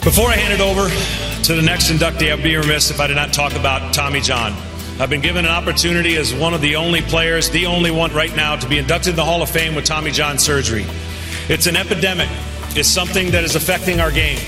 Before 0.00 0.28
I 0.28 0.34
hand 0.34 0.52
it 0.52 0.60
over 0.60 0.88
to 1.44 1.54
the 1.54 1.62
next 1.62 1.88
inductee, 1.88 2.32
I'd 2.32 2.42
be 2.42 2.56
remiss 2.56 2.90
if 2.90 2.98
I 2.98 3.06
did 3.06 3.14
not 3.14 3.32
talk 3.32 3.52
about 3.54 3.94
Tommy 3.94 4.20
John. 4.20 4.52
I've 4.98 5.10
been 5.10 5.20
given 5.20 5.44
an 5.44 5.52
opportunity 5.52 6.16
as 6.16 6.34
one 6.34 6.54
of 6.54 6.60
the 6.60 6.74
only 6.74 7.02
players, 7.02 7.50
the 7.50 7.66
only 7.66 7.92
one 7.92 8.12
right 8.12 8.34
now, 8.34 8.56
to 8.56 8.68
be 8.68 8.78
inducted 8.78 9.10
in 9.10 9.16
the 9.16 9.24
Hall 9.24 9.42
of 9.42 9.50
Fame 9.50 9.76
with 9.76 9.84
Tommy 9.84 10.10
John 10.10 10.38
surgery. 10.38 10.84
It's 11.48 11.66
an 11.68 11.76
epidemic, 11.76 12.28
it's 12.74 12.88
something 12.88 13.30
that 13.30 13.44
is 13.44 13.54
affecting 13.54 14.00
our 14.00 14.10
game. 14.10 14.40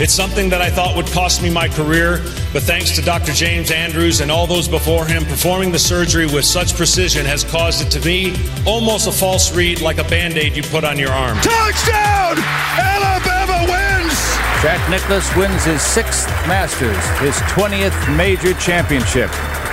It's 0.00 0.12
something 0.12 0.48
that 0.50 0.62
I 0.62 0.70
thought 0.70 0.94
would 0.94 1.08
cost 1.08 1.42
me 1.42 1.50
my 1.50 1.66
career, 1.66 2.18
but 2.52 2.62
thanks 2.62 2.92
to 2.92 3.02
Dr. 3.02 3.32
James 3.32 3.72
Andrews 3.72 4.20
and 4.20 4.30
all 4.30 4.46
those 4.46 4.68
before 4.68 5.04
him, 5.04 5.24
performing 5.24 5.72
the 5.72 5.78
surgery 5.80 6.26
with 6.26 6.44
such 6.44 6.76
precision 6.76 7.26
has 7.26 7.42
caused 7.42 7.84
it 7.84 7.90
to 7.90 8.00
be 8.00 8.32
almost 8.64 9.08
a 9.08 9.12
false 9.12 9.52
read 9.52 9.80
like 9.80 9.98
a 9.98 10.04
band 10.04 10.38
aid 10.38 10.56
you 10.56 10.62
put 10.62 10.84
on 10.84 11.00
your 11.00 11.10
arm. 11.10 11.36
Touchdown! 11.38 12.38
Alabama 12.78 13.66
wins! 13.72 14.14
Jack 14.62 14.88
Nicklaus 14.88 15.34
wins 15.34 15.64
his 15.64 15.82
sixth 15.82 16.28
Masters, 16.46 17.04
his 17.18 17.34
20th 17.50 18.16
major 18.16 18.54
championship 18.54 19.30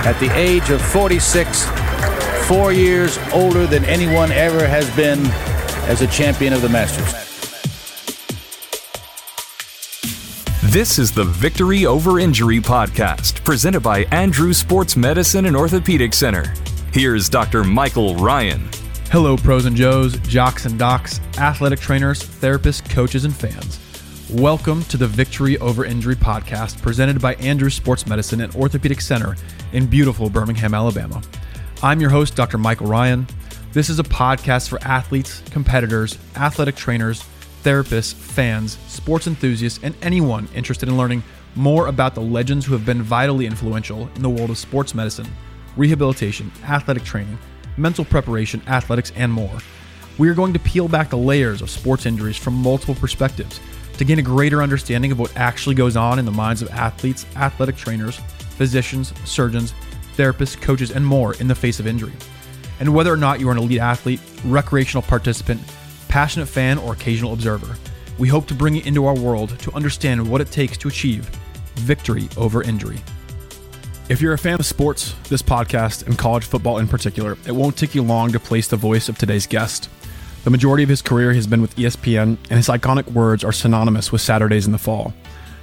at 0.07 0.19
the 0.19 0.35
age 0.35 0.71
of 0.71 0.81
46, 0.81 1.67
four 2.47 2.73
years 2.73 3.19
older 3.31 3.67
than 3.67 3.85
anyone 3.85 4.31
ever 4.31 4.67
has 4.67 4.89
been 4.95 5.23
as 5.87 6.01
a 6.01 6.07
champion 6.07 6.51
of 6.51 6.63
the 6.63 6.69
Masters. 6.69 7.24
This 10.75 10.99
is 10.99 11.09
the 11.09 11.23
Victory 11.23 11.85
Over 11.85 12.19
Injury 12.19 12.59
podcast, 12.59 13.41
presented 13.45 13.79
by 13.79 14.03
Andrews 14.11 14.57
Sports 14.57 14.97
Medicine 14.97 15.45
and 15.45 15.55
Orthopedic 15.55 16.13
Center. 16.13 16.53
Here's 16.91 17.29
Dr. 17.29 17.63
Michael 17.63 18.15
Ryan. 18.17 18.67
Hello, 19.09 19.37
pros 19.37 19.67
and 19.67 19.77
Joes, 19.77 20.17
jocks 20.27 20.65
and 20.65 20.77
docs, 20.77 21.21
athletic 21.37 21.79
trainers, 21.79 22.21
therapists, 22.21 22.89
coaches, 22.89 23.23
and 23.23 23.33
fans. 23.33 23.79
Welcome 24.29 24.83
to 24.89 24.97
the 24.97 25.07
Victory 25.07 25.57
Over 25.59 25.85
Injury 25.85 26.17
podcast 26.17 26.81
presented 26.81 27.21
by 27.21 27.35
Andrews 27.35 27.75
Sports 27.75 28.05
Medicine 28.05 28.41
and 28.41 28.53
Orthopedic 28.53 28.99
Center 28.99 29.37
in 29.71 29.85
beautiful 29.85 30.29
Birmingham, 30.29 30.73
Alabama. 30.73 31.21
I'm 31.83 32.01
your 32.01 32.09
host, 32.09 32.35
Dr. 32.35 32.57
Michael 32.57 32.87
Ryan. 32.87 33.25
This 33.71 33.89
is 33.89 33.99
a 33.99 34.03
podcast 34.03 34.67
for 34.67 34.83
athletes, 34.83 35.41
competitors, 35.51 36.17
athletic 36.35 36.75
trainers, 36.75 37.23
therapists, 37.65 38.13
fans, 38.13 38.77
sports 38.87 39.25
enthusiasts, 39.25 39.79
and 39.81 39.95
anyone 40.03 40.47
interested 40.53 40.87
in 40.87 40.97
learning 40.97 41.23
more 41.55 41.87
about 41.87 42.13
the 42.13 42.21
legends 42.21 42.63
who 42.63 42.73
have 42.73 42.85
been 42.85 43.01
vitally 43.01 43.47
influential 43.47 44.07
in 44.15 44.21
the 44.21 44.29
world 44.29 44.51
of 44.51 44.57
sports 44.57 44.93
medicine, 44.93 45.27
rehabilitation, 45.75 46.51
athletic 46.65 47.03
training, 47.03 47.39
mental 47.75 48.05
preparation, 48.05 48.61
athletics, 48.67 49.11
and 49.15 49.33
more. 49.33 49.57
We 50.19 50.29
are 50.29 50.35
going 50.35 50.53
to 50.53 50.59
peel 50.59 50.87
back 50.87 51.09
the 51.09 51.17
layers 51.17 51.63
of 51.63 51.71
sports 51.71 52.05
injuries 52.05 52.37
from 52.37 52.53
multiple 52.53 52.93
perspectives 52.93 53.59
to 53.97 54.05
gain 54.05 54.19
a 54.19 54.21
greater 54.21 54.61
understanding 54.61 55.11
of 55.11 55.17
what 55.17 55.35
actually 55.35 55.75
goes 55.75 55.97
on 55.97 56.19
in 56.19 56.25
the 56.25 56.31
minds 56.31 56.61
of 56.61 56.69
athletes, 56.69 57.25
athletic 57.35 57.75
trainers, 57.75 58.17
physicians, 58.57 59.11
surgeons, 59.25 59.73
therapists, 60.15 60.59
coaches, 60.61 60.91
and 60.91 61.05
more 61.05 61.33
in 61.35 61.47
the 61.47 61.55
face 61.55 61.79
of 61.79 61.87
injury. 61.87 62.13
And 62.79 62.93
whether 62.93 63.11
or 63.11 63.17
not 63.17 63.39
you 63.39 63.49
are 63.49 63.53
an 63.53 63.57
elite 63.57 63.79
athlete, 63.79 64.19
recreational 64.45 65.01
participant, 65.01 65.61
passionate 66.15 66.45
fan, 66.45 66.77
or 66.77 66.93
occasional 66.93 67.33
observer, 67.33 67.75
we 68.17 68.29
hope 68.29 68.47
to 68.47 68.53
bring 68.53 68.73
you 68.73 68.81
into 68.85 69.05
our 69.05 69.19
world 69.19 69.49
to 69.59 69.69
understand 69.73 70.25
what 70.25 70.39
it 70.39 70.49
takes 70.49 70.77
to 70.77 70.87
achieve 70.87 71.25
victory 71.75 72.29
over 72.37 72.63
injury. 72.63 72.97
If 74.07 74.21
you're 74.21 74.31
a 74.31 74.37
fan 74.37 74.57
of 74.57 74.65
sports, 74.65 75.13
this 75.27 75.41
podcast, 75.41 76.05
and 76.07 76.17
college 76.17 76.45
football 76.45 76.77
in 76.77 76.87
particular, 76.87 77.37
it 77.45 77.51
won't 77.51 77.75
take 77.75 77.93
you 77.93 78.01
long 78.01 78.31
to 78.31 78.39
place 78.39 78.69
the 78.69 78.77
voice 78.77 79.09
of 79.09 79.17
today's 79.17 79.45
guest. 79.45 79.89
The 80.45 80.51
majority 80.51 80.83
of 80.83 80.89
his 80.89 81.01
career 81.01 81.33
has 81.33 81.47
been 81.47 81.61
with 81.61 81.75
ESPN, 81.75 82.37
and 82.49 82.51
his 82.51 82.69
iconic 82.69 83.11
words 83.11 83.43
are 83.43 83.51
synonymous 83.51 84.13
with 84.13 84.21
Saturdays 84.21 84.65
in 84.65 84.71
the 84.71 84.77
Fall. 84.77 85.13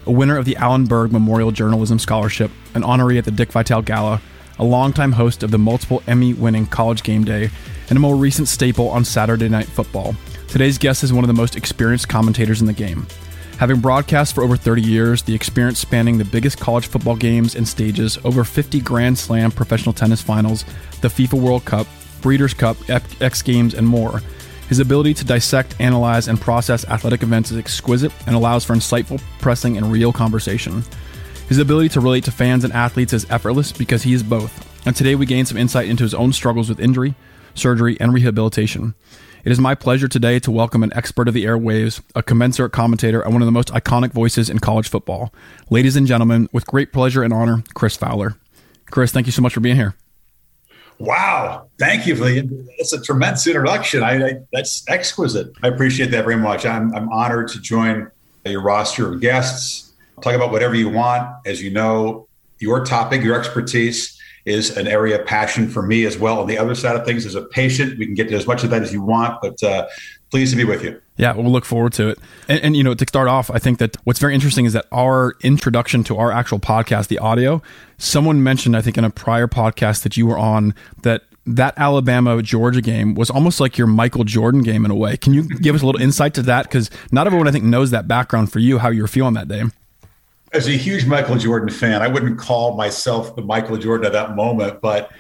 A 0.05 0.13
winner 0.13 0.37
of 0.37 0.45
the 0.45 0.57
Allen 0.57 0.85
Berg 0.85 1.13
Memorial 1.13 1.51
Journalism 1.51 1.99
Scholarship, 1.99 2.51
an 2.75 2.83
honoree 2.83 3.17
at 3.17 3.25
the 3.25 3.31
Dick 3.31 3.53
Vitale 3.53 3.81
Gala, 3.81 4.21
a 4.59 4.65
longtime 4.65 5.13
host 5.13 5.43
of 5.43 5.51
the 5.51 5.57
multiple 5.57 6.03
Emmy 6.07 6.35
winning 6.35 6.67
College 6.67 7.03
Game 7.03 7.25
Day, 7.25 7.49
and 7.89 7.97
a 7.97 8.01
more 8.01 8.17
recent 8.17 8.49
staple 8.49 8.91
on 8.91 9.03
Saturday 9.03 9.49
Night 9.49 9.65
Football. 9.67 10.15
Today's 10.53 10.77
guest 10.77 11.03
is 11.03 11.15
one 11.15 11.25
of 11.25 11.29
the 11.29 11.33
most 11.33 11.57
experienced 11.57 12.11
commentators 12.11 12.61
in 12.61 12.67
the 12.67 12.75
game. 12.75 13.07
Having 13.57 13.81
broadcast 13.81 14.35
for 14.35 14.45
over 14.45 14.55
30 14.55 14.83
years, 14.83 15.23
the 15.23 15.35
experience 15.35 15.79
spanning 15.79 16.19
the 16.19 16.27
biggest 16.27 16.61
college 16.61 16.89
football 16.89 17.17
games 17.17 17.55
and 17.55 17.67
stages, 17.67 18.19
over 18.23 18.45
50 18.45 18.79
Grand 18.81 19.17
Slam 19.17 19.51
professional 19.51 19.95
tennis 19.95 20.21
finals, 20.21 20.67
the 21.01 21.09
FIFA 21.09 21.41
World 21.41 21.65
Cup, 21.65 21.87
Breeders' 22.21 22.53
Cup, 22.53 22.77
X 22.91 23.41
Games, 23.41 23.73
and 23.73 23.89
more, 23.89 24.21
his 24.69 24.79
ability 24.79 25.15
to 25.15 25.25
dissect, 25.25 25.75
analyze, 25.81 26.29
and 26.29 26.39
process 26.39 26.85
athletic 26.85 27.23
events 27.23 27.51
is 27.51 27.57
exquisite 27.57 28.13
and 28.27 28.37
allows 28.37 28.63
for 28.63 28.75
insightful, 28.75 29.23
pressing, 29.41 29.79
and 29.79 29.91
real 29.91 30.13
conversation. 30.13 30.85
His 31.49 31.57
ability 31.57 31.89
to 31.89 32.01
relate 32.01 32.25
to 32.25 32.31
fans 32.31 32.65
and 32.65 32.75
athletes 32.75 33.15
is 33.15 33.27
effortless 33.31 33.73
because 33.73 34.03
he 34.03 34.13
is 34.13 34.23
both. 34.23 34.87
And 34.87 34.95
today 34.95 35.15
we 35.15 35.25
gain 35.25 35.47
some 35.47 35.57
insight 35.57 35.89
into 35.89 36.03
his 36.03 36.13
own 36.13 36.31
struggles 36.35 36.69
with 36.69 36.79
injury, 36.79 37.15
surgery, 37.55 37.97
and 38.01 38.13
rehabilitation. 38.13 38.95
It 39.45 39.51
is 39.51 39.59
my 39.59 39.75
pleasure 39.75 40.07
today 40.07 40.39
to 40.39 40.53
welcome 40.53 40.85
an 40.85 40.93
expert 40.95 41.27
of 41.27 41.35
the 41.35 41.45
airwaves, 41.45 42.01
a 42.15 42.23
commensurate 42.23 42.71
commentator, 42.71 43.21
and 43.23 43.33
one 43.33 43.43
of 43.43 43.47
the 43.47 43.53
most 43.53 43.71
iconic 43.71 44.13
voices 44.13 44.49
in 44.49 44.61
college 44.61 44.89
football. 44.89 45.35
Ladies 45.69 45.97
and 45.97 46.07
gentlemen, 46.07 46.49
with 46.53 46.65
great 46.65 46.93
pleasure 46.93 47.25
and 47.25 47.33
honor, 47.33 47.65
Chris 47.75 47.97
Fowler. 47.97 48.37
Chris, 48.93 49.11
thank 49.11 49.27
you 49.27 49.33
so 49.33 49.43
much 49.43 49.53
for 49.53 49.59
being 49.59 49.75
here. 49.75 49.97
Wow. 51.01 51.67
Thank 51.77 52.07
you 52.07 52.15
for 52.15 52.27
the, 52.27 52.43
that's 52.79 52.93
a 52.93 53.03
tremendous 53.03 53.45
introduction. 53.49 54.05
I, 54.05 54.27
I, 54.27 54.33
that's 54.53 54.89
exquisite. 54.89 55.53
I 55.61 55.67
appreciate 55.67 56.13
that 56.13 56.23
very 56.23 56.37
much. 56.37 56.65
I'm, 56.65 56.95
I'm 56.95 57.09
honored 57.09 57.49
to 57.49 57.61
join 57.61 58.13
your 58.45 58.63
roster 58.63 59.13
of 59.13 59.21
guests. 59.21 59.93
Talk 60.21 60.35
about 60.35 60.53
whatever 60.53 60.77
you 60.77 60.89
want. 60.89 61.29
As 61.47 61.61
you 61.61 61.73
know, 61.73 62.29
your 62.61 62.85
topic, 62.85 63.23
your 63.23 63.37
expertise 63.37 64.22
is 64.45 64.77
an 64.77 64.89
area 64.89 65.21
of 65.21 65.27
passion 65.27 65.69
for 65.69 65.83
me 65.83 66.05
as 66.05 66.19
well. 66.19 66.41
On 66.41 66.47
the 66.47 66.59
other 66.59 66.75
side 66.75 66.97
of 66.97 67.05
things, 67.05 67.25
as 67.27 67.35
a 67.35 67.43
patient, 67.43 67.99
we 67.99 68.07
can 68.07 68.15
get 68.15 68.29
to 68.29 68.35
as 68.35 68.47
much 68.47 68.65
of 68.65 68.71
that 68.71 68.83
as 68.83 68.93
you 68.93 69.03
want, 69.03 69.41
but 69.41 69.63
uh, 69.63 69.87
pleased 70.31 70.51
to 70.53 70.57
be 70.57 70.65
with 70.65 70.83
you. 70.83 71.01
Yeah, 71.17 71.35
we'll 71.35 71.53
look 71.53 71.65
forward 71.65 71.93
to 71.95 72.09
it. 72.09 72.19
And, 72.49 72.61
and, 72.63 72.77
you 72.77 72.83
know, 72.83 72.95
to 72.95 73.07
start 73.07 73.29
off, 73.29 73.51
I 73.51 73.59
think 73.59 73.79
that 73.79 73.97
what's 74.05 74.19
very 74.19 74.35
interesting 74.35 74.65
is 74.65 74.73
that 74.73 74.87
our 74.91 75.35
introduction 75.43 76.03
to 76.05 76.17
our 76.17 76.33
actual 76.33 76.59
podcast, 76.59 77.09
the 77.09 77.19
audio, 77.19 77.63
someone 77.99 78.43
mentioned, 78.43 78.77
I 78.77 78.81
think, 78.81 78.99
in 78.99 79.05
a 79.05 79.11
prior 79.11 79.47
podcast 79.47 80.03
that 80.03 80.17
you 80.17 80.27
were 80.27 80.39
on, 80.39 80.75
that 81.03 81.23
that 81.45 81.75
Alabama 81.77 82.41
Georgia 82.41 82.81
game 82.81 83.15
was 83.15 83.29
almost 83.29 83.59
like 83.59 83.77
your 83.77 83.89
Michael 83.89 84.23
Jordan 84.23 84.63
game 84.63 84.85
in 84.85 84.93
a 84.93 84.95
way. 84.95 85.17
Can 85.17 85.35
you 85.35 85.43
give 85.49 85.75
us 85.75 85.83
a 85.83 85.87
little 85.87 86.01
insight 86.01 86.35
to 86.35 86.43
that? 86.43 86.65
Because 86.65 86.89
not 87.11 87.27
everyone, 87.27 87.49
I 87.49 87.51
think, 87.51 87.65
knows 87.65 87.91
that 87.91 88.07
background 88.07 88.53
for 88.53 88.61
you, 88.61 88.79
how 88.79 88.91
you 88.91 89.03
were 89.03 89.09
feeling 89.09 89.35
that 89.35 89.49
day. 89.49 89.65
As 90.53 90.69
a 90.69 90.73
huge 90.73 91.07
Michael 91.07 91.37
Jordan 91.37 91.71
fan, 91.71 92.03
I 92.03 92.09
wouldn't 92.09 92.39
call 92.39 92.77
myself 92.77 93.35
the 93.37 93.43
Michael 93.43 93.79
Jordan 93.79 94.07
at 94.07 94.13
that 94.13 94.37
moment, 94.37 94.83
but 94.83 95.11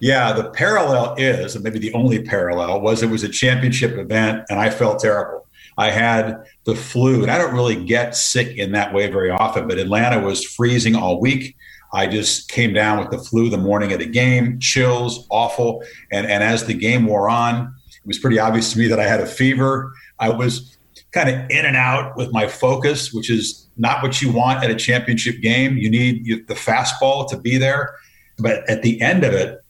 yeah, 0.00 0.32
the 0.32 0.50
parallel 0.50 1.14
is, 1.16 1.54
and 1.54 1.64
maybe 1.64 1.78
the 1.78 1.94
only 1.94 2.22
parallel 2.22 2.80
was 2.80 3.02
it 3.02 3.08
was 3.08 3.22
a 3.22 3.28
championship 3.28 3.96
event 3.96 4.42
and 4.50 4.58
I 4.58 4.68
felt 4.68 5.00
terrible. 5.00 5.46
I 5.78 5.90
had 5.90 6.44
the 6.64 6.74
flu, 6.74 7.22
and 7.22 7.30
I 7.30 7.38
don't 7.38 7.54
really 7.54 7.82
get 7.82 8.14
sick 8.14 8.58
in 8.58 8.72
that 8.72 8.92
way 8.92 9.10
very 9.10 9.30
often, 9.30 9.66
but 9.66 9.78
Atlanta 9.78 10.20
was 10.20 10.44
freezing 10.44 10.94
all 10.94 11.20
week. 11.20 11.56
I 11.94 12.06
just 12.06 12.50
came 12.50 12.72
down 12.74 12.98
with 12.98 13.10
the 13.10 13.18
flu 13.18 13.48
the 13.48 13.58
morning 13.58 13.92
of 13.92 13.98
the 13.98 14.06
game, 14.06 14.58
chills, 14.58 15.26
awful. 15.30 15.82
And, 16.10 16.26
and 16.26 16.42
as 16.42 16.64
the 16.64 16.74
game 16.74 17.06
wore 17.06 17.30
on, 17.30 17.74
it 17.88 18.06
was 18.06 18.18
pretty 18.18 18.38
obvious 18.38 18.72
to 18.72 18.78
me 18.78 18.88
that 18.88 19.00
I 19.00 19.04
had 19.04 19.20
a 19.20 19.26
fever. 19.26 19.92
I 20.18 20.30
was 20.30 20.76
kind 21.12 21.28
of 21.30 21.50
in 21.50 21.64
and 21.64 21.76
out 21.76 22.16
with 22.16 22.32
my 22.32 22.46
focus, 22.46 23.12
which 23.12 23.30
is 23.30 23.61
not 23.76 24.02
what 24.02 24.20
you 24.20 24.32
want 24.32 24.62
at 24.62 24.70
a 24.70 24.74
championship 24.74 25.40
game. 25.40 25.76
You 25.76 25.90
need 25.90 26.46
the 26.46 26.54
fastball 26.54 27.28
to 27.30 27.36
be 27.36 27.58
there. 27.58 27.94
But 28.38 28.68
at 28.68 28.82
the 28.82 29.00
end 29.00 29.24
of 29.24 29.32
it, 29.32 29.62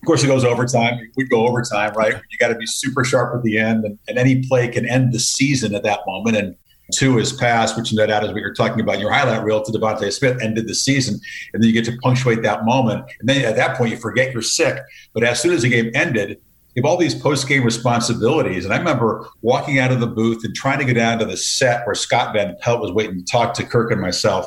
of 0.00 0.06
course, 0.06 0.24
it 0.24 0.28
goes 0.28 0.44
overtime. 0.44 0.98
We 1.16 1.24
go 1.24 1.46
overtime, 1.46 1.92
right? 1.94 2.14
You 2.14 2.38
got 2.38 2.48
to 2.48 2.54
be 2.54 2.66
super 2.66 3.04
sharp 3.04 3.36
at 3.36 3.42
the 3.42 3.58
end, 3.58 3.84
and, 3.84 3.98
and, 4.08 4.16
any 4.16 4.42
play 4.42 4.66
can 4.68 4.86
end 4.86 5.12
the 5.12 5.18
season 5.18 5.74
at 5.74 5.82
that 5.82 6.00
moment. 6.06 6.38
And 6.38 6.56
Tua's 6.94 7.34
passed, 7.34 7.76
which 7.76 7.92
no 7.92 8.06
doubt 8.06 8.24
is 8.24 8.30
what 8.30 8.40
you're 8.40 8.54
talking 8.54 8.80
about 8.80 8.94
in 8.94 9.02
your 9.02 9.12
highlight 9.12 9.44
reel 9.44 9.62
to 9.62 9.70
DeVonta 9.70 10.10
Smith, 10.10 10.40
ended 10.42 10.66
the 10.66 10.74
season. 10.74 11.20
And 11.52 11.62
then 11.62 11.68
you 11.68 11.74
get 11.74 11.84
to 11.90 11.98
punctuate 11.98 12.42
that 12.42 12.64
moment. 12.64 13.04
And 13.20 13.28
then 13.28 13.44
at 13.44 13.56
that 13.56 13.76
point, 13.76 13.90
you 13.90 13.98
forget 13.98 14.32
you're 14.32 14.40
sick. 14.40 14.78
But 15.12 15.22
as 15.22 15.40
soon 15.40 15.52
as 15.52 15.62
the 15.62 15.68
game 15.68 15.90
ended, 15.94 16.40
you 16.74 16.82
have 16.82 16.90
all 16.90 16.96
these 16.96 17.14
post 17.14 17.48
game 17.48 17.64
responsibilities. 17.64 18.64
And 18.64 18.72
I 18.72 18.78
remember 18.78 19.28
walking 19.42 19.78
out 19.78 19.90
of 19.90 20.00
the 20.00 20.06
booth 20.06 20.44
and 20.44 20.54
trying 20.54 20.78
to 20.78 20.84
go 20.84 20.92
down 20.92 21.18
to 21.18 21.24
the 21.24 21.36
set 21.36 21.84
where 21.86 21.94
Scott 21.94 22.34
Van 22.34 22.56
Pelt 22.60 22.80
was 22.80 22.92
waiting 22.92 23.18
to 23.18 23.24
talk 23.24 23.54
to 23.54 23.64
Kirk 23.64 23.90
and 23.90 24.00
myself 24.00 24.46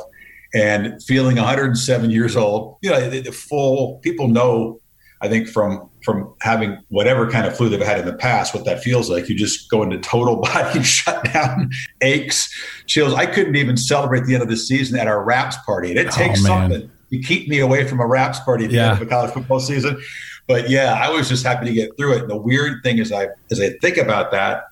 and 0.54 1.02
feeling 1.02 1.36
107 1.36 2.10
years 2.10 2.36
old. 2.36 2.78
You 2.80 2.90
know, 2.90 3.10
the, 3.10 3.20
the 3.20 3.32
full 3.32 3.98
people 3.98 4.28
know 4.28 4.80
I 5.24 5.28
think 5.28 5.48
from 5.48 5.88
from 6.04 6.34
having 6.42 6.78
whatever 6.88 7.30
kind 7.30 7.46
of 7.46 7.56
flu 7.56 7.70
they've 7.70 7.80
had 7.80 7.98
in 7.98 8.04
the 8.04 8.12
past, 8.12 8.54
what 8.54 8.66
that 8.66 8.82
feels 8.82 9.08
like, 9.08 9.26
you 9.26 9.34
just 9.34 9.70
go 9.70 9.82
into 9.82 9.98
total 9.98 10.36
body 10.42 10.82
shutdown, 10.82 11.70
aches, 12.02 12.52
chills. 12.86 13.14
I 13.14 13.24
couldn't 13.24 13.56
even 13.56 13.78
celebrate 13.78 14.26
the 14.26 14.34
end 14.34 14.42
of 14.42 14.50
the 14.50 14.56
season 14.56 14.98
at 14.98 15.06
our 15.06 15.24
wraps 15.24 15.56
party. 15.64 15.88
And 15.88 15.98
it 15.98 16.10
takes 16.10 16.40
oh, 16.42 16.48
something 16.48 16.90
to 17.10 17.18
keep 17.20 17.48
me 17.48 17.60
away 17.60 17.88
from 17.88 18.00
a 18.00 18.06
wraps 18.06 18.38
party 18.40 18.64
at 18.64 18.70
the 18.70 18.76
yeah. 18.76 18.90
end 18.90 19.00
of 19.00 19.06
a 19.06 19.10
college 19.10 19.32
football 19.32 19.60
season. 19.60 19.98
But 20.46 20.68
yeah, 20.68 20.98
I 21.00 21.10
was 21.10 21.28
just 21.28 21.44
happy 21.44 21.66
to 21.66 21.72
get 21.72 21.96
through 21.96 22.16
it. 22.16 22.22
And 22.22 22.30
the 22.30 22.36
weird 22.36 22.82
thing 22.82 22.98
is, 22.98 23.12
I 23.12 23.28
as 23.50 23.60
I 23.60 23.70
think 23.80 23.96
about 23.96 24.30
that, 24.32 24.64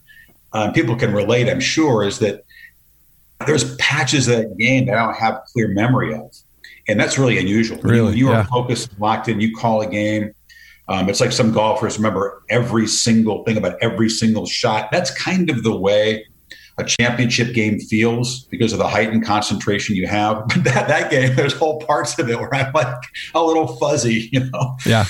um, 0.52 0.72
people 0.72 0.96
can 0.96 1.12
relate, 1.12 1.48
I'm 1.48 1.60
sure, 1.60 2.04
is 2.04 2.18
that 2.18 2.44
there's 3.46 3.74
patches 3.76 4.28
of 4.28 4.36
that 4.38 4.58
game 4.58 4.86
that 4.86 4.96
I 4.96 5.06
don't 5.06 5.16
have 5.16 5.42
clear 5.52 5.68
memory 5.68 6.14
of. 6.14 6.30
And 6.88 6.98
that's 6.98 7.18
really 7.18 7.38
unusual. 7.38 7.78
Really? 7.82 8.10
When 8.10 8.16
you 8.16 8.30
yeah. 8.30 8.40
are 8.40 8.44
focused, 8.44 8.90
locked 8.98 9.28
in, 9.28 9.40
you 9.40 9.54
call 9.54 9.80
a 9.80 9.86
game. 9.86 10.34
Um, 10.88 11.08
it's 11.08 11.20
like 11.20 11.32
some 11.32 11.52
golfers 11.52 11.96
remember 11.96 12.42
every 12.50 12.86
single 12.86 13.44
thing 13.44 13.56
about 13.56 13.76
every 13.80 14.08
single 14.08 14.46
shot. 14.46 14.90
That's 14.90 15.10
kind 15.16 15.48
of 15.48 15.62
the 15.62 15.74
way 15.74 16.26
a 16.78 16.84
championship 16.84 17.54
game 17.54 17.78
feels 17.78 18.44
because 18.46 18.72
of 18.72 18.78
the 18.78 18.88
heightened 18.88 19.24
concentration 19.24 19.94
you 19.94 20.06
have. 20.06 20.44
But 20.48 20.64
that, 20.64 20.88
that 20.88 21.10
game, 21.10 21.36
there's 21.36 21.52
whole 21.52 21.80
parts 21.80 22.18
of 22.18 22.28
it 22.28 22.38
where 22.38 22.52
I'm 22.54 22.72
like 22.72 23.02
a 23.34 23.42
little 23.42 23.76
fuzzy, 23.76 24.28
you 24.32 24.40
know? 24.50 24.76
Yeah. 24.84 25.06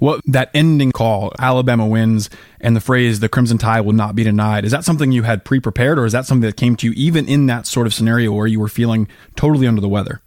Well, 0.00 0.20
that 0.26 0.50
ending 0.54 0.92
call, 0.92 1.32
Alabama 1.38 1.86
wins, 1.86 2.30
and 2.60 2.76
the 2.76 2.80
phrase 2.80 3.20
"the 3.20 3.28
Crimson 3.28 3.58
Tide 3.58 3.80
will 3.80 3.92
not 3.92 4.14
be 4.14 4.24
denied." 4.24 4.64
Is 4.64 4.72
that 4.72 4.84
something 4.84 5.12
you 5.12 5.22
had 5.22 5.44
pre-prepared, 5.44 5.98
or 5.98 6.04
is 6.04 6.12
that 6.12 6.26
something 6.26 6.46
that 6.46 6.56
came 6.56 6.76
to 6.76 6.86
you 6.86 6.92
even 6.96 7.28
in 7.28 7.46
that 7.46 7.66
sort 7.66 7.86
of 7.86 7.94
scenario 7.94 8.32
where 8.32 8.46
you 8.46 8.60
were 8.60 8.68
feeling 8.68 9.08
totally 9.36 9.66
under 9.66 9.80
the 9.80 9.88
weather? 9.88 10.20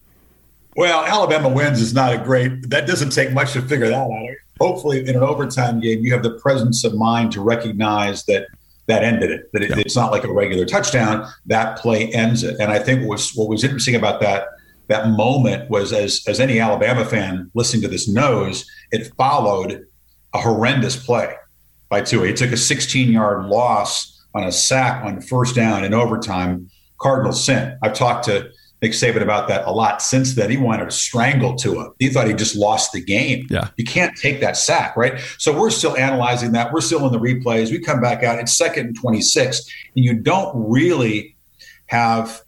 Well, 0.76 1.04
Alabama 1.04 1.50
wins 1.50 1.82
is 1.82 1.94
not 1.94 2.14
a 2.14 2.18
great. 2.18 2.70
That 2.70 2.88
doesn't 2.88 3.10
take 3.10 3.32
much 3.34 3.54
to 3.54 3.62
figure 3.62 3.88
that 3.88 3.96
out. 3.96 4.12
Hopefully, 4.60 5.00
in 5.08 5.16
an 5.16 5.24
overtime 5.24 5.80
game, 5.80 6.04
you 6.04 6.14
have 6.14 6.24
the 6.24 6.32
presence 6.40 6.84
of 6.84 6.96
mind 6.96 7.32
to 7.34 7.42
recognize 7.42 8.24
that 8.26 8.48
that 8.88 9.04
ended 9.04 9.32
it. 9.32 9.52
That 9.54 9.64
it, 9.64 9.70
yeah. 9.70 9.80
it's 9.80 9.96
not 9.96 10.12
like 10.12 10.24
a 10.24 10.32
regular 10.32 10.66
touchdown. 10.66 11.28
That 11.46 11.78
play 11.78 12.12
ends 12.14 12.44
it. 12.44 12.58
And 12.60 12.72
I 12.72 12.80
think 12.80 13.02
what 13.02 13.10
was 13.10 13.36
what 13.36 13.48
was 13.48 13.64
interesting 13.64 13.96
about 13.96 14.20
that 14.22 14.48
that 14.90 15.10
moment 15.10 15.70
was 15.70 15.94
as 15.94 16.24
as 16.28 16.40
any 16.40 16.60
Alabama 16.60 17.06
fan 17.06 17.50
listening 17.54 17.82
to 17.84 17.88
this 17.88 18.08
knows, 18.08 18.70
it 18.92 19.14
followed 19.16 19.86
a 20.34 20.42
horrendous 20.42 20.96
play 21.04 21.34
by 21.90 22.02
Tua. 22.02 22.28
He 22.28 22.34
took 22.34 22.52
a 22.52 22.58
16 22.58 23.12
yard 23.12 23.46
loss 23.46 24.22
on 24.36 24.44
a 24.44 24.52
sack 24.52 25.04
on 25.04 25.22
first 25.22 25.56
down 25.56 25.84
in 25.84 25.94
overtime. 25.94 26.70
Cardinal 27.00 27.32
sin. 27.32 27.78
I've 27.82 27.94
talked 27.94 28.26
to 28.26 28.50
Nick 28.82 28.92
Saban 28.92 29.22
about 29.22 29.48
that 29.48 29.66
a 29.66 29.72
lot 29.72 30.02
since 30.02 30.36
then. 30.36 30.50
He 30.50 30.58
wanted 30.58 30.86
to 30.86 30.92
strangle 30.92 31.56
Tua. 31.56 31.92
He 32.00 32.10
thought 32.10 32.28
he 32.28 32.34
just 32.34 32.56
lost 32.56 32.92
the 32.92 33.02
game. 33.02 33.48
Yeah. 33.50 33.70
You 33.78 33.86
can't 33.86 34.16
take 34.18 34.40
that 34.42 34.58
sack, 34.58 34.96
right? 34.96 35.20
So 35.38 35.58
we're 35.58 35.70
still 35.70 35.96
analyzing 35.98 36.52
that. 36.54 36.72
We're 36.72 36.82
still 36.82 37.06
in 37.06 37.12
the 37.12 37.20
replays. 37.20 37.72
We 37.72 37.80
come 37.80 38.02
back 38.02 38.24
out. 38.24 38.40
It's 38.40 38.58
second 38.58 38.88
and 38.88 38.96
26. 38.96 39.70
And 39.96 40.06
you 40.06 40.14
don't 40.14 40.52
really 40.70 41.36
have 41.88 42.42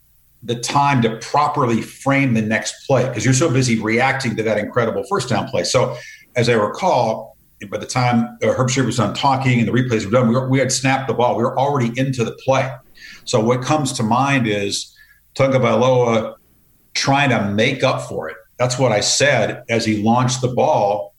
the 0.43 0.55
time 0.55 1.01
to 1.03 1.17
properly 1.17 1.81
frame 1.81 2.33
the 2.33 2.41
next 2.41 2.87
play 2.87 3.07
because 3.07 3.23
you're 3.23 3.33
so 3.33 3.51
busy 3.51 3.79
reacting 3.79 4.35
to 4.35 4.43
that 4.43 4.57
incredible 4.57 5.03
first 5.09 5.29
down 5.29 5.47
play. 5.47 5.63
So 5.63 5.95
as 6.35 6.49
I 6.49 6.53
recall, 6.53 7.37
by 7.69 7.77
the 7.77 7.85
time 7.85 8.37
uh, 8.41 8.47
Herbstreit 8.47 8.85
was 8.85 8.97
done 8.97 9.13
talking 9.13 9.59
and 9.59 9.67
the 9.67 9.71
replays 9.71 10.05
were 10.05 10.11
done, 10.11 10.27
we, 10.27 10.33
were, 10.33 10.49
we 10.49 10.57
had 10.57 10.71
snapped 10.71 11.07
the 11.07 11.13
ball. 11.13 11.37
We 11.37 11.43
were 11.43 11.57
already 11.57 11.91
into 11.99 12.23
the 12.23 12.31
play. 12.43 12.71
So 13.25 13.39
what 13.39 13.61
comes 13.61 13.93
to 13.93 14.03
mind 14.03 14.47
is– 14.47 14.95
Tagovailoa 15.35 16.35
trying 16.93 17.29
to 17.29 17.51
make 17.51 17.83
up 17.83 18.01
for 18.07 18.29
it. 18.29 18.37
That's 18.57 18.77
what 18.77 18.91
I 18.91 18.99
said 18.99 19.63
as 19.69 19.85
he 19.85 20.03
launched 20.03 20.41
the 20.41 20.49
ball. 20.49 21.13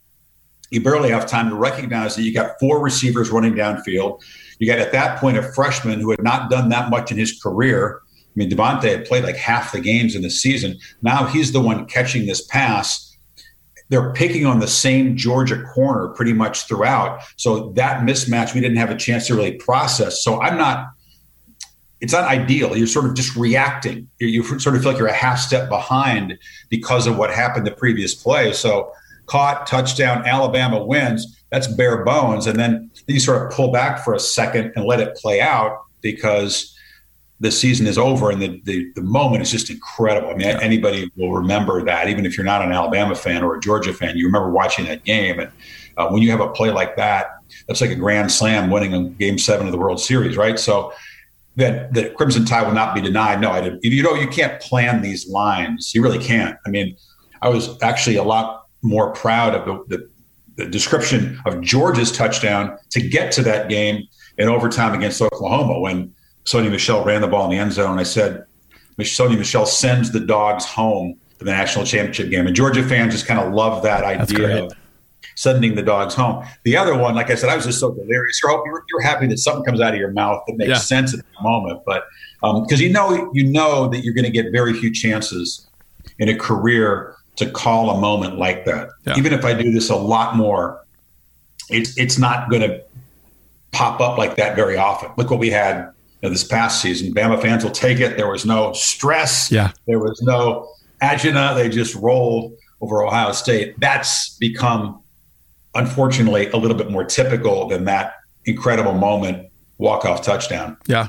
You 0.71 0.83
barely 0.83 1.11
have 1.11 1.27
time 1.27 1.51
to 1.51 1.57
recognize 1.57 2.15
that 2.17 2.23
you 2.23 2.33
got 2.33 2.59
four 2.61 2.81
receivers 2.81 3.31
running 3.31 3.55
downfield. 3.55 4.23
You 4.59 4.67
got 4.67 4.79
at 4.79 4.93
that 4.93 5.19
point 5.19 5.37
a 5.37 5.43
freshman 5.43 6.01
who 6.01 6.11
had 6.11 6.23
not 6.23 6.51
done 6.51 6.69
that 6.71 6.89
much 6.89 7.11
in 7.11 7.19
his 7.19 7.41
career. 7.43 8.01
I 8.33 8.39
mean, 8.39 8.51
DeVonta 8.51 8.85
had 8.85 9.05
played 9.05 9.25
like 9.25 9.37
half 9.37 9.73
the 9.73 9.81
games 9.81 10.15
in 10.15 10.23
the 10.23 10.31
season. 10.31 10.79
Now 11.03 11.27
he's 11.27 11.53
the 11.53 11.61
one 11.61 11.85
catching 11.85 12.27
this 12.27 12.45
pass. 12.47 13.15
They're 13.91 14.13
picking 14.15 14.47
on 14.47 14.61
the 14.61 14.69
same 14.69 15.17
Georgia 15.17 15.63
corner 15.75 16.09
pretty 16.09 16.33
much 16.33 16.67
throughout. 16.67 17.21
So 17.37 17.71
that 17.73 18.03
mismatch 18.03 18.55
we 18.55 18.61
didn't 18.61 18.79
have 18.79 18.91
a 18.91 18.97
chance 18.97 19.27
to 19.27 19.35
really 19.35 19.53
process. 19.53 20.25
So 20.25 20.41
I'm 20.41 20.57
not 20.57 20.87
it's 22.01 22.13
not 22.13 22.25
ideal. 22.25 22.77
You're 22.77 22.89
sort 22.89 23.05
of 23.05 23.15
just 23.15 23.37
reacting. 23.37 24.09
You, 24.19 24.27
you, 24.27 24.59
sort 24.59 24.75
of 24.75 24.83
feel 24.83 24.91
like 24.91 24.99
you're 24.99 25.07
a 25.07 25.13
half 25.13 25.39
step 25.39 25.69
behind 25.69 26.37
because 26.69 27.07
of 27.07 27.17
what 27.17 27.33
happened 27.33 27.65
the 27.65 27.71
previous 27.71 28.13
play. 28.13 28.53
So 28.53 28.93
caught, 29.27 29.69
touchdown, 29.69 30.27
Alabama 30.27 30.85
wins. 30.85 31.41
That's 31.51 31.69
bare 31.69 32.05
bones. 32.05 32.49
And 32.49 32.59
then 32.59 32.91
you 33.07 33.21
sort 33.21 33.47
of 33.47 33.53
pull 33.53 33.71
back 33.71 34.03
for 34.05 34.15
a 34.15 34.19
second 34.19 34.73
and 34.75 34.85
let 34.85 34.99
it 34.99 35.15
play 35.15 35.41
out 35.41 35.79
because 36.01 36.72
the 37.43 37.51
season 37.51 37.89
is 37.89 37.99
over 37.99 38.31
and 38.31 38.41
the, 38.41 38.61
the, 38.65 38.93
the 38.95 39.03
moment 39.03 39.43
is 39.43 39.51
just 39.51 39.69
incredible. 39.69 40.31
I 40.31 40.35
mean, 40.35 40.47
yeah. 40.47 40.61
anybody 40.63 41.11
will 41.17 41.33
remember 41.33 41.85
that, 41.85 42.09
even 42.09 42.25
if 42.25 42.37
you're 42.37 42.47
not 42.47 42.63
an 42.63 42.71
Alabama 42.71 43.17
fan 43.17 43.43
or 43.43 43.57
a 43.57 43.61
Georgia 43.61 43.93
fan, 43.93 44.17
you 44.17 44.27
remember 44.27 44.51
watching 44.51 44.85
that 44.85 45.03
game. 45.03 45.41
And 45.41 45.51
uh, 45.97 46.09
when 46.09 46.23
you 46.23 46.31
have 46.31 46.39
a 46.39 46.49
play 46.49 46.71
like 46.71 46.95
that, 46.97 47.33
that's 47.67 47.81
like 47.81 47.91
a 47.91 47.97
grand 47.97 48.31
slam 48.31 48.71
winning 48.71 48.95
a 48.95 49.09
game 49.11 49.39
seven 49.39 49.67
of 49.67 49.73
the 49.73 49.79
World 49.79 50.01
Series, 50.01 50.37
right? 50.37 50.57
So 50.57 50.93
that 51.57 51.93
that 51.95 52.15
Crimson 52.15 52.45
Tide 52.45 52.65
will 52.65 52.75
not 52.75 52.95
be 52.95 53.01
denied. 53.01 53.41
No, 53.41 53.51
I 53.51 53.61
didn't. 53.61 53.83
You 53.83 54.05
know, 54.05 54.15
you 54.15 54.29
can't 54.29 54.61
plan 54.63 55.03
these 55.03 55.29
lines. 55.29 55.93
You 55.97 56.01
really 56.03 56.21
can't. 56.21 56.57
I 56.65 56.71
mean, 56.71 56.97
I 57.43 57.49
was 57.49 57.77
actually 57.83 58.17
a 58.17 58.23
lot 58.23 58.67
more 58.83 59.13
proud 59.13 59.57
of 59.57 59.67
the, 59.67 59.97
the, 59.97 60.11
the 60.57 60.71
description 60.71 61.41
of 61.45 61.61
Georgia's 61.61 62.13
touchdown 62.13 62.79
to 62.91 63.01
get 63.01 63.33
to 63.33 63.43
that 63.43 63.69
game 63.69 64.07
in 64.39 64.49
overtime 64.49 64.95
against 64.95 65.21
Oklahoma 65.21 65.81
when 65.81 66.15
Sony 66.45 66.71
Michel 66.71 67.05
ran 67.05 67.21
the 67.21 67.29
ball 67.29 67.45
in 67.45 67.51
the 67.51 67.59
end 67.59 67.73
zone. 67.73 67.99
I 67.99 68.03
said, 68.03 68.45
Sony 68.99 69.39
Michel 69.39 69.67
sends 69.67 70.13
the 70.13 70.21
dogs 70.21 70.65
home 70.65 71.19
for 71.39 71.45
the 71.45 71.51
national 71.51 71.85
championship 71.85 72.31
game. 72.31 72.47
And 72.47 72.55
Georgia 72.55 72.87
fans 72.87 73.13
just 73.13 73.27
kind 73.27 73.41
of 73.41 73.53
love 73.53 73.83
that 73.83 74.05
idea 74.05 74.65
of 74.65 74.73
sending 75.35 75.75
the 75.75 75.83
dogs 75.83 76.15
home. 76.15 76.45
The 76.65 76.77
other 76.77 76.97
one, 76.97 77.15
like 77.15 77.31
I 77.31 77.35
said, 77.35 77.49
I 77.49 77.57
was 77.57 77.65
just 77.65 77.81
so 77.81 77.93
delirious. 77.93 78.41
You're, 78.43 78.63
you're, 78.67 78.85
you're 78.91 79.01
happy 79.01 79.27
that 79.29 79.39
something 79.39 79.65
comes 79.65 79.81
out 79.81 79.95
of 79.95 79.99
your 79.99 80.13
mouth 80.13 80.43
that 80.47 80.57
makes 80.57 80.69
yeah. 80.69 80.77
sense 80.77 81.15
at 81.15 81.21
the 81.21 81.43
moment, 81.43 81.83
but 81.87 82.05
because 82.41 82.81
um, 82.81 82.87
you 82.87 82.93
know 82.93 83.31
you 83.33 83.45
know 83.45 83.89
that 83.89 84.05
you're 84.05 84.15
going 84.15 84.25
to 84.25 84.31
get 84.31 84.51
very 84.51 84.73
few 84.73 84.93
chances 84.93 85.69
in 86.19 86.29
a 86.29 86.37
career 86.37 87.15
to 87.37 87.49
call 87.51 87.91
a 87.91 88.01
moment 88.01 88.37
like 88.37 88.65
that. 88.65 88.91
Yeah. 89.07 89.17
Even 89.17 89.33
if 89.33 89.45
I 89.45 89.55
do 89.55 89.71
this 89.71 89.91
a 89.91 89.97
lot 89.97 90.37
more, 90.37 90.85
it's 91.71 91.97
it's 91.97 92.19
not 92.19 92.51
going 92.51 92.63
to 92.63 92.83
pop 93.71 94.01
up 94.01 94.19
like 94.19 94.37
that 94.37 94.57
very 94.57 94.77
often. 94.77 95.11
Look 95.17 95.31
what 95.31 95.39
we 95.39 95.51
had 95.51 95.93
know, 96.23 96.31
this 96.31 96.45
past 96.45 96.81
season. 96.81 97.13
Bama 97.15 97.41
fans 97.41 97.65
will 97.65 97.71
take 97.71 98.01
it. 98.01 98.17
There 98.17 98.31
was 98.31 98.47
no 98.47 98.73
stress. 98.73 99.51
Yeah. 99.51 99.73
There 99.87 99.99
was 99.99 100.21
no 100.23 100.69
agita. 101.03 101.55
They 101.55 101.69
just 101.69 101.95
rolled 101.97 102.53
over 102.81 103.05
Ohio 103.05 103.33
State. 103.33 103.79
That's 103.79 104.37
become 104.39 105.03
unfortunately 105.75 106.49
a 106.51 106.57
little 106.57 106.77
bit 106.77 106.91
more 106.91 107.05
typical 107.05 107.69
than 107.69 107.85
that 107.87 108.15
incredible 108.45 108.95
moment 108.95 109.49
walk 109.79 110.05
off 110.05 110.23
touchdown. 110.23 110.77
Yeah. 110.87 111.09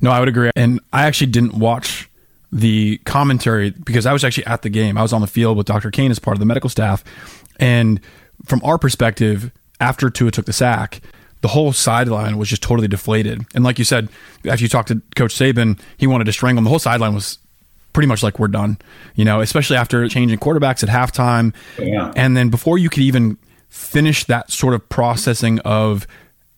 No, 0.00 0.10
I 0.10 0.20
would 0.20 0.28
agree. 0.28 0.50
And 0.54 0.80
I 0.92 1.04
actually 1.04 1.30
didn't 1.30 1.54
watch 1.54 2.10
the 2.52 2.98
commentary 2.98 3.70
because 3.70 4.06
I 4.06 4.12
was 4.12 4.24
actually 4.24 4.46
at 4.46 4.62
the 4.62 4.70
game. 4.70 4.96
I 4.96 5.02
was 5.02 5.12
on 5.12 5.20
the 5.20 5.26
field 5.26 5.56
with 5.56 5.66
Dr. 5.66 5.90
Cain 5.90 6.10
as 6.10 6.18
part 6.18 6.36
of 6.36 6.40
the 6.40 6.46
medical 6.46 6.70
staff. 6.70 7.02
And 7.58 8.00
from 8.44 8.60
our 8.64 8.78
perspective, 8.78 9.50
after 9.80 10.10
Tua 10.10 10.30
took 10.30 10.46
the 10.46 10.52
sack, 10.52 11.00
the 11.44 11.48
whole 11.48 11.74
sideline 11.74 12.38
was 12.38 12.48
just 12.48 12.62
totally 12.62 12.88
deflated. 12.88 13.44
And 13.54 13.62
like 13.62 13.78
you 13.78 13.84
said, 13.84 14.08
after 14.46 14.62
you 14.64 14.68
talked 14.70 14.88
to 14.88 15.02
Coach 15.14 15.34
Saban, 15.34 15.78
he 15.98 16.06
wanted 16.06 16.24
to 16.24 16.32
strangle 16.32 16.60
him. 16.60 16.64
The 16.64 16.70
whole 16.70 16.78
sideline 16.78 17.14
was 17.14 17.36
pretty 17.92 18.06
much 18.06 18.22
like 18.22 18.38
we're 18.38 18.48
done, 18.48 18.78
you 19.14 19.26
know, 19.26 19.42
especially 19.42 19.76
after 19.76 20.08
changing 20.08 20.38
quarterbacks 20.38 20.82
at 20.82 20.88
halftime. 20.88 21.54
Yeah. 21.78 22.14
And 22.16 22.34
then 22.34 22.48
before 22.48 22.78
you 22.78 22.88
could 22.88 23.02
even 23.02 23.36
finish 23.68 24.24
that 24.24 24.50
sort 24.50 24.72
of 24.72 24.88
processing 24.88 25.58
of, 25.66 26.06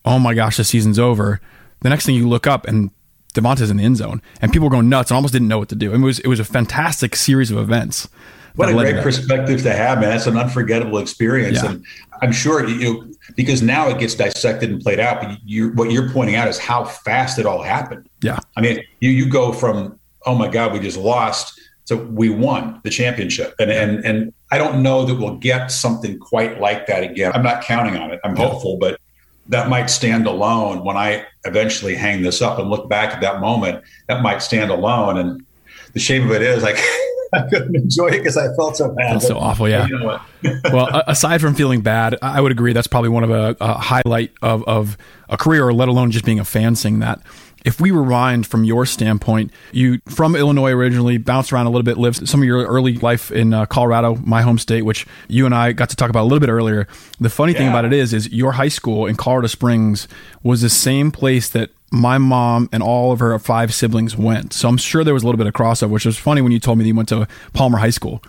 oh 0.04 0.20
my 0.20 0.34
gosh, 0.34 0.56
the 0.56 0.62
season's 0.62 1.00
over. 1.00 1.40
The 1.80 1.88
next 1.88 2.06
thing 2.06 2.14
you 2.14 2.28
look 2.28 2.46
up 2.46 2.64
and 2.68 2.92
DeVonta's 3.34 3.72
in 3.72 3.78
the 3.78 3.82
end 3.82 3.96
zone, 3.96 4.22
and 4.40 4.52
people 4.52 4.68
were 4.68 4.72
going 4.72 4.88
nuts 4.88 5.10
and 5.10 5.16
almost 5.16 5.32
didn't 5.32 5.48
know 5.48 5.58
what 5.58 5.68
to 5.70 5.74
do. 5.74 5.92
it 5.92 5.98
was 5.98 6.20
it 6.20 6.28
was 6.28 6.38
a 6.38 6.44
fantastic 6.44 7.16
series 7.16 7.50
of 7.50 7.58
events. 7.58 8.08
What 8.56 8.68
a 8.68 8.72
great 8.72 9.02
perspective 9.02 9.62
to 9.62 9.72
have, 9.72 10.00
man! 10.00 10.10
That's 10.10 10.26
an 10.26 10.36
unforgettable 10.36 10.98
experience, 10.98 11.62
yeah. 11.62 11.72
and 11.72 11.84
I'm 12.22 12.32
sure 12.32 12.66
you 12.66 13.14
because 13.36 13.62
now 13.62 13.88
it 13.88 13.98
gets 13.98 14.14
dissected 14.14 14.70
and 14.70 14.80
played 14.80 14.98
out. 14.98 15.20
But 15.20 15.38
you, 15.44 15.70
what 15.72 15.90
you're 15.90 16.10
pointing 16.10 16.36
out 16.36 16.48
is 16.48 16.58
how 16.58 16.84
fast 16.84 17.38
it 17.38 17.46
all 17.46 17.62
happened. 17.62 18.08
Yeah, 18.22 18.38
I 18.56 18.60
mean, 18.62 18.82
you 19.00 19.10
you 19.10 19.28
go 19.28 19.52
from 19.52 19.98
oh 20.24 20.34
my 20.34 20.48
god, 20.48 20.72
we 20.72 20.80
just 20.80 20.96
lost 20.96 21.60
so 21.86 21.96
we 21.96 22.28
won 22.28 22.80
the 22.82 22.90
championship, 22.90 23.54
and 23.60 23.70
and 23.70 24.04
and 24.04 24.32
I 24.50 24.58
don't 24.58 24.82
know 24.82 25.04
that 25.04 25.14
we'll 25.14 25.36
get 25.36 25.70
something 25.70 26.18
quite 26.18 26.60
like 26.60 26.86
that 26.88 27.04
again. 27.04 27.30
I'm 27.32 27.44
not 27.44 27.62
counting 27.62 27.96
on 27.96 28.10
it. 28.10 28.18
I'm 28.24 28.34
hopeful, 28.34 28.76
but 28.76 29.00
that 29.48 29.68
might 29.68 29.86
stand 29.86 30.26
alone 30.26 30.84
when 30.84 30.96
I 30.96 31.24
eventually 31.44 31.94
hang 31.94 32.22
this 32.22 32.42
up 32.42 32.58
and 32.58 32.68
look 32.68 32.88
back 32.88 33.14
at 33.14 33.20
that 33.20 33.40
moment. 33.40 33.84
That 34.08 34.20
might 34.20 34.42
stand 34.42 34.72
alone, 34.72 35.16
and 35.16 35.46
the 35.92 36.00
shame 36.00 36.24
of 36.24 36.32
it 36.32 36.42
is 36.42 36.62
like. 36.62 36.78
I 37.36 37.48
couldn't 37.48 37.76
enjoy 37.76 38.08
it 38.08 38.18
because 38.18 38.36
I 38.36 38.54
felt 38.54 38.76
so 38.76 38.88
bad. 38.90 39.14
That's 39.14 39.26
so 39.26 39.38
awful, 39.38 39.68
yeah. 39.68 39.86
You 39.86 39.98
know 39.98 40.20
well, 40.72 41.02
aside 41.06 41.40
from 41.40 41.54
feeling 41.54 41.80
bad, 41.80 42.16
I 42.22 42.40
would 42.40 42.52
agree 42.52 42.72
that's 42.72 42.86
probably 42.86 43.10
one 43.10 43.24
of 43.24 43.30
a, 43.30 43.56
a 43.60 43.74
highlight 43.74 44.32
of, 44.42 44.62
of 44.64 44.96
a 45.28 45.36
career, 45.36 45.66
or 45.66 45.72
let 45.72 45.88
alone 45.88 46.10
just 46.10 46.24
being 46.24 46.38
a 46.38 46.44
fan 46.44 46.76
seeing 46.76 47.00
that 47.00 47.20
if 47.66 47.80
we 47.80 47.90
rewind 47.90 48.46
from 48.46 48.62
your 48.62 48.86
standpoint, 48.86 49.50
you 49.72 50.00
from 50.06 50.36
Illinois 50.36 50.70
originally, 50.70 51.18
bounced 51.18 51.52
around 51.52 51.66
a 51.66 51.70
little 51.70 51.82
bit, 51.82 51.98
lived 51.98 52.28
some 52.28 52.40
of 52.40 52.46
your 52.46 52.64
early 52.64 52.94
life 52.94 53.32
in 53.32 53.52
uh, 53.52 53.66
Colorado, 53.66 54.14
my 54.24 54.40
home 54.42 54.56
state, 54.56 54.82
which 54.82 55.04
you 55.26 55.46
and 55.46 55.54
I 55.54 55.72
got 55.72 55.90
to 55.90 55.96
talk 55.96 56.08
about 56.08 56.22
a 56.22 56.28
little 56.28 56.38
bit 56.38 56.48
earlier. 56.48 56.86
The 57.18 57.28
funny 57.28 57.52
yeah. 57.52 57.58
thing 57.58 57.68
about 57.68 57.84
it 57.84 57.92
is, 57.92 58.14
is 58.14 58.32
your 58.32 58.52
high 58.52 58.68
school 58.68 59.06
in 59.06 59.16
Colorado 59.16 59.48
Springs 59.48 60.06
was 60.44 60.62
the 60.62 60.70
same 60.70 61.10
place 61.10 61.48
that 61.48 61.70
my 61.90 62.18
mom 62.18 62.68
and 62.72 62.82
all 62.82 63.12
of 63.12 63.20
her 63.20 63.38
five 63.38 63.72
siblings 63.72 64.16
went. 64.16 64.52
So 64.52 64.68
I'm 64.68 64.76
sure 64.76 65.04
there 65.04 65.14
was 65.14 65.22
a 65.22 65.26
little 65.26 65.38
bit 65.38 65.46
of 65.46 65.52
crossover, 65.52 65.90
which 65.90 66.06
was 66.06 66.18
funny 66.18 66.42
when 66.42 66.52
you 66.52 66.58
told 66.58 66.78
me 66.78 66.84
that 66.84 66.88
you 66.88 66.94
went 66.94 67.08
to 67.10 67.28
Palmer 67.52 67.78
High 67.78 67.90
School. 67.90 68.22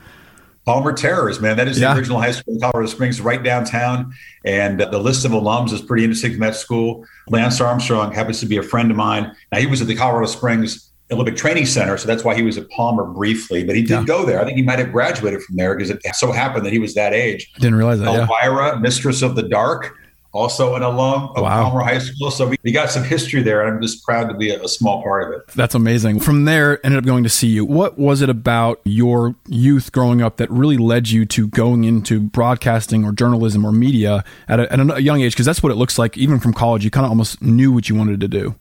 Palmer 0.65 0.91
Terrors, 0.91 1.39
man. 1.39 1.55
That 1.55 1.69
is 1.69 1.79
yeah. 1.79 1.93
the 1.93 1.99
original 1.99 2.19
high 2.19 2.31
school 2.31 2.55
in 2.55 2.59
Colorado 2.59 2.89
Springs, 2.89 3.21
right 3.21 3.41
downtown. 3.41 4.13
And 4.43 4.81
uh, 4.81 4.89
the 4.89 4.99
list 4.99 5.23
of 5.23 5.31
alums 5.31 5.71
is 5.71 5.81
pretty 5.81 6.03
interesting 6.03 6.31
from 6.31 6.41
that 6.41 6.55
school. 6.55 7.05
Lance 7.29 7.61
Armstrong 7.61 8.11
happens 8.13 8.41
to 8.41 8.45
be 8.45 8.57
a 8.57 8.63
friend 8.63 8.91
of 8.91 8.97
mine. 8.97 9.33
Now, 9.53 9.59
he 9.59 9.65
was 9.65 9.81
at 9.81 9.87
the 9.87 9.95
Colorado 9.95 10.27
Springs 10.27 10.91
Olympic 11.09 11.37
Training 11.37 11.65
Center, 11.65 11.97
so 11.97 12.05
that's 12.05 12.25
why 12.25 12.35
he 12.35 12.41
was 12.41 12.57
at 12.57 12.69
Palmer 12.69 13.05
briefly. 13.05 13.63
But 13.63 13.77
he 13.77 13.81
did 13.81 13.91
yeah. 13.91 14.03
go 14.03 14.25
there. 14.25 14.41
I 14.41 14.43
think 14.43 14.57
he 14.57 14.63
might 14.63 14.79
have 14.79 14.91
graduated 14.91 15.41
from 15.41 15.55
there 15.55 15.73
because 15.73 15.89
it 15.89 16.01
so 16.15 16.33
happened 16.33 16.65
that 16.65 16.73
he 16.73 16.79
was 16.79 16.93
that 16.95 17.13
age. 17.13 17.49
I 17.55 17.59
didn't 17.59 17.75
realize 17.75 17.99
that. 17.99 18.07
Elvira, 18.07 18.73
yeah. 18.73 18.79
Mistress 18.79 19.21
of 19.21 19.37
the 19.37 19.43
Dark, 19.43 19.95
also 20.37 20.75
an 20.75 20.83
alum 20.83 21.31
of 21.35 21.41
wow. 21.41 21.63
Palmer 21.63 21.81
High 21.81 21.97
School. 21.97 22.29
So 22.29 22.47
we, 22.47 22.57
we, 22.63 22.71
got 22.71 22.91
some 22.91 23.03
history 23.03 23.41
there, 23.41 23.65
and 23.65 23.75
I'm 23.75 23.81
just 23.81 24.03
proud 24.03 24.29
to 24.29 24.35
be 24.35 24.51
a, 24.51 24.63
a, 24.63 24.69
small 24.69 25.01
part 25.01 25.23
of 25.23 25.39
it. 25.39 25.47
That's 25.55 25.73
amazing. 25.73 26.19
From 26.19 26.45
there, 26.45 26.85
ended 26.85 26.99
up 26.99 27.05
going 27.05 27.23
to 27.23 27.29
CU. 27.29 27.65
What 27.65 27.97
was 27.97 28.21
it 28.21 28.29
about 28.29 28.79
your 28.85 29.35
youth 29.47 29.91
growing 29.91 30.21
up 30.21 30.37
that 30.37 30.49
really 30.51 30.77
led 30.77 31.09
you 31.09 31.25
to 31.25 31.47
going 31.47 31.83
into 31.83 32.19
broadcasting 32.19 33.03
or 33.03 33.11
journalism 33.11 33.65
or 33.65 33.71
media 33.71 34.23
at 34.47 34.59
a, 34.59 34.71
at 34.71 34.79
a 34.79 35.01
young 35.01 35.21
age? 35.21 35.33
Because 35.33 35.47
that's 35.47 35.63
what 35.63 35.71
it 35.71 35.75
looks 35.75 35.97
like. 35.97 36.17
Even 36.17 36.39
from 36.39 36.53
college, 36.53 36.83
you 36.85 36.91
kind 36.91 37.05
of 37.05 37.09
almost 37.09 37.41
knew 37.41 37.71
what 37.71 37.89
you 37.89 37.95
wanted 37.95 38.19
to 38.19 38.27
do. 38.27 38.55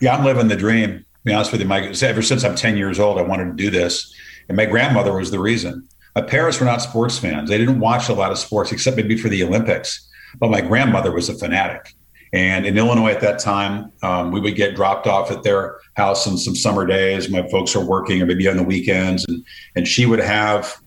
Yeah, 0.00 0.16
I'm 0.16 0.24
living 0.24 0.48
the 0.48 0.56
dream. 0.56 0.98
To 0.98 1.04
be 1.24 1.34
honest 1.34 1.52
with 1.52 1.60
you, 1.60 1.68
Mike. 1.68 2.02
Ever 2.02 2.22
since 2.22 2.42
I'm 2.42 2.56
10 2.56 2.78
years 2.78 2.98
old, 2.98 3.18
I 3.18 3.22
wanted 3.22 3.44
to 3.44 3.52
do 3.52 3.70
this, 3.70 4.14
and 4.48 4.56
my 4.56 4.64
grandmother 4.64 5.12
was 5.12 5.30
the 5.30 5.38
reason. 5.38 5.86
My 6.16 6.22
parents 6.22 6.58
were 6.58 6.66
not 6.66 6.80
sports 6.80 7.18
fans. 7.18 7.50
They 7.50 7.58
didn't 7.58 7.78
watch 7.78 8.08
a 8.08 8.14
lot 8.14 8.32
of 8.32 8.38
sports 8.38 8.72
except 8.72 8.96
maybe 8.96 9.16
for 9.16 9.28
the 9.28 9.44
Olympics 9.44 10.09
but 10.38 10.50
my 10.50 10.60
grandmother 10.60 11.12
was 11.12 11.28
a 11.28 11.34
fanatic. 11.34 11.94
And 12.32 12.64
in 12.64 12.78
Illinois 12.78 13.10
at 13.10 13.20
that 13.22 13.40
time, 13.40 13.92
um, 14.02 14.30
we 14.30 14.40
would 14.40 14.54
get 14.54 14.76
dropped 14.76 15.06
off 15.06 15.30
at 15.30 15.42
their 15.42 15.78
house 15.94 16.28
on 16.28 16.38
some 16.38 16.54
summer 16.54 16.86
days. 16.86 17.28
My 17.28 17.46
folks 17.48 17.74
are 17.74 17.84
working 17.84 18.22
or 18.22 18.26
maybe 18.26 18.48
on 18.48 18.56
the 18.56 18.62
weekends. 18.62 19.24
And, 19.26 19.44
and 19.74 19.88
she 19.88 20.06
would 20.06 20.20
have 20.20 20.80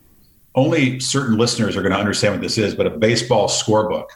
only 0.55 0.99
certain 0.99 1.37
listeners 1.37 1.75
are 1.75 1.81
going 1.81 1.91
to 1.91 1.99
understand 1.99 2.35
what 2.35 2.41
this 2.41 2.57
is, 2.57 2.75
but 2.75 2.87
a 2.87 2.91
baseball 2.91 3.49
scorebook. 3.49 4.07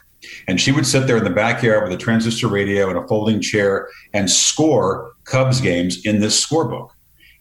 And 0.46 0.60
she 0.60 0.72
would 0.72 0.86
sit 0.86 1.06
there 1.06 1.16
in 1.16 1.24
the 1.24 1.30
backyard 1.30 1.84
with 1.84 1.92
a 1.92 2.02
transistor 2.02 2.48
radio 2.48 2.88
and 2.88 2.98
a 2.98 3.06
folding 3.06 3.40
chair 3.40 3.88
and 4.14 4.30
score 4.30 5.12
Cubs 5.24 5.60
games 5.60 6.04
in 6.06 6.20
this 6.20 6.44
scorebook. 6.44 6.90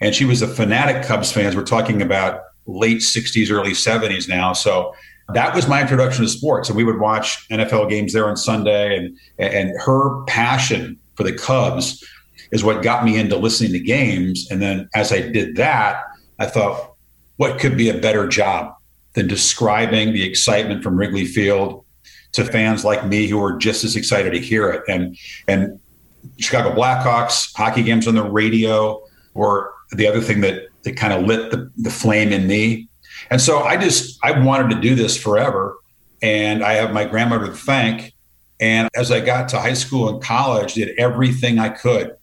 And 0.02 0.14
she 0.14 0.26
was 0.26 0.42
a 0.42 0.48
fanatic 0.48 1.04
Cubs 1.04 1.32
fan. 1.32 1.56
We're 1.56 1.64
talking 1.64 2.02
about 2.02 2.42
late 2.68 3.00
60s, 3.00 3.50
early 3.50 3.72
70s 3.72 4.28
now. 4.28 4.54
So 4.54 4.94
that 5.34 5.54
was 5.54 5.68
my 5.68 5.82
introduction 5.82 6.24
to 6.24 6.30
sports. 6.30 6.70
And 6.70 6.78
we 6.78 6.84
would 6.84 7.00
watch 7.00 7.48
NFL 7.50 7.90
games 7.90 8.14
there 8.14 8.28
on 8.28 8.38
Sunday. 8.38 8.96
And, 8.98 9.18
and 9.38 9.74
her 9.82 10.24
passion 10.24 11.00
for 11.16 11.24
the 11.24 11.34
Cubs 11.34 12.04
is 12.52 12.64
what 12.64 12.82
got 12.82 13.04
me 13.04 13.18
into 13.18 13.36
listening 13.36 13.74
to 13.74 13.80
games. 13.80 14.48
And 14.50 14.62
then 14.62 14.90
as 14.96 15.12
I 15.12 15.22
did 15.22 15.58
that, 15.58 16.04
I 16.40 16.46
thought, 16.46 16.94
what 17.36 17.60
could 17.60 17.78
be 17.78 17.90
a 17.90 17.98
better 17.98 18.28
job 18.28 18.74
than 19.14 19.28
describing 19.28 20.14
the 20.14 20.24
excitement 20.24 20.84
from 20.84 20.98
Wrigley 20.98 21.26
Field 21.26 21.84
to 22.34 22.46
fans 22.46 22.86
like 22.86 23.06
me 23.06 23.28
who 23.28 23.44
are 23.44 23.58
just 23.58 23.84
as 23.84 23.96
excited 23.96 24.32
to 24.32 24.40
hear 24.40 24.70
it? 24.70 24.84
And, 24.88 25.18
and 25.48 25.80
Chicago 26.40 26.74
Blackhawks 26.74 27.56
hockey 27.56 27.84
games 27.84 28.08
on 28.08 28.16
the 28.16 28.24
radio 28.24 29.04
or 29.34 29.74
the 29.92 30.08
other 30.08 30.22
thing 30.22 30.42
that, 30.42 30.68
that 30.84 30.96
kind 30.96 31.14
of 31.14 31.26
lit 31.26 31.52
the, 31.52 31.72
the 31.78 31.90
flame 31.90 32.32
in 32.32 32.48
me 32.48 32.88
and 33.30 33.42
so 33.42 33.60
I 33.60 33.78
just 33.78 34.20
I 34.24 34.40
wanted 34.40 34.76
to 34.76 34.82
do 34.82 34.96
this 34.96 35.18
forever, 35.18 35.78
and 36.22 36.64
I 36.64 36.74
have 36.74 36.94
my 36.94 37.06
grandmother 37.06 37.48
to 37.48 37.54
thank. 37.54 38.14
And 38.60 38.90
as 38.96 39.12
I 39.12 39.20
got 39.20 39.50
to 39.50 39.60
high 39.60 39.74
school 39.74 40.10
and 40.10 40.22
college, 40.22 40.74
did 40.74 40.98
everything 40.98 41.60
I 41.60 41.70
could 41.70 42.16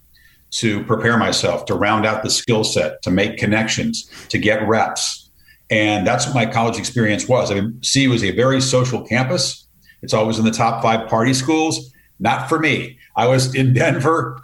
to 0.54 0.84
prepare 0.84 1.16
myself, 1.16 1.64
to 1.66 1.74
round 1.74 2.06
out 2.06 2.22
the 2.22 2.30
skill 2.30 2.64
set, 2.64 3.02
to 3.02 3.10
make 3.10 3.36
connections, 3.38 4.08
to 4.28 4.38
get 4.38 4.66
reps. 4.68 5.30
And 5.70 6.06
that's 6.06 6.26
what 6.26 6.34
my 6.34 6.46
college 6.46 6.78
experience 6.78 7.26
was. 7.28 7.50
I 7.50 7.54
mean, 7.54 7.82
C 7.82 8.06
was 8.06 8.22
a 8.22 8.30
very 8.30 8.60
social 8.60 9.04
campus. 9.04 9.66
It's 10.02 10.14
always 10.14 10.38
in 10.38 10.44
the 10.44 10.52
top 10.52 10.82
five 10.82 11.08
party 11.08 11.34
schools. 11.34 11.92
Not 12.20 12.48
for 12.48 12.60
me. 12.60 12.98
I 13.16 13.26
was 13.26 13.54
in 13.54 13.74
Denver 13.74 14.40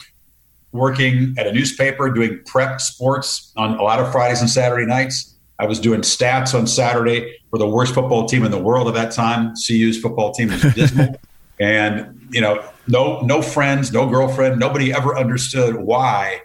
working 0.73 1.35
at 1.39 1.47
a 1.47 1.53
newspaper 1.53 2.11
doing 2.11 2.41
prep 2.47 2.81
sports 2.81 3.53
on 3.57 3.79
a 3.79 3.83
lot 3.83 4.01
of 4.01 4.11
Fridays 4.11 4.41
and 4.41 4.51
Saturday 4.51 4.87
nights. 4.87 5.30
I 5.61 5.67
was 5.67 5.79
doing 5.79 6.01
stats 6.01 6.59
on 6.59 6.67
Saturday 6.67 7.37
for 7.51 7.59
the 7.59 7.69
worst 7.69 7.95
football 7.95 8.27
team 8.27 8.45
in 8.45 8.51
the 8.51 8.59
world 8.59 8.89
at 8.89 8.95
that 8.95 9.13
time. 9.13 9.53
CU's 9.55 10.01
football 10.01 10.33
team 10.33 10.49
was 10.49 10.63
dismal. 10.75 11.21
and, 11.61 12.19
you 12.31 12.41
know, 12.41 12.65
no 12.89 13.21
no 13.21 13.43
friends, 13.43 13.93
no 13.93 14.09
girlfriend, 14.09 14.59
nobody 14.59 14.91
ever 14.91 15.19
understood 15.19 15.77
why 15.77 16.41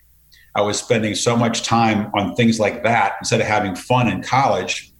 I 0.53 0.61
was 0.61 0.77
spending 0.77 1.15
so 1.15 1.37
much 1.37 1.63
time 1.63 2.11
on 2.13 2.35
things 2.35 2.59
like 2.59 2.83
that 2.83 3.15
instead 3.19 3.39
of 3.39 3.47
having 3.47 3.73
fun 3.73 4.09
in 4.09 4.21
college. 4.21 4.91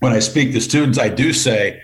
When 0.00 0.12
I 0.12 0.18
speak 0.18 0.52
to 0.52 0.60
students, 0.60 0.98
I 0.98 1.08
do 1.08 1.32
say 1.32 1.80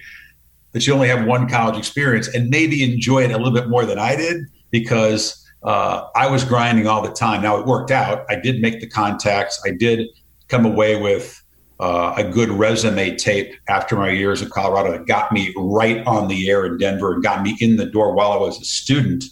that 0.73 0.85
you 0.87 0.95
only 0.95 1.09
have 1.09 1.25
one 1.27 1.49
college 1.49 1.79
experience 1.79 2.27
and 2.27 2.51
maybe 2.51 2.83
enjoy 2.83 3.23
it 3.23 3.31
a 3.31 3.37
little 3.37 3.53
bit 3.53 3.69
more 3.69 3.87
than 3.87 3.99
I 3.99 4.17
did 4.17 4.47
because 4.71 5.39
uh, 5.63 6.09
I 6.17 6.27
was 6.27 6.45
grinding 6.45 6.89
all 6.89 7.03
the 7.03 7.13
time. 7.13 7.43
Now 7.43 7.57
it 7.59 7.67
worked 7.67 7.93
out. 7.93 8.25
I 8.29 8.37
did 8.37 8.61
make 8.61 8.81
the 8.81 8.89
contacts. 8.89 9.63
I 9.65 9.71
did 9.71 10.09
come 10.49 10.67
away 10.67 11.01
with 11.01 11.42
uh, 11.81 12.15
a 12.17 12.25
good 12.25 12.49
resume 12.51 13.17
tape 13.17 13.55
after 13.69 13.97
my 13.97 14.11
years 14.11 14.43
in 14.43 14.49
Colorado 14.51 14.93
that 14.93 15.07
got 15.07 15.33
me 15.33 15.53
right 15.57 16.07
on 16.07 16.29
the 16.29 16.49
air 16.49 16.65
in 16.65 16.79
Denver 16.79 17.15
and 17.15 17.23
got 17.23 17.43
me 17.43 17.57
in 17.61 17.77
the 17.77 17.87
door 17.87 18.15
while 18.15 18.33
I 18.33 18.37
was 18.37 18.61
a 18.61 18.65
student 18.65 19.25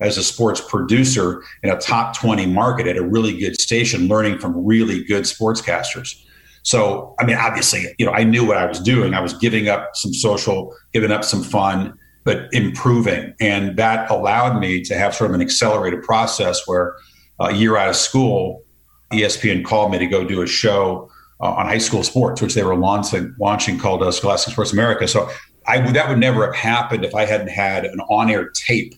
as 0.00 0.16
a 0.16 0.22
sports 0.22 0.60
producer 0.60 1.42
in 1.62 1.70
a 1.70 1.78
top 1.78 2.16
20 2.16 2.46
market 2.46 2.86
at 2.86 2.96
a 2.96 3.02
really 3.02 3.36
good 3.38 3.60
station, 3.60 4.08
learning 4.08 4.38
from 4.38 4.64
really 4.64 5.04
good 5.04 5.24
sportscasters. 5.24 6.22
So, 6.62 7.14
I 7.18 7.24
mean, 7.24 7.36
obviously, 7.36 7.86
you 7.98 8.06
know, 8.06 8.12
I 8.12 8.24
knew 8.24 8.46
what 8.46 8.56
I 8.56 8.66
was 8.66 8.80
doing. 8.80 9.14
I 9.14 9.20
was 9.20 9.34
giving 9.34 9.68
up 9.68 9.90
some 9.94 10.12
social, 10.12 10.74
giving 10.92 11.10
up 11.10 11.24
some 11.24 11.42
fun, 11.42 11.98
but 12.24 12.52
improving. 12.52 13.34
And 13.40 13.76
that 13.76 14.10
allowed 14.10 14.58
me 14.60 14.82
to 14.82 14.98
have 14.98 15.14
sort 15.14 15.30
of 15.30 15.34
an 15.34 15.40
accelerated 15.40 16.02
process 16.02 16.66
where 16.66 16.94
a 17.38 17.54
year 17.54 17.76
out 17.76 17.88
of 17.88 17.96
school, 17.96 18.62
ESPN 19.12 19.64
called 19.64 19.90
me 19.90 19.98
to 19.98 20.06
go 20.06 20.24
do 20.24 20.42
a 20.42 20.46
show 20.46 21.10
uh, 21.40 21.52
on 21.52 21.66
high 21.66 21.78
school 21.78 22.02
sports, 22.02 22.42
which 22.42 22.54
they 22.54 22.62
were 22.62 22.76
launching, 22.76 23.34
launching 23.38 23.78
called 23.78 24.02
uh, 24.02 24.10
Scholastic 24.10 24.52
Sports 24.52 24.72
America. 24.72 25.08
So 25.08 25.30
I 25.66 25.78
would, 25.78 25.94
that 25.94 26.08
would 26.08 26.18
never 26.18 26.46
have 26.46 26.54
happened 26.54 27.04
if 27.04 27.14
I 27.14 27.24
hadn't 27.24 27.48
had 27.48 27.84
an 27.84 28.00
on-air 28.08 28.50
tape 28.50 28.94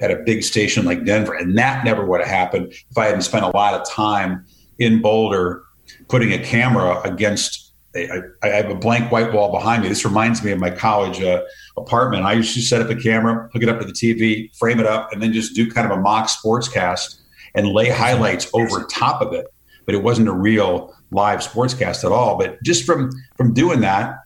at 0.00 0.10
a 0.10 0.16
big 0.16 0.42
station 0.42 0.84
like 0.84 1.04
Denver, 1.04 1.34
and 1.34 1.56
that 1.56 1.84
never 1.84 2.04
would 2.04 2.20
have 2.20 2.28
happened 2.28 2.72
if 2.72 2.98
I 2.98 3.06
hadn't 3.06 3.22
spent 3.22 3.44
a 3.44 3.48
lot 3.48 3.74
of 3.74 3.88
time 3.88 4.44
in 4.78 5.00
Boulder 5.00 5.62
putting 6.08 6.32
a 6.32 6.38
camera 6.38 7.00
against. 7.02 7.62
I, 7.94 8.20
I 8.42 8.48
have 8.48 8.68
a 8.68 8.74
blank 8.74 9.10
white 9.10 9.32
wall 9.32 9.50
behind 9.50 9.82
me. 9.82 9.88
This 9.88 10.04
reminds 10.04 10.44
me 10.44 10.52
of 10.52 10.58
my 10.58 10.68
college 10.68 11.22
uh, 11.22 11.42
apartment. 11.78 12.24
I 12.24 12.34
used 12.34 12.52
to 12.52 12.60
set 12.60 12.82
up 12.82 12.90
a 12.90 12.94
camera, 12.94 13.48
hook 13.54 13.62
it 13.62 13.70
up 13.70 13.80
to 13.80 13.86
the 13.86 13.92
TV, 13.92 14.54
frame 14.58 14.80
it 14.80 14.86
up, 14.86 15.12
and 15.12 15.22
then 15.22 15.32
just 15.32 15.54
do 15.54 15.70
kind 15.70 15.90
of 15.90 15.96
a 15.96 16.00
mock 16.02 16.28
sports 16.28 16.68
cast 16.68 17.22
and 17.54 17.68
lay 17.68 17.88
highlights 17.88 18.50
over 18.52 18.84
top 18.84 19.22
of 19.22 19.32
it. 19.32 19.46
But 19.86 19.94
it 19.94 20.02
wasn't 20.02 20.28
a 20.28 20.32
real 20.32 20.94
live 21.10 21.40
sportscast 21.40 22.04
at 22.04 22.12
all. 22.12 22.36
But 22.36 22.62
just 22.62 22.84
from 22.84 23.10
from 23.36 23.54
doing 23.54 23.80
that 23.80 24.18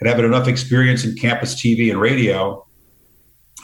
and 0.00 0.08
having 0.08 0.24
enough 0.24 0.48
experience 0.48 1.04
in 1.04 1.14
campus 1.16 1.54
TV 1.54 1.90
and 1.90 2.00
radio, 2.00 2.66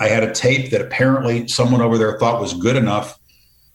I 0.00 0.08
had 0.08 0.22
a 0.22 0.32
tape 0.32 0.70
that 0.70 0.80
apparently 0.80 1.48
someone 1.48 1.80
over 1.80 1.98
there 1.98 2.18
thought 2.18 2.40
was 2.40 2.54
good 2.54 2.76
enough 2.76 3.18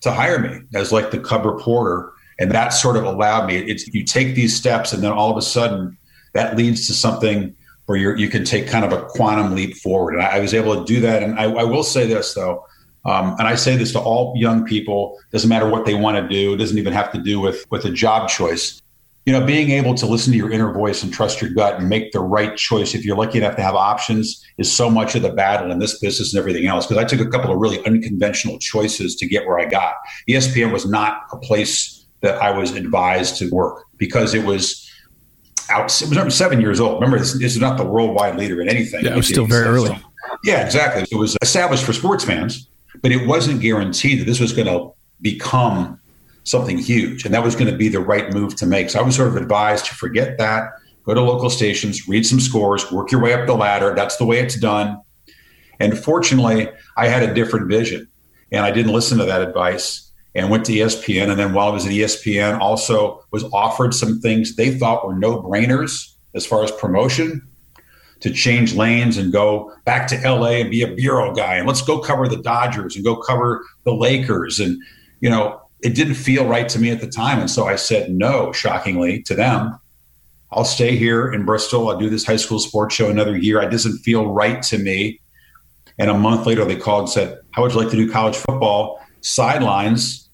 to 0.01 0.11
hire 0.11 0.39
me 0.39 0.61
as 0.75 0.91
like 0.91 1.11
the 1.11 1.19
cub 1.19 1.45
reporter. 1.45 2.11
And 2.39 2.51
that 2.51 2.69
sort 2.69 2.97
of 2.97 3.03
allowed 3.03 3.47
me. 3.47 3.57
It's 3.57 3.87
you 3.87 4.03
take 4.03 4.35
these 4.35 4.55
steps, 4.55 4.91
and 4.91 5.03
then 5.03 5.11
all 5.11 5.29
of 5.29 5.37
a 5.37 5.41
sudden, 5.41 5.97
that 6.33 6.57
leads 6.57 6.87
to 6.87 6.93
something 6.93 7.55
where 7.85 7.97
you 7.97 8.15
you 8.15 8.27
can 8.27 8.43
take 8.43 8.67
kind 8.67 8.85
of 8.85 8.91
a 8.91 9.05
quantum 9.05 9.53
leap 9.55 9.75
forward. 9.77 10.15
And 10.15 10.23
I, 10.23 10.37
I 10.37 10.39
was 10.39 10.53
able 10.53 10.75
to 10.75 10.85
do 10.85 10.99
that. 11.01 11.21
And 11.21 11.39
I, 11.39 11.43
I 11.43 11.63
will 11.63 11.83
say 11.83 12.07
this 12.07 12.33
though, 12.33 12.65
um, 13.05 13.35
and 13.37 13.47
I 13.47 13.55
say 13.55 13.75
this 13.75 13.91
to 13.93 13.99
all 13.99 14.33
young 14.35 14.63
people, 14.63 15.19
doesn't 15.31 15.49
matter 15.49 15.67
what 15.67 15.85
they 15.85 15.93
want 15.93 16.17
to 16.17 16.27
do, 16.27 16.53
it 16.53 16.57
doesn't 16.57 16.77
even 16.77 16.93
have 16.93 17.11
to 17.11 17.17
do 17.21 17.39
with, 17.39 17.65
with 17.69 17.85
a 17.85 17.91
job 17.91 18.29
choice. 18.29 18.81
You 19.25 19.31
know, 19.31 19.45
being 19.45 19.71
able 19.71 19.93
to 19.95 20.05
listen 20.05 20.31
to 20.33 20.37
your 20.37 20.51
inner 20.51 20.73
voice 20.73 21.01
and 21.01 21.13
trust 21.13 21.41
your 21.41 21.49
gut 21.51 21.79
and 21.79 21.87
make 21.87 22.11
the 22.11 22.19
right 22.19 22.55
choice, 22.57 22.93
if 22.93 23.05
you're 23.05 23.15
lucky 23.15 23.37
enough 23.37 23.55
to 23.55 23.61
have 23.61 23.75
options, 23.75 24.45
is 24.57 24.71
so 24.71 24.89
much 24.89 25.15
of 25.15 25.21
the 25.21 25.31
battle 25.31 25.71
in 25.71 25.79
this 25.79 25.99
business 25.99 26.33
and 26.33 26.39
everything 26.39 26.67
else. 26.67 26.85
Because 26.85 27.01
I 27.01 27.07
took 27.07 27.25
a 27.25 27.29
couple 27.29 27.51
of 27.51 27.57
really 27.57 27.85
unconventional 27.85 28.59
choices 28.59 29.15
to 29.17 29.27
get 29.27 29.45
where 29.47 29.59
I 29.59 29.65
got. 29.65 29.95
ESPN 30.27 30.73
was 30.73 30.85
not 30.85 31.23
a 31.31 31.37
place 31.37 32.05
that 32.19 32.41
I 32.41 32.51
was 32.51 32.71
advised 32.71 33.37
to 33.37 33.49
work 33.49 33.85
because 33.97 34.33
it 34.33 34.45
was 34.45 34.89
out. 35.69 36.01
It 36.01 36.25
was 36.25 36.35
seven 36.35 36.59
years 36.59 36.81
old. 36.81 36.95
Remember, 36.95 37.17
this, 37.17 37.33
this 37.33 37.55
is 37.55 37.61
not 37.61 37.77
the 37.77 37.85
worldwide 37.85 38.35
leader 38.35 38.61
in 38.61 38.67
anything. 38.67 39.05
Yeah, 39.05 39.13
it 39.13 39.17
was 39.17 39.27
still 39.27 39.45
very 39.45 39.67
early. 39.67 39.97
Yeah, 40.43 40.65
exactly. 40.65 41.05
It 41.09 41.15
was 41.15 41.37
established 41.41 41.85
for 41.85 41.93
sports 41.93 42.25
fans 42.25 42.67
but 43.03 43.11
it 43.11 43.27
wasn't 43.27 43.61
guaranteed 43.61 44.19
that 44.19 44.25
this 44.25 44.39
was 44.39 44.53
going 44.53 44.65
to 44.65 44.91
become 45.21 45.99
something 46.45 46.77
huge 46.77 47.25
and 47.25 47.33
that 47.33 47.43
was 47.43 47.53
going 47.53 47.69
to 47.69 47.77
be 47.77 47.89
the 47.89 47.99
right 47.99 48.33
move 48.33 48.55
to 48.55 48.65
make. 48.65 48.89
So 48.89 48.99
I 48.99 49.03
was 49.03 49.15
sort 49.15 49.27
of 49.27 49.35
advised 49.35 49.85
to 49.85 49.95
forget 49.95 50.37
that, 50.39 50.71
go 51.03 51.13
to 51.13 51.21
local 51.21 51.49
stations, 51.49 52.07
read 52.07 52.25
some 52.25 52.39
scores, 52.39 52.91
work 52.91 53.11
your 53.11 53.21
way 53.21 53.33
up 53.33 53.45
the 53.45 53.55
ladder. 53.55 53.93
That's 53.93 54.15
the 54.17 54.25
way 54.25 54.39
it's 54.39 54.57
done. 54.57 54.99
And 55.79 55.97
fortunately, 55.99 56.69
I 56.97 57.07
had 57.07 57.23
a 57.23 57.33
different 57.33 57.67
vision. 57.67 58.07
And 58.51 58.65
I 58.65 58.71
didn't 58.71 58.93
listen 58.93 59.17
to 59.17 59.25
that 59.25 59.41
advice 59.41 60.11
and 60.35 60.49
went 60.49 60.65
to 60.65 60.71
ESPN. 60.71 61.29
And 61.29 61.39
then 61.39 61.53
while 61.53 61.69
I 61.69 61.71
was 61.71 61.85
at 61.85 61.91
ESPN, 61.91 62.59
also 62.59 63.25
was 63.31 63.43
offered 63.45 63.93
some 63.93 64.21
things 64.21 64.55
they 64.55 64.77
thought 64.77 65.05
were 65.05 65.15
no 65.15 65.41
brainers 65.41 66.13
as 66.35 66.45
far 66.45 66.63
as 66.63 66.71
promotion 66.71 67.47
to 68.23 68.31
change 68.31 68.73
lanes 68.73 69.17
and 69.17 69.33
go 69.33 69.71
back 69.83 70.07
to 70.07 70.15
LA 70.23 70.51
and 70.51 70.71
be 70.71 70.81
a 70.81 70.87
bureau 70.87 71.35
guy. 71.35 71.55
And 71.55 71.67
let's 71.67 71.81
go 71.81 71.99
cover 71.99 72.25
the 72.29 72.41
Dodgers 72.41 72.95
and 72.95 73.03
go 73.03 73.17
cover 73.17 73.61
the 73.83 73.93
Lakers. 73.93 74.61
And, 74.61 74.81
you 75.19 75.29
know, 75.29 75.61
it 75.81 75.93
didn't 75.93 76.15
feel 76.15 76.47
right 76.47 76.69
to 76.69 76.79
me 76.79 76.89
at 76.89 77.01
the 77.01 77.07
time. 77.07 77.39
And 77.39 77.51
so 77.51 77.67
I 77.67 77.75
said 77.75 78.11
no, 78.11 78.53
shockingly, 78.53 79.21
to 79.23 79.35
them. 79.35 79.77
I'll 80.53 80.63
stay 80.63 80.95
here 80.95 81.33
in 81.33 81.43
Bristol. 81.43 81.89
I'll 81.89 81.97
do 81.97 82.09
this 82.09 82.25
high 82.25 82.37
school 82.37 82.59
sports 82.59 82.95
show 82.95 83.09
another 83.09 83.37
year. 83.37 83.61
It 83.61 83.71
doesn't 83.71 83.97
feel 83.99 84.27
right 84.27 84.63
to 84.63 84.77
me. 84.77 85.19
And 85.99 86.09
a 86.09 86.17
month 86.17 86.45
later, 86.47 86.63
they 86.63 86.77
called 86.77 87.01
and 87.01 87.09
said, 87.09 87.39
How 87.51 87.63
would 87.63 87.73
you 87.73 87.79
like 87.79 87.89
to 87.89 87.97
do 87.97 88.09
college 88.09 88.37
football 88.37 89.03
sidelines 89.19 90.29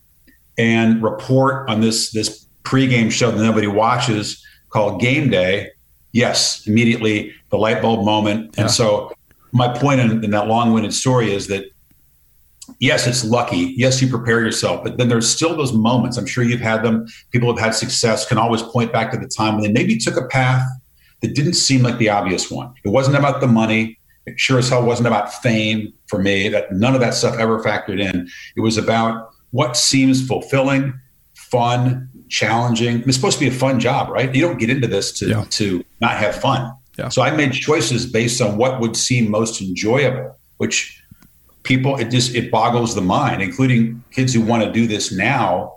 and 0.59 1.01
report 1.01 1.67
on 1.67 1.81
this, 1.81 2.11
this 2.11 2.45
pregame 2.63 3.11
show 3.11 3.31
that 3.31 3.41
nobody 3.41 3.67
watches 3.67 4.45
called 4.69 5.01
Game 5.01 5.31
Day? 5.31 5.71
Yes, 6.11 6.67
immediately 6.67 7.33
the 7.49 7.57
light 7.57 7.81
bulb 7.81 8.05
moment. 8.05 8.53
Yeah. 8.55 8.63
And 8.63 8.71
so, 8.71 9.13
my 9.51 9.67
point 9.67 9.99
in, 9.99 10.23
in 10.23 10.31
that 10.31 10.47
long 10.47 10.73
winded 10.73 10.93
story 10.93 11.33
is 11.33 11.47
that 11.47 11.65
yes, 12.79 13.07
it's 13.07 13.25
lucky. 13.25 13.73
Yes, 13.75 14.01
you 14.01 14.07
prepare 14.07 14.41
yourself, 14.41 14.83
but 14.83 14.97
then 14.97 15.09
there's 15.09 15.29
still 15.29 15.55
those 15.55 15.73
moments. 15.73 16.17
I'm 16.17 16.25
sure 16.25 16.43
you've 16.43 16.61
had 16.61 16.83
them. 16.83 17.07
People 17.31 17.53
have 17.53 17.63
had 17.63 17.73
success, 17.73 18.27
can 18.27 18.37
always 18.37 18.61
point 18.61 18.91
back 18.91 19.11
to 19.11 19.17
the 19.17 19.27
time 19.27 19.55
when 19.55 19.63
they 19.63 19.71
maybe 19.71 19.97
took 19.97 20.17
a 20.17 20.27
path 20.27 20.67
that 21.21 21.35
didn't 21.35 21.53
seem 21.53 21.81
like 21.81 21.97
the 21.97 22.09
obvious 22.09 22.49
one. 22.49 22.73
It 22.83 22.89
wasn't 22.89 23.17
about 23.17 23.41
the 23.41 23.47
money. 23.47 23.97
It 24.25 24.39
sure 24.39 24.59
as 24.59 24.69
hell 24.69 24.85
wasn't 24.85 25.07
about 25.07 25.33
fame 25.33 25.93
for 26.07 26.19
me. 26.19 26.49
That 26.49 26.71
none 26.71 26.93
of 26.93 27.01
that 27.01 27.13
stuff 27.13 27.37
ever 27.37 27.61
factored 27.63 27.99
in. 27.99 28.29
It 28.55 28.61
was 28.61 28.77
about 28.77 29.31
what 29.51 29.75
seems 29.75 30.25
fulfilling, 30.25 30.93
fun, 31.33 32.09
challenging. 32.29 33.01
It's 33.01 33.15
supposed 33.15 33.39
to 33.39 33.49
be 33.49 33.53
a 33.53 33.57
fun 33.57 33.79
job, 33.79 34.09
right? 34.09 34.33
You 34.33 34.41
don't 34.41 34.59
get 34.59 34.69
into 34.69 34.87
this 34.87 35.11
to 35.13 35.29
yeah. 35.29 35.45
to 35.49 35.83
not 35.99 36.17
have 36.17 36.35
fun. 36.35 36.73
Yeah. 36.99 37.09
So 37.09 37.21
I 37.21 37.31
made 37.31 37.53
choices 37.53 38.05
based 38.05 38.41
on 38.41 38.57
what 38.57 38.79
would 38.79 38.95
seem 38.95 39.31
most 39.31 39.61
enjoyable, 39.61 40.37
which 40.57 41.01
people 41.63 41.97
it 41.97 42.09
just 42.09 42.35
it 42.35 42.51
boggles 42.51 42.95
the 42.95 43.01
mind 43.01 43.41
including 43.41 44.01
kids 44.11 44.33
who 44.33 44.41
want 44.41 44.63
to 44.63 44.71
do 44.71 44.87
this 44.87 45.11
now 45.11 45.75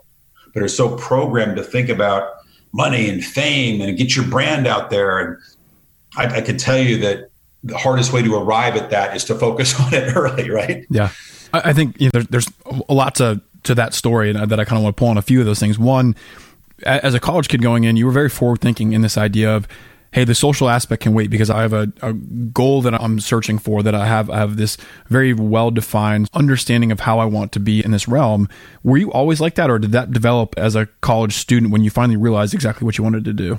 but 0.54 0.62
are 0.62 0.68
so 0.68 0.96
programmed 0.96 1.56
to 1.56 1.62
think 1.62 1.88
about 1.88 2.34
money 2.72 3.08
and 3.08 3.24
fame 3.24 3.80
and 3.80 3.96
get 3.96 4.14
your 4.16 4.26
brand 4.26 4.66
out 4.66 4.90
there. 4.90 5.18
And 5.18 5.38
i, 6.16 6.38
I 6.38 6.40
can 6.40 6.58
tell 6.58 6.78
you 6.78 6.98
that 6.98 7.30
the 7.64 7.78
hardest 7.78 8.12
way 8.12 8.22
to 8.22 8.34
arrive 8.34 8.76
at 8.76 8.90
that 8.90 9.16
is 9.16 9.24
to 9.24 9.34
focus 9.34 9.78
on 9.80 9.94
it 9.94 10.14
early 10.16 10.50
right? 10.50 10.86
Yeah. 10.90 11.10
I, 11.52 11.70
I 11.70 11.72
think 11.72 12.00
you 12.00 12.06
know, 12.06 12.22
there's, 12.22 12.26
there's 12.28 12.48
a 12.88 12.94
lot 12.94 13.14
to 13.16 13.40
to 13.64 13.76
that 13.76 13.94
story 13.94 14.30
and 14.30 14.50
that 14.50 14.58
i 14.58 14.64
kind 14.64 14.76
of 14.76 14.82
want 14.82 14.96
to 14.96 15.00
pull 15.00 15.08
on 15.08 15.18
a 15.18 15.22
few 15.22 15.38
of 15.40 15.46
those 15.46 15.60
things. 15.60 15.78
One 15.78 16.16
as 16.84 17.14
a 17.14 17.20
college 17.20 17.48
kid 17.48 17.62
going 17.62 17.84
in 17.84 17.96
you 17.96 18.06
were 18.06 18.12
very 18.12 18.28
forward 18.28 18.60
thinking 18.60 18.92
in 18.92 19.02
this 19.02 19.16
idea 19.16 19.54
of 19.54 19.68
hey, 20.12 20.24
the 20.24 20.34
social 20.34 20.68
aspect 20.68 21.02
can 21.02 21.14
wait 21.14 21.30
because 21.30 21.50
I 21.50 21.62
have 21.62 21.72
a, 21.72 21.92
a 22.02 22.12
goal 22.12 22.82
that 22.82 22.94
I'm 22.94 23.18
searching 23.18 23.58
for, 23.58 23.82
that 23.82 23.94
I 23.94 24.06
have, 24.06 24.30
I 24.30 24.38
have 24.38 24.56
this 24.56 24.76
very 25.08 25.32
well 25.32 25.70
defined 25.70 26.28
understanding 26.34 26.92
of 26.92 27.00
how 27.00 27.18
I 27.18 27.24
want 27.24 27.52
to 27.52 27.60
be 27.60 27.84
in 27.84 27.90
this 27.90 28.06
realm. 28.06 28.48
Were 28.82 28.98
you 28.98 29.10
always 29.10 29.40
like 29.40 29.54
that, 29.56 29.70
or 29.70 29.78
did 29.78 29.92
that 29.92 30.12
develop 30.12 30.54
as 30.56 30.76
a 30.76 30.86
college 31.00 31.34
student 31.34 31.72
when 31.72 31.82
you 31.82 31.90
finally 31.90 32.16
realized 32.16 32.54
exactly 32.54 32.84
what 32.84 32.98
you 32.98 33.04
wanted 33.04 33.24
to 33.24 33.32
do? 33.32 33.58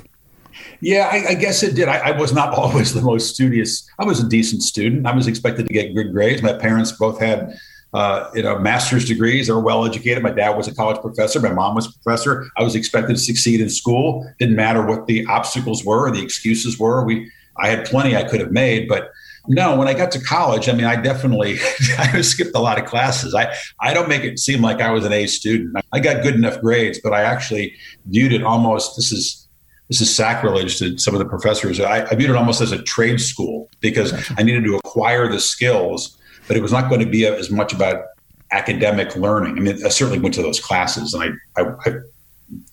Yeah, 0.81 1.10
I, 1.12 1.31
I 1.31 1.33
guess 1.33 1.63
it 1.63 1.75
did. 1.75 1.88
I, 1.88 2.10
I, 2.10 2.12
was 2.12 2.33
not 2.33 2.53
always 2.57 2.93
the 2.93 3.01
most 3.01 3.33
studious. 3.33 3.88
I 4.00 4.05
was 4.05 4.19
a 4.19 4.27
decent 4.27 4.62
student. 4.62 5.07
I 5.07 5.15
was 5.15 5.27
expected 5.27 5.67
to 5.67 5.74
get 5.74 5.95
good 5.95 6.12
grades. 6.12 6.43
My 6.43 6.53
parents 6.53 6.91
both 6.91 7.19
had 7.19 7.57
uh, 7.94 8.30
you 8.34 8.42
know, 8.42 8.58
master's 8.58 9.06
degrees. 9.06 9.48
They 9.48 9.54
were 9.54 9.60
well 9.60 9.86
educated. 9.86 10.24
My 10.24 10.32
dad 10.32 10.52
was 10.52 10.68
a 10.68 10.74
college 10.74 11.00
professor. 11.00 11.40
My 11.40 11.54
mom 11.54 11.76
was 11.76 11.88
a 11.88 11.92
professor. 12.00 12.50
I 12.58 12.64
was 12.64 12.76
expected 12.76 13.16
to 13.16 13.22
succeed 13.22 13.62
in 13.62 13.70
school. 13.70 14.28
Didn't 14.40 14.56
matter 14.56 14.86
what 14.86 15.06
the 15.06 15.26
obstacles 15.28 15.86
were 15.86 16.08
or 16.08 16.12
the 16.12 16.24
excuses 16.24 16.79
were. 16.79 17.06
We, 17.06 17.32
I 17.58 17.70
had 17.70 17.86
plenty 17.86 18.16
I 18.16 18.24
could 18.24 18.40
have 18.40 18.51
made, 18.51 18.88
but 18.88 19.12
no, 19.48 19.77
when 19.77 19.88
I 19.88 19.94
got 19.94 20.12
to 20.14 20.22
college, 20.22 20.70
I 20.70 20.74
mean, 20.74 20.86
I 20.86 20.96
definitely 20.96 21.60
I 22.00 22.22
skipped 22.22 22.56
a 22.56 22.60
lot 22.60 22.79
of 22.79 22.86
classes. 22.86 23.36
I, 23.36 23.53
I 23.79 23.94
don't 23.94 24.10
make 24.10 24.24
it 24.24 24.40
seem 24.40 24.62
like 24.62 24.82
I 24.82 24.90
was 24.90 25.06
an 25.06 25.14
A 25.14 25.27
student. 25.27 25.75
I 25.92 26.00
got 26.00 26.24
good 26.24 26.36
enough 26.36 26.62
grades, 26.62 27.00
but 27.03 27.14
I 27.14 27.22
actually 27.22 27.75
viewed 28.06 28.34
it 28.34 28.44
almost 28.44 28.96
this 28.96 29.12
is 29.12 29.48
this 29.90 30.00
is 30.00 30.16
sacrilege 30.16 30.79
to 30.79 30.98
some 30.98 31.14
of 31.14 31.20
the 31.20 31.25
professors. 31.25 31.79
I, 31.79 32.06
I 32.06 32.16
viewed 32.16 32.29
it 32.29 32.36
almost 32.38 32.62
as 32.62 32.72
a 32.72 32.82
trade 32.82 33.20
school 33.20 33.70
because 33.82 34.14
I 34.38 34.44
needed 34.44 34.64
to 34.64 34.77
acquire 34.77 35.27
the 35.27 35.42
skills 35.42 36.18
but 36.48 36.58
it 36.58 36.62
was 36.62 36.72
not 36.72 36.90
going 36.90 37.01
to 37.01 37.10
be 37.10 37.25
as 37.25 37.50
much 37.50 37.74
about 37.74 38.06
academic 38.51 39.16
learning. 39.16 39.58
I 39.58 39.62
mean, 39.62 39.86
I 39.86 39.90
certainly 39.90 40.20
went 40.20 40.36
to 40.36 40.42
those 40.42 40.60
classes 40.60 41.14
and 41.14 41.40
I, 41.58 41.62
I, 41.62 41.66
I 41.86 41.94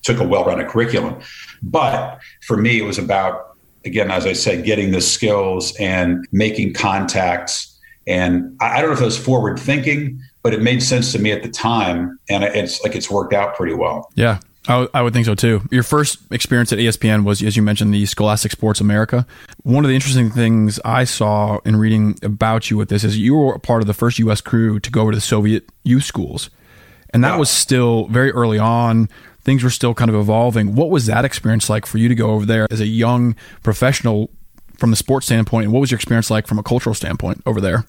took 0.03 0.19
a 0.19 0.27
well-rounded 0.27 0.67
curriculum, 0.67 1.21
but 1.63 2.19
for 2.45 2.57
me, 2.57 2.79
it 2.79 2.83
was 2.83 2.97
about 2.97 3.51
again, 3.85 4.11
as 4.11 4.25
I 4.25 4.33
said, 4.33 4.63
getting 4.63 4.91
the 4.91 5.01
skills 5.01 5.75
and 5.77 6.27
making 6.31 6.73
contacts. 6.73 7.79
And 8.07 8.55
I, 8.61 8.77
I 8.77 8.81
don't 8.81 8.89
know 8.89 8.95
if 8.95 9.01
it 9.01 9.05
was 9.05 9.17
forward 9.17 9.59
thinking, 9.59 10.21
but 10.43 10.53
it 10.53 10.61
made 10.61 10.81
sense 10.81 11.11
to 11.13 11.19
me 11.19 11.31
at 11.31 11.43
the 11.43 11.49
time, 11.49 12.19
and 12.29 12.43
it's 12.43 12.81
like 12.83 12.95
it's 12.95 13.09
worked 13.09 13.33
out 13.33 13.55
pretty 13.55 13.73
well. 13.73 14.11
Yeah, 14.15 14.39
I, 14.67 15.01
would 15.01 15.13
think 15.13 15.25
so 15.25 15.33
too. 15.33 15.61
Your 15.71 15.83
first 15.83 16.19
experience 16.31 16.71
at 16.71 16.79
ESPN 16.79 17.23
was, 17.23 17.41
as 17.41 17.55
you 17.55 17.63
mentioned, 17.63 17.93
the 17.93 18.05
Scholastic 18.05 18.51
Sports 18.51 18.79
America. 18.79 19.25
One 19.63 19.83
of 19.83 19.89
the 19.89 19.95
interesting 19.95 20.29
things 20.29 20.79
I 20.85 21.03
saw 21.03 21.59
in 21.65 21.77
reading 21.77 22.17
about 22.21 22.69
you 22.69 22.77
with 22.77 22.89
this 22.89 23.03
is 23.03 23.17
you 23.17 23.35
were 23.35 23.55
a 23.55 23.59
part 23.59 23.81
of 23.81 23.87
the 23.87 23.93
first 23.93 24.19
U.S. 24.19 24.39
crew 24.39 24.79
to 24.79 24.91
go 24.91 25.01
over 25.01 25.11
to 25.11 25.17
the 25.17 25.21
Soviet 25.21 25.67
youth 25.83 26.03
schools. 26.03 26.51
And 27.13 27.23
that 27.23 27.39
was 27.39 27.49
still 27.49 28.05
very 28.07 28.31
early 28.31 28.59
on. 28.59 29.09
Things 29.41 29.63
were 29.63 29.71
still 29.71 29.93
kind 29.93 30.09
of 30.09 30.15
evolving. 30.15 30.75
What 30.75 30.91
was 30.91 31.07
that 31.07 31.25
experience 31.25 31.69
like 31.69 31.85
for 31.85 31.97
you 31.97 32.07
to 32.07 32.15
go 32.15 32.31
over 32.31 32.45
there 32.45 32.67
as 32.69 32.79
a 32.79 32.87
young 32.87 33.35
professional 33.63 34.29
from 34.77 34.91
the 34.91 34.95
sports 34.95 35.25
standpoint? 35.25 35.65
And 35.65 35.73
what 35.73 35.79
was 35.79 35.91
your 35.91 35.97
experience 35.97 36.29
like 36.29 36.45
from 36.45 36.59
a 36.59 36.63
cultural 36.63 36.93
standpoint 36.93 37.41
over 37.45 37.59
there? 37.59 37.85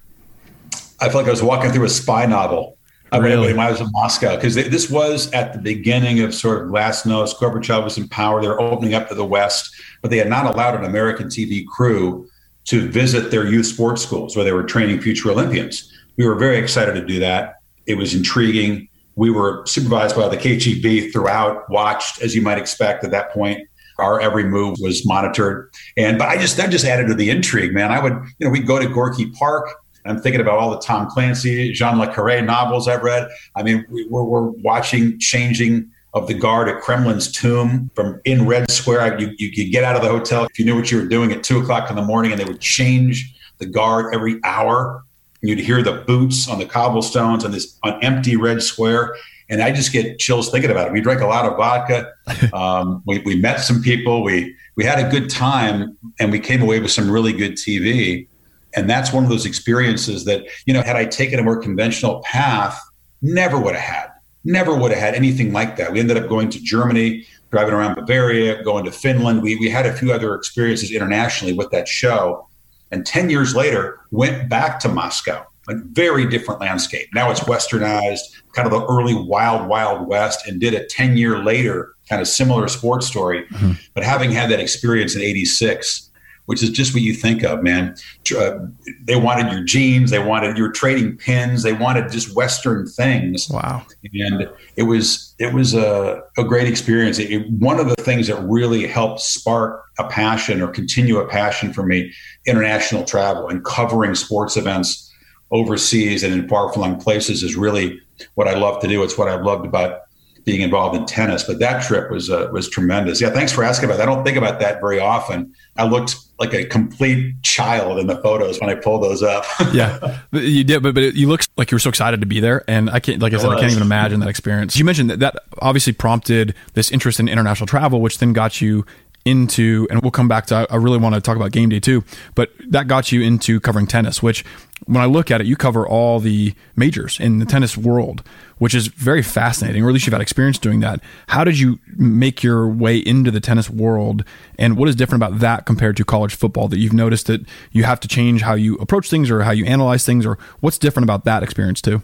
I 1.01 1.09
felt 1.09 1.17
like 1.17 1.27
I 1.27 1.31
was 1.31 1.43
walking 1.43 1.71
through 1.71 1.85
a 1.85 1.91
spy 1.91 2.27
novel. 2.27 2.79
I 3.13 3.19
really? 3.19 3.53
when 3.53 3.61
I 3.61 3.71
was 3.71 3.81
in 3.81 3.93
Moscow 3.93 4.37
because 4.37 4.55
this 4.55 4.91
was 4.91 5.31
at 5.33 5.53
the 5.53 5.59
beginning 5.59 6.21
of 6.21 6.35
sort 6.35 6.63
of 6.63 6.71
glasnost. 6.71 7.37
Gorbachev 7.37 7.85
was 7.85 7.99
in 7.99 8.09
power; 8.09 8.41
they're 8.41 8.59
opening 8.59 8.95
up 8.95 9.09
to 9.11 9.15
the 9.15 9.25
West, 9.25 9.71
but 10.01 10.11
they 10.11 10.17
had 10.17 10.29
not 10.29 10.47
allowed 10.47 10.75
an 10.75 10.85
American 10.85 11.29
TV 11.29 11.67
crew 11.67 12.27
to 12.65 12.89
visit 12.89 13.31
their 13.31 13.47
youth 13.47 13.67
sports 13.67 14.03
schools 14.03 14.35
where 14.35 14.45
they 14.45 14.53
were 14.53 14.63
training 14.63 15.01
future 15.01 15.31
Olympians. 15.31 15.93
We 16.17 16.27
were 16.27 16.37
very 16.37 16.57
excited 16.57 16.95
to 16.95 17.05
do 17.05 17.19
that. 17.21 17.57
It 17.87 17.97
was 17.97 18.15
intriguing. 18.15 18.89
We 19.15 19.31
were 19.31 19.67
supervised 19.67 20.17
by 20.17 20.29
the 20.29 20.39
KGB 20.39 21.13
throughout, 21.13 21.69
watched 21.69 22.23
as 22.23 22.35
you 22.35 22.41
might 22.41 22.57
expect 22.57 23.05
at 23.05 23.11
that 23.11 23.31
point. 23.33 23.69
Our 23.99 24.21
every 24.21 24.45
move 24.45 24.79
was 24.81 25.05
monitored, 25.05 25.71
and 25.99 26.19
but 26.19 26.29
I 26.29 26.39
just 26.39 26.57
that 26.57 26.71
just 26.71 26.87
added 26.87 27.09
to 27.09 27.15
the 27.15 27.29
intrigue, 27.29 27.75
man. 27.75 27.93
I 27.93 28.03
would, 28.03 28.15
you 28.39 28.47
know, 28.47 28.51
we'd 28.51 28.67
go 28.67 28.79
to 28.79 28.89
Gorky 28.89 29.31
Park 29.33 29.82
I'm 30.05 30.21
thinking 30.21 30.41
about 30.41 30.59
all 30.59 30.71
the 30.71 30.81
Tom 30.81 31.09
Clancy, 31.09 31.73
John 31.73 31.99
Le 31.99 32.13
Carre 32.13 32.43
novels 32.43 32.89
I've 32.89 33.03
read. 33.03 33.29
I 33.55 33.63
mean, 33.63 33.85
we're, 33.89 34.25
we're 34.25 34.51
watching 34.51 35.19
changing 35.19 35.91
of 36.15 36.27
the 36.27 36.35
guard 36.35 36.69
at 36.69 36.83
Kremlin's 36.83 37.31
tomb 37.31 37.91
from 37.95 38.21
in 38.25 38.47
Red 38.47 38.71
Square. 38.71 39.21
You, 39.21 39.35
you 39.39 39.51
could 39.51 39.73
get 39.73 39.85
out 39.85 39.97
of 39.97 40.03
the 40.03 40.09
hotel 40.09 40.45
if 40.45 40.59
you 40.59 40.65
knew 40.65 40.77
what 40.77 40.91
you 40.91 40.99
were 40.99 41.07
doing 41.07 41.33
at 41.33 41.43
two 41.43 41.61
o'clock 41.61 41.89
in 41.89 41.97
the 41.97 42.03
morning, 42.03 42.33
and 42.33 42.41
they 42.41 42.45
would 42.45 42.61
change 42.61 43.35
the 43.59 43.67
guard 43.67 44.15
every 44.15 44.39
hour. 44.45 45.05
You'd 45.41 45.59
hear 45.59 45.83
the 45.83 46.05
boots 46.07 46.49
on 46.49 46.59
the 46.59 46.67
cobblestones 46.67 47.45
on 47.45 47.51
this 47.51 47.79
on 47.83 48.03
empty 48.03 48.37
Red 48.37 48.63
Square. 48.63 49.17
And 49.49 49.61
I 49.61 49.73
just 49.73 49.93
get 49.93 50.19
chills 50.19 50.51
thinking 50.51 50.71
about 50.71 50.87
it. 50.87 50.93
We 50.93 51.01
drank 51.01 51.21
a 51.21 51.27
lot 51.27 51.45
of 51.45 51.57
vodka. 51.57 52.13
Um, 52.53 53.03
we, 53.07 53.19
we 53.21 53.37
met 53.37 53.61
some 53.61 53.83
people. 53.83 54.23
We 54.23 54.55
we 54.77 54.85
had 54.85 55.05
a 55.05 55.11
good 55.11 55.29
time, 55.29 55.97
and 56.21 56.31
we 56.31 56.39
came 56.39 56.63
away 56.63 56.81
with 56.81 56.91
some 56.91 57.11
really 57.11 57.33
good 57.33 57.53
TV. 57.53 58.27
And 58.75 58.89
that's 58.89 59.13
one 59.13 59.25
of 59.25 59.31
those 59.31 59.47
experiences 59.47 60.25
that, 60.25 60.45
you 60.67 60.75
know, 60.75 60.83
had 60.83 60.97
I 60.97 61.05
taken 61.05 61.39
a 61.39 61.43
more 61.43 61.61
conventional 61.61 62.23
path, 62.23 62.81
never 63.21 63.59
would 63.59 63.75
have 63.75 63.85
had, 63.85 64.09
never 64.45 64.75
would 64.75 64.91
have 64.91 65.01
had 65.01 65.15
anything 65.15 65.53
like 65.53 65.77
that. 65.77 65.93
We 65.93 66.01
ended 66.01 66.17
up 66.17 66.29
going 66.29 66.51
to 66.51 66.61
Germany, 66.61 67.27
driving 67.51 67.75
around 67.75 67.95
Bavaria, 67.95 68.63
going 68.63 68.85
to 68.85 68.93
Finland. 68.93 69.43
We, 69.43 69.57
we 69.57 69.69
had 69.69 69.87
a 69.87 69.93
few 69.93 70.13
other 70.13 70.35
experiences 70.35 70.91
internationally 70.91 71.53
with 71.53 71.71
that 71.71 71.87
show. 71.87 72.49
And 72.91 73.07
10 73.07 73.31
years 73.31 73.55
later, 73.55 74.01
went 74.11 74.49
back 74.49 74.81
to 74.81 74.89
Moscow, 74.89 75.47
a 75.69 75.75
very 75.93 76.29
different 76.29 76.61
landscape. 76.61 77.09
Now 77.15 77.31
it's 77.31 77.41
westernized, 77.41 78.43
kind 78.55 78.67
of 78.67 78.73
the 78.73 78.85
early 78.87 79.15
wild, 79.15 79.69
wild 79.69 80.07
west, 80.09 80.47
and 80.47 80.61
did 80.61 80.75
a 80.75 80.85
10 80.87 81.17
year 81.17 81.43
later 81.43 81.95
kind 82.09 82.21
of 82.21 82.29
similar 82.29 82.69
sports 82.69 83.07
story. 83.07 83.47
Mm-hmm. 83.47 83.73
But 83.95 84.05
having 84.05 84.31
had 84.31 84.51
that 84.51 84.61
experience 84.61 85.15
in 85.15 85.23
86, 85.23 86.11
which 86.47 86.63
is 86.63 86.71
just 86.71 86.93
what 86.93 87.03
you 87.03 87.15
think 87.15 87.43
of, 87.45 87.63
man. 87.63 87.95
Uh, 88.37 88.59
they 89.05 89.17
wanted 89.17 89.53
your 89.53 89.63
jeans, 89.63 90.11
they 90.11 90.19
wanted 90.19 90.57
your 90.59 90.71
trading 90.71 91.17
pins, 91.17 91.63
they 91.63 91.73
wanted 91.73 92.11
just 92.11 92.35
Western 92.35 92.87
things. 92.87 93.49
Wow! 93.49 93.85
And 94.15 94.49
it 94.77 94.85
was 94.85 95.35
it 95.39 95.53
was 95.53 95.75
a, 95.75 96.23
a 96.37 96.45
great 96.45 96.69
experience. 96.69 97.19
It, 97.19 97.51
one 97.51 97.79
of 97.79 97.89
the 97.89 97.97
things 97.97 98.27
that 98.27 98.41
really 98.43 98.87
helped 98.87 99.21
spark 99.21 99.85
a 99.99 100.09
passion 100.09 100.63
or 100.63 100.69
continue 100.69 101.19
a 101.19 101.27
passion 101.27 101.73
for 101.73 101.85
me, 101.85 102.13
international 102.47 103.05
travel 103.05 103.49
and 103.49 103.65
covering 103.65 104.15
sports 104.15 104.57
events 104.57 105.11
overseas 105.51 106.23
and 106.23 106.33
in 106.33 106.49
far 106.49 106.73
flung 106.73 106.99
places 106.99 107.43
is 107.43 107.57
really 107.57 108.01
what 108.35 108.49
I 108.49 108.55
love 108.55 108.81
to 108.83 108.89
do. 108.89 109.03
It's 109.03 109.19
what 109.19 109.29
I've 109.29 109.45
loved 109.45 109.67
about 109.67 110.03
being 110.45 110.61
involved 110.61 110.97
in 110.97 111.07
tennis. 111.07 111.45
But 111.45 111.59
that 111.61 111.83
trip 111.83 112.11
was 112.11 112.31
uh, 112.31 112.49
was 112.53 112.69
tremendous. 112.69 113.21
Yeah, 113.21 113.31
thanks 113.31 113.53
for 113.53 113.65
asking 113.65 113.89
about 113.89 113.99
that. 113.99 114.09
I 114.09 114.15
don't 114.15 114.25
think 114.25 114.37
about 114.37 114.61
that 114.61 114.81
very 114.81 114.99
often. 114.99 115.55
I 115.77 115.87
looked 115.87 116.17
like 116.39 116.53
a 116.55 116.65
complete 116.65 117.43
child 117.43 117.99
in 117.99 118.07
the 118.07 118.17
photos 118.19 118.61
when 118.61 118.69
I 118.69 118.75
pulled 118.75 119.03
those 119.03 119.23
up. 119.23 119.45
yeah, 119.73 120.21
you 120.33 120.65
did, 120.65 120.83
but 120.83 120.95
but 120.95 121.15
you 121.15 121.29
look 121.29 121.43
like 121.57 121.71
you 121.71 121.77
were 121.77 121.81
so 121.81 121.89
excited 121.89 122.21
to 122.21 122.27
be 122.27 122.41
there, 122.41 122.65
and 122.69 122.91
I 122.91 123.01
can't, 123.01 123.21
like 123.21 123.33
I 123.33 123.39
said, 123.39 123.51
I 123.51 123.61
can't 123.61 123.73
even 123.73 123.83
imagine 123.83 124.21
that 124.21 124.29
experience. 124.29 124.77
You 124.77 124.85
mentioned 124.85 125.11
that 125.11 125.21
that 125.21 125.37
obviously 125.61 125.93
prompted 125.93 126.55
this 126.75 126.91
interest 126.91 127.21
in 127.21 127.29
international 127.29 127.67
travel, 127.67 128.01
which 128.01 128.19
then 128.19 128.33
got 128.33 128.61
you 128.61 128.85
into, 129.25 129.87
and 129.91 130.01
we'll 130.03 130.11
come 130.11 130.29
back 130.29 130.47
to, 130.47 130.67
I 130.71 130.77
really 130.77 130.99
want 130.99 131.15
to 131.15 131.21
talk 131.21 131.37
about 131.37 131.53
game 131.53 131.69
day 131.69 131.81
too, 131.81 132.05
but 132.35 132.51
that 132.69 132.89
got 132.89 133.13
you 133.13 133.23
into 133.23 133.61
covering 133.61 133.87
tennis, 133.87 134.23
which 134.23 134.45
when 134.87 135.03
I 135.03 135.07
look 135.07 135.31
at 135.31 135.41
it, 135.41 135.47
you 135.47 135.57
cover 135.57 135.87
all 135.87 136.19
the 136.19 136.55
majors 136.77 137.21
in 137.21 137.39
the 137.39 137.47
tennis 137.47 137.77
world, 137.77 138.23
which 138.63 138.77
is 138.77 138.87
very 138.87 139.23
fascinating, 139.23 139.83
or 139.83 139.89
at 139.89 139.93
least 139.93 140.07
you've 140.07 140.13
had 140.13 140.23
experience 140.23 140.57
doing 140.57 140.79
that. 140.79 141.01
How 141.27 141.43
did 141.43 141.59
you 141.59 141.81
make 141.97 142.45
your 142.45 142.69
way 142.69 142.99
into 142.99 143.33
the 143.33 143.41
tennis 143.41 143.69
world? 143.69 144.25
And 144.57 144.77
what 144.77 144.89
is 144.89 144.95
different 144.95 145.21
about 145.21 145.41
that 145.41 145.67
compared 145.67 145.97
to 145.97 146.05
college 146.05 146.37
football 146.37 146.69
that 146.69 146.79
you've 146.79 146.93
noticed 146.93 147.27
that 147.27 147.45
you 147.73 147.83
have 147.83 147.99
to 147.99 148.07
change 148.07 148.43
how 148.43 148.55
you 148.55 148.77
approach 148.77 149.11
things 149.11 149.33
or 149.33 149.43
how 149.43 149.51
you 149.51 149.65
analyze 149.65 150.07
things, 150.07 150.25
or 150.25 150.39
what's 150.61 150.79
different 150.79 151.03
about 151.03 151.25
that 151.25 151.43
experience 151.43 151.83
too? 151.83 152.03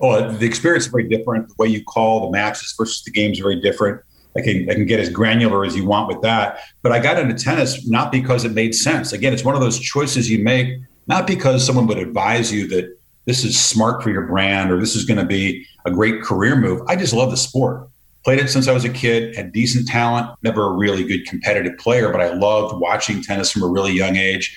Oh, 0.00 0.30
the 0.32 0.46
experience 0.46 0.86
is 0.86 0.90
very 0.90 1.06
different. 1.06 1.48
The 1.48 1.54
way 1.58 1.68
you 1.68 1.84
call 1.84 2.24
the 2.24 2.30
matches 2.30 2.74
versus 2.78 3.04
the 3.04 3.10
games 3.10 3.38
are 3.38 3.42
very 3.42 3.60
different. 3.60 4.00
I 4.38 4.40
can 4.40 4.66
I 4.70 4.72
can 4.72 4.86
get 4.86 4.98
as 4.98 5.10
granular 5.10 5.66
as 5.66 5.76
you 5.76 5.84
want 5.84 6.08
with 6.08 6.22
that. 6.22 6.60
But 6.80 6.92
I 6.92 7.00
got 7.00 7.18
into 7.18 7.34
tennis 7.34 7.86
not 7.86 8.10
because 8.10 8.46
it 8.46 8.52
made 8.52 8.74
sense. 8.74 9.12
Again, 9.12 9.34
it's 9.34 9.44
one 9.44 9.56
of 9.56 9.60
those 9.60 9.78
choices 9.78 10.30
you 10.30 10.42
make 10.42 10.78
not 11.06 11.26
because 11.26 11.66
someone 11.66 11.86
would 11.86 11.98
advise 11.98 12.50
you 12.50 12.66
that 12.68 12.96
this 13.24 13.44
is 13.44 13.58
smart 13.58 14.02
for 14.02 14.10
your 14.10 14.26
brand 14.26 14.70
or 14.70 14.80
this 14.80 14.96
is 14.96 15.04
going 15.04 15.18
to 15.18 15.26
be 15.26 15.66
a 15.84 15.90
great 15.90 16.22
career 16.22 16.56
move. 16.56 16.82
I 16.88 16.96
just 16.96 17.12
love 17.12 17.30
the 17.30 17.36
sport. 17.36 17.88
Played 18.24 18.40
it 18.40 18.50
since 18.50 18.68
I 18.68 18.72
was 18.72 18.84
a 18.84 18.90
kid, 18.90 19.34
had 19.34 19.52
decent 19.52 19.88
talent, 19.88 20.30
never 20.42 20.66
a 20.66 20.72
really 20.72 21.04
good 21.04 21.26
competitive 21.26 21.78
player, 21.78 22.10
but 22.12 22.20
I 22.20 22.34
loved 22.34 22.78
watching 22.78 23.22
tennis 23.22 23.50
from 23.50 23.62
a 23.62 23.66
really 23.66 23.92
young 23.92 24.16
age. 24.16 24.56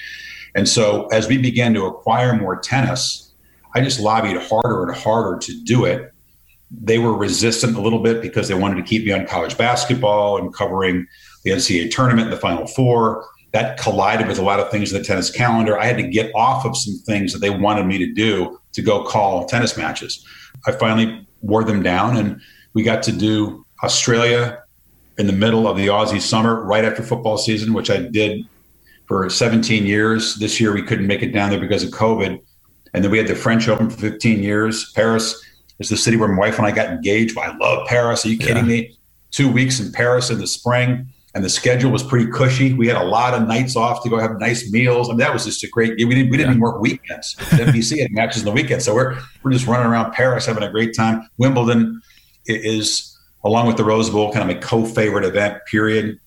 And 0.56 0.68
so 0.68 1.08
as 1.08 1.28
we 1.28 1.38
began 1.38 1.74
to 1.76 1.86
acquire 1.86 2.36
more 2.36 2.60
tennis, 2.60 3.32
I 3.74 3.82
just 3.82 4.00
lobbied 4.00 4.38
harder 4.38 4.84
and 4.84 4.96
harder 4.96 5.40
to 5.40 5.64
do 5.64 5.86
it 5.86 6.14
they 6.82 6.98
were 6.98 7.16
resistant 7.16 7.78
a 7.78 7.82
little 7.82 8.00
bit 8.00 8.22
because 8.22 8.48
they 8.48 8.56
wanted 8.56 8.76
to 8.76 8.84
keep 8.84 9.06
me 9.06 9.12
on 9.12 9.28
college 9.28 9.58
basketball 9.58 10.38
and 10.38 10.54
covering 10.54 11.08
the 11.44 11.52
NCAA 11.52 11.92
tournament 11.92 12.28
and 12.28 12.34
the 12.34 12.40
Final 12.40 12.66
Four. 12.68 13.26
That 13.54 13.80
collided 13.80 14.28
with 14.28 14.40
a 14.40 14.44
lot 14.44 14.60
of 14.60 14.72
things 14.72 14.92
in 14.92 15.00
the 15.00 15.06
tennis 15.06 15.30
calendar. 15.30 15.80
I 15.80 15.86
had 15.86 15.98
to 15.98 16.04
get 16.04 16.32
off 16.36 16.66
of 16.66 16.76
some 16.76 16.96
things 17.06 17.32
that 17.34 17.40
they 17.40 17.52
wanted 17.52 17.86
me 17.86 17.98
to 18.00 18.12
do 18.12 18.60
to 18.74 18.82
go 18.82 19.04
call 19.04 19.46
tennis 19.46 19.78
matches. 19.78 20.26
I 20.66 20.72
finally 20.72 21.26
wore 21.42 21.64
them 21.64 21.84
down 21.84 22.18
and 22.18 22.42
we 22.74 22.84
got 22.84 23.04
to 23.04 23.12
do 23.12 23.66
Australia 23.84 24.64
in 25.18 25.28
the 25.28 25.34
middle 25.34 25.68
of 25.68 25.78
the 25.78 25.88
Aussie 25.88 26.22
summer, 26.22 26.64
right 26.64 26.84
after 26.84 27.04
football 27.04 27.38
season, 27.38 27.74
which 27.74 27.90
I 27.90 27.98
did 27.98 28.48
for 29.06 29.30
17 29.30 29.86
years. 29.86 30.36
This 30.38 30.60
year 30.60 30.74
we 30.74 30.82
couldn't 30.82 31.06
make 31.06 31.22
it 31.22 31.32
down 31.32 31.52
there 31.52 31.60
because 31.60 31.84
of 31.84 31.92
COVID. 31.92 32.42
And 32.94 33.04
then 33.04 33.12
we 33.12 33.18
had 33.18 33.28
the 33.28 33.36
French 33.36 33.68
Open 33.68 33.90
for 33.90 33.98
15 33.98 34.42
years. 34.42 34.92
Paris 34.94 35.44
is 35.80 35.90
the 35.90 35.98
city 35.98 36.18
where 36.18 36.30
my 36.30 36.40
wife 36.40 36.58
and 36.58 36.66
I 36.66 36.72
got 36.72 36.90
engaged. 36.90 37.38
I 37.38 37.56
love 37.58 37.88
Paris. 37.88 38.26
Are 38.26 38.30
you 38.30 38.38
kidding 38.38 38.66
yeah. 38.66 38.82
me? 38.82 38.98
Two 39.32 39.52
weeks 39.52 39.80
in 39.80 39.92
Paris 39.92 40.30
in 40.30 40.38
the 40.38 40.48
spring, 40.48 41.08
and 41.36 41.44
the 41.44 41.50
schedule 41.50 41.92
was 41.92 42.04
pretty 42.04 42.30
cushy. 42.32 42.74
We 42.74 42.88
had 42.88 42.96
a 42.96 43.04
lot 43.04 43.34
of 43.34 43.48
nights 43.48 43.76
off 43.76 44.04
to 44.04 44.10
go 44.10 44.20
have 44.20 44.40
nice 44.40 44.72
meals. 44.72 45.10
I 45.10 45.14
mean, 45.14 45.20
that 45.20 45.34
was 45.34 45.46
just 45.46 45.64
a 45.64 45.68
great. 45.68 45.96
We 45.98 46.06
didn't 46.06 46.30
we 46.30 46.38
didn't 46.38 46.40
yeah. 46.40 46.48
even 46.50 46.60
work 46.60 46.80
weekends. 46.80 47.36
NBC 47.36 48.02
had 48.02 48.12
matches 48.12 48.44
in 48.44 48.46
the 48.46 48.52
weekend, 48.52 48.84
so 48.84 48.94
we're 48.94 49.18
we're 49.42 49.52
just 49.52 49.66
running 49.66 49.88
around 49.88 50.12
Paris 50.12 50.46
having 50.46 50.64
a 50.64 50.70
great 50.70 50.96
time. 50.96 51.28
Wimbledon 51.38 52.02
is 52.46 53.18
along 53.44 53.68
with 53.68 53.78
the 53.78 53.84
Rose 53.84 54.10
Bowl 54.10 54.32
kind 54.32 54.50
of 54.50 54.56
a 54.56 54.60
co-favorite 54.60 55.26
event. 55.26 55.60
Period. 55.66 56.20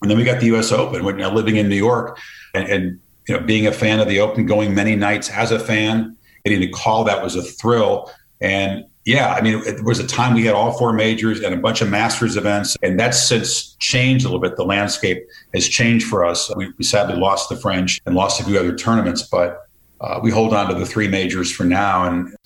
And 0.00 0.10
then 0.10 0.16
we 0.16 0.24
got 0.24 0.40
the 0.40 0.46
U.S. 0.46 0.70
Open. 0.70 1.04
When 1.04 1.16
you 1.16 1.22
know, 1.22 1.32
living 1.32 1.56
in 1.56 1.68
New 1.68 1.76
York 1.76 2.18
and, 2.54 2.68
and 2.68 3.00
you 3.26 3.36
know 3.36 3.40
being 3.40 3.66
a 3.66 3.72
fan 3.72 3.98
of 3.98 4.06
the 4.06 4.20
Open, 4.20 4.46
going 4.46 4.72
many 4.72 4.94
nights 4.94 5.30
as 5.30 5.50
a 5.50 5.58
fan, 5.58 6.16
getting 6.44 6.60
to 6.60 6.68
call 6.68 7.02
that 7.04 7.22
was 7.22 7.34
a 7.34 7.42
thrill. 7.42 8.10
And 8.40 8.84
yeah, 9.08 9.32
I 9.32 9.40
mean, 9.40 9.62
it 9.64 9.82
was 9.84 9.98
a 9.98 10.06
time 10.06 10.34
we 10.34 10.44
had 10.44 10.54
all 10.54 10.76
four 10.76 10.92
majors 10.92 11.40
and 11.40 11.54
a 11.54 11.56
bunch 11.56 11.80
of 11.80 11.88
masters 11.88 12.36
events, 12.36 12.76
and 12.82 13.00
that's 13.00 13.26
since 13.26 13.74
changed 13.76 14.26
a 14.26 14.28
little 14.28 14.38
bit. 14.38 14.56
The 14.56 14.66
landscape 14.66 15.26
has 15.54 15.66
changed 15.66 16.06
for 16.06 16.26
us. 16.26 16.54
We, 16.54 16.70
we 16.76 16.84
sadly 16.84 17.16
lost 17.16 17.48
the 17.48 17.56
French 17.56 18.02
and 18.04 18.14
lost 18.14 18.38
a 18.38 18.44
few 18.44 18.58
other 18.58 18.76
tournaments, 18.76 19.22
but 19.22 19.66
uh, 20.02 20.20
we 20.22 20.30
hold 20.30 20.52
on 20.52 20.68
to 20.68 20.74
the 20.74 20.84
three 20.84 21.08
majors 21.08 21.50
for 21.50 21.64
now. 21.64 22.04
And 22.04 22.36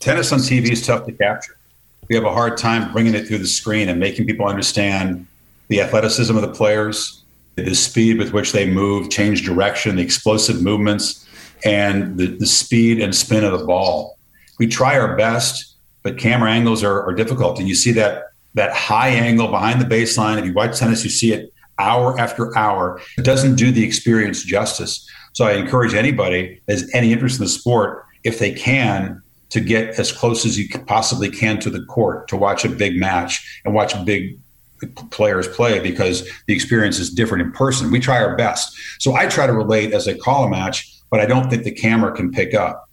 tennis 0.00 0.32
on 0.32 0.38
TV 0.38 0.70
is 0.70 0.86
tough 0.86 1.04
to 1.04 1.12
capture. 1.12 1.58
We 2.08 2.14
have 2.14 2.24
a 2.24 2.32
hard 2.32 2.56
time 2.56 2.90
bringing 2.90 3.14
it 3.14 3.28
through 3.28 3.38
the 3.38 3.46
screen 3.46 3.90
and 3.90 4.00
making 4.00 4.24
people 4.24 4.46
understand 4.46 5.26
the 5.68 5.82
athleticism 5.82 6.34
of 6.34 6.40
the 6.40 6.54
players, 6.54 7.22
the 7.56 7.74
speed 7.74 8.16
with 8.16 8.32
which 8.32 8.52
they 8.52 8.66
move, 8.66 9.10
change 9.10 9.44
direction, 9.44 9.96
the 9.96 10.02
explosive 10.02 10.62
movements, 10.62 11.28
and 11.66 12.16
the, 12.16 12.28
the 12.28 12.46
speed 12.46 12.98
and 12.98 13.14
spin 13.14 13.44
of 13.44 13.58
the 13.58 13.66
ball 13.66 14.14
we 14.58 14.66
try 14.66 14.98
our 14.98 15.16
best, 15.16 15.76
but 16.02 16.18
camera 16.18 16.50
angles 16.50 16.82
are, 16.82 17.02
are 17.02 17.14
difficult. 17.14 17.58
And 17.58 17.68
you 17.68 17.74
see 17.74 17.92
that 17.92 18.24
that 18.54 18.72
high 18.72 19.10
angle 19.10 19.48
behind 19.48 19.80
the 19.80 19.84
baseline. 19.84 20.38
If 20.38 20.44
you 20.44 20.52
watch 20.52 20.78
tennis, 20.78 21.04
you 21.04 21.10
see 21.10 21.32
it 21.32 21.52
hour 21.78 22.18
after 22.18 22.56
hour. 22.56 23.00
It 23.16 23.24
doesn't 23.24 23.54
do 23.54 23.70
the 23.70 23.84
experience 23.84 24.42
justice. 24.42 25.08
So 25.32 25.46
I 25.46 25.52
encourage 25.52 25.94
anybody 25.94 26.60
has 26.68 26.90
any 26.94 27.12
interest 27.12 27.38
in 27.38 27.44
the 27.44 27.50
sport, 27.50 28.04
if 28.24 28.38
they 28.38 28.52
can, 28.52 29.22
to 29.50 29.60
get 29.60 29.98
as 29.98 30.10
close 30.12 30.44
as 30.44 30.58
you 30.58 30.68
possibly 30.86 31.30
can 31.30 31.58
to 31.60 31.70
the 31.70 31.84
court 31.84 32.28
to 32.28 32.36
watch 32.36 32.64
a 32.64 32.68
big 32.68 32.96
match 32.96 33.60
and 33.64 33.74
watch 33.74 33.94
big 34.04 34.38
players 35.10 35.48
play 35.48 35.80
because 35.80 36.28
the 36.46 36.54
experience 36.54 36.98
is 36.98 37.10
different 37.10 37.42
in 37.42 37.52
person. 37.52 37.90
We 37.90 38.00
try 38.00 38.22
our 38.22 38.36
best. 38.36 38.76
So 38.98 39.14
I 39.14 39.26
try 39.26 39.46
to 39.46 39.52
relate 39.52 39.92
as 39.92 40.06
I 40.06 40.14
call 40.14 40.44
a 40.44 40.50
match, 40.50 40.92
but 41.10 41.20
I 41.20 41.26
don't 41.26 41.48
think 41.50 41.64
the 41.64 41.72
camera 41.72 42.12
can 42.12 42.30
pick 42.30 42.54
up. 42.54 42.87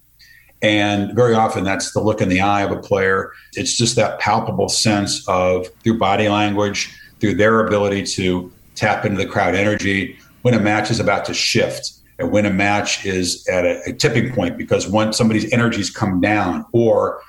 And 0.62 1.14
very 1.14 1.34
often 1.34 1.64
that's 1.64 1.92
the 1.92 2.00
look 2.00 2.20
in 2.20 2.28
the 2.28 2.40
eye 2.40 2.62
of 2.62 2.70
a 2.70 2.80
player. 2.80 3.30
It's 3.54 3.76
just 3.76 3.96
that 3.96 4.18
palpable 4.18 4.68
sense 4.68 5.26
of 5.28 5.68
through 5.82 5.98
body 5.98 6.28
language, 6.28 6.96
through 7.20 7.34
their 7.34 7.64
ability 7.66 8.04
to 8.04 8.52
tap 8.74 9.04
into 9.04 9.18
the 9.18 9.26
crowd 9.26 9.54
energy 9.54 10.18
when 10.42 10.54
a 10.54 10.60
match 10.60 10.90
is 10.90 11.00
about 11.00 11.24
to 11.24 11.34
shift 11.34 11.92
and 12.18 12.30
when 12.30 12.46
a 12.46 12.50
match 12.50 13.04
is 13.04 13.46
at 13.48 13.64
a, 13.64 13.82
a 13.86 13.92
tipping 13.92 14.32
point 14.32 14.56
because 14.56 14.88
when 14.88 15.12
somebody's 15.12 15.50
energies 15.52 15.90
come 15.90 16.20
down 16.20 16.64
or 16.72 17.20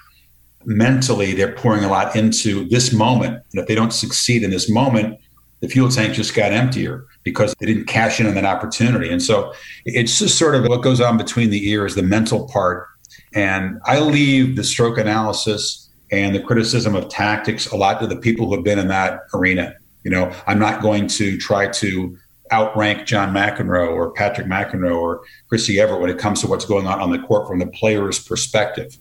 mentally 0.65 1.33
they're 1.33 1.53
pouring 1.53 1.83
a 1.83 1.89
lot 1.89 2.15
into 2.15 2.67
this 2.69 2.93
moment. 2.93 3.41
And 3.51 3.61
if 3.61 3.67
they 3.67 3.75
don't 3.75 3.93
succeed 3.93 4.43
in 4.43 4.51
this 4.51 4.69
moment, 4.69 5.19
the 5.61 5.67
fuel 5.67 5.89
tank 5.89 6.13
just 6.13 6.35
got 6.35 6.53
emptier 6.53 7.05
because 7.23 7.55
they 7.59 7.65
didn't 7.65 7.85
cash 7.85 8.19
in 8.19 8.27
on 8.27 8.35
that 8.35 8.45
opportunity. 8.45 9.09
And 9.09 9.21
so 9.21 9.53
it's 9.85 10.19
just 10.19 10.37
sort 10.37 10.55
of 10.55 10.65
what 10.65 10.83
goes 10.83 11.01
on 11.01 11.17
between 11.17 11.49
the 11.49 11.69
ears, 11.69 11.95
the 11.95 12.03
mental 12.03 12.47
part 12.47 12.87
and 13.33 13.79
I 13.85 13.99
leave 13.99 14.55
the 14.55 14.63
stroke 14.63 14.97
analysis 14.97 15.89
and 16.11 16.33
the 16.33 16.41
criticism 16.41 16.95
of 16.95 17.09
tactics 17.09 17.67
a 17.67 17.75
lot 17.75 17.99
to 17.99 18.07
the 18.07 18.15
people 18.15 18.47
who 18.47 18.55
have 18.55 18.63
been 18.63 18.79
in 18.79 18.87
that 18.87 19.21
arena. 19.33 19.75
You 20.03 20.11
know, 20.11 20.33
I'm 20.47 20.59
not 20.59 20.81
going 20.81 21.07
to 21.09 21.37
try 21.37 21.67
to 21.67 22.17
outrank 22.51 23.05
John 23.05 23.33
McEnroe 23.33 23.91
or 23.91 24.11
Patrick 24.11 24.47
McEnroe 24.47 24.97
or 24.97 25.21
Chrissy 25.49 25.79
Evert 25.79 25.99
when 25.99 26.09
it 26.09 26.17
comes 26.17 26.41
to 26.41 26.47
what's 26.47 26.65
going 26.65 26.87
on 26.87 27.01
on 27.01 27.11
the 27.11 27.19
court 27.19 27.47
from 27.47 27.59
the 27.59 27.67
player's 27.67 28.19
perspective. 28.19 28.97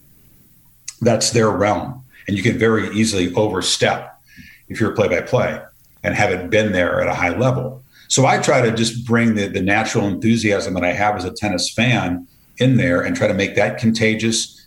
That's 1.01 1.31
their 1.31 1.49
realm. 1.49 2.03
And 2.27 2.35
you 2.35 2.43
can 2.43 2.57
very 2.57 2.89
easily 2.89 3.33
overstep 3.35 4.19
if 4.67 4.81
you're 4.81 4.91
play 4.91 5.07
by 5.07 5.21
play 5.21 5.61
and 6.03 6.13
haven't 6.13 6.49
been 6.49 6.73
there 6.73 7.01
at 7.01 7.07
a 7.07 7.13
high 7.13 7.37
level. 7.37 7.83
So 8.09 8.25
I 8.25 8.39
try 8.39 8.61
to 8.61 8.75
just 8.75 9.05
bring 9.05 9.35
the, 9.35 9.47
the 9.47 9.61
natural 9.61 10.07
enthusiasm 10.07 10.73
that 10.73 10.83
I 10.83 10.93
have 10.93 11.15
as 11.15 11.25
a 11.25 11.31
tennis 11.31 11.71
fan 11.71 12.27
in 12.57 12.77
there 12.77 13.01
and 13.01 13.15
try 13.15 13.27
to 13.27 13.33
make 13.33 13.55
that 13.55 13.77
contagious 13.77 14.57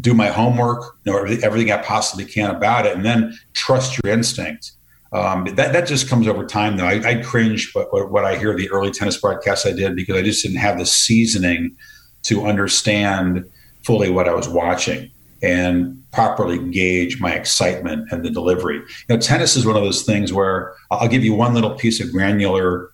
do 0.00 0.14
my 0.14 0.28
homework 0.28 0.96
know 1.04 1.16
everything 1.16 1.70
i 1.70 1.76
possibly 1.78 2.24
can 2.24 2.50
about 2.50 2.86
it 2.86 2.96
and 2.96 3.04
then 3.04 3.36
trust 3.52 4.00
your 4.02 4.12
instinct. 4.12 4.72
Um, 5.12 5.44
that, 5.56 5.74
that 5.74 5.86
just 5.86 6.08
comes 6.08 6.26
over 6.26 6.46
time 6.46 6.78
though. 6.78 6.86
I, 6.86 7.06
I 7.06 7.14
cringe 7.22 7.72
what, 7.74 8.10
what 8.10 8.24
i 8.24 8.36
hear 8.36 8.56
the 8.56 8.70
early 8.70 8.90
tennis 8.90 9.18
broadcasts 9.18 9.66
i 9.66 9.72
did 9.72 9.94
because 9.94 10.16
i 10.16 10.22
just 10.22 10.42
didn't 10.42 10.58
have 10.58 10.78
the 10.78 10.86
seasoning 10.86 11.76
to 12.22 12.46
understand 12.46 13.44
fully 13.84 14.10
what 14.10 14.28
i 14.28 14.34
was 14.34 14.48
watching 14.48 15.10
and 15.42 16.02
properly 16.12 16.58
gauge 16.70 17.20
my 17.20 17.32
excitement 17.32 18.06
and 18.12 18.24
the 18.24 18.30
delivery. 18.30 18.76
You 18.76 18.84
know 19.10 19.18
tennis 19.18 19.56
is 19.56 19.66
one 19.66 19.76
of 19.76 19.82
those 19.82 20.04
things 20.04 20.32
where 20.32 20.74
i'll 20.90 21.08
give 21.08 21.24
you 21.24 21.34
one 21.34 21.52
little 21.52 21.74
piece 21.74 22.00
of 22.00 22.10
granular 22.10 22.90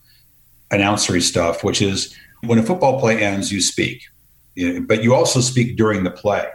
announcery 0.73 1.23
stuff 1.23 1.63
which 1.63 1.81
is 1.81 2.15
when 2.43 2.59
a 2.59 2.63
football 2.63 2.99
play 2.99 3.23
ends 3.23 3.53
you 3.53 3.61
speak 3.61 4.03
but 4.87 5.03
you 5.03 5.15
also 5.15 5.41
speak 5.41 5.77
during 5.77 6.05
the 6.05 6.11
play, 6.11 6.47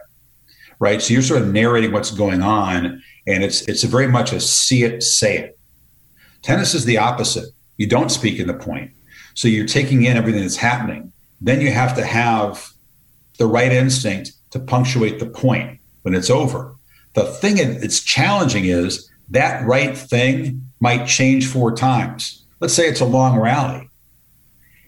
right? 0.80 1.02
So 1.02 1.14
you're 1.14 1.24
sort 1.24 1.42
of 1.42 1.54
narrating 1.54 1.92
what's 1.92 2.12
going 2.12 2.42
on, 2.42 3.02
and 3.28 3.44
it's 3.44 3.62
it's 3.68 3.84
very 3.84 4.08
much 4.08 4.34
a 4.34 4.40
see 4.40 4.84
it, 4.84 5.04
say 5.04 5.38
it. 5.38 5.60
Tennis 6.42 6.74
is 6.74 6.86
the 6.86 6.98
opposite. 6.98 7.50
You 7.78 7.88
don't 7.88 8.10
speak 8.10 8.40
in 8.40 8.48
the 8.48 8.54
point, 8.54 8.92
so 9.34 9.48
you're 9.48 9.66
taking 9.66 10.04
in 10.04 10.18
everything 10.18 10.42
that's 10.42 10.58
happening. 10.58 11.12
Then 11.42 11.62
you 11.62 11.72
have 11.72 11.96
to 11.96 12.06
have 12.06 12.70
the 13.38 13.48
right 13.48 13.72
instinct 13.72 14.34
to 14.52 14.60
punctuate 14.60 15.20
the 15.20 15.26
point 15.26 15.80
when 16.04 16.14
it's 16.14 16.30
over. 16.30 16.76
The 17.14 17.26
thing 17.26 17.56
that's 17.80 18.02
challenging 18.02 18.66
is 18.66 19.10
that 19.30 19.66
right 19.66 19.98
thing 19.98 20.62
might 20.80 21.06
change 21.06 21.48
four 21.48 21.76
times. 21.76 22.46
Let's 22.60 22.74
say 22.74 22.88
it's 22.88 23.02
a 23.02 23.06
long 23.06 23.40
rally 23.40 23.90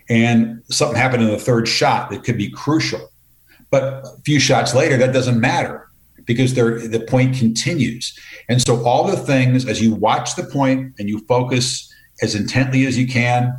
and 0.09 0.61
something 0.69 0.97
happened 0.97 1.23
in 1.23 1.29
the 1.29 1.37
third 1.37 1.67
shot 1.67 2.09
that 2.09 2.23
could 2.23 2.37
be 2.37 2.49
crucial. 2.49 3.11
But 3.71 3.83
a 3.83 4.21
few 4.23 4.39
shots 4.39 4.75
later, 4.75 4.97
that 4.97 5.13
doesn't 5.13 5.39
matter 5.39 5.89
because 6.25 6.53
the 6.53 7.05
point 7.07 7.37
continues. 7.37 8.17
And 8.49 8.61
so, 8.61 8.83
all 8.85 9.05
the 9.05 9.17
things 9.17 9.65
as 9.65 9.81
you 9.81 9.93
watch 9.93 10.35
the 10.35 10.43
point 10.43 10.93
and 10.99 11.09
you 11.09 11.19
focus 11.27 11.91
as 12.21 12.35
intently 12.35 12.85
as 12.85 12.97
you 12.97 13.07
can. 13.07 13.55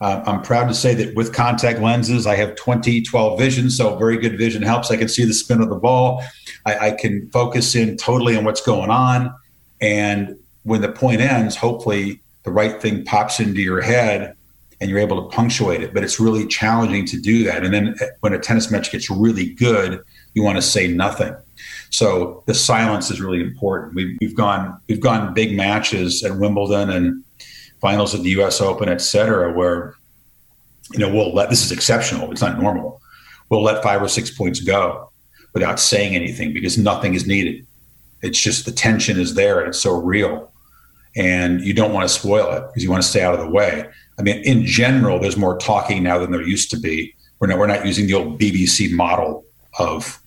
Uh, 0.00 0.22
I'm 0.26 0.40
proud 0.40 0.66
to 0.68 0.74
say 0.74 0.94
that 0.94 1.14
with 1.14 1.34
contact 1.34 1.78
lenses, 1.78 2.26
I 2.26 2.34
have 2.36 2.56
20 2.56 3.02
12 3.02 3.38
vision, 3.38 3.70
so 3.70 3.96
very 3.96 4.16
good 4.16 4.38
vision 4.38 4.62
helps. 4.62 4.90
I 4.90 4.96
can 4.96 5.08
see 5.08 5.24
the 5.24 5.34
spin 5.34 5.60
of 5.60 5.68
the 5.68 5.76
ball. 5.76 6.24
I, 6.64 6.88
I 6.88 6.90
can 6.92 7.28
focus 7.30 7.74
in 7.74 7.98
totally 7.98 8.34
on 8.34 8.44
what's 8.44 8.62
going 8.62 8.90
on. 8.90 9.34
And 9.82 10.38
when 10.62 10.80
the 10.80 10.90
point 10.90 11.20
ends, 11.20 11.54
hopefully 11.54 12.20
the 12.44 12.50
right 12.50 12.80
thing 12.80 13.04
pops 13.04 13.40
into 13.40 13.60
your 13.60 13.82
head 13.82 14.34
and 14.80 14.88
you're 14.88 14.98
able 14.98 15.22
to 15.22 15.34
punctuate 15.34 15.82
it. 15.82 15.92
But 15.92 16.04
it's 16.04 16.18
really 16.18 16.46
challenging 16.46 17.04
to 17.06 17.20
do 17.20 17.44
that. 17.44 17.64
And 17.64 17.72
then 17.72 17.94
uh, 18.00 18.06
when 18.20 18.32
a 18.32 18.38
tennis 18.38 18.70
match 18.70 18.90
gets 18.90 19.10
really 19.10 19.50
good, 19.50 20.02
you 20.34 20.42
want 20.42 20.56
to 20.56 20.62
say 20.62 20.88
nothing. 20.88 21.34
So 21.90 22.42
the 22.46 22.54
silence 22.54 23.10
is 23.10 23.20
really 23.20 23.40
important. 23.40 23.94
We've, 23.94 24.16
we've 24.20 24.34
gone 24.34 24.80
we've 24.88 25.00
gone 25.00 25.34
big 25.34 25.56
matches 25.56 26.22
at 26.22 26.36
Wimbledon 26.36 26.90
and 26.90 27.24
finals 27.80 28.14
at 28.14 28.22
the 28.22 28.30
U.S. 28.30 28.60
Open, 28.60 28.88
et 28.88 29.00
cetera, 29.00 29.52
where 29.52 29.94
you 30.92 31.00
know 31.00 31.12
we'll 31.12 31.34
let 31.34 31.50
this 31.50 31.64
is 31.64 31.72
exceptional. 31.72 32.30
It's 32.30 32.40
not 32.40 32.60
normal. 32.60 33.00
We'll 33.48 33.62
let 33.62 33.82
five 33.82 34.00
or 34.00 34.08
six 34.08 34.30
points 34.30 34.60
go 34.60 35.10
without 35.52 35.80
saying 35.80 36.14
anything 36.14 36.52
because 36.52 36.78
nothing 36.78 37.14
is 37.14 37.26
needed. 37.26 37.66
It's 38.22 38.40
just 38.40 38.66
the 38.66 38.72
tension 38.72 39.18
is 39.18 39.34
there 39.34 39.58
and 39.58 39.68
it's 39.68 39.80
so 39.80 39.92
real, 39.92 40.52
and 41.16 41.60
you 41.60 41.74
don't 41.74 41.92
want 41.92 42.08
to 42.08 42.14
spoil 42.14 42.52
it 42.52 42.66
because 42.68 42.84
you 42.84 42.90
want 42.90 43.02
to 43.02 43.08
stay 43.08 43.22
out 43.22 43.34
of 43.34 43.40
the 43.40 43.50
way. 43.50 43.88
I 44.20 44.22
mean, 44.22 44.36
in 44.44 44.66
general, 44.66 45.18
there's 45.18 45.36
more 45.36 45.56
talking 45.56 46.02
now 46.02 46.18
than 46.18 46.30
there 46.30 46.42
used 46.42 46.70
to 46.72 46.78
be. 46.78 47.14
We're 47.38 47.48
not 47.48 47.58
we're 47.58 47.66
not 47.66 47.86
using 47.86 48.06
the 48.06 48.14
old 48.14 48.38
BBC 48.38 48.92
model 48.92 49.44
of 49.78 50.20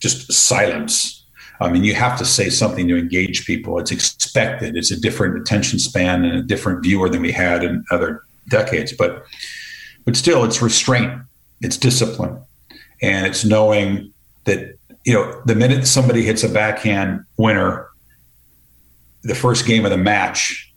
just 0.00 0.32
silence 0.32 1.18
I 1.60 1.70
mean, 1.70 1.84
you 1.84 1.94
have 1.94 2.16
to 2.18 2.24
say 2.24 2.50
something 2.50 2.86
to 2.88 2.96
engage 2.96 3.44
people. 3.44 3.78
It's 3.78 3.90
expected. 3.90 4.76
It's 4.76 4.90
a 4.90 5.00
different 5.00 5.38
attention 5.38 5.78
span 5.78 6.24
and 6.24 6.36
a 6.36 6.42
different 6.42 6.82
viewer 6.82 7.08
than 7.08 7.22
we 7.22 7.32
had 7.32 7.64
in 7.64 7.84
other 7.90 8.22
decades. 8.48 8.92
But 8.92 9.24
but 10.04 10.16
still, 10.16 10.44
it's 10.44 10.62
restraint. 10.62 11.12
It's 11.60 11.76
discipline, 11.76 12.40
and 13.02 13.26
it's 13.26 13.44
knowing 13.44 14.12
that 14.44 14.76
you 15.04 15.12
know 15.12 15.42
the 15.46 15.56
minute 15.56 15.86
somebody 15.86 16.22
hits 16.22 16.44
a 16.44 16.48
backhand 16.48 17.24
winner, 17.36 17.88
the 19.22 19.34
first 19.34 19.66
game 19.66 19.84
of 19.84 19.90
the 19.90 19.98
match, 19.98 20.67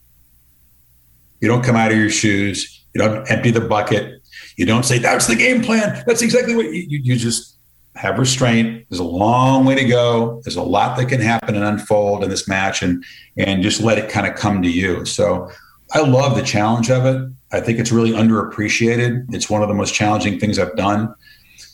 you 1.42 1.48
don't 1.48 1.64
come 1.64 1.76
out 1.76 1.92
of 1.92 1.98
your 1.98 2.10
shoes. 2.10 2.86
You 2.94 3.02
don't 3.02 3.30
empty 3.30 3.52
the 3.52 3.62
bucket. 3.62 4.22
You 4.58 4.66
don't 4.66 4.84
say 4.84 5.00
that's 5.00 5.28
the 5.28 5.36
game 5.36 5.62
plan. 5.62 6.04
That's 6.06 6.22
exactly 6.22 6.56
what 6.56 6.66
you, 6.66 7.00
you, 7.02 7.16
just 7.16 7.58
have 7.96 8.20
restraint. 8.20 8.86
There's 8.90 9.00
a 9.00 9.04
long 9.04 9.66
way 9.66 9.76
to 9.76 9.86
go. 9.86 10.42
There's 10.44 10.56
a 10.56 10.64
lot 10.64 10.98
that 10.98 11.08
can 11.08 11.20
happen 11.20 11.56
and 11.56 11.64
unfold 11.64 12.24
in 12.24 12.30
this 12.30 12.48
match, 12.48 12.82
and 12.82 13.04
and 13.38 13.64
just 13.64 13.82
let 13.82 13.98
it 13.98 14.10
kind 14.10 14.28
of 14.28 14.36
come 14.36 14.62
to 14.62 14.70
you. 14.70 15.06
So 15.06 15.50
I 15.94 16.02
love 16.02 16.36
the 16.36 16.44
challenge 16.44 16.90
of 16.90 17.06
it. 17.06 17.30
I 17.52 17.60
think 17.60 17.80
it's 17.80 17.92
really 17.92 18.12
underappreciated. 18.12 19.34
It's 19.34 19.50
one 19.50 19.62
of 19.62 19.68
the 19.68 19.74
most 19.74 19.94
challenging 19.94 20.40
things 20.40 20.60
I've 20.60 20.76
done 20.76 21.14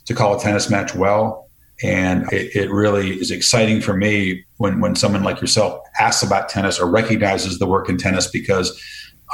to 0.05 0.13
call 0.13 0.37
a 0.37 0.39
tennis 0.39 0.69
match 0.69 0.95
well, 0.95 1.49
and 1.83 2.31
it, 2.31 2.55
it 2.55 2.71
really 2.71 3.19
is 3.19 3.31
exciting 3.31 3.81
for 3.81 3.95
me 3.95 4.45
when 4.57 4.79
when 4.79 4.95
someone 4.95 5.23
like 5.23 5.41
yourself 5.41 5.81
asks 5.99 6.23
about 6.23 6.47
tennis 6.47 6.79
or 6.79 6.89
recognizes 6.89 7.57
the 7.59 7.65
work 7.65 7.89
in 7.89 7.97
tennis 7.97 8.29
because 8.29 8.79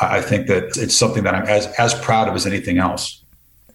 I 0.02 0.22
think 0.22 0.48
that 0.48 0.76
it's 0.78 0.96
something 0.96 1.24
that 1.24 1.36
I'm 1.36 1.46
as 1.46 1.68
as 1.78 1.94
proud 1.96 2.28
of 2.28 2.36
as 2.36 2.46
anything 2.46 2.78
else. 2.78 3.24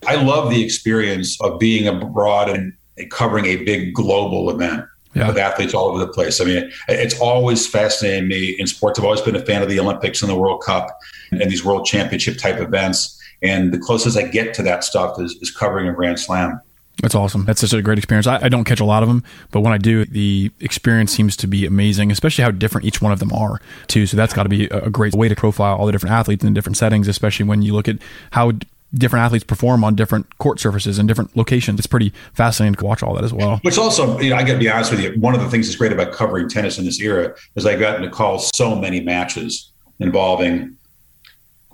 I 0.06 0.16
love 0.16 0.50
the 0.50 0.64
experience 0.64 1.40
of 1.40 1.58
being 1.58 1.86
abroad 1.86 2.48
and 2.48 2.72
covering 3.10 3.46
a 3.46 3.56
big 3.56 3.94
global 3.94 4.50
event 4.50 4.84
yeah. 5.14 5.28
with 5.28 5.38
athletes 5.38 5.74
all 5.74 5.86
over 5.86 5.98
the 5.98 6.08
place. 6.08 6.40
I 6.40 6.44
mean, 6.44 6.70
it's 6.88 7.18
always 7.20 7.66
fascinated 7.66 8.28
me 8.28 8.50
in 8.58 8.66
sports. 8.66 8.98
I've 8.98 9.04
always 9.04 9.20
been 9.20 9.36
a 9.36 9.44
fan 9.44 9.62
of 9.62 9.68
the 9.68 9.80
Olympics 9.80 10.22
and 10.22 10.30
the 10.30 10.36
World 10.36 10.62
Cup 10.62 10.96
and 11.30 11.50
these 11.50 11.64
World 11.64 11.86
Championship 11.86 12.38
type 12.38 12.60
events. 12.60 13.20
And 13.42 13.72
the 13.72 13.78
closest 13.78 14.16
I 14.16 14.22
get 14.22 14.54
to 14.54 14.62
that 14.64 14.84
stuff 14.84 15.20
is, 15.20 15.36
is 15.40 15.50
covering 15.50 15.88
a 15.88 15.92
Grand 15.92 16.18
Slam. 16.18 16.60
That's 17.02 17.14
awesome. 17.14 17.44
That's 17.44 17.60
such 17.60 17.72
a 17.72 17.80
great 17.80 17.98
experience. 17.98 18.26
I, 18.26 18.40
I, 18.42 18.48
don't 18.48 18.64
catch 18.64 18.80
a 18.80 18.84
lot 18.84 19.04
of 19.04 19.08
them, 19.08 19.22
but 19.52 19.60
when 19.60 19.72
I 19.72 19.78
do, 19.78 20.04
the 20.04 20.50
experience 20.58 21.12
seems 21.12 21.36
to 21.36 21.46
be 21.46 21.64
amazing, 21.64 22.10
especially 22.10 22.42
how 22.42 22.50
different 22.50 22.86
each 22.86 23.00
one 23.00 23.12
of 23.12 23.20
them 23.20 23.32
are, 23.32 23.60
too. 23.86 24.04
So 24.06 24.16
that's 24.16 24.34
got 24.34 24.42
to 24.42 24.48
be 24.48 24.64
a 24.66 24.90
great 24.90 25.14
way 25.14 25.28
to 25.28 25.36
profile 25.36 25.76
all 25.76 25.86
the 25.86 25.92
different 25.92 26.14
athletes 26.14 26.42
in 26.42 26.54
different 26.54 26.76
settings, 26.76 27.06
especially 27.06 27.46
when 27.46 27.62
you 27.62 27.72
look 27.72 27.86
at 27.86 27.98
how 28.32 28.52
different 28.94 29.24
athletes 29.24 29.44
perform 29.44 29.84
on 29.84 29.94
different 29.94 30.38
court 30.38 30.58
surfaces 30.58 30.98
and 30.98 31.06
different 31.06 31.36
locations. 31.36 31.78
It's 31.78 31.86
pretty 31.86 32.12
fascinating 32.32 32.74
to 32.76 32.84
watch 32.84 33.02
all 33.02 33.14
that 33.14 33.24
as 33.24 33.32
well. 33.32 33.60
Which 33.62 33.78
also, 33.78 34.18
you 34.18 34.30
know, 34.30 34.36
I 34.36 34.42
got 34.42 34.54
to 34.54 34.58
be 34.58 34.70
honest 34.70 34.90
with 34.90 35.00
you. 35.00 35.12
One 35.20 35.34
of 35.34 35.40
the 35.40 35.50
things 35.50 35.66
that's 35.66 35.76
great 35.76 35.92
about 35.92 36.12
covering 36.12 36.48
tennis 36.48 36.78
in 36.78 36.84
this 36.84 37.00
era 37.00 37.34
is 37.54 37.66
I've 37.66 37.80
gotten 37.80 38.02
to 38.02 38.10
call 38.10 38.38
so 38.38 38.74
many 38.74 39.00
matches 39.00 39.70
involving 40.00 40.76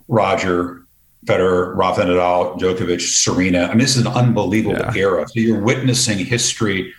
Roger, 0.09 0.84
Federer, 1.25 1.75
Rafa 1.77 2.03
Nadal, 2.03 2.59
Djokovic, 2.59 3.01
Serena. 3.01 3.65
I 3.65 3.69
mean, 3.71 3.79
this 3.79 3.97
is 3.97 4.05
an 4.05 4.13
unbelievable 4.13 4.79
yeah. 4.79 4.93
era. 4.95 5.29
So 5.29 5.41
you're 5.41 5.61
witnessing 5.61 6.19
history 6.19 6.93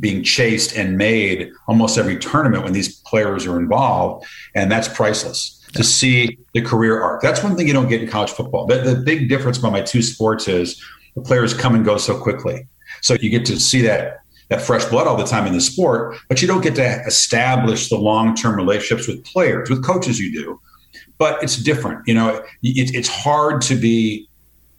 being 0.00 0.22
chased 0.22 0.76
and 0.76 0.98
made 0.98 1.52
almost 1.68 1.98
every 1.98 2.18
tournament 2.18 2.64
when 2.64 2.72
these 2.72 3.00
players 3.00 3.46
are 3.46 3.58
involved, 3.58 4.26
and 4.54 4.70
that's 4.70 4.88
priceless 4.88 5.60
to 5.74 5.84
see 5.84 6.38
the 6.52 6.62
career 6.62 7.00
arc. 7.00 7.20
That's 7.20 7.42
one 7.42 7.56
thing 7.56 7.66
you 7.66 7.72
don't 7.72 7.88
get 7.88 8.02
in 8.02 8.08
college 8.08 8.30
football. 8.30 8.66
The, 8.66 8.78
the 8.78 8.96
big 8.96 9.28
difference 9.28 9.58
by 9.58 9.70
my 9.70 9.82
two 9.82 10.02
sports 10.02 10.48
is 10.48 10.82
the 11.14 11.20
players 11.20 11.54
come 11.54 11.74
and 11.74 11.84
go 11.84 11.96
so 11.96 12.18
quickly. 12.18 12.66
So 13.02 13.14
you 13.20 13.30
get 13.30 13.44
to 13.46 13.60
see 13.60 13.82
that 13.82 14.20
that 14.50 14.60
fresh 14.60 14.84
blood 14.84 15.06
all 15.06 15.16
the 15.16 15.24
time 15.24 15.46
in 15.46 15.54
the 15.54 15.60
sport, 15.60 16.16
but 16.28 16.42
you 16.42 16.48
don't 16.48 16.60
get 16.60 16.74
to 16.74 17.02
establish 17.06 17.88
the 17.88 17.96
long 17.96 18.34
term 18.34 18.56
relationships 18.56 19.08
with 19.08 19.24
players. 19.24 19.70
With 19.70 19.82
coaches, 19.82 20.18
you 20.18 20.32
do, 20.32 20.60
but 21.18 21.42
it's 21.42 21.56
different. 21.56 22.06
You 22.06 22.14
know, 22.14 22.36
it, 22.62 22.94
it's 22.94 23.08
hard 23.08 23.60
to 23.62 23.76
be 23.76 24.28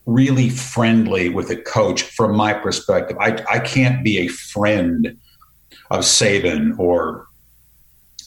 really 0.05 0.49
friendly 0.49 1.29
with 1.29 1.49
a 1.49 1.55
coach 1.55 2.03
from 2.03 2.35
my 2.35 2.53
perspective. 2.53 3.17
I, 3.19 3.43
I 3.49 3.59
can't 3.59 4.03
be 4.03 4.19
a 4.19 4.27
friend 4.27 5.17
of 5.89 6.01
Saban 6.01 6.77
or 6.77 7.27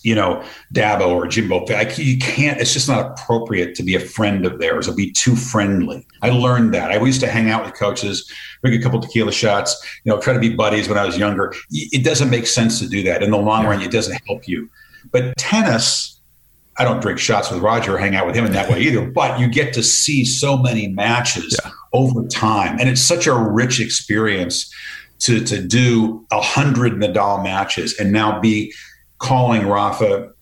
you 0.03 0.15
know, 0.15 0.43
Dabo 0.73 1.09
or 1.09 1.27
Jimbo. 1.27 1.67
I, 1.69 1.93
you 1.97 2.19
can't, 2.19 2.61
it's 2.61 2.73
just 2.73 2.89
not 2.89 3.11
appropriate 3.11 3.75
to 3.77 3.83
be 3.83 3.95
a 3.95 4.01
friend 4.01 4.47
of 4.47 4.59
theirs 4.59 4.89
or 4.89 4.95
be 4.95 5.11
too 5.13 5.37
friendly. 5.37 6.07
I 6.23 6.31
learned 6.31 6.73
that. 6.75 6.91
I 6.91 7.03
used 7.05 7.21
to 7.21 7.27
hang 7.27 7.51
out 7.51 7.65
with 7.65 7.75
coaches, 7.75 8.31
drink 8.63 8.81
a 8.81 8.83
couple 8.83 9.01
tequila 9.01 9.33
shots, 9.33 9.77
you 10.05 10.13
know, 10.13 10.21
try 10.21 10.33
to 10.33 10.39
be 10.39 10.55
buddies 10.55 10.89
when 10.89 10.99
I 10.99 11.05
was 11.05 11.19
younger. 11.19 11.53
It 11.71 12.05
doesn't 12.05 12.31
make 12.31 12.47
sense 12.47 12.79
to 12.79 12.89
do 12.89 13.03
that. 13.05 13.23
In 13.23 13.31
the 13.31 13.39
long 13.39 13.67
run, 13.67 13.83
it 13.83 13.91
doesn't 13.91 14.21
help 14.27 14.47
you. 14.47 14.71
But 15.11 15.37
tennis, 15.37 16.18
I 16.79 16.85
don't 16.85 17.01
drink 17.01 17.19
shots 17.19 17.51
with 17.51 17.61
Roger 17.61 17.97
or 17.97 17.99
hang 17.99 18.15
out 18.15 18.27
with 18.27 18.37
him 18.37 18.45
in 18.45 18.53
that 18.53 18.71
way 18.71 18.81
either, 18.81 19.05
but 19.11 19.41
you 19.41 19.49
get 19.49 19.75
to 19.75 19.83
see 19.83 20.25
so 20.25 20.57
many 20.57 20.89
matches 20.89 21.59
yeah. 21.65 21.73
over 21.93 22.27
time. 22.29 22.79
And 22.79 22.89
it's 22.89 23.03
such 23.03 23.27
a 23.27 23.35
rich 23.35 23.81
experience 23.81 24.73
to, 25.21 25.45
to 25.45 25.61
do 25.61 26.25
a 26.31 26.41
hundred 26.41 26.95
Nadal 26.95 27.43
matches 27.43 27.99
and 27.99 28.13
now 28.13 28.41
be 28.41 28.73
calling 29.19 29.67
Rafa 29.67 30.33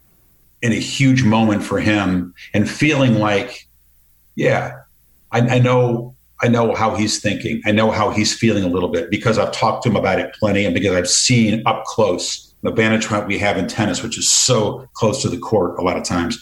in 0.60 0.72
a 0.72 0.76
huge 0.76 1.22
moment 1.22 1.62
for 1.62 1.80
him 1.80 2.34
and 2.52 2.68
feeling 2.68 3.18
like, 3.18 3.66
yeah, 4.34 4.72
I, 5.32 5.40
I, 5.40 5.58
know 5.58 6.14
I 6.42 6.48
know 6.48 6.74
how 6.74 6.94
he's 6.96 7.20
thinking. 7.20 7.62
I 7.64 7.72
know 7.72 7.90
how 7.90 8.10
he's 8.10 8.36
feeling 8.36 8.64
a 8.64 8.68
little 8.68 8.90
bit 8.90 9.10
because 9.10 9.38
I've 9.38 9.52
talked 9.52 9.84
to 9.84 9.88
him 9.88 9.96
about 9.96 10.18
it 10.18 10.34
plenty 10.34 10.64
and 10.66 10.74
because 10.74 10.94
I've 10.94 11.08
seen 11.08 11.62
up 11.64 11.84
close 11.84 12.45
the 12.62 12.72
point 12.72 13.26
we 13.26 13.38
have 13.38 13.56
in 13.56 13.68
tennis, 13.68 14.02
which 14.02 14.18
is 14.18 14.30
so 14.30 14.88
close 14.94 15.22
to 15.22 15.28
the 15.28 15.38
court 15.38 15.78
a 15.78 15.82
lot 15.82 15.96
of 15.96 16.04
times. 16.04 16.40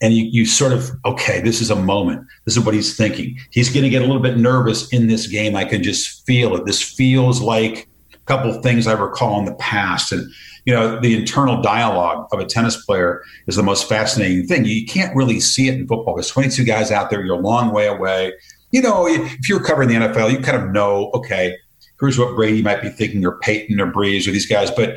And 0.00 0.12
you, 0.12 0.24
you 0.24 0.44
sort 0.44 0.72
of, 0.72 0.90
okay, 1.04 1.40
this 1.40 1.60
is 1.60 1.70
a 1.70 1.76
moment. 1.76 2.26
This 2.44 2.56
is 2.56 2.64
what 2.64 2.74
he's 2.74 2.96
thinking. 2.96 3.36
He's 3.50 3.72
going 3.72 3.84
to 3.84 3.88
get 3.88 4.02
a 4.02 4.06
little 4.06 4.20
bit 4.20 4.36
nervous 4.36 4.92
in 4.92 5.06
this 5.06 5.26
game. 5.26 5.56
I 5.56 5.64
can 5.64 5.82
just 5.82 6.26
feel 6.26 6.54
it. 6.56 6.66
This 6.66 6.82
feels 6.82 7.40
like 7.40 7.88
a 8.12 8.18
couple 8.26 8.50
of 8.50 8.62
things 8.62 8.86
I 8.86 8.92
recall 8.92 9.38
in 9.38 9.46
the 9.46 9.54
past. 9.54 10.12
And 10.12 10.30
you 10.64 10.72
know, 10.72 10.98
the 11.00 11.16
internal 11.16 11.60
dialogue 11.60 12.26
of 12.32 12.40
a 12.40 12.46
tennis 12.46 12.84
player 12.84 13.22
is 13.46 13.56
the 13.56 13.62
most 13.62 13.88
fascinating 13.88 14.46
thing. 14.46 14.64
You 14.64 14.86
can't 14.86 15.14
really 15.14 15.40
see 15.40 15.68
it 15.68 15.74
in 15.74 15.86
football. 15.86 16.14
There's 16.14 16.30
22 16.30 16.64
guys 16.64 16.90
out 16.90 17.10
there. 17.10 17.24
You're 17.24 17.38
a 17.38 17.40
long 17.40 17.72
way 17.72 17.86
away. 17.86 18.32
You 18.72 18.82
know, 18.82 19.06
if 19.06 19.48
you're 19.48 19.62
covering 19.62 19.88
the 19.88 19.94
NFL, 19.94 20.32
you 20.32 20.38
kind 20.40 20.60
of 20.60 20.70
know, 20.72 21.10
okay, 21.14 21.56
here's 22.04 22.18
what 22.18 22.34
Brady 22.34 22.62
might 22.62 22.82
be 22.82 22.88
thinking, 22.90 23.24
or 23.24 23.38
Peyton, 23.38 23.80
or 23.80 23.90
Brees, 23.90 24.26
or 24.26 24.30
these 24.30 24.46
guys. 24.46 24.70
But 24.70 24.96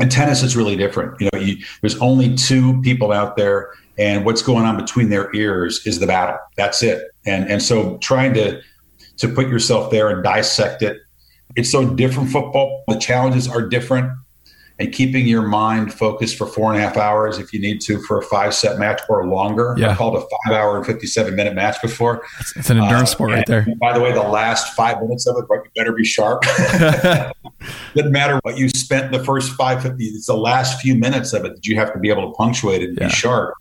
in 0.00 0.08
tennis, 0.08 0.42
it's 0.42 0.56
really 0.56 0.76
different. 0.76 1.20
You 1.20 1.28
know, 1.32 1.38
you, 1.38 1.56
there's 1.80 1.98
only 1.98 2.34
two 2.34 2.80
people 2.82 3.12
out 3.12 3.36
there, 3.36 3.72
and 3.98 4.24
what's 4.24 4.42
going 4.42 4.64
on 4.64 4.76
between 4.76 5.08
their 5.08 5.34
ears 5.34 5.86
is 5.86 6.00
the 6.00 6.06
battle. 6.06 6.38
That's 6.56 6.82
it. 6.82 7.10
And 7.26 7.50
and 7.50 7.62
so 7.62 7.98
trying 7.98 8.34
to 8.34 8.60
to 9.18 9.28
put 9.28 9.48
yourself 9.48 9.90
there 9.90 10.08
and 10.08 10.24
dissect 10.24 10.82
it. 10.82 10.98
It's 11.56 11.70
so 11.70 11.94
different 11.94 12.30
football. 12.30 12.82
The 12.88 12.98
challenges 12.98 13.46
are 13.48 13.62
different 13.62 14.10
and 14.78 14.92
keeping 14.92 15.26
your 15.26 15.42
mind 15.42 15.94
focused 15.94 16.36
for 16.36 16.46
four 16.46 16.72
and 16.72 16.82
a 16.82 16.84
half 16.84 16.96
hours 16.96 17.38
if 17.38 17.52
you 17.52 17.60
need 17.60 17.80
to 17.80 18.00
for 18.02 18.18
a 18.18 18.22
five 18.22 18.52
set 18.52 18.78
match 18.78 19.00
or 19.08 19.26
longer. 19.26 19.74
Yeah. 19.78 19.90
I 19.90 19.94
called 19.94 20.16
a 20.16 20.20
five 20.20 20.56
hour 20.56 20.76
and 20.76 20.84
57 20.84 21.34
minute 21.34 21.54
match 21.54 21.80
before. 21.80 22.24
It's, 22.40 22.70
an 22.70 22.78
endurance 22.78 23.10
uh, 23.10 23.12
sport 23.12 23.30
right 23.30 23.46
there. 23.46 23.66
By 23.80 23.92
the 23.92 24.00
way, 24.00 24.12
the 24.12 24.22
last 24.22 24.74
five 24.74 25.00
minutes 25.00 25.26
of 25.26 25.36
it, 25.38 25.44
you 25.48 25.70
better 25.76 25.92
be 25.92 26.04
sharp. 26.04 26.42
Doesn't 27.94 28.12
matter 28.12 28.40
what 28.42 28.58
you 28.58 28.68
spent 28.68 29.12
the 29.12 29.22
first 29.22 29.52
five 29.52 29.82
fifty. 29.82 30.06
It's 30.06 30.26
the 30.26 30.36
last 30.36 30.80
few 30.80 30.96
minutes 30.96 31.32
of 31.32 31.44
it 31.44 31.54
that 31.54 31.66
you 31.66 31.76
have 31.76 31.92
to 31.92 31.98
be 32.00 32.10
able 32.10 32.30
to 32.30 32.36
punctuate 32.36 32.82
it 32.82 32.88
and 32.90 32.98
yeah. 32.98 33.06
be 33.06 33.12
sharp. 33.12 33.54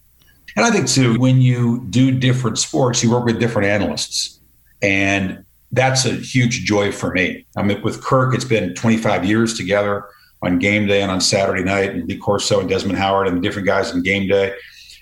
And 0.56 0.66
I 0.66 0.72
think 0.72 0.88
too, 0.88 1.20
when 1.20 1.42
you 1.42 1.86
do 1.90 2.12
different 2.12 2.58
sports, 2.58 3.04
you 3.04 3.12
work 3.12 3.26
with 3.26 3.40
different 3.40 3.68
analysts. 3.68 4.40
And 4.82 5.46
that's 5.72 6.06
a 6.06 6.12
huge 6.12 6.66
joy 6.66 6.92
for 6.92 7.12
me. 7.12 7.46
I 7.56 7.64
mean, 7.64 7.82
with 7.82 8.04
Kirk, 8.04 8.36
it's 8.36 8.46
been 8.46 8.76
25 8.76 9.26
years 9.26 9.56
together 9.56 10.06
on 10.44 10.60
game 10.60 10.88
day 10.88 11.02
and 11.02 11.12
on 11.12 11.22
Saturday 11.22 11.64
night, 11.64 11.92
and 11.92 12.08
Lee 12.08 12.18
Corso 12.18 12.60
and 12.60 12.70
Desmond 12.70 12.98
Howard 12.98 13.28
and 13.28 13.38
the 13.38 13.42
different 13.42 13.66
guys 13.66 13.92
on 13.92 14.04
game 14.04 14.28
day 14.28 14.54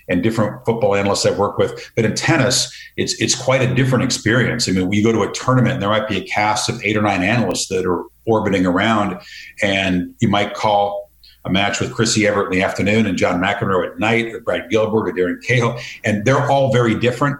and 0.08 0.22
different 0.22 0.64
football 0.64 0.94
analysts 0.94 1.26
I've 1.26 1.38
worked 1.38 1.58
with. 1.58 1.90
But 1.96 2.04
in 2.04 2.14
tennis, 2.14 2.72
it's 2.96 3.20
it's 3.20 3.34
quite 3.34 3.62
a 3.62 3.74
different 3.74 4.04
experience. 4.04 4.68
I 4.68 4.72
mean, 4.72 4.88
we 4.88 5.02
go 5.02 5.12
to 5.12 5.22
a 5.22 5.32
tournament 5.32 5.74
and 5.74 5.82
there 5.82 5.88
might 5.88 6.08
be 6.08 6.18
a 6.18 6.24
cast 6.24 6.68
of 6.68 6.82
eight 6.84 6.96
or 6.96 7.02
nine 7.02 7.22
analysts 7.22 7.68
that 7.68 7.86
are 7.86 8.04
orbiting 8.26 8.66
around, 8.66 9.20
and 9.62 10.14
you 10.20 10.28
might 10.28 10.54
call 10.54 11.10
a 11.44 11.50
match 11.50 11.80
with 11.80 11.92
Chrissie 11.92 12.26
Evert 12.26 12.52
in 12.52 12.58
the 12.58 12.62
afternoon 12.64 13.06
and 13.06 13.18
John 13.18 13.40
McEnroe 13.40 13.90
at 13.90 13.98
night, 13.98 14.32
or 14.32 14.40
Brad 14.40 14.70
Gilbert 14.70 15.08
or 15.08 15.12
Darren 15.12 15.42
Cahill, 15.42 15.78
and 16.04 16.24
they're 16.24 16.48
all 16.50 16.72
very 16.72 16.94
different. 16.94 17.38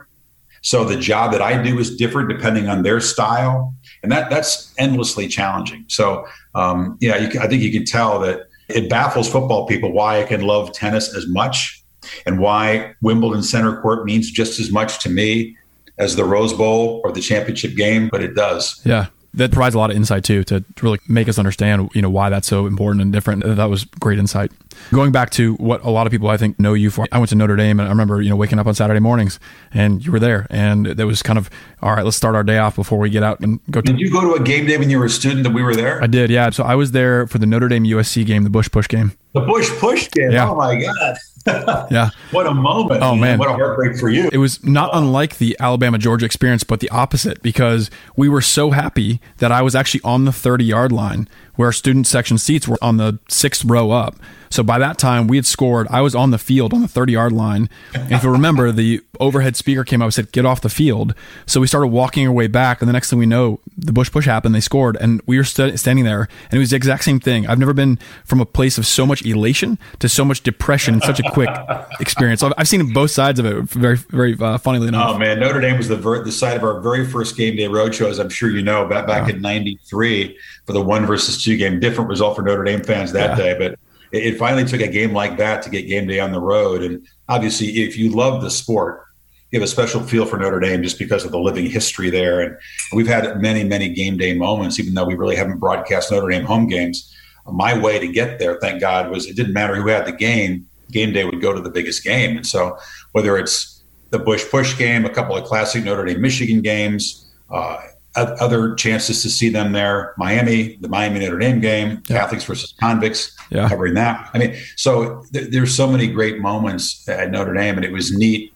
So 0.62 0.84
the 0.84 0.96
job 0.96 1.32
that 1.32 1.42
I 1.42 1.60
do 1.60 1.78
is 1.78 1.96
different 1.96 2.28
depending 2.28 2.68
on 2.68 2.82
their 2.82 3.00
style, 3.00 3.74
and 4.02 4.10
that 4.12 4.30
that's 4.30 4.74
endlessly 4.78 5.28
challenging. 5.28 5.84
So 5.88 6.26
um, 6.54 6.98
yeah, 7.00 7.16
you, 7.16 7.40
I 7.40 7.46
think 7.46 7.62
you 7.62 7.72
can 7.72 7.84
tell 7.84 8.18
that 8.20 8.48
it 8.68 8.88
baffles 8.88 9.30
football 9.30 9.66
people 9.66 9.92
why 9.92 10.20
I 10.20 10.24
can 10.24 10.42
love 10.42 10.72
tennis 10.72 11.14
as 11.14 11.26
much, 11.28 11.82
and 12.26 12.38
why 12.38 12.94
Wimbledon 13.00 13.42
Center 13.42 13.80
Court 13.80 14.04
means 14.04 14.30
just 14.30 14.58
as 14.60 14.70
much 14.70 15.02
to 15.02 15.10
me 15.10 15.56
as 15.98 16.16
the 16.16 16.24
Rose 16.24 16.52
Bowl 16.52 17.00
or 17.04 17.12
the 17.12 17.20
championship 17.20 17.76
game, 17.76 18.08
but 18.10 18.22
it 18.22 18.34
does. 18.34 18.80
Yeah, 18.84 19.06
that 19.34 19.50
provides 19.50 19.74
a 19.74 19.78
lot 19.78 19.90
of 19.90 19.96
insight 19.96 20.24
too 20.24 20.44
to 20.44 20.64
really 20.82 20.98
make 21.08 21.28
us 21.28 21.38
understand 21.38 21.88
you 21.94 22.02
know 22.02 22.10
why 22.10 22.28
that's 22.28 22.48
so 22.48 22.66
important 22.66 23.02
and 23.02 23.12
different. 23.12 23.44
That 23.44 23.70
was 23.70 23.84
great 23.84 24.18
insight. 24.18 24.52
Going 24.90 25.12
back 25.12 25.30
to 25.30 25.54
what 25.54 25.82
a 25.84 25.90
lot 25.90 26.06
of 26.06 26.10
people 26.10 26.28
i 26.28 26.36
think 26.36 26.58
know 26.58 26.74
you 26.74 26.90
for 26.90 27.06
i 27.12 27.18
went 27.18 27.28
to 27.28 27.34
notre 27.34 27.56
dame 27.56 27.78
and 27.78 27.88
i 27.88 27.90
remember 27.90 28.22
you 28.22 28.30
know 28.30 28.36
waking 28.36 28.58
up 28.58 28.66
on 28.66 28.74
saturday 28.74 29.00
mornings 29.00 29.38
and 29.72 30.04
you 30.04 30.10
were 30.10 30.18
there 30.18 30.46
and 30.50 30.86
that 30.86 31.06
was 31.06 31.22
kind 31.22 31.38
of 31.38 31.50
all 31.82 31.94
right 31.94 32.04
let's 32.04 32.16
start 32.16 32.34
our 32.34 32.42
day 32.42 32.58
off 32.58 32.76
before 32.76 32.98
we 32.98 33.10
get 33.10 33.22
out 33.22 33.38
and 33.40 33.60
go 33.70 33.80
to 33.80 33.92
did 33.92 34.00
you 34.00 34.10
go 34.10 34.20
to 34.20 34.34
a 34.34 34.42
game 34.42 34.66
day 34.66 34.78
when 34.78 34.90
you 34.90 34.98
were 34.98 35.04
a 35.04 35.10
student 35.10 35.42
that 35.44 35.52
we 35.52 35.62
were 35.62 35.76
there? 35.76 36.02
I 36.02 36.06
did 36.06 36.30
yeah. 36.30 36.50
So 36.50 36.64
i 36.64 36.74
was 36.74 36.92
there 36.92 37.26
for 37.26 37.38
the 37.38 37.46
notre 37.46 37.68
dame 37.68 37.84
usc 37.84 38.26
game 38.26 38.44
the 38.44 38.50
bush 38.50 38.70
push 38.70 38.88
game 38.88 39.12
the 39.32 39.40
bush 39.40 39.70
push 39.78 40.10
game 40.10 40.30
yeah. 40.30 40.48
oh 40.48 40.54
my 40.54 40.80
god 40.80 41.16
yeah. 41.46 42.10
What 42.30 42.46
a 42.46 42.54
moment. 42.54 43.02
Oh, 43.02 43.16
man. 43.16 43.38
What 43.38 43.48
a 43.48 43.54
heartbreak 43.54 43.96
for 43.96 44.08
you. 44.08 44.30
It 44.32 44.38
was 44.38 44.62
not 44.64 44.90
unlike 44.92 45.38
the 45.38 45.56
Alabama 45.58 45.98
Georgia 45.98 46.24
experience, 46.24 46.62
but 46.62 46.80
the 46.80 46.88
opposite 46.90 47.42
because 47.42 47.90
we 48.16 48.28
were 48.28 48.40
so 48.40 48.70
happy 48.70 49.20
that 49.38 49.50
I 49.50 49.62
was 49.62 49.74
actually 49.74 50.02
on 50.04 50.24
the 50.24 50.32
30 50.32 50.64
yard 50.64 50.92
line 50.92 51.28
where 51.56 51.66
our 51.66 51.72
student 51.72 52.06
section 52.06 52.38
seats 52.38 52.66
were 52.66 52.78
on 52.80 52.96
the 52.96 53.18
sixth 53.28 53.64
row 53.64 53.90
up. 53.90 54.16
So 54.50 54.62
by 54.62 54.78
that 54.78 54.98
time, 54.98 55.28
we 55.28 55.36
had 55.36 55.46
scored. 55.46 55.86
I 55.88 56.02
was 56.02 56.14
on 56.14 56.30
the 56.30 56.38
field 56.38 56.74
on 56.74 56.82
the 56.82 56.88
30 56.88 57.14
yard 57.14 57.32
line. 57.32 57.70
And 57.94 58.12
if 58.12 58.22
you 58.22 58.30
remember, 58.30 58.70
the 58.70 59.00
overhead 59.18 59.56
speaker 59.56 59.82
came 59.82 60.02
up 60.02 60.06
and 60.06 60.14
said, 60.14 60.30
Get 60.30 60.44
off 60.44 60.60
the 60.60 60.68
field. 60.68 61.14
So 61.46 61.60
we 61.60 61.66
started 61.66 61.86
walking 61.86 62.26
our 62.26 62.32
way 62.32 62.48
back. 62.48 62.82
And 62.82 62.88
the 62.88 62.92
next 62.92 63.08
thing 63.08 63.18
we 63.18 63.24
know, 63.24 63.60
the 63.78 63.94
Bush 63.94 64.12
push 64.12 64.26
happened. 64.26 64.54
They 64.54 64.60
scored. 64.60 64.96
And 65.00 65.22
we 65.24 65.38
were 65.38 65.44
st- 65.44 65.78
standing 65.80 66.04
there. 66.04 66.28
And 66.50 66.54
it 66.54 66.58
was 66.58 66.70
the 66.70 66.76
exact 66.76 67.04
same 67.04 67.18
thing. 67.18 67.46
I've 67.46 67.58
never 67.58 67.72
been 67.72 67.98
from 68.24 68.40
a 68.40 68.46
place 68.46 68.76
of 68.76 68.86
so 68.86 69.06
much 69.06 69.21
elation 69.24 69.78
to 69.98 70.08
so 70.08 70.24
much 70.24 70.42
depression 70.42 70.94
in 70.94 71.00
such 71.00 71.20
a 71.20 71.22
quick 71.30 71.50
experience. 72.00 72.42
I've, 72.42 72.52
I've 72.56 72.68
seen 72.68 72.92
both 72.92 73.10
sides 73.10 73.38
of 73.38 73.46
it 73.46 73.64
very, 73.64 73.96
very 73.96 74.36
uh, 74.38 74.58
funnily 74.58 74.88
enough. 74.88 75.14
Oh, 75.14 75.18
man. 75.18 75.40
Notre 75.40 75.60
Dame 75.60 75.76
was 75.76 75.88
the, 75.88 75.96
ver- 75.96 76.22
the 76.22 76.32
site 76.32 76.56
of 76.56 76.64
our 76.64 76.80
very 76.80 77.06
first 77.06 77.36
game 77.36 77.56
day 77.56 77.66
roadshow, 77.66 78.08
as 78.08 78.18
I'm 78.18 78.28
sure 78.28 78.50
you 78.50 78.62
know, 78.62 78.86
back, 78.88 79.06
back 79.06 79.28
yeah. 79.28 79.34
in 79.34 79.42
93 79.42 80.38
for 80.66 80.72
the 80.72 80.82
one 80.82 81.06
versus 81.06 81.42
two 81.42 81.56
game. 81.56 81.80
Different 81.80 82.08
result 82.08 82.36
for 82.36 82.42
Notre 82.42 82.64
Dame 82.64 82.82
fans 82.82 83.12
that 83.12 83.36
yeah. 83.38 83.54
day. 83.54 83.58
But 83.58 83.78
it, 84.12 84.38
finally 84.38 84.64
took 84.64 84.80
a 84.80 84.88
game 84.88 85.12
like 85.12 85.38
that 85.38 85.62
to 85.62 85.70
get 85.70 85.88
game 85.88 86.06
day 86.06 86.20
on 86.20 86.32
the 86.32 86.40
road. 86.40 86.82
And 86.82 87.06
obviously, 87.28 87.68
if 87.82 87.96
you 87.96 88.10
love 88.10 88.42
the 88.42 88.50
sport, 88.50 89.04
you 89.50 89.60
have 89.60 89.64
a 89.64 89.70
special 89.70 90.02
feel 90.02 90.24
for 90.24 90.38
Notre 90.38 90.60
Dame 90.60 90.82
just 90.82 90.98
because 90.98 91.24
of 91.24 91.30
the 91.30 91.38
living 91.38 91.66
history 91.66 92.10
there. 92.10 92.40
And 92.40 92.56
we've 92.92 93.06
had 93.06 93.40
many, 93.40 93.64
many 93.64 93.88
game 93.90 94.16
day 94.16 94.34
moments, 94.34 94.78
even 94.78 94.94
though 94.94 95.04
we 95.04 95.14
really 95.14 95.36
haven't 95.36 95.58
broadcast 95.58 96.10
Notre 96.10 96.30
Dame 96.30 96.44
home 96.44 96.66
games. 96.66 97.14
My 97.50 97.76
way 97.76 97.98
to 97.98 98.08
get 98.08 98.38
there, 98.38 98.58
thank 98.60 98.80
God, 98.80 99.10
was 99.10 99.26
it 99.26 99.36
didn't 99.36 99.52
matter 99.52 99.74
who 99.74 99.88
had 99.88 100.06
the 100.06 100.12
game. 100.12 100.66
Game 100.90 101.12
day 101.12 101.24
would 101.24 101.40
go 101.40 101.52
to 101.52 101.60
the 101.60 101.70
biggest 101.70 102.04
game. 102.04 102.36
And 102.36 102.46
so 102.46 102.78
whether 103.12 103.36
it's 103.36 103.82
the 104.10 104.18
Bush 104.18 104.44
Push 104.50 104.78
game, 104.78 105.04
a 105.04 105.10
couple 105.10 105.36
of 105.36 105.44
classic 105.44 105.84
Notre 105.84 106.04
Dame 106.04 106.20
Michigan 106.20 106.60
games, 106.60 107.26
uh, 107.50 107.78
other 108.14 108.74
chances 108.74 109.22
to 109.22 109.30
see 109.30 109.48
them 109.48 109.72
there. 109.72 110.14
Miami, 110.18 110.76
the 110.80 110.88
Miami 110.88 111.20
Notre 111.20 111.38
Dame 111.38 111.60
game, 111.60 112.02
yeah. 112.08 112.18
Catholics 112.18 112.44
versus 112.44 112.74
convicts, 112.78 113.36
yeah. 113.50 113.68
covering 113.68 113.94
that. 113.94 114.30
I 114.34 114.38
mean, 114.38 114.56
so 114.76 115.24
th- 115.32 115.50
there's 115.50 115.74
so 115.74 115.88
many 115.90 116.06
great 116.08 116.38
moments 116.38 117.08
at 117.08 117.30
Notre 117.30 117.54
Dame, 117.54 117.76
and 117.76 117.84
it 117.84 117.92
was 117.92 118.16
neat. 118.16 118.52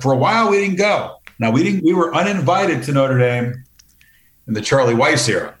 For 0.00 0.12
a 0.12 0.16
while, 0.16 0.50
we 0.50 0.58
didn't 0.58 0.76
go. 0.76 1.18
Now 1.38 1.52
we 1.52 1.62
didn't. 1.62 1.84
We 1.84 1.94
were 1.94 2.12
uninvited 2.14 2.82
to 2.84 2.92
Notre 2.92 3.18
Dame 3.18 3.64
in 4.48 4.54
the 4.54 4.60
Charlie 4.60 4.94
Weis 4.94 5.28
era. 5.28 5.54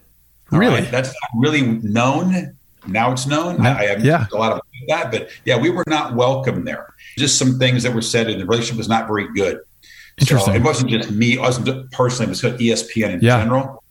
Really, 0.50 0.80
right? 0.80 0.90
that's 0.90 1.08
not 1.08 1.40
really 1.40 1.62
known. 1.62 2.55
Now 2.88 3.12
it's 3.12 3.26
known. 3.26 3.64
I, 3.64 3.78
I 3.78 3.84
haven't 3.84 4.04
yeah. 4.04 4.26
a 4.32 4.36
lot 4.36 4.52
of 4.52 4.60
that, 4.88 5.10
but 5.10 5.30
yeah, 5.44 5.58
we 5.58 5.70
were 5.70 5.84
not 5.86 6.14
welcome 6.14 6.64
there. 6.64 6.94
Just 7.16 7.38
some 7.38 7.58
things 7.58 7.82
that 7.82 7.94
were 7.94 8.02
said, 8.02 8.28
and 8.28 8.40
the 8.40 8.46
relationship 8.46 8.76
was 8.76 8.88
not 8.88 9.06
very 9.06 9.32
good. 9.34 9.60
Interesting. 10.18 10.54
So 10.54 10.58
it 10.58 10.62
wasn't 10.62 10.90
just 10.90 11.10
me. 11.10 11.34
It 11.34 11.40
wasn't 11.40 11.90
personally. 11.92 12.32
It 12.32 12.42
was 12.42 12.42
ESPN 12.42 13.14
in 13.14 13.20
yeah. 13.20 13.42
general. 13.42 13.82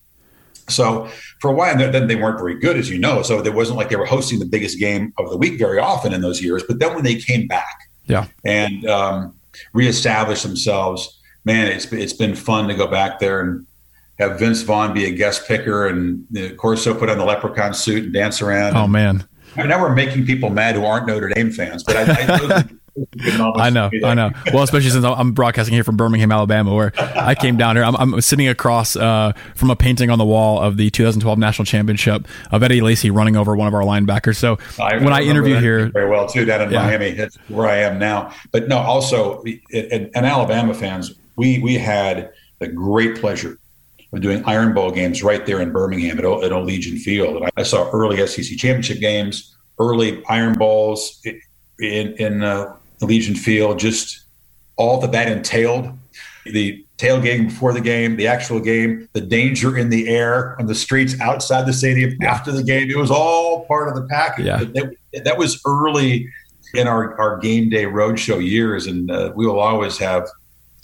So 0.67 1.07
for 1.39 1.51
a 1.51 1.53
while, 1.53 1.77
then 1.77 2.07
they 2.07 2.15
weren't 2.15 2.39
very 2.39 2.59
good, 2.59 2.77
as 2.77 2.89
you 2.89 2.97
know. 2.97 3.21
So 3.21 3.43
it 3.43 3.53
wasn't 3.53 3.77
like 3.77 3.89
they 3.89 3.95
were 3.95 4.05
hosting 4.05 4.39
the 4.39 4.45
biggest 4.45 4.79
game 4.79 5.13
of 5.17 5.29
the 5.29 5.37
week 5.37 5.59
very 5.59 5.77
often 5.77 6.13
in 6.13 6.21
those 6.21 6.41
years. 6.41 6.63
But 6.67 6.79
then 6.79 6.95
when 6.95 7.03
they 7.03 7.15
came 7.15 7.47
back, 7.47 7.89
yeah, 8.07 8.27
and 8.43 8.85
um, 8.85 9.35
reestablished 9.73 10.43
themselves, 10.43 11.19
man, 11.43 11.67
it's 11.67 11.91
it's 11.93 12.13
been 12.13 12.35
fun 12.35 12.67
to 12.67 12.73
go 12.73 12.87
back 12.87 13.19
there 13.19 13.41
and 13.41 13.67
have 14.17 14.39
Vince 14.39 14.61
Vaughn 14.61 14.93
be 14.93 15.05
a 15.05 15.11
guest 15.11 15.47
picker, 15.47 15.87
and 15.87 16.25
of 16.37 16.57
course, 16.57 16.83
so 16.83 16.93
put 16.93 17.09
on 17.09 17.17
the 17.17 17.25
leprechaun 17.25 17.73
suit 17.73 18.05
and 18.05 18.13
dance 18.13 18.41
around. 18.41 18.75
Oh 18.75 18.87
man. 18.87 19.27
I 19.55 19.61
mean, 19.61 19.69
now 19.69 19.81
we're 19.81 19.95
making 19.95 20.25
people 20.25 20.49
mad 20.49 20.75
who 20.75 20.85
aren't 20.85 21.07
Notre 21.07 21.29
Dame 21.29 21.51
fans, 21.51 21.83
but 21.83 21.95
I, 21.95 22.03
I 22.07 22.63
I 23.55 23.69
know, 23.69 23.89
I 24.05 24.13
know. 24.13 24.31
Well, 24.53 24.63
especially 24.63 24.89
since 24.89 25.03
I'm 25.03 25.33
broadcasting 25.33 25.73
here 25.73 25.83
from 25.83 25.97
Birmingham, 25.97 26.31
Alabama, 26.31 26.73
where 26.73 26.93
I 26.97 27.35
came 27.35 27.57
down 27.57 27.75
here. 27.75 27.83
I'm, 27.83 27.95
I'm 27.97 28.21
sitting 28.21 28.47
across 28.47 28.95
uh, 28.95 29.33
from 29.53 29.69
a 29.69 29.75
painting 29.75 30.09
on 30.09 30.17
the 30.17 30.25
wall 30.25 30.61
of 30.61 30.77
the 30.77 30.89
2012 30.89 31.37
national 31.37 31.65
championship 31.65 32.25
of 32.51 32.63
Eddie 32.63 32.79
Lacy 32.79 33.11
running 33.11 33.35
over 33.35 33.53
one 33.53 33.67
of 33.67 33.73
our 33.73 33.81
linebackers. 33.81 34.37
So 34.37 34.59
I 34.79 34.97
when 34.97 35.11
I 35.11 35.23
interview 35.23 35.59
here, 35.59 35.87
very 35.89 36.09
well 36.09 36.25
too, 36.25 36.45
down 36.45 36.61
in 36.61 36.71
yeah. 36.71 36.85
Miami, 36.85 37.11
that's 37.11 37.35
where 37.49 37.67
I 37.67 37.77
am 37.79 37.99
now. 37.99 38.33
But 38.51 38.69
no, 38.69 38.77
also, 38.77 39.43
and, 39.43 40.09
and 40.15 40.25
Alabama 40.25 40.73
fans, 40.73 41.15
we 41.35 41.59
we 41.59 41.75
had 41.75 42.31
the 42.59 42.67
great 42.69 43.19
pleasure 43.19 43.59
doing 44.21 44.43
Iron 44.45 44.73
Bowl 44.73 44.91
games 44.91 45.23
right 45.23 45.45
there 45.45 45.61
in 45.61 45.71
Birmingham 45.71 46.19
at, 46.19 46.25
at 46.25 46.51
Legion 46.63 46.97
Field. 46.97 47.37
And 47.37 47.51
I 47.57 47.63
saw 47.63 47.89
early 47.91 48.25
SEC 48.25 48.57
championship 48.57 48.99
games, 48.99 49.55
early 49.79 50.23
Iron 50.29 50.53
Bowls 50.53 51.21
in 51.79 52.13
in 52.13 52.43
uh, 52.43 52.75
Legion 53.01 53.35
Field, 53.35 53.79
just 53.79 54.25
all 54.75 54.99
that 55.01 55.11
that 55.11 55.27
entailed. 55.27 55.97
The 56.45 56.85
tailgating 56.97 57.45
before 57.49 57.73
the 57.73 57.81
game, 57.81 58.15
the 58.15 58.27
actual 58.27 58.59
game, 58.59 59.09
the 59.13 59.21
danger 59.21 59.77
in 59.77 59.89
the 59.89 60.07
air 60.07 60.55
on 60.59 60.67
the 60.67 60.75
streets 60.75 61.19
outside 61.19 61.65
the 61.65 61.73
stadium 61.73 62.21
after 62.21 62.51
the 62.51 62.63
game. 62.63 62.89
It 62.89 62.97
was 62.97 63.11
all 63.11 63.65
part 63.65 63.89
of 63.89 63.95
the 63.95 64.07
package. 64.07 64.45
Yeah. 64.45 64.63
That, 64.63 64.95
that, 65.23 65.37
was 65.37 65.61
early 65.65 66.29
in 66.73 66.87
our, 66.87 67.19
our 67.19 67.37
game 67.37 67.69
day 67.69 67.85
roadshow 67.85 68.45
years, 68.45 68.87
and 68.87 69.11
uh, 69.11 69.33
we 69.35 69.45
will 69.45 69.59
always 69.59 69.97
have 69.97 70.29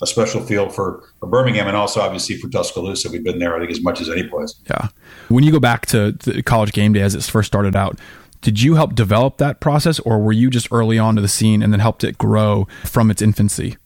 a 0.02 0.06
special 0.06 0.42
feel 0.42 0.68
for, 0.68 1.04
for 1.20 1.28
Birmingham 1.28 1.68
and 1.68 1.76
also 1.76 2.00
obviously 2.00 2.36
for 2.36 2.48
Tuscaloosa. 2.48 3.08
We've 3.08 3.22
been 3.22 3.38
there, 3.38 3.54
I 3.56 3.60
think, 3.60 3.70
as 3.70 3.82
much 3.82 4.00
as 4.00 4.10
any 4.10 4.24
place. 4.24 4.54
Yeah. 4.68 4.88
When 5.28 5.44
you 5.44 5.52
go 5.52 5.60
back 5.60 5.86
to 5.86 6.12
college 6.44 6.72
game 6.72 6.92
day 6.92 7.00
as 7.00 7.14
it 7.14 7.22
first 7.22 7.46
started 7.46 7.76
out, 7.76 7.98
did 8.40 8.60
you 8.60 8.74
help 8.74 8.96
develop 8.96 9.36
that 9.38 9.60
process, 9.60 10.00
or 10.00 10.18
were 10.18 10.32
you 10.32 10.50
just 10.50 10.66
early 10.72 10.98
on 10.98 11.14
to 11.14 11.22
the 11.22 11.28
scene 11.28 11.62
and 11.62 11.72
then 11.72 11.78
helped 11.78 12.02
it 12.02 12.18
grow 12.18 12.66
from 12.84 13.08
its 13.08 13.22
infancy? 13.22 13.76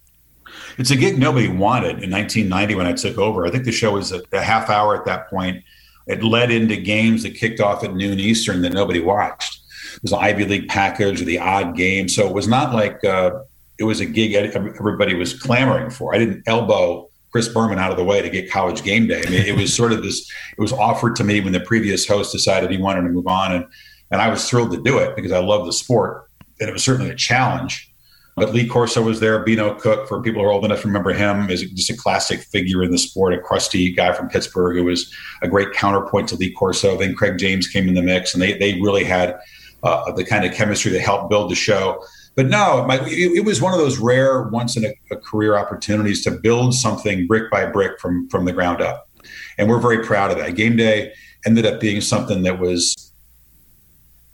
It's 0.78 0.90
a 0.90 0.96
gig 0.96 1.18
nobody 1.18 1.48
wanted 1.48 2.02
in 2.02 2.10
1990 2.10 2.74
when 2.74 2.86
I 2.86 2.94
took 2.94 3.18
over. 3.18 3.46
I 3.46 3.50
think 3.50 3.64
the 3.64 3.72
show 3.72 3.92
was 3.92 4.12
a, 4.12 4.22
a 4.32 4.40
half 4.40 4.70
hour 4.70 4.96
at 4.96 5.04
that 5.04 5.28
point. 5.28 5.62
It 6.06 6.22
led 6.22 6.50
into 6.50 6.76
games 6.76 7.22
that 7.24 7.34
kicked 7.34 7.60
off 7.60 7.84
at 7.84 7.94
noon 7.94 8.18
Eastern 8.18 8.62
that 8.62 8.72
nobody 8.72 9.00
watched. 9.00 9.60
It 9.96 10.02
was 10.02 10.12
an 10.12 10.20
Ivy 10.20 10.46
League 10.46 10.68
package 10.68 11.20
or 11.20 11.26
the 11.26 11.38
odd 11.38 11.76
game. 11.76 12.08
So 12.08 12.26
it 12.26 12.32
was 12.32 12.48
not 12.48 12.74
like 12.74 13.04
uh, 13.04 13.40
it 13.78 13.84
was 13.84 14.00
a 14.00 14.06
gig 14.06 14.34
everybody 14.34 15.14
was 15.14 15.38
clamoring 15.38 15.90
for. 15.90 16.14
I 16.14 16.18
didn't 16.18 16.42
elbow 16.46 17.08
Chris 17.32 17.48
Berman 17.48 17.78
out 17.78 17.90
of 17.90 17.96
the 17.96 18.04
way 18.04 18.22
to 18.22 18.30
get 18.30 18.50
college 18.50 18.82
game 18.82 19.06
day. 19.06 19.22
I 19.26 19.30
mean, 19.30 19.42
it 19.42 19.56
was 19.56 19.74
sort 19.74 19.92
of 19.92 20.02
this, 20.02 20.30
it 20.56 20.60
was 20.60 20.72
offered 20.72 21.16
to 21.16 21.24
me 21.24 21.40
when 21.40 21.52
the 21.52 21.60
previous 21.60 22.06
host 22.06 22.32
decided 22.32 22.70
he 22.70 22.78
wanted 22.78 23.02
to 23.02 23.08
move 23.08 23.26
on. 23.26 23.52
And, 23.54 23.66
and 24.10 24.22
I 24.22 24.28
was 24.28 24.48
thrilled 24.48 24.72
to 24.72 24.82
do 24.82 24.98
it 24.98 25.14
because 25.16 25.32
I 25.32 25.40
love 25.40 25.66
the 25.66 25.72
sport. 25.72 26.30
And 26.60 26.68
it 26.70 26.72
was 26.72 26.82
certainly 26.82 27.10
a 27.10 27.14
challenge. 27.14 27.92
But 28.36 28.52
Lee 28.52 28.66
Corso 28.66 29.02
was 29.02 29.20
there. 29.20 29.42
Beano 29.42 29.74
Cook, 29.74 30.08
for 30.08 30.22
people 30.22 30.42
who 30.42 30.48
are 30.48 30.52
old 30.52 30.64
enough 30.64 30.82
to 30.82 30.86
remember 30.86 31.12
him, 31.12 31.50
is 31.50 31.62
just 31.70 31.90
a 31.90 31.96
classic 31.96 32.40
figure 32.40 32.82
in 32.82 32.90
the 32.90 32.98
sport, 32.98 33.32
a 33.32 33.38
crusty 33.38 33.92
guy 33.92 34.12
from 34.12 34.28
Pittsburgh 34.28 34.76
who 34.76 34.84
was 34.84 35.12
a 35.42 35.48
great 35.48 35.72
counterpoint 35.72 36.28
to 36.28 36.36
Lee 36.36 36.52
Corso. 36.52 36.98
Then 36.98 37.14
Craig 37.14 37.38
James 37.38 37.66
came 37.66 37.88
in 37.88 37.94
the 37.94 38.02
mix, 38.02 38.34
and 38.34 38.42
they, 38.42 38.52
they 38.58 38.74
really 38.74 39.04
had 39.04 39.38
uh, 39.82 40.12
the 40.12 40.24
kind 40.24 40.44
of 40.44 40.52
chemistry 40.52 40.92
that 40.92 41.00
helped 41.00 41.30
build 41.30 41.50
the 41.50 41.54
show. 41.54 42.02
But 42.36 42.46
no, 42.46 42.84
my, 42.86 43.00
it, 43.06 43.32
it, 43.38 43.44
was 43.44 43.62
one 43.62 43.72
of 43.72 43.80
those 43.80 43.98
rare, 43.98 44.42
once 44.42 44.76
in 44.76 44.84
a, 44.84 44.92
a 45.10 45.16
career 45.16 45.56
opportunities 45.56 46.22
to 46.24 46.30
build 46.30 46.74
something 46.74 47.26
brick 47.26 47.50
by 47.50 47.64
brick 47.64 47.98
from 47.98 48.28
from 48.28 48.44
the 48.44 48.52
ground 48.52 48.82
up, 48.82 49.08
and 49.56 49.68
we're 49.68 49.80
very 49.80 50.04
proud 50.04 50.30
of 50.30 50.36
that. 50.36 50.54
Game 50.54 50.76
day 50.76 51.12
ended 51.46 51.64
up 51.64 51.80
being 51.80 52.02
something 52.02 52.42
that 52.42 52.60
was 52.60 52.94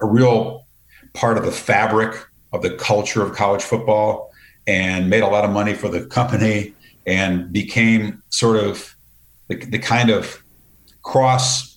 a 0.01 0.07
real 0.07 0.67
part 1.15 1.39
of 1.39 1.45
the 1.45 1.53
fabric 1.53 2.27
of 2.53 2.63
the 2.63 2.71
culture 2.71 3.23
of 3.23 3.35
college 3.35 3.63
football 3.63 4.33
and 4.67 5.09
made 5.09 5.23
a 5.23 5.27
lot 5.27 5.45
of 5.45 5.51
money 5.51 5.75
for 5.75 5.89
the 5.89 6.05
company 6.07 6.75
and 7.07 7.53
became 7.53 8.23
sort 8.31 8.57
of 8.57 8.97
the, 9.49 9.57
the 9.57 9.79
kind 9.79 10.11
of 10.11 10.43
cross 11.03 11.72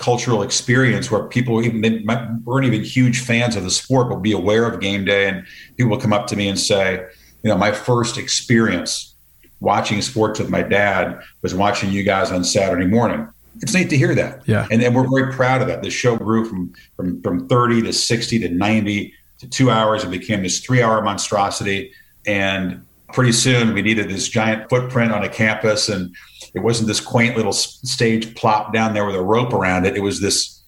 cultural 0.00 0.42
experience 0.42 1.10
where 1.10 1.22
people 1.24 1.62
even 1.62 2.06
weren't 2.44 2.66
even 2.66 2.82
huge 2.82 3.20
fans 3.20 3.54
of 3.54 3.62
the 3.62 3.70
sport 3.70 4.08
but 4.08 4.16
be 4.16 4.32
aware 4.32 4.66
of 4.66 4.80
game 4.80 5.04
day. 5.04 5.28
And 5.28 5.46
people 5.76 5.96
come 5.98 6.12
up 6.12 6.26
to 6.28 6.36
me 6.36 6.48
and 6.48 6.58
say 6.58 7.06
you 7.42 7.50
know 7.50 7.56
my 7.56 7.70
first 7.70 8.18
experience 8.18 9.14
watching 9.60 10.00
sports 10.00 10.40
with 10.40 10.48
my 10.48 10.62
dad 10.62 11.20
was 11.42 11.54
watching 11.54 11.90
you 11.90 12.02
guys 12.02 12.32
on 12.32 12.42
saturday 12.42 12.86
morning. 12.86 13.28
It's 13.62 13.74
neat 13.74 13.90
to 13.90 13.98
hear 13.98 14.14
that. 14.14 14.42
Yeah. 14.46 14.66
And, 14.70 14.82
and 14.82 14.94
we're 14.94 15.06
very 15.08 15.32
proud 15.32 15.60
of 15.60 15.68
that. 15.68 15.82
The 15.82 15.90
show 15.90 16.16
grew 16.16 16.48
from 16.48 16.72
from 16.96 17.20
from 17.22 17.46
30 17.46 17.82
to 17.82 17.92
60 17.92 18.38
to 18.40 18.48
90 18.48 19.14
to 19.40 19.48
two 19.48 19.70
hours. 19.70 20.02
It 20.02 20.10
became 20.10 20.42
this 20.42 20.60
three 20.60 20.82
hour 20.82 21.02
monstrosity. 21.02 21.92
And 22.26 22.84
pretty 23.12 23.32
soon 23.32 23.74
we 23.74 23.82
needed 23.82 24.08
this 24.08 24.28
giant 24.28 24.68
footprint 24.68 25.12
on 25.12 25.22
a 25.22 25.28
campus. 25.28 25.88
And 25.88 26.14
it 26.54 26.60
wasn't 26.60 26.88
this 26.88 27.00
quaint 27.00 27.36
little 27.36 27.52
stage 27.52 28.34
plop 28.34 28.72
down 28.72 28.94
there 28.94 29.06
with 29.06 29.16
a 29.16 29.22
rope 29.22 29.52
around 29.52 29.86
it. 29.86 29.96
It 29.96 30.02
was 30.02 30.20
this 30.20 30.62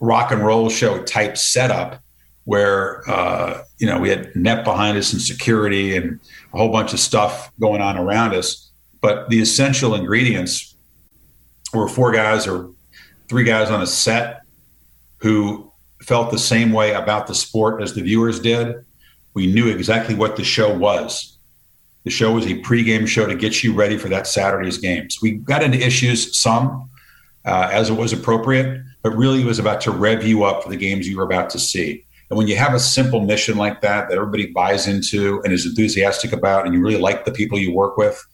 rock 0.00 0.30
and 0.30 0.44
roll 0.44 0.68
show 0.68 1.02
type 1.04 1.36
setup 1.36 2.02
where, 2.44 3.08
uh, 3.10 3.62
you 3.78 3.86
know, 3.86 3.98
we 3.98 4.08
had 4.08 4.34
net 4.36 4.64
behind 4.64 4.96
us 4.96 5.12
and 5.12 5.20
security 5.20 5.96
and 5.96 6.20
a 6.52 6.58
whole 6.58 6.70
bunch 6.70 6.92
of 6.92 7.00
stuff 7.00 7.50
going 7.60 7.80
on 7.80 7.96
around 7.96 8.34
us. 8.34 8.70
But 9.00 9.28
the 9.28 9.40
essential 9.40 9.94
ingredients 9.94 10.76
were 11.72 11.88
four 11.88 12.12
guys 12.12 12.46
or 12.46 12.70
three 13.28 13.44
guys 13.44 13.70
on 13.70 13.82
a 13.82 13.86
set 13.86 14.42
who 15.18 15.72
felt 16.02 16.30
the 16.30 16.38
same 16.38 16.72
way 16.72 16.92
about 16.92 17.26
the 17.26 17.34
sport 17.34 17.82
as 17.82 17.94
the 17.94 18.02
viewers 18.02 18.38
did. 18.38 18.76
We 19.34 19.46
knew 19.46 19.68
exactly 19.68 20.14
what 20.14 20.36
the 20.36 20.44
show 20.44 20.76
was. 20.76 21.35
The 22.06 22.12
show 22.12 22.30
was 22.30 22.46
a 22.46 22.54
pregame 22.54 23.08
show 23.08 23.26
to 23.26 23.34
get 23.34 23.64
you 23.64 23.74
ready 23.74 23.98
for 23.98 24.08
that 24.10 24.28
Saturday's 24.28 24.78
games. 24.78 25.18
We 25.20 25.32
got 25.32 25.64
into 25.64 25.84
issues 25.84 26.38
some 26.40 26.88
uh, 27.44 27.68
as 27.72 27.90
it 27.90 27.94
was 27.94 28.12
appropriate, 28.12 28.80
but 29.02 29.10
really 29.10 29.42
it 29.42 29.44
was 29.44 29.58
about 29.58 29.80
to 29.80 29.90
rev 29.90 30.22
you 30.22 30.44
up 30.44 30.62
for 30.62 30.68
the 30.68 30.76
games 30.76 31.08
you 31.08 31.16
were 31.16 31.24
about 31.24 31.50
to 31.50 31.58
see. 31.58 32.04
And 32.30 32.38
when 32.38 32.46
you 32.46 32.54
have 32.54 32.74
a 32.74 32.78
simple 32.78 33.22
mission 33.22 33.58
like 33.58 33.80
that 33.80 34.08
that 34.08 34.18
everybody 34.18 34.46
buys 34.46 34.86
into 34.86 35.40
and 35.42 35.52
is 35.52 35.66
enthusiastic 35.66 36.32
about, 36.32 36.64
and 36.64 36.72
you 36.72 36.80
really 36.80 37.00
like 37.00 37.24
the 37.24 37.32
people 37.32 37.58
you 37.58 37.74
work 37.74 37.96
with, 37.96 38.24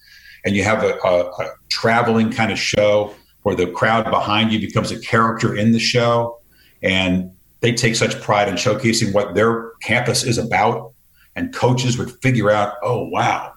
and 0.44 0.54
you 0.54 0.64
have 0.64 0.82
a, 0.82 0.98
a, 1.02 1.30
a 1.30 1.54
traveling 1.70 2.30
kind 2.30 2.52
of 2.52 2.58
show 2.58 3.14
where 3.42 3.56
the 3.56 3.68
crowd 3.68 4.04
behind 4.10 4.52
you 4.52 4.60
becomes 4.60 4.90
a 4.90 5.00
character 5.00 5.56
in 5.56 5.72
the 5.72 5.78
show, 5.80 6.38
and 6.82 7.30
they 7.60 7.72
take 7.72 7.96
such 7.96 8.20
pride 8.20 8.48
in 8.48 8.56
showcasing 8.56 9.14
what 9.14 9.34
their 9.34 9.70
campus 9.80 10.24
is 10.24 10.36
about. 10.36 10.92
And 11.34 11.54
coaches 11.54 11.96
would 11.96 12.10
figure 12.20 12.50
out, 12.50 12.74
oh, 12.82 13.08
wow, 13.08 13.51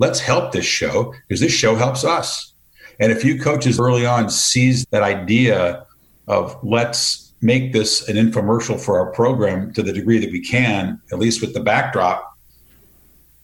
let's 0.00 0.18
help 0.18 0.50
this 0.50 0.64
show 0.64 1.14
because 1.28 1.40
this 1.40 1.52
show 1.52 1.76
helps 1.76 2.04
us. 2.04 2.54
And 2.98 3.12
a 3.12 3.14
few 3.14 3.38
coaches 3.38 3.78
early 3.78 4.04
on 4.04 4.28
seized 4.28 4.90
that 4.90 5.02
idea 5.02 5.86
of 6.26 6.58
let's 6.62 7.32
make 7.42 7.72
this 7.72 8.08
an 8.08 8.16
infomercial 8.16 8.80
for 8.80 8.98
our 8.98 9.12
program 9.12 9.72
to 9.74 9.82
the 9.82 9.92
degree 9.92 10.18
that 10.18 10.32
we 10.32 10.40
can, 10.40 11.00
at 11.12 11.18
least 11.18 11.40
with 11.40 11.54
the 11.54 11.60
backdrop. 11.60 12.26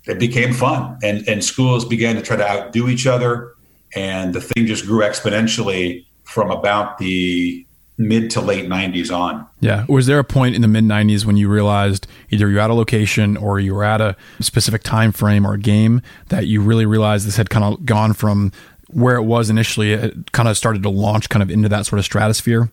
It 0.07 0.19
became 0.19 0.53
fun, 0.53 0.99
and 1.03 1.29
and 1.29 1.43
schools 1.43 1.85
began 1.85 2.15
to 2.17 2.23
try 2.23 2.37
to 2.37 2.49
outdo 2.49 2.89
each 2.89 3.07
other, 3.07 3.55
and 3.95 4.33
the 4.33 4.41
thing 4.41 4.67
just 4.67 4.87
grew 4.87 5.01
exponentially 5.01 6.07
from 6.25 6.51
about 6.51 6.99
the 6.99 7.66
mid 7.99 8.31
to 8.31 8.41
late 8.41 8.69
90s 8.69 9.15
on. 9.15 9.47
Yeah. 9.61 9.87
Was 9.89 10.07
there 10.07 10.19
a 10.19 10.25
point 10.25 10.55
in 10.55 10.63
the 10.63 10.69
mid 10.69 10.85
90s 10.85 11.25
when 11.25 11.37
you 11.37 11.49
realized 11.49 12.07
either 12.31 12.49
you're 12.49 12.61
at 12.61 12.71
a 12.71 12.75
location 12.75 13.37
or 13.37 13.59
you 13.59 13.75
were 13.75 13.85
at 13.85 14.01
a 14.01 14.17
specific 14.41 14.83
time 14.83 15.13
frame 15.13 15.47
or 15.47 15.55
a 15.55 15.59
game 15.59 16.03
that 16.29 16.47
you 16.47 16.61
really 16.61 16.87
realized 16.87 17.27
this 17.27 17.37
had 17.37 17.51
kind 17.51 17.65
of 17.65 17.85
gone 17.87 18.13
from 18.13 18.53
where 18.89 19.17
it 19.17 19.23
was 19.23 19.51
initially, 19.51 19.93
it 19.93 20.33
kind 20.33 20.49
of 20.49 20.57
started 20.57 20.83
to 20.83 20.91
launch 20.91 21.29
kind 21.29 21.43
of 21.43 21.51
into 21.51 21.69
that 21.69 21.87
sort 21.87 21.99
of 21.99 22.05
stratosphere? 22.05 22.71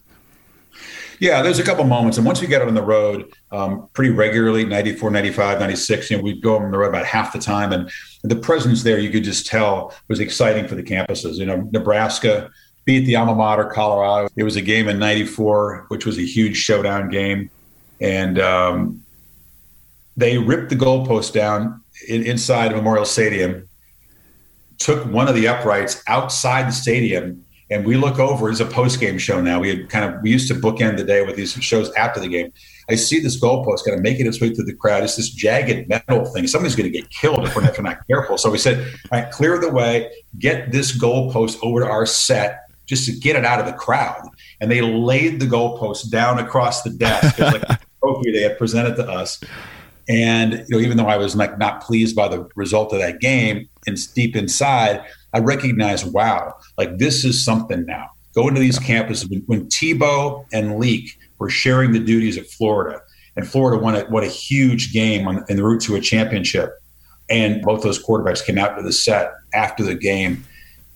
Yeah, 1.20 1.42
there's 1.42 1.60
a 1.60 1.64
couple 1.64 1.86
moments. 1.86 2.18
And 2.18 2.26
once 2.26 2.42
we 2.42 2.48
got 2.48 2.62
on 2.62 2.74
the 2.74 2.82
road 2.82 3.32
um, 3.52 3.88
pretty 3.94 4.12
regularly, 4.12 4.66
94, 4.66 5.10
95, 5.10 5.60
96, 5.60 6.12
you 6.12 6.18
know, 6.18 6.24
we'd 6.24 6.42
go 6.42 6.58
on 6.58 6.72
the 6.72 6.78
road 6.78 6.90
about 6.90 7.06
half 7.06 7.34
the 7.34 7.40
time. 7.40 7.72
And 7.72 7.90
the 8.24 8.36
presence 8.36 8.84
there, 8.84 9.00
you 9.00 9.10
could 9.10 9.24
just 9.24 9.46
tell 9.46 9.94
was 10.08 10.20
exciting 10.20 10.68
for 10.68 10.76
the 10.76 10.84
campuses. 10.84 11.36
You 11.36 11.46
know, 11.46 11.70
Nebraska, 11.72 12.52
beat 12.86 13.06
the 13.06 13.16
alma 13.16 13.36
mater, 13.36 13.66
Colorado. 13.66 14.30
It 14.36 14.44
was 14.44 14.56
a 14.56 14.62
game 14.62 14.88
in 14.88 15.00
'94, 15.00 15.86
which 15.88 16.06
was 16.06 16.18
a 16.18 16.26
huge 16.26 16.58
showdown 16.58 17.10
game, 17.10 17.50
and 18.02 18.40
um, 18.40 19.04
they 20.18 20.38
ripped 20.38 20.70
the 20.70 20.76
goalpost 20.76 21.34
down 21.34 21.82
in, 22.08 22.24
inside 22.24 22.72
Memorial 22.72 23.06
Stadium. 23.06 23.68
Took 24.80 25.06
one 25.06 25.28
of 25.28 25.36
the 25.36 25.48
uprights 25.48 26.04
outside 26.08 26.68
the 26.68 26.72
stadium, 26.74 27.46
and 27.70 27.86
we 27.86 27.96
look 27.96 28.20
over. 28.20 28.50
It's 28.50 28.60
a 28.60 28.66
post 28.66 29.00
game 29.00 29.18
show 29.18 29.40
now. 29.40 29.60
We 29.60 29.70
had 29.70 29.90
kind 29.90 30.14
of 30.14 30.22
we 30.22 30.32
used 30.32 30.48
to 30.50 30.56
bookend 30.56 30.98
the 30.98 31.04
day 31.04 31.24
with 31.26 31.36
these 31.36 31.54
shows 31.54 31.92
after 31.94 32.20
the 32.20 32.28
game. 32.28 32.52
I 32.90 32.96
see 32.96 33.22
this 33.22 33.40
goalpost 33.40 33.86
kind 33.86 33.96
of 33.96 34.04
making 34.04 34.28
its 34.28 34.42
way 34.42 34.54
through 34.54 34.66
the 34.66 34.74
crowd. 34.74 35.04
It's 35.04 35.16
this 35.16 35.30
jagged 35.30 35.88
metal 35.88 36.26
thing. 36.26 36.48
Somebody's 36.48 36.76
going 36.76 36.92
to 36.92 36.98
get 36.98 37.10
killed 37.10 37.48
if 37.48 37.56
we're 37.56 37.62
not 37.82 38.06
careful. 38.08 38.38
So 38.38 38.52
we 38.52 38.58
said, 38.58 38.86
all 39.10 39.22
right, 39.22 39.32
clear 39.32 39.58
the 39.58 39.72
way, 39.72 40.12
get 40.38 40.72
this 40.74 40.98
goalpost 40.98 41.60
over 41.64 41.80
to 41.80 41.88
our 41.88 42.06
set 42.06 42.64
just 42.86 43.06
to 43.06 43.12
get 43.14 43.36
it 43.36 43.46
out 43.46 43.60
of 43.60 43.66
the 43.66 43.74
crowd. 43.74 44.28
And 44.60 44.70
they 44.70 44.82
laid 44.82 45.40
the 45.40 45.46
goalpost 45.46 46.10
down 46.10 46.40
across 46.40 46.84
the 46.84 46.90
desk 46.90 47.40
like 47.40 47.64
a 47.64 47.80
trophy 48.04 48.32
they 48.32 48.42
had 48.42 48.58
presented 48.58 48.96
to 48.98 49.10
us. 49.10 49.40
And 50.10 50.66
you 50.68 50.78
know, 50.78 50.80
even 50.80 50.98
though 50.98 51.08
I 51.08 51.18
was 51.18 51.36
like 51.36 51.58
not 51.58 51.82
pleased 51.82 52.16
by 52.16 52.28
the 52.28 52.48
result 52.56 52.92
of 52.94 53.00
that 53.00 53.20
game, 53.20 53.70
and 53.88 53.98
deep 54.14 54.36
inside, 54.36 55.04
I 55.34 55.40
recognized, 55.40 56.12
wow, 56.12 56.56
like 56.78 56.98
this 56.98 57.24
is 57.26 57.44
something 57.44 57.86
now. 57.86 58.10
Going 58.36 58.54
to 58.56 58.60
these 58.60 58.80
campuses 58.80 59.30
when, 59.30 59.42
when 59.46 59.66
Tebow 59.68 60.46
and 60.52 60.78
Leak 60.78 61.18
were 61.40 61.50
sharing 61.50 61.92
the 61.92 62.00
duties 62.00 62.38
at 62.38 62.48
Florida, 62.48 63.02
and 63.36 63.48
Florida 63.48 63.82
won 63.82 63.96
a, 63.96 64.02
what 64.06 64.24
a 64.24 64.28
huge 64.28 64.92
game 64.92 65.28
on, 65.28 65.44
in 65.50 65.58
the 65.58 65.64
route 65.64 65.82
to 65.84 65.96
a 65.96 66.02
championship. 66.02 66.72
And 67.30 67.62
both 67.62 67.84
those 67.84 68.04
quarterbacks 68.04 68.46
came 68.46 68.58
out 68.58 68.76
to 68.76 68.84
the 68.84 68.92
set 68.92 69.32
after 69.54 69.84
the 69.84 69.96
game 69.96 70.44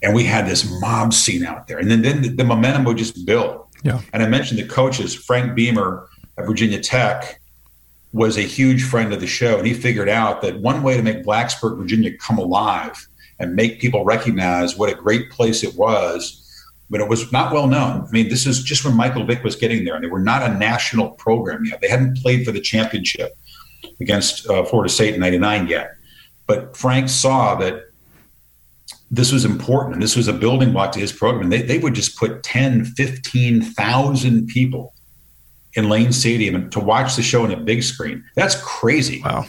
and 0.02 0.14
we 0.14 0.24
had 0.24 0.48
this 0.48 0.70
mob 0.80 1.14
scene 1.14 1.46
out 1.46 1.68
there. 1.68 1.78
And 1.78 1.90
then, 1.90 2.02
then 2.02 2.22
the, 2.22 2.30
the 2.30 2.44
momentum 2.44 2.84
would 2.86 2.98
just 2.98 3.26
build. 3.26 3.66
Yeah. 3.84 4.02
And 4.14 4.24
I 4.24 4.28
mentioned 4.28 4.60
the 4.60 4.68
coaches, 4.68 5.16
Frank 5.16 5.56
Beamer 5.56 6.08
at 6.38 6.46
Virginia 6.46 6.80
Tech 6.80 7.40
was 8.14 8.38
a 8.38 8.42
huge 8.42 8.84
friend 8.84 9.14
of 9.14 9.20
the 9.20 9.28
show. 9.28 9.58
And 9.58 9.68
he 9.68 9.74
figured 9.74 10.10
out 10.10 10.42
that 10.42 10.60
one 10.60 10.84
way 10.84 10.96
to 10.98 11.04
make 11.04 11.24
Blacksburg, 11.24 11.78
Virginia 11.78 12.16
come 12.18 12.38
alive 12.38 13.08
and 13.40 13.56
make 13.56 13.80
people 13.80 14.04
recognize 14.04 14.78
what 14.78 14.90
a 14.90 14.96
great 14.96 15.30
place 15.30 15.64
it 15.64 15.76
was, 15.76 16.44
but 16.90 17.02
it 17.02 17.10
was 17.10 17.32
not 17.32 17.54
well 17.54 17.68
known. 17.68 18.06
I 18.08 18.12
mean, 18.12 18.30
this 18.30 18.48
is 18.48 18.64
just 18.64 18.84
when 18.86 18.96
Michael 18.96 19.26
Vick 19.26 19.44
was 19.44 19.56
getting 19.56 19.86
there, 19.86 19.96
and 19.96 20.04
they 20.04 20.10
were 20.10 20.20
not 20.20 20.42
a 20.42 20.54
national 20.58 21.12
program 21.12 21.66
yet. 21.66 21.82
They 21.82 21.90
hadn't 21.90 22.18
played 22.18 22.46
for 22.46 22.52
the 22.52 22.62
championship 22.62 23.38
against 24.00 24.50
uh, 24.50 24.64
Florida 24.64 24.92
State 24.92 25.14
in 25.14 25.20
99 25.20 25.68
yet. 25.68 25.92
But 26.48 26.76
Frank 26.76 27.10
saw 27.10 27.56
that 27.56 27.87
this 29.10 29.32
was 29.32 29.46
important 29.46 29.96
and 29.96 30.04
this 30.04 30.16
was 30.16 30.28
a 30.28 30.34
building 30.34 30.74
block 30.74 30.92
to 30.94 31.00
his 31.00 31.12
program. 31.12 31.50
They, 31.50 31.62
they 31.62 31.78
would 31.78 31.94
just 31.94 32.18
put 32.18 32.44
10, 32.44 32.86
15,000 32.86 34.48
people 34.48 34.94
in 35.74 35.90
Lane 35.90 36.12
Stadium 36.12 36.70
to 36.72 36.80
watch 36.80 37.16
the 37.16 37.22
show 37.22 37.44
on 37.44 37.52
a 37.52 37.58
big 37.58 37.84
screen. 37.84 38.24
That's 38.36 38.56
crazy. 38.62 39.22
Wow. 39.24 39.46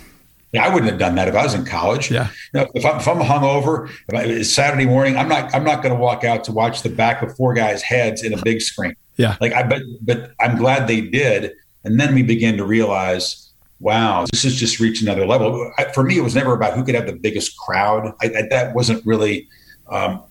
Yeah, 0.53 0.65
I 0.65 0.73
wouldn't 0.73 0.91
have 0.91 0.99
done 0.99 1.15
that 1.17 1.29
if 1.29 1.35
I 1.35 1.43
was 1.43 1.55
in 1.55 1.65
college. 1.67 2.11
Yeah. 2.11 2.29
You 2.55 2.61
know, 2.61 2.71
if, 2.75 2.85
I'm, 2.85 2.97
if 3.01 3.09
I'm 3.09 3.19
hungover, 3.19 3.91
if 3.91 4.15
I, 4.15 4.23
it's 4.23 4.51
Saturday 4.51 4.87
morning, 4.87 5.17
I'm 5.17 5.29
not 5.29 5.55
I'm 5.55 5.65
not 5.65 5.83
going 5.83 5.95
to 5.95 6.01
walk 6.01 6.25
out 6.25 6.45
to 6.45 6.53
watch 6.53 6.83
the 6.83 6.89
back 6.89 7.21
of 7.21 7.37
four 7.37 7.53
guys' 7.53 7.83
heads 7.83 8.23
in 8.23 8.33
a 8.33 8.43
big 8.43 8.63
screen. 8.63 8.95
Yeah. 9.17 9.37
Like 9.43 9.53
I 9.53 9.63
but 9.65 9.83
but 10.01 10.33
I'm 10.41 10.57
glad 10.57 10.89
they 10.89 11.03
did. 11.03 11.53
And 11.85 12.01
then 12.01 12.15
we 12.15 12.23
began 12.23 12.57
to 12.57 12.65
realize 12.65 13.48
wow, 13.81 14.27
this 14.31 14.43
has 14.43 14.55
just 14.55 14.81
reached 14.81 15.03
another 15.03 15.27
level. 15.27 15.73
For 15.95 16.03
me, 16.03 16.19
it 16.19 16.23
was 16.23 16.35
never 16.35 16.53
about 16.53 16.75
who 16.75 16.85
could 16.85 16.95
have 16.95 17.07
the 17.07 17.13
biggest 17.13 17.57
crowd. 17.57 18.13
I, 18.21 18.27
I, 18.27 18.43
that 18.51 18.75
wasn't 18.75 19.05
really 19.07 19.49
um, 19.89 20.23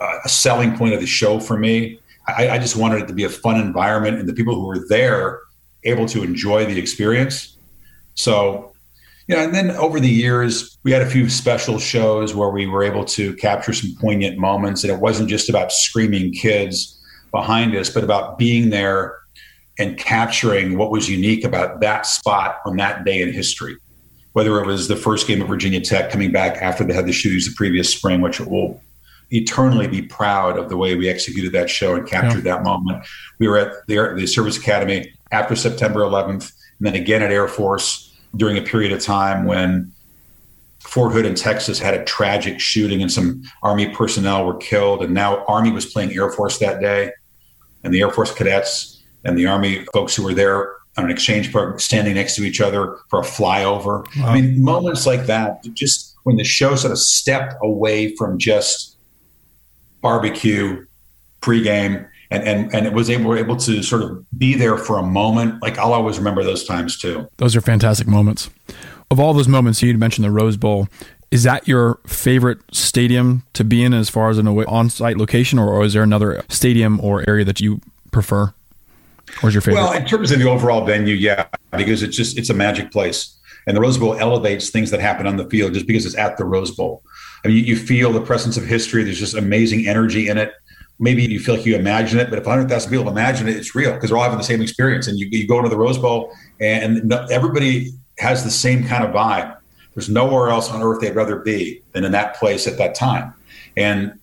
a 0.00 0.28
selling 0.28 0.76
point 0.76 0.94
of 0.94 1.00
the 1.00 1.06
show 1.06 1.40
for 1.40 1.56
me. 1.56 1.98
I, 2.26 2.58
just 2.58 2.74
wanted 2.74 3.02
it 3.02 3.08
to 3.08 3.12
be 3.12 3.24
a 3.24 3.28
fun 3.28 3.60
environment 3.60 4.18
and 4.18 4.26
the 4.26 4.32
people 4.32 4.54
who 4.54 4.66
were 4.66 4.86
there 4.88 5.40
able 5.84 6.06
to 6.06 6.22
enjoy 6.22 6.64
the 6.64 6.78
experience. 6.78 7.58
So, 8.14 8.72
you 9.28 9.36
know, 9.36 9.42
and 9.42 9.54
then 9.54 9.72
over 9.72 10.00
the 10.00 10.08
years, 10.08 10.78
we 10.84 10.90
had 10.90 11.02
a 11.02 11.06
few 11.06 11.28
special 11.28 11.78
shows 11.78 12.34
where 12.34 12.48
we 12.48 12.66
were 12.66 12.82
able 12.82 13.04
to 13.06 13.34
capture 13.36 13.74
some 13.74 13.94
poignant 14.00 14.38
moments. 14.38 14.84
And 14.84 14.92
it 14.92 15.00
wasn't 15.00 15.28
just 15.28 15.50
about 15.50 15.70
screaming 15.70 16.32
kids 16.32 16.98
behind 17.30 17.74
us, 17.76 17.90
but 17.90 18.04
about 18.04 18.38
being 18.38 18.70
there 18.70 19.18
and 19.78 19.98
capturing 19.98 20.78
what 20.78 20.90
was 20.90 21.08
unique 21.08 21.44
about 21.44 21.80
that 21.80 22.06
spot 22.06 22.60
on 22.64 22.76
that 22.76 23.04
day 23.04 23.22
in 23.22 23.32
history. 23.32 23.76
Whether 24.32 24.60
it 24.60 24.66
was 24.66 24.88
the 24.88 24.96
first 24.96 25.26
game 25.26 25.40
of 25.42 25.48
Virginia 25.48 25.80
Tech 25.80 26.10
coming 26.10 26.32
back 26.32 26.60
after 26.60 26.84
they 26.84 26.94
had 26.94 27.06
the 27.06 27.12
shootings 27.12 27.48
the 27.48 27.54
previous 27.54 27.90
spring, 27.90 28.20
which 28.20 28.40
will 28.40 28.80
eternally 29.30 29.86
be 29.86 30.02
proud 30.02 30.58
of 30.58 30.68
the 30.68 30.76
way 30.76 30.94
we 30.94 31.08
executed 31.08 31.52
that 31.52 31.70
show 31.70 31.94
and 31.94 32.06
captured 32.06 32.44
yeah. 32.44 32.54
that 32.54 32.62
moment. 32.62 33.04
We 33.38 33.48
were 33.48 33.58
at 33.58 33.86
the, 33.86 34.14
the 34.16 34.26
Service 34.26 34.56
Academy 34.56 35.12
after 35.32 35.56
September 35.56 36.00
11th, 36.00 36.52
and 36.78 36.86
then 36.86 36.94
again 36.94 37.22
at 37.22 37.30
Air 37.30 37.48
Force 37.48 38.12
during 38.36 38.58
a 38.58 38.62
period 38.62 38.92
of 38.92 39.00
time 39.00 39.44
when 39.44 39.92
Fort 40.80 41.12
Hood 41.12 41.26
in 41.26 41.34
Texas 41.34 41.78
had 41.78 41.94
a 41.94 42.04
tragic 42.04 42.60
shooting 42.60 43.02
and 43.02 43.10
some 43.10 43.42
Army 43.62 43.88
personnel 43.88 44.44
were 44.44 44.56
killed. 44.56 45.02
And 45.02 45.14
now 45.14 45.44
Army 45.46 45.72
was 45.72 45.86
playing 45.86 46.12
Air 46.12 46.30
Force 46.30 46.58
that 46.58 46.80
day, 46.80 47.10
and 47.82 47.92
the 47.92 48.00
Air 48.00 48.10
Force 48.10 48.32
cadets 48.32 48.93
and 49.24 49.38
the 49.38 49.46
Army 49.46 49.84
folks 49.92 50.14
who 50.14 50.22
were 50.22 50.34
there 50.34 50.72
on 50.96 51.04
an 51.04 51.10
exchange 51.10 51.50
program 51.50 51.78
standing 51.78 52.14
next 52.14 52.36
to 52.36 52.44
each 52.44 52.60
other 52.60 52.98
for 53.08 53.20
a 53.20 53.22
flyover. 53.22 54.06
Wow. 54.18 54.28
I 54.28 54.40
mean, 54.40 54.62
moments 54.62 55.06
like 55.06 55.26
that, 55.26 55.64
just 55.74 56.14
when 56.22 56.36
the 56.36 56.44
show 56.44 56.76
sort 56.76 56.92
of 56.92 56.98
stepped 56.98 57.54
away 57.62 58.14
from 58.16 58.38
just 58.38 58.96
barbecue 60.00 60.84
pregame 61.40 62.08
and 62.30 62.42
and 62.46 62.74
and 62.74 62.86
it 62.86 62.92
was 62.92 63.10
able 63.10 63.34
able 63.34 63.56
to 63.56 63.82
sort 63.82 64.02
of 64.02 64.24
be 64.38 64.54
there 64.54 64.76
for 64.76 64.98
a 64.98 65.02
moment. 65.02 65.62
Like 65.62 65.78
I'll 65.78 65.92
always 65.92 66.18
remember 66.18 66.42
those 66.42 66.64
times 66.64 66.98
too. 66.98 67.28
Those 67.36 67.56
are 67.56 67.60
fantastic 67.60 68.06
moments. 68.06 68.50
Of 69.10 69.20
all 69.20 69.34
those 69.34 69.48
moments, 69.48 69.82
you 69.82 69.96
mentioned 69.96 70.24
the 70.24 70.30
Rose 70.30 70.56
Bowl. 70.56 70.88
Is 71.30 71.42
that 71.42 71.66
your 71.66 71.98
favorite 72.06 72.58
stadium 72.72 73.42
to 73.54 73.64
be 73.64 73.82
in 73.82 73.92
as 73.92 74.08
far 74.08 74.30
as 74.30 74.38
an 74.38 74.46
on-site 74.46 75.16
location, 75.16 75.58
or, 75.58 75.68
or 75.68 75.84
is 75.84 75.92
there 75.92 76.02
another 76.02 76.44
stadium 76.48 77.00
or 77.00 77.28
area 77.28 77.44
that 77.44 77.60
you 77.60 77.80
prefer? 78.12 78.54
Is 79.42 79.54
your 79.54 79.60
favorite? 79.60 79.82
Well, 79.82 79.92
in 79.92 80.04
terms 80.04 80.30
of 80.30 80.38
the 80.38 80.48
overall 80.48 80.84
venue, 80.84 81.14
yeah, 81.14 81.46
because 81.76 82.02
it's 82.02 82.16
just 82.16 82.38
it's 82.38 82.50
a 82.50 82.54
magic 82.54 82.90
place, 82.90 83.36
and 83.66 83.76
the 83.76 83.80
Rose 83.80 83.98
Bowl 83.98 84.14
elevates 84.14 84.70
things 84.70 84.90
that 84.90 85.00
happen 85.00 85.26
on 85.26 85.36
the 85.36 85.48
field 85.48 85.74
just 85.74 85.86
because 85.86 86.06
it's 86.06 86.16
at 86.16 86.36
the 86.36 86.44
Rose 86.44 86.70
Bowl. 86.70 87.02
I 87.44 87.48
mean, 87.48 87.58
you, 87.58 87.62
you 87.62 87.76
feel 87.76 88.12
the 88.12 88.20
presence 88.20 88.56
of 88.56 88.64
history. 88.64 89.04
There's 89.04 89.18
just 89.18 89.34
amazing 89.34 89.86
energy 89.86 90.28
in 90.28 90.38
it. 90.38 90.52
Maybe 90.98 91.24
you 91.24 91.40
feel 91.40 91.56
like 91.56 91.66
you 91.66 91.76
imagine 91.76 92.20
it, 92.20 92.30
but 92.30 92.38
if 92.38 92.46
100,000 92.46 92.90
people 92.90 93.08
imagine 93.08 93.48
it, 93.48 93.56
it's 93.56 93.74
real 93.74 93.92
because 93.92 94.10
they're 94.10 94.16
all 94.16 94.22
having 94.22 94.38
the 94.38 94.44
same 94.44 94.62
experience. 94.62 95.08
And 95.08 95.18
you, 95.18 95.26
you 95.30 95.46
go 95.46 95.60
to 95.60 95.68
the 95.68 95.76
Rose 95.76 95.98
Bowl, 95.98 96.32
and 96.60 97.12
everybody 97.30 97.90
has 98.18 98.44
the 98.44 98.50
same 98.50 98.86
kind 98.86 99.04
of 99.04 99.10
vibe. 99.10 99.56
There's 99.94 100.08
nowhere 100.08 100.48
else 100.48 100.70
on 100.70 100.82
earth 100.82 101.00
they'd 101.00 101.14
rather 101.14 101.36
be 101.36 101.82
than 101.92 102.04
in 102.04 102.12
that 102.12 102.36
place 102.36 102.66
at 102.66 102.78
that 102.78 102.94
time. 102.94 103.34
And 103.76 104.18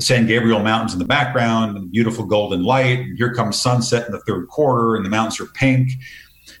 the 0.00 0.06
San 0.06 0.26
Gabriel 0.26 0.60
Mountains 0.60 0.94
in 0.94 0.98
the 0.98 1.04
background, 1.04 1.76
and 1.76 1.92
beautiful 1.92 2.24
golden 2.24 2.64
light, 2.64 3.00
and 3.00 3.18
here 3.18 3.34
comes 3.34 3.60
sunset 3.60 4.06
in 4.06 4.12
the 4.12 4.20
third 4.20 4.48
quarter, 4.48 4.96
and 4.96 5.04
the 5.04 5.10
mountains 5.10 5.38
are 5.40 5.46
pink, 5.52 5.92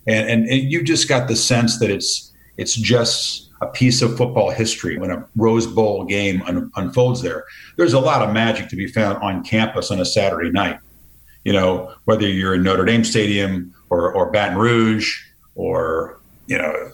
and, 0.06 0.28
and, 0.28 0.46
and 0.46 0.70
you 0.70 0.82
just 0.82 1.08
got 1.08 1.26
the 1.26 1.34
sense 1.34 1.78
that 1.78 1.90
it's 1.90 2.32
it's 2.58 2.74
just 2.74 3.50
a 3.62 3.66
piece 3.66 4.02
of 4.02 4.16
football 4.16 4.50
history 4.50 4.98
when 4.98 5.10
a 5.10 5.26
Rose 5.36 5.66
Bowl 5.66 6.04
game 6.04 6.42
un- 6.42 6.70
unfolds 6.76 7.22
there. 7.22 7.44
There's 7.78 7.94
a 7.94 8.00
lot 8.00 8.22
of 8.22 8.34
magic 8.34 8.68
to 8.68 8.76
be 8.76 8.86
found 8.86 9.16
on 9.22 9.42
campus 9.42 9.90
on 9.90 10.00
a 10.00 10.04
Saturday 10.04 10.50
night. 10.50 10.78
You 11.44 11.54
know, 11.54 11.94
whether 12.04 12.28
you're 12.28 12.54
in 12.54 12.62
Notre 12.62 12.84
Dame 12.84 13.04
Stadium 13.04 13.74
or, 13.88 14.12
or 14.12 14.30
Baton 14.30 14.58
Rouge 14.58 15.22
or, 15.54 16.20
you 16.46 16.58
know, 16.58 16.92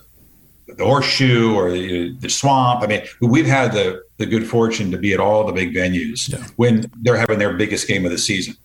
the 0.69 0.85
horseshoe 0.85 1.55
or 1.55 1.71
the, 1.73 2.13
the, 2.21 2.29
swamp. 2.29 2.83
I 2.83 2.87
mean, 2.87 3.03
we've 3.21 3.47
had 3.47 3.73
the, 3.73 4.03
the 4.19 4.27
good 4.27 4.47
fortune 4.47 4.91
to 4.91 4.99
be 4.99 5.13
at 5.13 5.21
all 5.21 5.47
the 5.47 5.53
big 5.53 5.75
venues 5.75 6.33
yeah. 6.33 6.47
when 6.57 6.85
they're 7.03 7.17
having 7.17 7.39
their 7.39 7.53
biggest 7.53 7.87
game 7.87 8.05
of 8.05 8.11
the 8.11 8.19
season. 8.19 8.57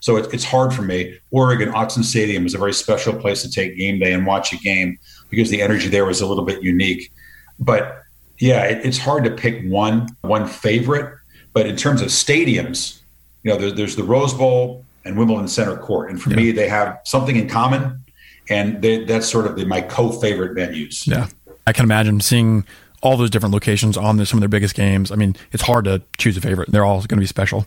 So 0.00 0.16
it, 0.16 0.32
it's 0.32 0.44
hard 0.44 0.72
for 0.72 0.82
me. 0.82 1.18
Oregon 1.30 1.70
Autzen 1.70 2.04
Stadium 2.04 2.46
is 2.46 2.54
a 2.54 2.58
very 2.58 2.72
special 2.72 3.14
place 3.14 3.42
to 3.42 3.50
take 3.50 3.76
game 3.76 3.98
day 3.98 4.12
and 4.12 4.26
watch 4.26 4.52
a 4.52 4.56
game 4.56 4.98
because 5.28 5.50
the 5.50 5.60
energy 5.60 5.88
there 5.88 6.04
was 6.04 6.20
a 6.20 6.26
little 6.26 6.44
bit 6.44 6.62
unique. 6.62 7.12
But 7.58 8.02
yeah, 8.38 8.64
it, 8.64 8.86
it's 8.86 8.98
hard 8.98 9.24
to 9.24 9.30
pick 9.30 9.64
one 9.64 10.08
one 10.22 10.46
favorite. 10.46 11.14
But 11.52 11.66
in 11.66 11.76
terms 11.76 12.00
of 12.00 12.08
stadiums, 12.08 13.00
you 13.42 13.50
know, 13.50 13.58
there, 13.58 13.72
there's 13.72 13.96
the 13.96 14.04
Rose 14.04 14.32
Bowl 14.32 14.84
and 15.04 15.18
Wimbledon 15.18 15.48
Center 15.48 15.76
Court, 15.76 16.10
and 16.10 16.20
for 16.20 16.30
yeah. 16.30 16.36
me, 16.36 16.52
they 16.52 16.68
have 16.68 17.00
something 17.04 17.34
in 17.36 17.48
common, 17.48 18.04
and 18.48 18.80
they, 18.82 19.04
that's 19.04 19.28
sort 19.28 19.46
of 19.46 19.56
the, 19.56 19.64
my 19.64 19.80
co-favorite 19.80 20.56
venues. 20.56 21.06
Yeah, 21.06 21.28
I 21.66 21.72
can 21.72 21.84
imagine 21.84 22.20
seeing 22.20 22.64
all 23.02 23.16
those 23.16 23.30
different 23.30 23.52
locations 23.52 23.96
on 23.96 24.16
the, 24.16 24.26
some 24.26 24.38
of 24.38 24.40
their 24.40 24.48
biggest 24.48 24.74
games. 24.74 25.10
I 25.12 25.16
mean, 25.16 25.36
it's 25.52 25.62
hard 25.62 25.84
to 25.84 26.02
choose 26.16 26.36
a 26.36 26.40
favorite. 26.40 26.70
They're 26.70 26.84
all 26.84 26.98
going 26.98 27.08
to 27.08 27.16
be 27.16 27.26
special. 27.26 27.66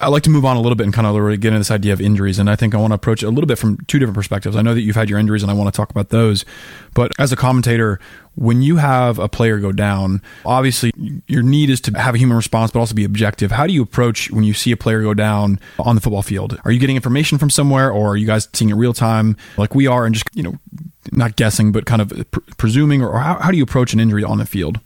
I'd 0.00 0.08
like 0.08 0.22
to 0.24 0.30
move 0.30 0.44
on 0.44 0.56
a 0.56 0.60
little 0.60 0.76
bit 0.76 0.84
and 0.84 0.94
kind 0.94 1.06
of 1.06 1.40
get 1.40 1.48
into 1.48 1.58
this 1.58 1.70
idea 1.70 1.92
of 1.92 2.00
injuries. 2.00 2.38
And 2.38 2.48
I 2.48 2.56
think 2.56 2.74
I 2.74 2.78
want 2.78 2.92
to 2.92 2.94
approach 2.94 3.22
it 3.22 3.26
a 3.26 3.30
little 3.30 3.46
bit 3.46 3.58
from 3.58 3.78
two 3.86 3.98
different 3.98 4.14
perspectives. 4.14 4.54
I 4.54 4.62
know 4.62 4.74
that 4.74 4.82
you've 4.82 4.96
had 4.96 5.10
your 5.10 5.18
injuries 5.18 5.42
and 5.42 5.50
I 5.50 5.54
want 5.54 5.72
to 5.72 5.76
talk 5.76 5.90
about 5.90 6.10
those. 6.10 6.44
But 6.94 7.12
as 7.18 7.32
a 7.32 7.36
commentator, 7.36 7.98
when 8.36 8.62
you 8.62 8.76
have 8.76 9.18
a 9.18 9.28
player 9.28 9.58
go 9.58 9.72
down, 9.72 10.22
obviously 10.46 10.92
your 11.26 11.42
need 11.42 11.70
is 11.70 11.80
to 11.82 11.98
have 11.98 12.14
a 12.14 12.18
human 12.18 12.36
response, 12.36 12.70
but 12.70 12.78
also 12.78 12.94
be 12.94 13.04
objective. 13.04 13.50
How 13.50 13.66
do 13.66 13.72
you 13.72 13.82
approach 13.82 14.30
when 14.30 14.44
you 14.44 14.54
see 14.54 14.70
a 14.70 14.76
player 14.76 15.02
go 15.02 15.14
down 15.14 15.58
on 15.80 15.96
the 15.96 16.00
football 16.00 16.22
field? 16.22 16.60
Are 16.64 16.70
you 16.70 16.78
getting 16.78 16.96
information 16.96 17.38
from 17.38 17.50
somewhere 17.50 17.90
or 17.90 18.10
are 18.10 18.16
you 18.16 18.26
guys 18.26 18.48
seeing 18.52 18.70
it 18.70 18.74
real 18.74 18.92
time 18.92 19.36
like 19.56 19.74
we 19.74 19.88
are 19.88 20.06
and 20.06 20.14
just, 20.14 20.26
you 20.34 20.44
know, 20.44 20.54
not 21.10 21.34
guessing, 21.36 21.72
but 21.72 21.86
kind 21.86 22.02
of 22.02 22.12
pr- 22.30 22.40
presuming 22.56 23.02
or 23.02 23.18
how, 23.18 23.38
how 23.40 23.50
do 23.50 23.56
you 23.56 23.64
approach 23.64 23.92
an 23.92 23.98
injury 23.98 24.22
on 24.22 24.38
the 24.38 24.46
field? 24.46 24.78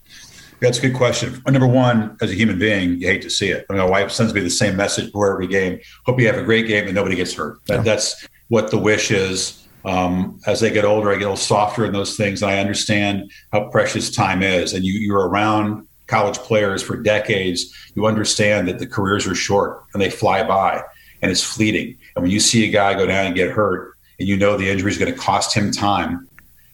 That's 0.62 0.78
a 0.78 0.82
good 0.82 0.94
question. 0.94 1.42
Number 1.44 1.66
one, 1.66 2.16
as 2.20 2.30
a 2.30 2.34
human 2.34 2.56
being, 2.56 3.00
you 3.00 3.08
hate 3.08 3.22
to 3.22 3.30
see 3.30 3.48
it. 3.48 3.66
I 3.68 3.72
mean, 3.72 3.82
my 3.82 3.90
wife 3.90 4.12
sends 4.12 4.32
me 4.32 4.40
the 4.40 4.48
same 4.48 4.76
message 4.76 5.06
before 5.06 5.32
every 5.32 5.48
game. 5.48 5.80
Hope 6.06 6.20
you 6.20 6.26
have 6.28 6.38
a 6.38 6.44
great 6.44 6.68
game 6.68 6.84
and 6.84 6.94
nobody 6.94 7.16
gets 7.16 7.34
hurt. 7.34 7.58
That, 7.66 7.78
yeah. 7.78 7.82
That's 7.82 8.28
what 8.46 8.70
the 8.70 8.78
wish 8.78 9.10
is. 9.10 9.66
Um, 9.84 10.40
as 10.46 10.60
they 10.60 10.70
get 10.70 10.84
older, 10.84 11.10
I 11.10 11.14
get 11.14 11.22
a 11.22 11.30
little 11.30 11.36
softer 11.36 11.84
in 11.84 11.92
those 11.92 12.16
things. 12.16 12.42
And 12.42 12.50
I 12.52 12.60
understand 12.60 13.32
how 13.50 13.70
precious 13.70 14.14
time 14.14 14.44
is. 14.44 14.72
And 14.72 14.84
you, 14.84 14.92
you're 14.92 15.28
around 15.28 15.84
college 16.06 16.38
players 16.38 16.80
for 16.80 16.96
decades. 16.96 17.74
You 17.96 18.06
understand 18.06 18.68
that 18.68 18.78
the 18.78 18.86
careers 18.86 19.26
are 19.26 19.34
short 19.34 19.82
and 19.92 20.00
they 20.00 20.10
fly 20.10 20.44
by 20.44 20.84
and 21.22 21.30
it's 21.32 21.42
fleeting. 21.42 21.98
And 22.14 22.22
when 22.22 22.30
you 22.30 22.38
see 22.38 22.68
a 22.68 22.70
guy 22.70 22.94
go 22.94 23.06
down 23.06 23.26
and 23.26 23.34
get 23.34 23.50
hurt 23.50 23.94
and 24.20 24.28
you 24.28 24.36
know 24.36 24.56
the 24.56 24.70
injury 24.70 24.92
is 24.92 24.98
going 24.98 25.12
to 25.12 25.18
cost 25.18 25.56
him 25.56 25.72
time 25.72 26.28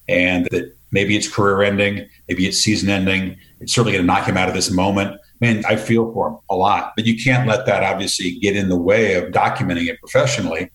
and 0.08 0.46
that 0.50 0.74
maybe 0.90 1.16
it's 1.16 1.28
career 1.28 1.62
ending, 1.62 2.06
maybe 2.28 2.46
it's 2.46 2.58
season 2.58 2.90
ending, 2.90 3.36
it's 3.60 3.72
certainly 3.72 3.92
going 3.92 4.02
to 4.02 4.06
knock 4.06 4.26
him 4.26 4.36
out 4.36 4.48
of 4.48 4.54
this 4.54 4.70
moment. 4.70 5.20
Man, 5.40 5.64
I 5.66 5.76
feel 5.76 6.12
for 6.12 6.28
him 6.28 6.38
a 6.50 6.54
lot, 6.54 6.92
but 6.96 7.06
you 7.06 7.22
can't 7.22 7.48
let 7.48 7.66
that 7.66 7.82
obviously 7.82 8.38
get 8.38 8.56
in 8.56 8.68
the 8.68 8.76
way 8.76 9.14
of 9.14 9.32
documenting 9.32 9.86
it 9.88 10.00
professionally. 10.00 10.70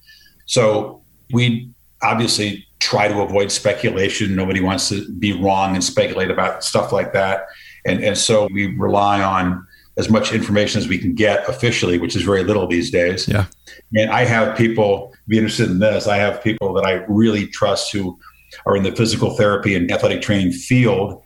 So 0.45 1.03
we 1.31 1.69
obviously 2.01 2.65
try 2.79 3.07
to 3.07 3.21
avoid 3.21 3.51
speculation. 3.51 4.35
Nobody 4.35 4.61
wants 4.61 4.89
to 4.89 5.09
be 5.13 5.33
wrong 5.33 5.73
and 5.73 5.83
speculate 5.83 6.29
about 6.29 6.63
stuff 6.63 6.91
like 6.91 7.13
that. 7.13 7.45
And, 7.85 8.03
and 8.03 8.17
so 8.17 8.47
we 8.53 8.75
rely 8.77 9.21
on 9.21 9.65
as 9.97 10.09
much 10.09 10.33
information 10.33 10.79
as 10.79 10.87
we 10.87 10.97
can 10.97 11.13
get 11.13 11.47
officially, 11.47 11.97
which 11.97 12.15
is 12.15 12.23
very 12.23 12.43
little 12.43 12.67
these 12.67 12.89
days. 12.89 13.27
Yeah. 13.27 13.45
And 13.95 14.09
I 14.11 14.25
have 14.25 14.57
people 14.57 15.13
be 15.27 15.37
interested 15.37 15.69
in 15.69 15.79
this. 15.79 16.07
I 16.07 16.17
have 16.17 16.43
people 16.43 16.73
that 16.73 16.85
I 16.85 17.05
really 17.07 17.47
trust 17.47 17.93
who 17.93 18.19
are 18.65 18.75
in 18.75 18.83
the 18.83 18.95
physical 18.95 19.35
therapy 19.35 19.75
and 19.75 19.89
athletic 19.91 20.21
training 20.21 20.51
field 20.51 21.22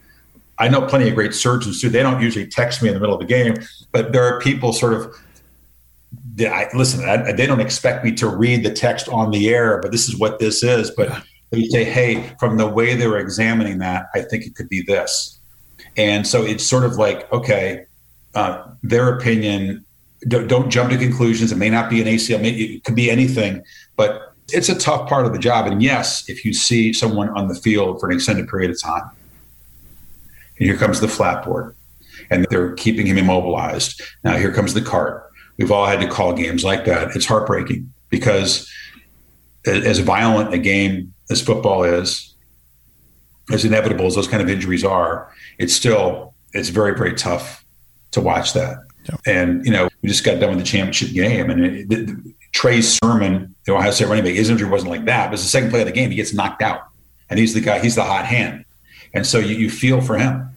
I 0.60 0.68
know 0.68 0.82
plenty 0.82 1.10
of 1.10 1.16
great 1.16 1.34
surgeons 1.34 1.82
too. 1.82 1.90
They 1.90 2.02
don't 2.02 2.22
usually 2.22 2.48
text 2.48 2.82
me 2.82 2.90
in 2.90 2.94
the 2.94 3.00
middle 3.00 3.16
of 3.16 3.22
the 3.22 3.28
game, 3.28 3.56
but 3.92 4.12
there 4.12 4.24
are 4.24 4.40
people 4.40 4.74
sort 4.74 4.94
of. 4.94 5.14
I, 6.40 6.68
listen, 6.74 7.08
I, 7.08 7.32
they 7.32 7.46
don't 7.46 7.60
expect 7.60 8.06
me 8.06 8.12
to 8.14 8.28
read 8.28 8.64
the 8.64 8.72
text 8.72 9.10
on 9.10 9.32
the 9.32 9.50
air, 9.50 9.80
but 9.82 9.92
this 9.92 10.08
is 10.08 10.18
what 10.18 10.40
this 10.40 10.64
is. 10.64 10.92
But 10.92 11.24
they 11.52 11.66
say, 11.66 11.84
"Hey, 11.84 12.36
from 12.40 12.58
the 12.58 12.68
way 12.68 12.96
they 12.96 13.08
were 13.08 13.18
examining 13.18 13.80
that, 13.80 14.08
I 14.16 14.22
think 14.22 14.46
it 14.46 14.56
could 14.56 14.70
be 14.70 14.82
this," 14.82 15.40
and 15.96 16.26
so 16.26 16.44
it's 16.44 16.66
sort 16.66 16.84
of 16.84 16.96
like, 16.98 17.32
okay, 17.32 17.86
uh, 18.36 18.64
their 18.84 19.10
opinion. 19.10 19.84
Don't, 20.28 20.48
don't, 20.48 20.72
jump 20.72 20.90
to 20.90 20.98
conclusions. 20.98 21.52
It 21.52 21.58
may 21.58 21.70
not 21.70 21.92
be 21.92 22.02
an 22.02 22.08
ACL. 22.08 22.44
It 22.44 22.84
could 22.84 22.96
be 22.96 23.12
anything, 23.12 23.64
but 23.96 24.34
it's 24.52 24.68
a 24.68 24.78
tough 24.78 25.08
part 25.08 25.28
of 25.28 25.34
the 25.34 25.40
job. 25.40 25.68
And 25.68 25.82
yes, 25.82 26.28
if 26.28 26.44
you 26.44 26.54
see 26.54 26.92
someone 26.92 27.30
on 27.30 27.48
the 27.48 27.56
field 27.56 28.00
for 28.00 28.10
an 28.10 28.16
extended 28.16 28.48
period 28.48 28.72
of 28.72 28.82
time, 28.82 29.12
and 30.60 30.68
here 30.68 30.78
comes 30.78 31.00
the 31.00 31.08
flat 31.08 31.44
board. 31.44 31.76
And 32.30 32.46
they're 32.50 32.74
keeping 32.74 33.06
him 33.06 33.18
immobilized. 33.18 34.02
Now 34.24 34.38
here 34.38 34.52
comes 34.52 34.74
the 34.74 34.82
cart. 34.82 35.32
We've 35.58 35.72
all 35.72 35.86
had 35.86 36.02
to 36.02 36.08
call 36.08 36.34
games 36.34 36.64
like 36.64 36.86
that. 36.86 37.16
It's 37.16 37.26
heartbreaking 37.26 37.92
because 38.10 38.72
as 39.66 40.00
violent 40.00 40.54
a 40.54 40.58
game 40.58 41.14
as 41.30 41.42
football 41.42 41.84
is, 41.84 42.36
as 43.52 43.64
inevitable 43.64 44.06
as 44.06 44.16
those 44.16 44.28
kind 44.28 44.44
of 44.44 44.50
injuries 44.50 44.84
are, 44.84 45.32
it's 45.58 45.74
still 45.74 46.34
it's 46.54 46.70
very 46.70 46.98
very 46.98 47.14
tough 47.14 47.64
to 48.12 48.22
watch 48.22 48.54
that. 48.54 48.78
And, 49.26 49.66
you 49.66 49.72
know, 49.72 49.88
we 50.02 50.10
just 50.10 50.24
got 50.24 50.40
done 50.40 50.50
with 50.50 50.60
the 50.60 50.66
championship 50.66 51.14
game. 51.14 51.50
And 51.50 51.66
it, 51.66 51.90
the, 51.90 52.34
Trey 52.52 52.82
Sermon, 52.82 53.56
the 53.66 53.74
Ohio 53.74 53.92
State 53.92 54.08
running 54.08 54.24
back, 54.24 54.34
his 54.34 54.50
injury 54.50 54.70
wasn't 54.70 54.92
like 54.92 55.06
that. 55.06 55.28
But 55.28 55.34
it's 55.34 55.44
the 55.44 55.50
second 55.50 55.70
play 55.70 55.82
of 55.82 55.86
the 55.86 55.92
game, 55.92 56.10
he 56.10 56.16
gets 56.16 56.34
knocked 56.34 56.62
out. 56.62 56.82
And 57.30 57.40
he's 57.40 57.54
the 57.54 57.62
guy, 57.62 57.80
he's 57.80 57.96
the 57.96 58.04
hot 58.04 58.26
hand. 58.26 58.66
And 59.14 59.26
so 59.26 59.40
you, 59.40 59.56
you 59.56 59.70
feel 59.70 60.02
for 60.02 60.18
him. 60.18 60.50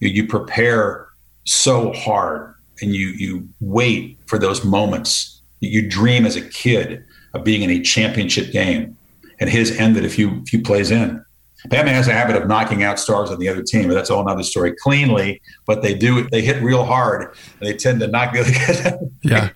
You, 0.00 0.08
you 0.08 0.26
prepare 0.26 1.08
so 1.44 1.92
hard 1.92 2.54
and 2.80 2.94
you 2.94 3.08
you 3.08 3.48
wait 3.60 4.18
for 4.26 4.38
those 4.38 4.64
moments. 4.64 5.40
You 5.60 5.88
dream 5.88 6.26
as 6.26 6.36
a 6.36 6.42
kid 6.42 7.04
of 7.32 7.44
being 7.44 7.62
in 7.62 7.70
a 7.70 7.80
championship 7.80 8.52
game. 8.52 8.96
And 9.38 9.50
his 9.50 9.78
ended 9.78 10.04
a 10.04 10.08
few 10.08 10.44
few 10.46 10.62
plays 10.62 10.90
in. 10.90 11.22
Bama 11.68 11.88
has 11.88 12.06
a 12.06 12.12
habit 12.12 12.36
of 12.36 12.46
knocking 12.46 12.82
out 12.82 12.98
stars 12.98 13.30
on 13.30 13.38
the 13.38 13.48
other 13.48 13.62
team, 13.62 13.88
but 13.88 13.94
that's 13.94 14.10
all 14.10 14.20
another 14.20 14.42
story. 14.42 14.74
Cleanly, 14.80 15.40
but 15.66 15.82
they 15.82 15.94
do 15.94 16.28
they 16.30 16.42
hit 16.42 16.62
real 16.62 16.84
hard. 16.84 17.34
And 17.60 17.68
they 17.68 17.76
tend 17.76 18.00
to 18.00 18.06
knock 18.06 18.32
the 18.34 18.40
other 18.40 18.52
guys 18.52 18.86
out. 18.86 19.00
Yeah, 19.22 19.50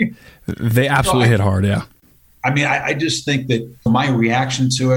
they 0.47 0.89
absolutely 0.89 1.27
so 1.27 1.29
I, 1.29 1.33
hit 1.33 1.41
hard. 1.41 1.65
Yeah. 1.65 1.85
I 2.43 2.53
mean, 2.53 2.65
I, 2.65 2.87
I, 2.87 2.95
just 2.95 3.27
think 3.27 3.49
that 3.49 3.71
my 3.85 4.09
reaction 4.09 4.71
to 4.79 4.93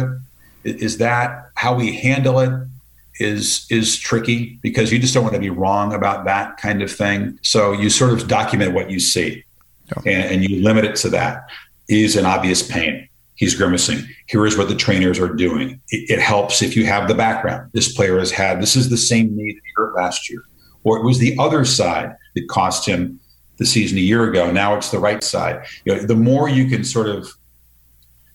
it 0.64 0.78
is 0.80 0.98
that 1.00 1.50
how 1.56 1.76
we 1.76 1.94
handle 1.94 2.40
it 2.40 2.68
is 3.20 3.68
is 3.70 3.98
tricky 3.98 4.60
because 4.62 4.92
you 4.92 5.00
just 5.00 5.14
don't 5.14 5.24
want 5.24 5.36
to 5.36 5.40
be 5.40 5.50
wrong 5.50 5.94
about 5.94 6.26
that 6.26 6.58
kind 6.58 6.82
of 6.82 6.92
thing. 6.92 7.38
So 7.42 7.72
you 7.72 7.90
sort 7.90 8.14
of 8.14 8.28
document 8.28 8.74
what 8.74 8.90
you 8.90 9.00
see, 9.00 9.44
yeah. 9.88 10.14
and, 10.14 10.34
and 10.34 10.50
you 10.50 10.64
limit 10.64 10.86
it 10.86 10.96
to 10.98 11.10
that. 11.10 11.50
Is 11.90 12.16
an 12.16 12.26
obvious 12.26 12.66
pain 12.66 13.10
he's 13.36 13.56
grimacing. 13.56 14.08
Here 14.28 14.46
is 14.46 14.58
what 14.58 14.70
the 14.70 14.76
trainers 14.76 15.20
are 15.20 15.34
doing. 15.34 15.82
It, 15.90 16.12
it, 16.12 16.20
helps 16.20 16.62
if 16.62 16.76
you 16.76 16.86
have 16.86 17.08
the 17.08 17.16
background. 17.16 17.70
This 17.74 17.94
player 17.94 18.20
has 18.20 18.32
had, 18.32 18.62
this 18.62 18.76
is 18.76 18.90
the 18.90 18.98
same 18.98 19.36
knee 19.36 19.52
that 19.52 19.62
he 19.64 19.72
hurt 19.76 19.96
last 19.96 20.30
year. 20.30 20.44
Or 20.84 20.98
it 20.98 21.04
was 21.04 21.20
the 21.20 21.36
other 21.38 21.66
side 21.66 22.16
that 22.36 22.48
cost 22.48 22.86
him 22.86 23.20
the 23.58 23.66
season 23.66 23.98
a 23.98 24.02
year 24.02 24.30
ago. 24.30 24.52
Now 24.52 24.76
it's 24.76 24.92
the 24.92 25.00
right 25.00 25.24
side. 25.24 25.66
You 25.86 25.96
know, 25.96 26.02
the 26.02 26.16
more 26.16 26.50
you 26.50 26.70
can 26.70 26.84
sort 26.84 27.08
of 27.08 27.28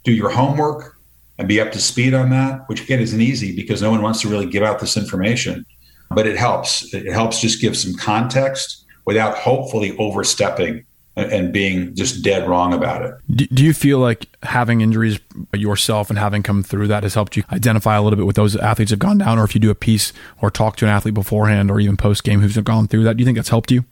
do 0.05 0.13
your 0.13 0.31
homework 0.31 0.98
and 1.39 1.47
be 1.47 1.61
up 1.61 1.73
to 1.73 1.81
speed 1.81 2.15
on 2.15 2.31
that, 2.31 2.69
which 2.69 2.83
again 2.83 3.01
isn't 3.01 3.21
easy 3.21 3.55
because 3.55 3.81
no 3.81 3.91
one 3.91 4.03
wants 4.03 4.21
to 4.23 4.29
really 4.29 4.47
give 4.47 4.63
out 4.63 4.81
this 4.81 4.97
information, 4.97 5.65
but 6.11 6.27
it 6.27 6.37
helps. 6.37 6.93
It 6.93 7.13
helps 7.13 7.41
just 7.41 7.61
give 7.61 7.77
some 7.77 7.95
context 7.95 8.85
without 9.05 9.37
hopefully 9.37 9.97
overstepping 9.99 10.85
and 11.17 11.53
being 11.53 11.95
just 11.97 12.23
dead 12.23 12.49
wrong 12.49 12.73
about 12.73 13.03
it. 13.05 13.15
Do 13.55 13.65
you 13.65 13.73
feel 13.73 13.99
like 13.99 14.27
having 14.45 14.81
injuries 14.83 15.19
yourself 15.53 16.11
and 16.11 16.19
having 16.19 16.45
come 16.45 16.63
through 16.63 16.87
that 16.89 17.03
has 17.03 17.15
helped 17.15 17.37
you 17.37 17.43
identify 17.51 17.97
a 17.97 18.03
little 18.03 18.17
bit 18.17 18.27
with 18.27 18.37
those 18.37 18.55
athletes 18.55 18.91
have 18.91 19.01
gone 19.01 19.19
down, 19.19 19.39
or 19.39 19.45
if 19.45 19.55
you 19.55 19.61
do 19.61 19.71
a 19.71 19.75
piece 19.75 20.13
or 20.41 20.51
talk 20.51 20.77
to 20.77 20.85
an 20.85 20.91
athlete 20.91 21.15
beforehand 21.15 21.71
or 21.71 21.81
even 21.81 21.97
post 21.97 22.23
game 22.23 22.41
who's 22.41 22.57
gone 22.59 22.87
through 22.87 23.03
that? 23.05 23.17
Do 23.17 23.23
you 23.23 23.25
think 23.25 23.37
that's 23.37 23.49
helped 23.49 23.71
you? 23.71 23.85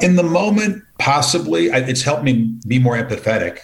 In 0.00 0.16
the 0.16 0.22
moment, 0.22 0.82
possibly. 0.98 1.66
It's 1.66 2.02
helped 2.02 2.24
me 2.24 2.54
be 2.66 2.78
more 2.78 2.96
empathetic 2.96 3.60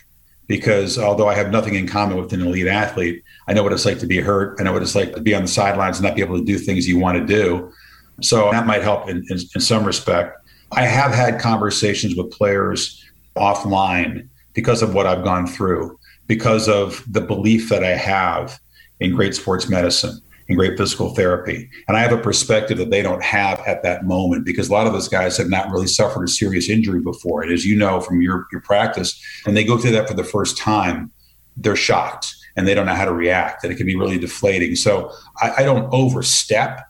because 0.50 0.98
although 0.98 1.28
I 1.28 1.36
have 1.36 1.52
nothing 1.52 1.76
in 1.76 1.86
common 1.86 2.16
with 2.16 2.32
an 2.32 2.40
elite 2.40 2.66
athlete, 2.66 3.22
I 3.46 3.52
know 3.52 3.62
what 3.62 3.72
it's 3.72 3.84
like 3.84 4.00
to 4.00 4.06
be 4.06 4.18
hurt. 4.18 4.56
I 4.58 4.64
know 4.64 4.72
what 4.72 4.82
it's 4.82 4.96
like 4.96 5.14
to 5.14 5.20
be 5.20 5.32
on 5.32 5.42
the 5.42 5.48
sidelines 5.48 5.98
and 5.98 6.04
not 6.04 6.16
be 6.16 6.22
able 6.22 6.36
to 6.40 6.44
do 6.44 6.58
things 6.58 6.88
you 6.88 6.98
want 6.98 7.16
to 7.18 7.24
do. 7.24 7.72
So 8.20 8.50
that 8.50 8.66
might 8.66 8.82
help 8.82 9.08
in, 9.08 9.18
in, 9.30 9.38
in 9.54 9.60
some 9.60 9.84
respect. 9.84 10.44
I 10.72 10.86
have 10.86 11.14
had 11.14 11.38
conversations 11.38 12.16
with 12.16 12.32
players 12.32 13.00
offline 13.36 14.26
because 14.52 14.82
of 14.82 14.92
what 14.92 15.06
I've 15.06 15.22
gone 15.22 15.46
through, 15.46 15.96
because 16.26 16.68
of 16.68 17.04
the 17.06 17.20
belief 17.20 17.68
that 17.68 17.84
I 17.84 17.94
have 17.94 18.58
in 18.98 19.14
great 19.14 19.36
sports 19.36 19.68
medicine 19.68 20.20
and 20.50 20.58
great 20.58 20.76
physical 20.76 21.14
therapy. 21.14 21.70
And 21.86 21.96
I 21.96 22.00
have 22.00 22.12
a 22.12 22.18
perspective 22.18 22.76
that 22.78 22.90
they 22.90 23.02
don't 23.02 23.22
have 23.22 23.60
at 23.60 23.84
that 23.84 24.04
moment 24.04 24.44
because 24.44 24.68
a 24.68 24.72
lot 24.72 24.88
of 24.88 24.92
those 24.92 25.08
guys 25.08 25.36
have 25.36 25.48
not 25.48 25.70
really 25.70 25.86
suffered 25.86 26.24
a 26.24 26.28
serious 26.28 26.68
injury 26.68 27.00
before. 27.00 27.42
And 27.42 27.52
as 27.52 27.64
you 27.64 27.76
know 27.76 28.00
from 28.00 28.20
your, 28.20 28.46
your 28.50 28.60
practice, 28.60 29.22
and 29.46 29.56
they 29.56 29.62
go 29.62 29.78
through 29.78 29.92
that 29.92 30.08
for 30.08 30.14
the 30.14 30.24
first 30.24 30.58
time, 30.58 31.12
they're 31.56 31.76
shocked 31.76 32.34
and 32.56 32.66
they 32.66 32.74
don't 32.74 32.86
know 32.86 32.94
how 32.94 33.04
to 33.04 33.12
react. 33.12 33.62
And 33.62 33.72
it 33.72 33.76
can 33.76 33.86
be 33.86 33.94
really 33.94 34.18
deflating. 34.18 34.74
So 34.74 35.12
I, 35.40 35.52
I 35.58 35.62
don't 35.62 35.88
overstep, 35.94 36.80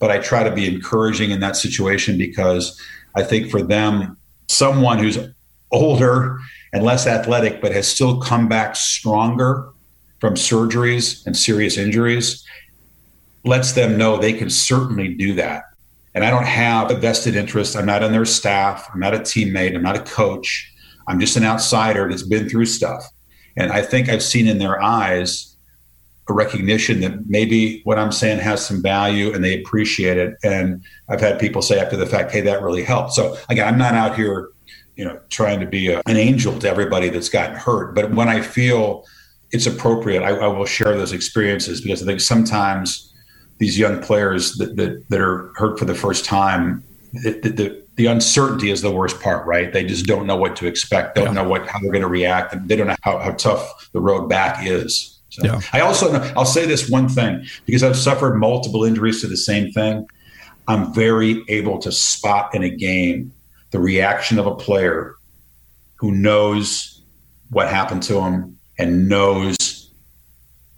but 0.00 0.10
I 0.10 0.18
try 0.18 0.42
to 0.42 0.52
be 0.52 0.66
encouraging 0.66 1.30
in 1.30 1.38
that 1.38 1.54
situation 1.54 2.18
because 2.18 2.80
I 3.14 3.22
think 3.22 3.48
for 3.48 3.62
them, 3.62 4.16
someone 4.48 4.98
who's 4.98 5.18
older 5.70 6.40
and 6.72 6.82
less 6.82 7.06
athletic, 7.06 7.60
but 7.60 7.70
has 7.70 7.86
still 7.86 8.20
come 8.20 8.48
back 8.48 8.74
stronger 8.74 9.70
from 10.18 10.34
surgeries 10.34 11.24
and 11.26 11.36
serious 11.36 11.78
injuries, 11.78 12.44
lets 13.44 13.72
them 13.72 13.96
know 13.96 14.16
they 14.16 14.32
can 14.32 14.50
certainly 14.50 15.14
do 15.14 15.34
that. 15.34 15.64
And 16.14 16.24
I 16.24 16.30
don't 16.30 16.46
have 16.46 16.90
a 16.90 16.94
vested 16.94 17.34
interest. 17.34 17.76
I'm 17.76 17.86
not 17.86 18.02
on 18.02 18.12
their 18.12 18.24
staff. 18.24 18.88
I'm 18.92 19.00
not 19.00 19.14
a 19.14 19.18
teammate. 19.18 19.74
I'm 19.74 19.82
not 19.82 19.96
a 19.96 20.02
coach. 20.02 20.72
I'm 21.08 21.20
just 21.20 21.36
an 21.36 21.44
outsider 21.44 22.08
that's 22.08 22.22
been 22.22 22.48
through 22.48 22.66
stuff. 22.66 23.04
And 23.56 23.72
I 23.72 23.82
think 23.82 24.08
I've 24.08 24.22
seen 24.22 24.46
in 24.46 24.58
their 24.58 24.80
eyes 24.82 25.54
a 26.28 26.32
recognition 26.32 27.00
that 27.00 27.28
maybe 27.28 27.82
what 27.82 27.98
I'm 27.98 28.12
saying 28.12 28.38
has 28.38 28.64
some 28.64 28.82
value 28.82 29.34
and 29.34 29.44
they 29.44 29.60
appreciate 29.60 30.16
it. 30.16 30.36
And 30.42 30.82
I've 31.08 31.20
had 31.20 31.38
people 31.38 31.60
say 31.60 31.78
after 31.78 31.96
the 31.96 32.06
fact, 32.06 32.32
hey, 32.32 32.40
that 32.42 32.62
really 32.62 32.82
helped. 32.82 33.12
So 33.12 33.36
again, 33.50 33.68
I'm 33.68 33.78
not 33.78 33.94
out 33.94 34.16
here, 34.16 34.48
you 34.96 35.04
know, 35.04 35.20
trying 35.28 35.60
to 35.60 35.66
be 35.66 35.92
a, 35.92 36.00
an 36.06 36.16
angel 36.16 36.58
to 36.60 36.68
everybody 36.68 37.10
that's 37.10 37.28
gotten 37.28 37.56
hurt. 37.56 37.94
But 37.94 38.12
when 38.12 38.28
I 38.28 38.40
feel 38.40 39.04
it's 39.50 39.66
appropriate, 39.66 40.22
I, 40.22 40.30
I 40.30 40.46
will 40.46 40.64
share 40.64 40.96
those 40.96 41.12
experiences 41.12 41.82
because 41.82 42.02
I 42.02 42.06
think 42.06 42.20
sometimes 42.20 43.13
these 43.58 43.78
young 43.78 44.02
players 44.02 44.56
that, 44.56 44.76
that, 44.76 45.04
that 45.08 45.20
are 45.20 45.52
hurt 45.56 45.78
for 45.78 45.84
the 45.84 45.94
first 45.94 46.24
time, 46.24 46.82
the, 47.12 47.32
the, 47.40 47.84
the, 47.96 48.06
uncertainty 48.06 48.70
is 48.70 48.82
the 48.82 48.90
worst 48.90 49.20
part, 49.20 49.46
right? 49.46 49.72
They 49.72 49.84
just 49.84 50.06
don't 50.06 50.26
know 50.26 50.36
what 50.36 50.56
to 50.56 50.66
expect, 50.66 51.14
don't 51.14 51.26
yeah. 51.26 51.32
know 51.42 51.48
what 51.48 51.66
how 51.68 51.78
they're 51.78 51.92
going 51.92 52.02
to 52.02 52.08
react, 52.08 52.52
and 52.52 52.68
they 52.68 52.76
don't 52.76 52.88
know 52.88 52.96
how, 53.02 53.18
how 53.18 53.32
tough 53.32 53.90
the 53.92 54.00
road 54.00 54.28
back 54.28 54.66
is. 54.66 55.20
So 55.30 55.44
yeah. 55.44 55.60
I 55.72 55.80
also 55.80 56.12
know, 56.12 56.32
I'll 56.36 56.44
say 56.44 56.66
this 56.66 56.88
one 56.88 57.08
thing 57.08 57.44
because 57.66 57.82
I've 57.82 57.96
suffered 57.96 58.36
multiple 58.36 58.84
injuries 58.84 59.20
to 59.20 59.26
the 59.26 59.36
same 59.36 59.72
thing. 59.72 60.06
I'm 60.68 60.94
very 60.94 61.42
able 61.48 61.78
to 61.78 61.92
spot 61.92 62.54
in 62.54 62.62
a 62.62 62.70
game 62.70 63.32
the 63.70 63.80
reaction 63.80 64.38
of 64.38 64.46
a 64.46 64.54
player 64.54 65.16
who 65.96 66.12
knows 66.12 67.02
what 67.50 67.68
happened 67.68 68.02
to 68.04 68.20
him 68.20 68.58
and 68.78 69.08
knows 69.08 69.83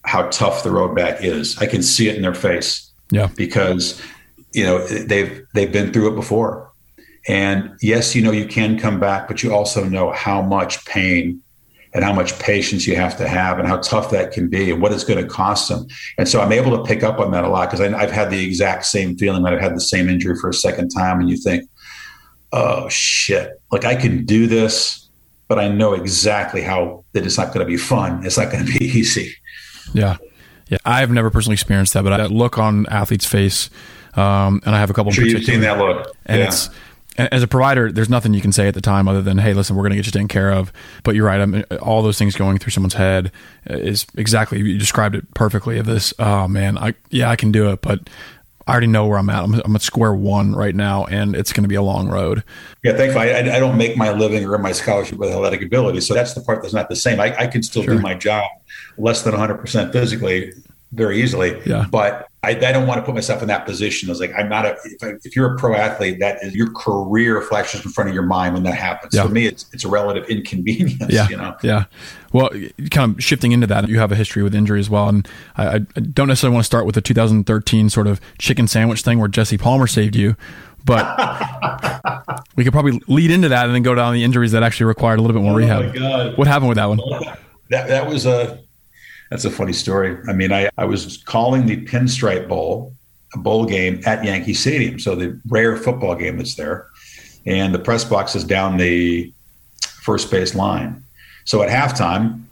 how 0.06 0.28
tough 0.28 0.62
the 0.62 0.70
road 0.70 0.94
back 0.94 1.22
is. 1.22 1.58
I 1.58 1.66
can 1.66 1.82
see 1.82 2.08
it 2.08 2.16
in 2.16 2.22
their 2.22 2.34
face. 2.34 2.90
Yeah. 3.10 3.28
Because 3.36 4.00
you 4.52 4.64
know 4.64 4.84
they've 4.86 5.44
they've 5.54 5.70
been 5.70 5.92
through 5.92 6.12
it 6.12 6.16
before. 6.16 6.70
And 7.28 7.72
yes, 7.82 8.14
you 8.14 8.22
know 8.22 8.30
you 8.30 8.46
can 8.46 8.78
come 8.78 9.00
back, 9.00 9.28
but 9.28 9.42
you 9.42 9.52
also 9.52 9.84
know 9.84 10.12
how 10.12 10.42
much 10.42 10.84
pain 10.84 11.42
and 11.92 12.04
how 12.04 12.12
much 12.12 12.38
patience 12.38 12.86
you 12.86 12.94
have 12.94 13.16
to 13.16 13.26
have 13.26 13.58
and 13.58 13.66
how 13.66 13.78
tough 13.78 14.10
that 14.10 14.30
can 14.30 14.48
be 14.48 14.70
and 14.70 14.82
what 14.82 14.92
it's 14.92 15.02
going 15.02 15.22
to 15.22 15.28
cost 15.28 15.68
them. 15.68 15.86
And 16.18 16.28
so 16.28 16.40
I'm 16.40 16.52
able 16.52 16.76
to 16.76 16.84
pick 16.84 17.02
up 17.02 17.18
on 17.18 17.30
that 17.32 17.42
a 17.42 17.48
lot 17.48 17.70
because 17.70 17.80
I've 17.80 18.10
had 18.10 18.30
the 18.30 18.44
exact 18.44 18.84
same 18.84 19.16
feeling 19.16 19.42
that 19.42 19.54
I've 19.54 19.60
had 19.60 19.74
the 19.74 19.80
same 19.80 20.08
injury 20.08 20.36
for 20.36 20.50
a 20.50 20.54
second 20.54 20.90
time. 20.90 21.20
And 21.20 21.28
you 21.28 21.36
think, 21.36 21.68
oh 22.52 22.88
shit, 22.88 23.60
like 23.72 23.84
I 23.84 23.96
can 23.96 24.24
do 24.24 24.46
this, 24.46 25.08
but 25.48 25.58
I 25.58 25.68
know 25.68 25.94
exactly 25.94 26.60
how 26.60 27.04
that 27.12 27.24
it's 27.24 27.38
not 27.38 27.48
going 27.48 27.60
to 27.60 27.70
be 27.70 27.78
fun. 27.78 28.24
It's 28.24 28.36
not 28.36 28.52
going 28.52 28.66
to 28.66 28.78
be 28.78 28.84
easy. 28.98 29.34
Yeah. 29.92 30.16
Yeah. 30.68 30.78
I've 30.84 31.10
never 31.10 31.30
personally 31.30 31.54
experienced 31.54 31.94
that, 31.94 32.04
but 32.04 32.16
that 32.16 32.30
look 32.30 32.58
on 32.58 32.86
athlete's 32.86 33.26
face, 33.26 33.70
um, 34.14 34.60
and 34.64 34.74
I 34.74 34.80
have 34.80 34.90
a 34.90 34.94
couple. 34.94 35.10
I'm 35.10 35.14
sure 35.14 35.26
you've 35.26 35.44
seen 35.44 35.60
that 35.60 35.78
look, 35.78 36.16
and 36.26 36.40
yeah. 36.40 36.46
it's 36.46 36.70
as 37.18 37.42
a 37.42 37.46
provider, 37.46 37.90
there's 37.90 38.10
nothing 38.10 38.34
you 38.34 38.40
can 38.40 38.52
say 38.52 38.68
at 38.68 38.74
the 38.74 38.80
time 38.80 39.08
other 39.08 39.22
than, 39.22 39.38
"Hey, 39.38 39.54
listen, 39.54 39.76
we're 39.76 39.82
going 39.82 39.90
to 39.90 39.96
get 39.96 40.06
you 40.06 40.12
taken 40.12 40.28
care 40.28 40.52
of." 40.52 40.72
But 41.02 41.14
you're 41.14 41.26
right. 41.26 41.40
I 41.40 41.46
mean, 41.46 41.64
all 41.80 42.02
those 42.02 42.18
things 42.18 42.36
going 42.36 42.58
through 42.58 42.72
someone's 42.72 42.94
head 42.94 43.32
is 43.66 44.06
exactly 44.16 44.58
you 44.58 44.78
described 44.78 45.14
it 45.14 45.32
perfectly. 45.34 45.78
Of 45.78 45.86
this, 45.86 46.12
oh 46.18 46.46
man, 46.48 46.76
I 46.78 46.94
yeah, 47.10 47.30
I 47.30 47.36
can 47.36 47.52
do 47.52 47.70
it, 47.70 47.80
but 47.80 48.08
I 48.66 48.72
already 48.72 48.88
know 48.88 49.06
where 49.06 49.18
I'm 49.18 49.30
at. 49.30 49.44
I'm, 49.44 49.54
I'm 49.64 49.76
at 49.76 49.82
square 49.82 50.14
one 50.14 50.54
right 50.54 50.74
now, 50.74 51.04
and 51.06 51.34
it's 51.34 51.52
going 51.52 51.62
to 51.62 51.68
be 51.68 51.76
a 51.76 51.82
long 51.82 52.08
road. 52.08 52.42
Yeah, 52.82 52.96
thankfully, 52.96 53.32
I, 53.32 53.56
I, 53.56 53.60
don't 53.60 53.78
make 53.78 53.96
my 53.96 54.12
living 54.12 54.44
or 54.44 54.58
my 54.58 54.72
scholarship 54.72 55.18
with 55.18 55.30
athletic 55.30 55.62
ability, 55.62 56.00
so 56.00 56.14
that's 56.14 56.34
the 56.34 56.40
part 56.40 56.62
that's 56.62 56.74
not 56.74 56.88
the 56.88 56.96
same. 56.96 57.20
I, 57.20 57.36
I 57.36 57.46
can 57.46 57.62
still 57.62 57.84
sure. 57.84 57.94
do 57.94 58.00
my 58.00 58.14
job 58.14 58.44
less 58.98 59.22
than 59.22 59.32
100 59.32 59.56
percent 59.56 59.92
physically 59.92 60.52
very 60.92 61.20
easily. 61.20 61.60
Yeah. 61.66 61.86
But 61.90 62.28
I, 62.42 62.50
I, 62.50 62.72
don't 62.72 62.86
want 62.86 62.98
to 62.98 63.04
put 63.04 63.14
myself 63.14 63.42
in 63.42 63.48
that 63.48 63.66
position. 63.66 64.08
I 64.08 64.12
was 64.12 64.20
like, 64.20 64.32
I'm 64.36 64.48
not 64.48 64.64
a. 64.64 64.76
If, 64.84 65.02
I, 65.02 65.12
if, 65.24 65.34
you're 65.34 65.54
a 65.54 65.58
pro 65.58 65.74
athlete, 65.74 66.20
that 66.20 66.42
is 66.42 66.54
your 66.54 66.72
career 66.72 67.42
flashes 67.42 67.84
in 67.84 67.90
front 67.90 68.08
of 68.08 68.14
your 68.14 68.24
mind 68.24 68.54
when 68.54 68.62
that 68.62 68.74
happens. 68.74 69.14
Yeah. 69.14 69.24
For 69.24 69.28
me, 69.28 69.46
it's 69.46 69.66
it's 69.72 69.84
a 69.84 69.88
relative 69.88 70.28
inconvenience. 70.28 71.12
Yeah. 71.12 71.28
You 71.28 71.36
know. 71.36 71.56
Yeah. 71.62 71.84
Well, 72.32 72.50
kind 72.90 73.16
of 73.16 73.24
shifting 73.24 73.52
into 73.52 73.66
that, 73.68 73.88
you 73.88 73.98
have 73.98 74.12
a 74.12 74.16
history 74.16 74.42
with 74.42 74.54
injury 74.54 74.78
as 74.78 74.88
well, 74.88 75.08
and 75.08 75.26
I, 75.56 75.76
I 75.76 75.78
don't 75.78 76.28
necessarily 76.28 76.54
want 76.54 76.64
to 76.64 76.66
start 76.66 76.86
with 76.86 76.94
the 76.94 77.00
2013 77.00 77.90
sort 77.90 78.06
of 78.06 78.20
chicken 78.38 78.68
sandwich 78.68 79.02
thing 79.02 79.18
where 79.18 79.28
Jesse 79.28 79.58
Palmer 79.58 79.86
saved 79.86 80.14
you. 80.14 80.36
But 80.84 81.04
we 82.56 82.62
could 82.62 82.72
probably 82.72 83.00
lead 83.08 83.32
into 83.32 83.48
that 83.48 83.66
and 83.66 83.74
then 83.74 83.82
go 83.82 83.94
down 83.94 84.14
the 84.14 84.22
injuries 84.22 84.52
that 84.52 84.62
actually 84.62 84.86
required 84.86 85.18
a 85.18 85.22
little 85.22 85.34
bit 85.34 85.42
more 85.42 85.54
oh 85.54 85.56
rehab. 85.56 86.38
What 86.38 86.46
happened 86.46 86.68
with 86.68 86.76
that 86.76 86.86
one? 86.88 87.00
That 87.70 87.88
that 87.88 88.06
was 88.06 88.26
a 88.26 88.60
that's 89.30 89.44
a 89.44 89.50
funny 89.50 89.72
story. 89.72 90.16
I 90.28 90.32
mean, 90.32 90.52
I, 90.52 90.68
I 90.78 90.84
was 90.84 91.18
calling 91.18 91.66
the 91.66 91.84
Pinstripe 91.84 92.48
Bowl, 92.48 92.92
a 93.34 93.38
bowl 93.38 93.64
game 93.66 94.00
at 94.06 94.24
Yankee 94.24 94.54
Stadium. 94.54 94.98
So 94.98 95.14
the 95.14 95.40
rare 95.48 95.76
football 95.76 96.14
game 96.14 96.36
that's 96.36 96.54
there. 96.54 96.88
and 97.46 97.74
the 97.74 97.78
press 97.78 98.04
box 98.04 98.34
is 98.34 98.44
down 98.44 98.76
the 98.76 99.32
first 100.02 100.30
base 100.30 100.54
line. 100.54 101.02
So 101.44 101.62
at 101.62 101.68
halftime, 101.68 102.42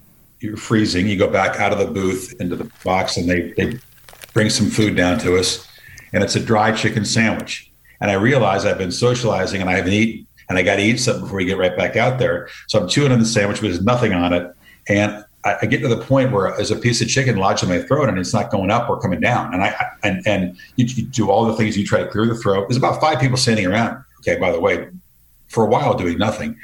you're 0.41 0.57
freezing. 0.57 1.09
You 1.09 1.17
go 1.17 1.29
back 1.29 1.59
out 1.61 1.73
of 1.73 1.79
the 1.79 1.87
booth 1.87 2.35
into 2.41 2.57
the 2.57 2.71
box, 2.85 3.17
and 3.17 3.29
they 3.29 3.53
they 3.53 3.79
bring 4.33 4.51
some 4.51 4.69
food 4.69 4.97
down 4.97 5.19
to 5.21 5.37
us, 5.37 5.67
and 6.13 6.23
it's 6.23 6.37
a 6.37 6.41
dry 6.41 6.73
chicken 6.73 7.05
sandwich. 7.05 7.71
And 8.01 8.11
I 8.11 8.15
realize 8.15 8.67
I've 8.67 8.79
been 8.79 8.93
socializing 8.93 9.61
and 9.61 9.71
I 9.71 9.75
haven't 9.77 9.93
eaten, 9.93 10.27
and 10.49 10.59
I 10.59 10.63
got 10.63 10.77
to 10.77 10.83
eat 10.83 10.99
something 10.99 11.23
before 11.23 11.39
we 11.39 11.45
get 11.45 11.57
right 11.57 11.77
back 11.77 11.97
out 11.97 12.19
there. 12.19 12.49
So 12.69 12.81
I'm 12.81 12.89
chewing 12.89 13.13
on 13.13 13.19
the 13.19 13.25
sandwich, 13.25 13.59
but 13.61 13.69
there's 13.69 13.83
nothing 13.83 14.13
on 14.13 14.33
it, 14.33 14.55
and 14.89 15.25
I, 15.45 15.59
I, 15.63 15.67
get 15.67 15.81
to 15.81 15.89
the 15.89 15.99
point 15.99 16.33
where 16.33 16.55
there's 16.57 16.71
a 16.71 16.77
piece 16.77 17.01
of 17.01 17.09
chicken 17.09 17.37
lodged 17.37 17.63
in 17.63 17.69
my 17.69 17.81
throat, 17.81 18.09
and 18.09 18.19
it's 18.19 18.33
not 18.33 18.51
going 18.51 18.71
up 18.71 18.89
or 18.89 19.01
coming 19.01 19.21
down. 19.21 19.53
And 19.53 19.63
I 19.63 19.75
and 20.03 20.27
and 20.27 20.57
you, 20.77 20.87
you 20.87 21.05
do 21.05 21.31
all 21.31 21.45
the 21.45 21.55
things 21.55 21.77
you 21.77 21.87
try 21.87 22.01
to 22.01 22.09
clear 22.09 22.27
the 22.27 22.35
throat. 22.35 22.69
There's 22.69 22.77
about 22.77 23.01
five 23.01 23.21
people 23.21 23.37
standing 23.37 23.67
around. 23.67 24.03
Okay, 24.21 24.39
by 24.39 24.53
the 24.53 24.61
way, 24.61 24.89
for 25.49 25.65
a 25.65 25.69
while 25.69 25.95
doing 25.95 26.19
nothing. 26.19 26.59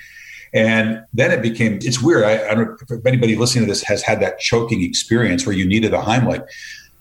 And 0.53 1.05
then 1.15 1.31
it 1.31 1.43
became, 1.43 1.79
it's 1.83 2.03
weird. 2.03 2.25
I, 2.25 2.51
I, 2.51 2.55
don't 2.55 2.69
know 2.69 2.97
if 2.97 3.07
anybody 3.07 3.37
listening 3.37 3.67
to 3.67 3.71
this 3.71 3.83
has 3.85 4.03
had 4.03 4.21
that 4.21 4.41
choking 4.41 4.83
experience 4.83 5.47
where 5.47 5.55
you 5.55 5.65
needed 5.65 5.95
a 5.95 5.99
Heimlich, 5.99 6.45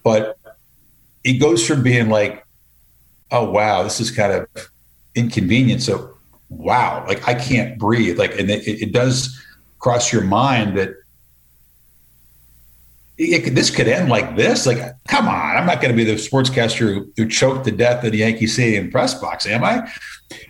but 0.03 0.37
it 1.23 1.33
goes 1.33 1.65
from 1.65 1.81
being 1.81 2.09
like, 2.09 2.45
oh, 3.31 3.49
wow, 3.49 3.81
this 3.83 3.99
is 3.99 4.11
kind 4.11 4.33
of 4.33 4.69
inconvenient. 5.15 5.81
So, 5.81 6.15
wow, 6.49 7.03
like 7.07 7.27
I 7.27 7.33
can't 7.33 7.79
breathe. 7.79 8.19
Like, 8.19 8.37
and 8.39 8.49
it, 8.49 8.67
it 8.67 8.91
does 8.91 9.43
cross 9.79 10.13
your 10.13 10.23
mind 10.23 10.77
that 10.77 10.91
it 13.19 13.53
this 13.53 13.69
could 13.69 13.87
end 13.87 14.09
like 14.09 14.37
this. 14.37 14.65
Like, 14.65 14.79
come 15.07 15.27
on, 15.27 15.57
I'm 15.57 15.65
not 15.65 15.81
going 15.81 15.93
to 15.93 15.97
be 15.97 16.05
the 16.05 16.15
sportscaster 16.15 16.93
who, 16.93 17.11
who 17.17 17.27
choked 17.27 17.65
to 17.65 17.71
death 17.71 18.03
in 18.05 18.11
the 18.11 18.19
Yankee 18.19 18.47
Stadium 18.47 18.89
press 18.89 19.13
box, 19.13 19.45
am 19.45 19.63
I? 19.63 19.91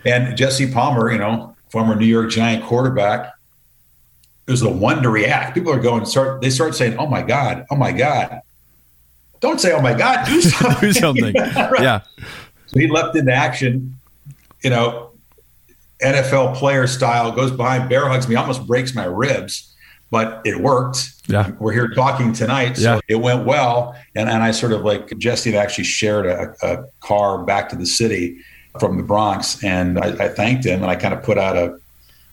And 0.06 0.38
Jesse 0.38 0.72
Palmer, 0.72 1.12
you 1.12 1.18
know, 1.18 1.56
former 1.70 1.96
New 1.96 2.06
York 2.06 2.30
Giant 2.30 2.64
quarterback, 2.64 3.34
is 4.48 4.62
the 4.62 4.70
one 4.70 5.02
to 5.04 5.10
react. 5.10 5.56
People 5.56 5.72
are 5.72 5.80
going 5.80 6.06
start. 6.06 6.42
They 6.42 6.50
start 6.50 6.76
saying, 6.76 6.98
"Oh 6.98 7.08
my 7.08 7.22
god, 7.22 7.66
oh 7.72 7.76
my 7.76 7.92
god." 7.92 8.42
Don't 9.40 9.60
say, 9.60 9.74
"Oh 9.74 9.82
my 9.82 9.94
god." 9.94 10.26
Do 10.26 10.42
something. 10.42 10.80
do 10.82 10.94
something. 10.94 11.34
right. 11.56 11.82
Yeah. 11.82 12.02
So 12.68 12.80
he 12.80 12.88
leapt 12.88 13.16
into 13.16 13.32
action. 13.32 13.96
You 14.64 14.72
know, 14.72 15.12
NFL 16.04 16.56
player 16.56 16.88
style 16.88 17.32
goes 17.32 17.52
behind, 17.52 17.90
bear 17.90 18.08
hugs 18.10 18.28
me, 18.28 18.36
almost 18.36 18.66
breaks 18.66 18.94
my 18.94 19.06
ribs, 19.06 19.74
but 20.12 20.42
it 20.46 20.60
worked. 20.60 21.14
Yeah. 21.28 21.52
We're 21.60 21.74
here 21.74 21.90
talking 21.90 22.34
tonight. 22.34 22.78
So 22.78 22.96
yeah. 22.96 23.00
it 23.08 23.16
went 23.18 23.46
well. 23.46 23.96
And, 24.16 24.30
and 24.30 24.44
I 24.44 24.52
sort 24.52 24.72
of 24.72 24.82
like 24.82 25.18
Jesse 25.18 25.52
had 25.52 25.62
actually 25.62 25.84
shared 25.84 26.26
a, 26.26 26.56
a 26.64 26.86
car 27.02 27.44
back 27.44 27.70
to 27.70 27.76
the 27.76 27.86
city 27.86 28.40
from 28.80 28.98
the 28.98 29.04
Bronx. 29.04 29.64
And 29.64 30.00
I, 30.00 30.26
I 30.26 30.28
thanked 30.30 30.66
him 30.66 30.82
and 30.82 30.90
I 30.90 30.96
kind 30.96 31.14
of 31.14 31.24
put 31.24 31.38
out 31.38 31.56
a, 31.56 31.80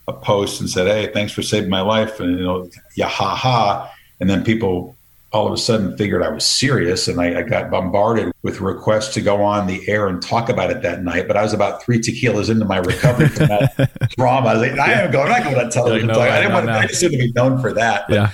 a 0.09 0.12
post 0.12 0.61
and 0.61 0.70
said, 0.70 0.87
Hey, 0.87 1.12
thanks 1.12 1.33
for 1.33 1.43
saving 1.43 1.70
my 1.70 1.83
life. 1.83 2.18
And, 2.20 2.39
you 2.39 2.45
know, 2.45 2.70
yeah, 2.97 3.09
ha 3.09 3.35
ha. 3.35 3.93
And 4.20 4.31
then 4.31 4.45
people 4.45 4.95
all 5.33 5.47
of 5.47 5.53
a 5.53 5.57
sudden 5.57 5.97
figured 5.97 6.22
I 6.22 6.29
was 6.29 6.47
serious 6.47 7.09
and 7.09 7.20
I, 7.20 7.41
I, 7.41 7.43
got 7.43 7.70
bombarded 7.70 8.33
with 8.43 8.61
requests 8.61 9.12
to 9.14 9.20
go 9.20 9.43
on 9.43 9.66
the 9.66 9.87
air 9.89 10.07
and 10.07 10.22
talk 10.22 10.49
about 10.49 10.70
it 10.70 10.83
that 10.83 11.03
night. 11.03 11.27
But 11.27 11.37
I 11.37 11.43
was 11.43 11.53
about 11.53 11.83
three 11.83 11.99
tequilas 11.99 12.49
into 12.49 12.64
my 12.64 12.79
recovery 12.79 13.29
from 13.29 13.49
that 13.49 14.11
trauma. 14.18 14.49
I 14.49 14.53
was 14.55 14.68
like, 14.68 14.79
I 14.79 14.93
am 14.93 15.11
going, 15.11 15.31
I'm 15.31 15.43
not 15.43 15.45
going 15.45 15.64
on 15.64 15.70
television. 15.70 16.07
no, 16.07 16.20
I 16.20 16.41
didn't 16.41 16.53
want 16.53 16.66
to, 16.66 16.72
I 16.72 16.87
just 16.87 17.01
didn't 17.01 17.18
be 17.18 17.33
known 17.33 17.61
for 17.61 17.72
that. 17.72 18.07
But, 18.09 18.14
yeah. 18.14 18.31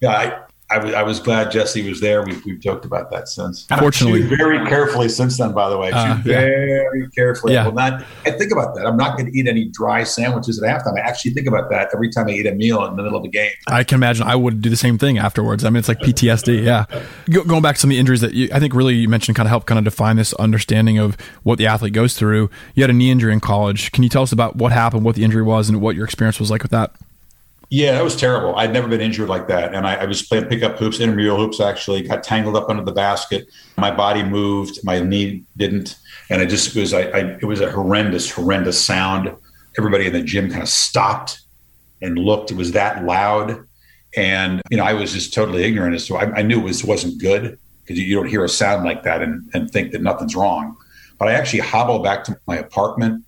Yeah. 0.00 0.10
I, 0.10 0.44
I 0.74 1.02
was, 1.02 1.20
glad 1.20 1.50
Jesse 1.50 1.88
was 1.88 2.00
there. 2.00 2.22
We've, 2.22 2.44
we've 2.44 2.60
joked 2.60 2.84
about 2.84 3.10
that 3.10 3.28
since. 3.28 3.66
Fortunately, 3.78 4.22
very 4.22 4.58
carefully 4.66 5.08
since 5.08 5.38
then. 5.38 5.52
By 5.52 5.70
the 5.70 5.78
way, 5.78 5.90
uh, 5.92 6.18
very 6.22 7.08
carefully. 7.10 7.54
Yeah. 7.54 7.64
Well, 7.64 7.72
not. 7.72 8.04
I 8.26 8.32
think 8.32 8.52
about 8.52 8.74
that. 8.74 8.86
I'm 8.86 8.96
not 8.96 9.16
going 9.16 9.30
to 9.30 9.38
eat 9.38 9.46
any 9.46 9.66
dry 9.66 10.04
sandwiches 10.04 10.62
at 10.62 10.68
halftime. 10.68 10.98
I 10.98 11.00
actually 11.00 11.32
think 11.32 11.46
about 11.46 11.70
that 11.70 11.90
every 11.94 12.10
time 12.10 12.28
I 12.28 12.32
eat 12.32 12.46
a 12.46 12.52
meal 12.52 12.84
in 12.84 12.96
the 12.96 13.02
middle 13.02 13.18
of 13.18 13.24
a 13.24 13.28
game. 13.28 13.52
I 13.66 13.84
can 13.84 13.96
imagine 13.96 14.26
I 14.26 14.36
would 14.36 14.60
do 14.60 14.70
the 14.70 14.76
same 14.76 14.98
thing 14.98 15.18
afterwards. 15.18 15.64
I 15.64 15.70
mean, 15.70 15.76
it's 15.76 15.88
like 15.88 16.00
PTSD. 16.00 16.64
Yeah. 16.64 16.86
going 17.28 17.62
back 17.62 17.76
to 17.76 17.80
some 17.80 17.90
of 17.90 17.94
the 17.94 17.98
injuries 17.98 18.20
that 18.20 18.34
you, 18.34 18.48
I 18.52 18.58
think 18.58 18.74
really 18.74 18.94
you 18.94 19.08
mentioned 19.08 19.36
kind 19.36 19.46
of 19.46 19.50
help 19.50 19.66
kind 19.66 19.78
of 19.78 19.84
define 19.84 20.16
this 20.16 20.32
understanding 20.34 20.98
of 20.98 21.16
what 21.42 21.58
the 21.58 21.66
athlete 21.66 21.92
goes 21.92 22.16
through. 22.18 22.50
You 22.74 22.82
had 22.82 22.90
a 22.90 22.94
knee 22.94 23.10
injury 23.10 23.32
in 23.32 23.40
college. 23.40 23.92
Can 23.92 24.02
you 24.02 24.08
tell 24.08 24.22
us 24.22 24.32
about 24.32 24.56
what 24.56 24.72
happened, 24.72 25.04
what 25.04 25.16
the 25.16 25.24
injury 25.24 25.42
was, 25.42 25.68
and 25.68 25.80
what 25.80 25.96
your 25.96 26.04
experience 26.04 26.40
was 26.40 26.50
like 26.50 26.62
with 26.62 26.72
that? 26.72 26.94
Yeah, 27.74 27.94
that 27.94 28.04
was 28.04 28.14
terrible. 28.14 28.54
I'd 28.54 28.72
never 28.72 28.86
been 28.86 29.00
injured 29.00 29.28
like 29.28 29.48
that. 29.48 29.74
And 29.74 29.84
I, 29.84 29.96
I 29.96 30.04
was 30.04 30.22
playing 30.22 30.44
pickup 30.44 30.78
hoops, 30.78 31.00
intramural 31.00 31.38
hoops 31.38 31.58
actually, 31.58 32.02
got 32.02 32.22
tangled 32.22 32.54
up 32.54 32.70
under 32.70 32.84
the 32.84 32.92
basket. 32.92 33.48
My 33.76 33.90
body 33.90 34.22
moved, 34.22 34.78
my 34.84 35.00
knee 35.00 35.42
didn't. 35.56 35.96
And 36.30 36.40
it 36.40 36.46
just 36.46 36.76
was, 36.76 36.94
I, 36.94 37.00
I 37.00 37.18
it 37.40 37.46
was 37.46 37.60
a 37.60 37.72
horrendous, 37.72 38.30
horrendous 38.30 38.80
sound. 38.80 39.34
Everybody 39.76 40.06
in 40.06 40.12
the 40.12 40.22
gym 40.22 40.50
kind 40.50 40.62
of 40.62 40.68
stopped 40.68 41.40
and 42.00 42.16
looked. 42.16 42.52
It 42.52 42.56
was 42.56 42.70
that 42.72 43.02
loud. 43.02 43.66
And, 44.16 44.62
you 44.70 44.76
know, 44.76 44.84
I 44.84 44.92
was 44.92 45.12
just 45.12 45.34
totally 45.34 45.64
ignorant 45.64 45.96
as 45.96 46.06
to, 46.06 46.14
I, 46.14 46.30
I 46.32 46.42
knew 46.42 46.60
it 46.60 46.64
was, 46.64 46.84
wasn't 46.84 47.20
good 47.20 47.58
because 47.82 47.98
you, 47.98 48.04
you 48.04 48.14
don't 48.14 48.28
hear 48.28 48.44
a 48.44 48.48
sound 48.48 48.84
like 48.84 49.02
that 49.02 49.20
and, 49.20 49.50
and 49.52 49.68
think 49.68 49.90
that 49.90 50.00
nothing's 50.00 50.36
wrong. 50.36 50.76
But 51.18 51.26
I 51.26 51.32
actually 51.32 51.58
hobbled 51.58 52.04
back 52.04 52.22
to 52.26 52.38
my 52.46 52.56
apartment 52.56 53.24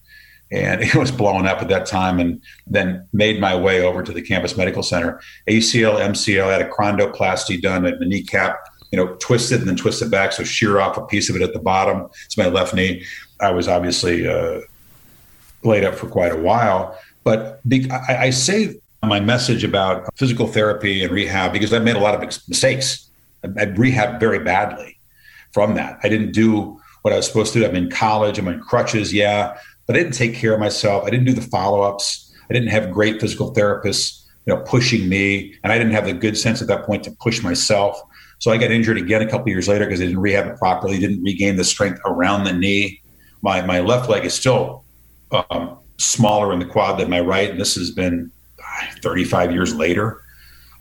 and 0.51 0.83
it 0.83 0.95
was 0.95 1.11
blowing 1.11 1.47
up 1.47 1.61
at 1.61 1.69
that 1.69 1.87
time 1.87 2.19
and 2.21 2.41
then 2.67 3.07
made 3.13 3.41
my 3.41 3.57
way 3.57 3.81
over 3.81 4.03
to 4.03 4.13
the 4.13 4.23
campus 4.23 4.57
medical 4.57 4.83
center. 4.83 5.21
Acl 5.49 5.99
mcl 5.99 6.47
I 6.47 6.53
had 6.53 6.63
a 6.63 6.71
chondroplasty 6.71 7.61
done 7.61 7.87
at 7.87 7.99
the 7.99 8.07
kneecap 8.07 8.59
you 8.93 8.97
know 8.97 9.15
twisted 9.17 9.61
and 9.61 9.69
then 9.69 9.77
twisted 9.77 10.11
back 10.11 10.33
so 10.33 10.45
shear 10.45 10.81
off 10.81 10.97
a 10.97 11.05
piece 11.07 11.29
of 11.29 11.37
it 11.37 11.43
at 11.43 11.53
the 11.53 11.59
bottom. 11.59 12.09
It's 12.25 12.37
my 12.37 12.47
left 12.47 12.75
knee. 12.75 13.05
I 13.41 13.51
was 13.51 13.69
obviously 13.69 14.27
uh, 14.27 14.61
laid 15.63 15.85
up 15.85 15.95
for 15.95 16.09
quite 16.09 16.33
a 16.33 16.37
while. 16.37 16.99
But 17.25 17.67
be, 17.69 17.91
I, 17.91 18.25
I 18.25 18.31
say 18.31 18.77
my 19.03 19.21
message 19.21 19.65
about 19.65 20.09
physical 20.17 20.47
therapy 20.47 21.05
and 21.05 21.13
rehab 21.13 21.53
because 21.53 21.73
i 21.73 21.79
made 21.79 21.97
a 21.97 22.01
lot 22.01 22.15
of 22.15 22.21
mistakes. 22.49 23.09
I, 23.45 23.49
I 23.49 23.67
rehabbed 23.67 24.21
very 24.21 24.39
badly 24.39 24.99
from 25.53 25.75
that. 25.75 25.99
I 26.03 26.09
didn't 26.09 26.33
do 26.33 26.81
what 27.03 27.13
I 27.13 27.17
was 27.17 27.27
supposed 27.27 27.53
to 27.53 27.61
do. 27.61 27.67
I'm 27.67 27.77
in 27.77 27.91
college. 27.91 28.39
I'm 28.39 28.49
in 28.49 28.61
crutches. 28.61 29.13
Yeah 29.13 29.59
but 29.87 29.97
I 29.97 30.01
didn't 30.01 30.15
take 30.15 30.35
care 30.35 30.53
of 30.53 30.61
myself. 30.61 31.05
I 31.05 31.11
didn't 31.11 31.27
do 31.27 31.33
the 31.33 31.43
follow 31.43 31.83
ups. 31.83 32.33
I 32.51 32.55
didn't 32.55 32.69
have 32.69 32.91
great 32.91 33.21
physical 33.21 33.55
therapists, 33.55 34.25
you 34.47 34.55
know, 34.55 34.63
pushing 34.63 35.09
me, 35.09 35.55
and 35.63 35.73
I 35.73 35.79
didn't 35.79 35.93
have 35.93 36.07
the 36.07 36.13
good 36.13 36.37
sense 36.37 36.63
at 36.63 36.69
that 36.69 36.85
point 36.85 37.05
to 37.05 37.11
push 37.21 37.43
myself. 37.43 38.01
So 38.39 38.51
I 38.51 38.59
got 38.59 38.71
injured 38.71 38.99
again 38.99 39.23
a 39.23 39.31
couple 39.31 39.49
years 39.49 39.69
later 39.69 39.87
because 39.87 40.01
I 40.01 40.05
didn't 40.05 40.21
rehab 40.21 40.47
it 40.47 40.59
properly. 40.59 40.99
Didn't 40.99 41.23
regain 41.23 41.57
the 41.57 41.65
strength 41.65 42.01
around 42.05 42.45
the 42.45 42.53
knee. 42.53 43.01
My 43.43 43.63
my 43.63 43.81
left 43.81 44.09
leg 44.11 44.25
is 44.25 44.35
still 44.35 44.85
um, 45.31 45.79
smaller 45.99 46.53
in 46.53 46.59
the 46.59 46.67
quad 46.67 47.01
than 47.01 47.11
my 47.11 47.21
right, 47.21 47.51
and 47.51 47.61
this 47.61 47.75
has 47.77 47.91
been 47.91 48.31
35 49.03 49.53
years 49.53 49.75
later. 49.75 50.23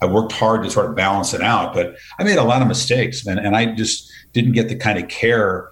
I 0.02 0.06
worked 0.06 0.32
hard 0.32 0.62
to 0.62 0.70
sort 0.70 0.90
of 0.90 0.94
balance 0.94 1.32
it 1.32 1.40
out, 1.40 1.72
but 1.72 1.96
I 2.18 2.24
made 2.24 2.36
a 2.36 2.44
lot 2.44 2.60
of 2.60 2.68
mistakes, 2.68 3.26
and, 3.26 3.38
and 3.38 3.56
I 3.56 3.74
just 3.74 4.10
didn't 4.32 4.52
get 4.52 4.68
the 4.68 4.76
kind 4.76 4.98
of 4.98 5.08
care 5.08 5.70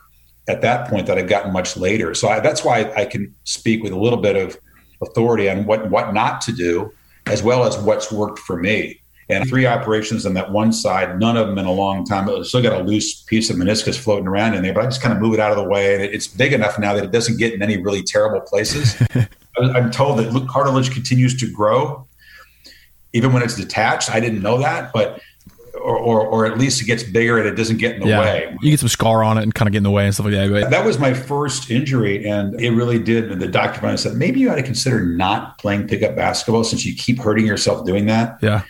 at 0.49 0.61
that 0.63 0.89
point 0.89 1.07
that 1.07 1.19
I've 1.19 1.29
gotten 1.29 1.53
much 1.53 1.77
later. 1.77 2.15
So 2.15 2.29
I, 2.29 2.41
that's 2.41 2.65
why 2.65 2.93
I 2.97 3.05
can 3.05 3.35
speak 3.45 3.83
with 3.83 3.93
a 3.93 3.99
little 3.99 4.21
bit 4.21 4.37
of 4.37 4.59
authority 5.03 5.49
on 5.49 5.65
what 5.65 5.91
what 5.91 6.13
not 6.15 6.41
to 6.43 6.53
do, 6.53 6.93
as 7.27 7.43
well 7.43 7.65
as 7.65 7.77
what's 7.79 8.13
worked 8.13 8.39
for 8.39 8.57
me. 8.57 9.01
And 9.31 9.49
three 9.49 9.65
operations 9.65 10.27
on 10.27 10.35
that 10.35 10.53
one 10.53 10.71
side, 10.71 11.19
none 11.19 11.39
of 11.39 11.47
them 11.47 11.57
in 11.57 11.65
a 11.65 11.73
long 11.73 12.05
time. 12.05 12.29
I 12.29 12.43
still 12.43 12.61
got 12.61 12.79
a 12.79 12.85
loose 12.85 13.23
piece 13.23 13.49
of 13.49 13.57
meniscus 13.57 13.99
floating 13.99 14.27
around 14.27 14.53
in 14.53 14.63
there, 14.63 14.75
but 14.75 14.85
I 14.85 14.87
just 14.87 15.01
kind 15.01 15.15
of 15.15 15.21
move 15.23 15.33
it 15.33 15.41
out 15.41 15.51
of 15.51 15.57
the 15.57 15.65
way. 15.65 15.95
And 15.95 16.05
it's 16.05 16.27
big 16.27 16.53
enough 16.53 16.79
now 16.79 16.93
that 16.93 17.05
it 17.05 17.11
doesn't 17.11 17.39
get 17.39 17.55
in 17.55 17.63
any 17.63 17.79
really 17.79 18.03
terrible 18.03 18.43
places. 18.43 19.03
I'm 19.59 19.91
told 19.91 20.19
that 20.19 20.47
cartilage 20.51 20.91
continues 20.91 21.39
to 21.41 21.51
grow 21.51 22.07
even 23.15 23.33
when 23.33 23.43
it's 23.43 23.55
detached. 23.55 24.11
I 24.11 24.21
didn't 24.21 24.43
know 24.43 24.59
that, 24.59 24.93
but 24.93 25.21
or, 25.85 25.99
or, 25.99 26.27
or, 26.27 26.47
at 26.47 26.59
least 26.59 26.81
it 26.81 26.87
gets 26.87 27.03
bigger 27.03 27.39
and 27.39 27.47
it 27.47 27.57
doesn't 27.57 27.77
get 27.77 27.95
in 27.95 28.01
the 28.01 28.09
yeah. 28.09 28.21
way. 28.21 28.57
You 28.63 28.71
get 28.71 28.81
some 28.81 28.89
scar 28.89 29.23
on 29.23 29.37
it 29.37 29.43
and 29.43 29.55
kind 29.55 29.69
of 29.69 29.73
get 29.73 29.79
in 29.79 29.83
the 29.83 29.91
way 29.91 30.07
and 30.07 30.15
stuff 30.15 30.25
like 30.25 30.35
that. 30.35 30.71
That 30.71 30.85
was 30.85 30.99
my 30.99 31.13
first 31.13 31.71
injury, 31.71 32.27
and 32.27 32.59
it 32.59 32.71
really 32.71 32.99
did. 32.99 33.31
And 33.31 33.41
the 33.41 33.49
doctor 33.49 33.81
finally 33.81 33.99
said, 33.99 34.17
maybe 34.17 34.41
you 34.41 34.51
ought 34.51 34.57
to 34.57 34.63
consider 34.63 35.05
not 35.05 35.59
playing 35.59 35.87
pickup 35.87 36.17
basketball 36.17 36.65
since 36.65 36.87
you 36.87 36.97
keep 36.97 37.19
hurting 37.19 37.47
yourself 37.47 37.85
doing 37.85 38.07
that. 38.07 38.39
Yeah. 38.41 38.63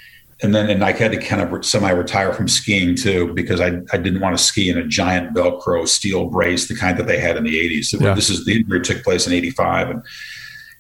And 0.43 0.55
then, 0.55 0.69
and 0.69 0.85
I 0.85 0.91
had 0.93 1.13
to 1.13 1.19
kind 1.19 1.41
of 1.41 1.65
semi-retire 1.65 2.33
from 2.33 2.49
skiing 2.49 2.97
too 2.97 3.33
because 3.35 3.61
I, 3.61 3.81
I 3.93 3.97
didn't 3.97 4.21
want 4.21 4.37
to 4.37 4.43
ski 4.43 4.69
in 4.69 4.77
a 4.77 4.85
giant 4.85 5.35
Velcro 5.35 5.87
steel 5.87 6.27
brace, 6.27 6.67
the 6.67 6.75
kind 6.75 6.99
that 6.99 7.07
they 7.07 7.21
had 7.21 7.37
in 7.37 7.45
the 7.45 7.55
'80s. 7.55 7.85
So 7.85 7.99
yeah. 8.01 8.15
This 8.15 8.29
is 8.29 8.45
the 8.45 8.57
injury 8.57 8.81
took 8.81 9.05
place 9.05 9.29
in 9.29 9.33
'85, 9.33 9.91
and 9.91 10.03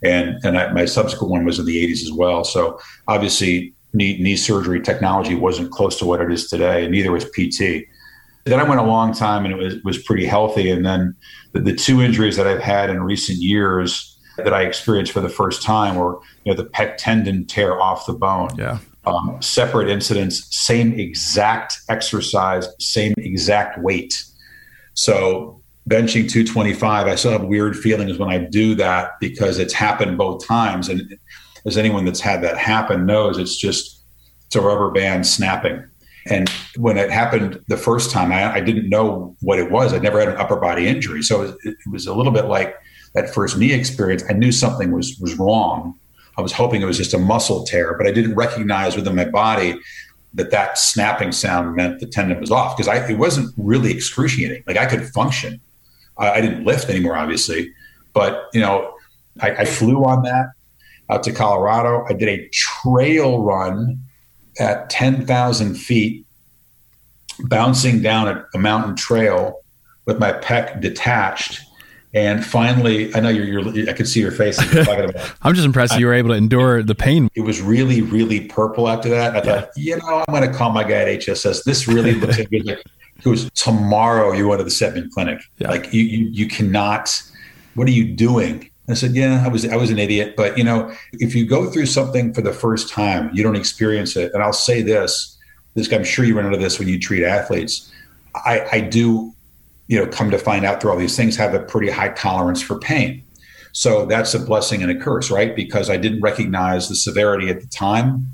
and 0.02 0.44
and 0.44 0.58
I, 0.58 0.72
my 0.72 0.84
subsequent 0.84 1.30
one 1.30 1.44
was 1.44 1.60
in 1.60 1.66
the 1.66 1.86
'80s 1.86 2.02
as 2.02 2.12
well. 2.12 2.42
So 2.42 2.80
obviously, 3.06 3.72
knee, 3.94 4.18
knee 4.18 4.36
surgery 4.36 4.80
technology 4.80 5.34
wasn't 5.34 5.70
close 5.70 5.98
to 5.98 6.04
what 6.04 6.20
it 6.20 6.30
is 6.30 6.48
today, 6.48 6.84
and 6.84 6.92
neither 6.92 7.12
was 7.12 7.24
PT. 7.24 7.86
Then 8.44 8.60
I 8.60 8.64
went 8.64 8.80
a 8.80 8.84
long 8.84 9.14
time 9.14 9.44
and 9.44 9.54
it 9.54 9.56
was, 9.56 9.76
was 9.84 10.02
pretty 10.02 10.26
healthy. 10.26 10.70
And 10.70 10.84
then 10.84 11.16
the, 11.52 11.60
the 11.60 11.74
two 11.74 12.02
injuries 12.02 12.36
that 12.36 12.46
I've 12.46 12.60
had 12.60 12.90
in 12.90 13.02
recent 13.02 13.38
years 13.38 14.18
that 14.36 14.52
I 14.52 14.62
experienced 14.62 15.12
for 15.12 15.20
the 15.20 15.28
first 15.30 15.62
time 15.62 15.94
were, 15.94 16.18
you 16.44 16.52
know, 16.52 16.62
the 16.62 16.68
pec 16.68 16.96
tendon 16.98 17.46
tear 17.46 17.80
off 17.80 18.06
the 18.06 18.12
bone. 18.12 18.50
Yeah. 18.58 18.78
Um, 19.06 19.36
separate 19.40 19.88
incidents, 19.88 20.46
same 20.56 20.98
exact 20.98 21.78
exercise, 21.88 22.66
same 22.78 23.12
exact 23.18 23.78
weight. 23.78 24.24
So 24.94 25.62
benching 25.88 26.28
225, 26.30 27.06
I 27.06 27.14
still 27.14 27.32
have 27.32 27.44
weird 27.44 27.76
feelings 27.76 28.18
when 28.18 28.30
I 28.30 28.38
do 28.38 28.74
that 28.76 29.20
because 29.20 29.58
it's 29.58 29.74
happened 29.74 30.16
both 30.16 30.46
times. 30.46 30.88
And 30.88 31.02
as 31.66 31.76
anyone 31.76 32.04
that's 32.04 32.20
had 32.20 32.42
that 32.42 32.58
happen 32.58 33.06
knows, 33.06 33.38
it's 33.38 33.56
just 33.56 34.02
it's 34.46 34.56
a 34.56 34.60
rubber 34.60 34.90
band 34.90 35.26
snapping. 35.26 35.84
And 36.26 36.48
when 36.76 36.96
it 36.96 37.10
happened 37.10 37.60
the 37.68 37.76
first 37.76 38.10
time, 38.10 38.32
I, 38.32 38.54
I 38.54 38.60
didn't 38.60 38.88
know 38.88 39.36
what 39.40 39.58
it 39.58 39.70
was. 39.70 39.92
I'd 39.92 40.02
never 40.02 40.18
had 40.18 40.28
an 40.28 40.36
upper 40.36 40.56
body 40.56 40.86
injury, 40.86 41.22
so 41.22 41.42
it, 41.42 41.56
it 41.64 41.76
was 41.90 42.06
a 42.06 42.14
little 42.14 42.32
bit 42.32 42.46
like 42.46 42.76
that 43.14 43.32
first 43.32 43.58
knee 43.58 43.72
experience. 43.72 44.24
I 44.28 44.32
knew 44.32 44.52
something 44.52 44.90
was 44.90 45.18
was 45.18 45.38
wrong. 45.38 45.98
I 46.36 46.40
was 46.40 46.52
hoping 46.52 46.82
it 46.82 46.86
was 46.86 46.96
just 46.96 47.14
a 47.14 47.18
muscle 47.18 47.64
tear, 47.64 47.96
but 47.96 48.06
I 48.06 48.10
didn't 48.10 48.34
recognize 48.34 48.96
within 48.96 49.14
my 49.14 49.26
body 49.26 49.78
that 50.34 50.50
that 50.50 50.78
snapping 50.78 51.30
sound 51.30 51.76
meant 51.76 52.00
the 52.00 52.06
tendon 52.06 52.40
was 52.40 52.50
off 52.50 52.76
because 52.76 53.08
it 53.08 53.18
wasn't 53.18 53.54
really 53.56 53.92
excruciating. 53.92 54.64
Like 54.66 54.76
I 54.76 54.86
could 54.86 55.06
function. 55.10 55.60
I, 56.18 56.32
I 56.32 56.40
didn't 56.40 56.64
lift 56.64 56.88
anymore, 56.88 57.16
obviously, 57.16 57.72
but 58.14 58.48
you 58.52 58.60
know, 58.60 58.94
I, 59.40 59.50
I 59.50 59.64
flew 59.64 60.04
on 60.04 60.22
that 60.22 60.46
out 61.10 61.22
to 61.24 61.32
Colorado. 61.32 62.04
I 62.08 62.12
did 62.12 62.28
a 62.28 62.48
trail 62.52 63.42
run 63.42 63.98
at 64.58 64.88
10,000 64.90 65.74
feet, 65.74 66.26
bouncing 67.40 68.00
down 68.02 68.28
a, 68.28 68.46
a, 68.54 68.58
mountain 68.58 68.94
trail 68.94 69.60
with 70.06 70.18
my 70.18 70.32
pec 70.32 70.80
detached. 70.80 71.60
And 72.14 72.44
finally, 72.44 73.12
I 73.14 73.20
know 73.20 73.28
you're, 73.28 73.60
you're 73.60 73.90
I 73.90 73.92
could 73.92 74.06
see 74.06 74.20
your 74.20 74.30
face. 74.30 74.56
I'm 75.42 75.54
just 75.54 75.66
impressed 75.66 75.94
I, 75.94 75.98
you 75.98 76.06
were 76.06 76.14
able 76.14 76.28
to 76.28 76.36
endure 76.36 76.82
the 76.84 76.94
pain. 76.94 77.28
It 77.34 77.40
was 77.40 77.60
really, 77.60 78.02
really 78.02 78.46
purple 78.46 78.88
after 78.88 79.08
that. 79.08 79.32
I 79.32 79.38
yeah. 79.38 79.42
thought, 79.42 79.70
you 79.76 79.96
know, 79.96 80.24
I'm 80.26 80.32
going 80.32 80.48
to 80.48 80.56
call 80.56 80.70
my 80.70 80.84
guy 80.84 81.10
at 81.10 81.20
HSS. 81.20 81.64
This 81.64 81.88
really 81.88 82.14
looks 82.14 82.38
like 82.38 82.48
it 82.52 83.28
was 83.28 83.50
tomorrow 83.52 84.32
you 84.32 84.48
went 84.48 84.60
to 84.60 84.64
the 84.64 84.70
Steadman 84.70 85.10
clinic. 85.10 85.42
Yeah. 85.58 85.70
Like 85.70 85.92
you, 85.92 86.02
you, 86.02 86.26
you 86.26 86.48
cannot, 86.48 87.22
what 87.74 87.88
are 87.88 87.92
you 87.92 88.12
doing? 88.12 88.70
I 88.88 88.94
said, 88.94 89.14
"Yeah, 89.14 89.42
I 89.44 89.48
was 89.48 89.66
I 89.66 89.76
was 89.76 89.90
an 89.90 89.98
idiot, 89.98 90.34
but 90.36 90.58
you 90.58 90.64
know, 90.64 90.92
if 91.14 91.34
you 91.34 91.46
go 91.46 91.70
through 91.70 91.86
something 91.86 92.34
for 92.34 92.42
the 92.42 92.52
first 92.52 92.90
time, 92.90 93.30
you 93.32 93.42
don't 93.42 93.56
experience 93.56 94.16
it." 94.16 94.32
And 94.34 94.42
I'll 94.42 94.52
say 94.52 94.82
this: 94.82 95.36
this 95.74 95.92
I'm 95.92 96.04
sure 96.04 96.24
you 96.24 96.36
run 96.36 96.46
into 96.46 96.58
this 96.58 96.78
when 96.78 96.88
you 96.88 96.98
treat 96.98 97.24
athletes. 97.24 97.90
I, 98.34 98.66
I 98.72 98.80
do, 98.80 99.32
you 99.86 99.98
know, 99.98 100.06
come 100.06 100.30
to 100.30 100.38
find 100.38 100.64
out 100.64 100.80
through 100.80 100.90
all 100.90 100.98
these 100.98 101.16
things 101.16 101.36
have 101.36 101.54
a 101.54 101.60
pretty 101.60 101.90
high 101.90 102.10
tolerance 102.10 102.60
for 102.60 102.78
pain. 102.78 103.22
So 103.72 104.06
that's 104.06 104.34
a 104.34 104.38
blessing 104.38 104.82
and 104.82 104.90
a 104.90 105.00
curse, 105.00 105.30
right? 105.30 105.54
Because 105.54 105.90
I 105.90 105.96
didn't 105.96 106.20
recognize 106.20 106.88
the 106.88 106.94
severity 106.94 107.48
at 107.48 107.60
the 107.60 107.66
time. 107.68 108.26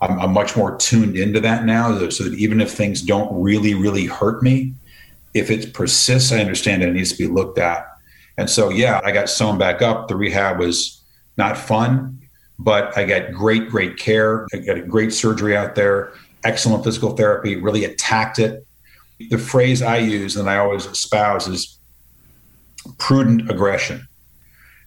I'm, 0.00 0.18
I'm 0.18 0.32
much 0.32 0.56
more 0.56 0.76
tuned 0.76 1.16
into 1.16 1.38
that 1.40 1.64
now, 1.64 2.08
so 2.08 2.24
that 2.24 2.34
even 2.34 2.60
if 2.60 2.72
things 2.72 3.02
don't 3.02 3.32
really, 3.40 3.74
really 3.74 4.06
hurt 4.06 4.42
me, 4.42 4.74
if 5.34 5.50
it 5.50 5.72
persists, 5.72 6.32
I 6.32 6.40
understand 6.40 6.82
it 6.82 6.92
needs 6.92 7.12
to 7.12 7.18
be 7.18 7.28
looked 7.28 7.58
at 7.58 7.91
and 8.38 8.48
so, 8.48 8.70
yeah, 8.70 9.00
I 9.04 9.12
got 9.12 9.28
sewn 9.28 9.58
back 9.58 9.82
up. 9.82 10.08
The 10.08 10.16
rehab 10.16 10.58
was 10.58 11.02
not 11.36 11.56
fun, 11.56 12.20
but 12.58 12.96
I 12.96 13.04
got 13.04 13.32
great, 13.32 13.68
great 13.68 13.98
care. 13.98 14.46
I 14.52 14.58
got 14.58 14.76
a 14.78 14.82
great 14.82 15.12
surgery 15.12 15.56
out 15.56 15.74
there, 15.74 16.12
excellent 16.44 16.84
physical 16.84 17.16
therapy, 17.16 17.56
really 17.56 17.84
attacked 17.84 18.38
it. 18.38 18.66
The 19.30 19.38
phrase 19.38 19.82
I 19.82 19.98
use 19.98 20.36
and 20.36 20.48
I 20.48 20.56
always 20.56 20.86
espouse 20.86 21.46
is 21.46 21.78
prudent 22.98 23.50
aggression. 23.50 24.06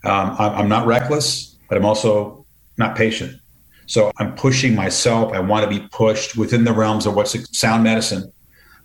Um, 0.03 0.35
I'm, 0.37 0.51
I'm 0.53 0.69
not 0.69 0.85
reckless, 0.85 1.55
but 1.69 1.77
I'm 1.77 1.85
also 1.85 2.45
not 2.77 2.95
patient. 2.95 3.39
So 3.87 4.11
I'm 4.17 4.35
pushing 4.35 4.75
myself. 4.75 5.31
I 5.33 5.39
want 5.39 5.63
to 5.63 5.69
be 5.69 5.87
pushed 5.89 6.35
within 6.35 6.63
the 6.63 6.73
realms 6.73 7.05
of 7.05 7.15
what's 7.15 7.35
sound 7.57 7.83
medicine, 7.83 8.31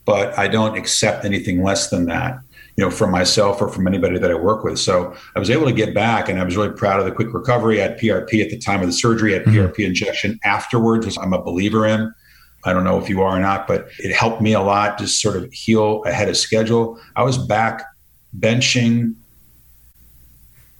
but 0.04 0.38
I 0.38 0.46
don't 0.46 0.76
accept 0.76 1.24
anything 1.24 1.62
less 1.62 1.88
than 1.88 2.04
that 2.06 2.38
you 2.80 2.86
know, 2.86 2.90
from 2.90 3.10
myself 3.10 3.60
or 3.60 3.68
from 3.68 3.86
anybody 3.86 4.18
that 4.18 4.30
I 4.30 4.34
work 4.34 4.64
with. 4.64 4.78
So 4.78 5.14
I 5.36 5.38
was 5.38 5.50
able 5.50 5.66
to 5.66 5.72
get 5.72 5.92
back 5.92 6.30
and 6.30 6.40
I 6.40 6.44
was 6.44 6.56
really 6.56 6.70
proud 6.70 6.98
of 6.98 7.04
the 7.04 7.12
quick 7.12 7.34
recovery. 7.34 7.78
I 7.78 7.88
had 7.88 7.98
PRP 7.98 8.42
at 8.42 8.48
the 8.48 8.56
time 8.56 8.80
of 8.80 8.86
the 8.86 8.92
surgery, 8.94 9.34
I 9.34 9.40
had 9.40 9.48
PRP 9.48 9.70
mm-hmm. 9.70 9.82
injection 9.82 10.40
afterwards, 10.44 11.04
which 11.04 11.18
I'm 11.18 11.34
a 11.34 11.42
believer 11.42 11.86
in. 11.86 12.10
I 12.64 12.72
don't 12.72 12.84
know 12.84 12.98
if 12.98 13.10
you 13.10 13.20
are 13.20 13.36
or 13.36 13.38
not, 13.38 13.68
but 13.68 13.88
it 13.98 14.16
helped 14.16 14.40
me 14.40 14.54
a 14.54 14.62
lot 14.62 14.96
to 14.96 15.06
sort 15.06 15.36
of 15.36 15.52
heal 15.52 16.02
ahead 16.04 16.30
of 16.30 16.38
schedule. 16.38 16.98
I 17.16 17.22
was 17.22 17.36
back 17.36 17.84
benching 18.38 19.14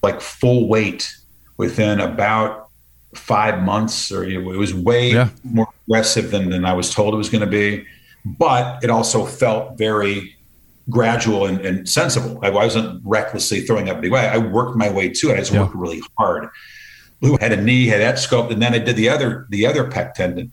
like 0.03 0.23
full 0.23 0.69
weight 0.69 1.15
within 1.59 2.01
about 2.01 2.71
five 3.15 3.63
months, 3.63 4.11
or 4.11 4.25
it 4.25 4.39
was 4.39 4.73
way 4.73 5.13
yeah. 5.13 5.29
more 5.45 5.69
aggressive 5.87 6.31
than, 6.31 6.49
than 6.49 6.65
I 6.65 6.73
was 6.73 6.95
told 6.95 7.13
it 7.13 7.19
was 7.19 7.29
going 7.29 7.45
to 7.45 7.47
be. 7.47 7.85
But 8.25 8.83
it 8.83 8.89
also 8.89 9.27
felt 9.27 9.77
very 9.77 10.35
gradual 10.91 11.47
and, 11.47 11.61
and, 11.64 11.88
sensible. 11.88 12.38
I 12.43 12.51
wasn't 12.51 13.01
recklessly 13.05 13.61
throwing 13.61 13.88
up 13.88 14.01
big 14.01 14.12
way. 14.12 14.26
I 14.26 14.38
worked 14.38 14.76
my 14.76 14.91
way 14.91 15.09
to 15.09 15.30
it. 15.30 15.34
I 15.34 15.36
just 15.36 15.53
yeah. 15.53 15.62
worked 15.62 15.74
really 15.74 16.03
hard. 16.18 16.49
Lou 17.20 17.36
had 17.38 17.53
a 17.53 17.61
knee, 17.61 17.86
had 17.86 18.01
that 18.01 18.16
scoped, 18.16 18.51
and 18.51 18.61
then 18.61 18.74
I 18.74 18.78
did 18.78 18.97
the 18.97 19.09
other 19.09 19.47
the 19.51 19.66
other 19.66 19.84
pec 19.84 20.14
tendon 20.14 20.53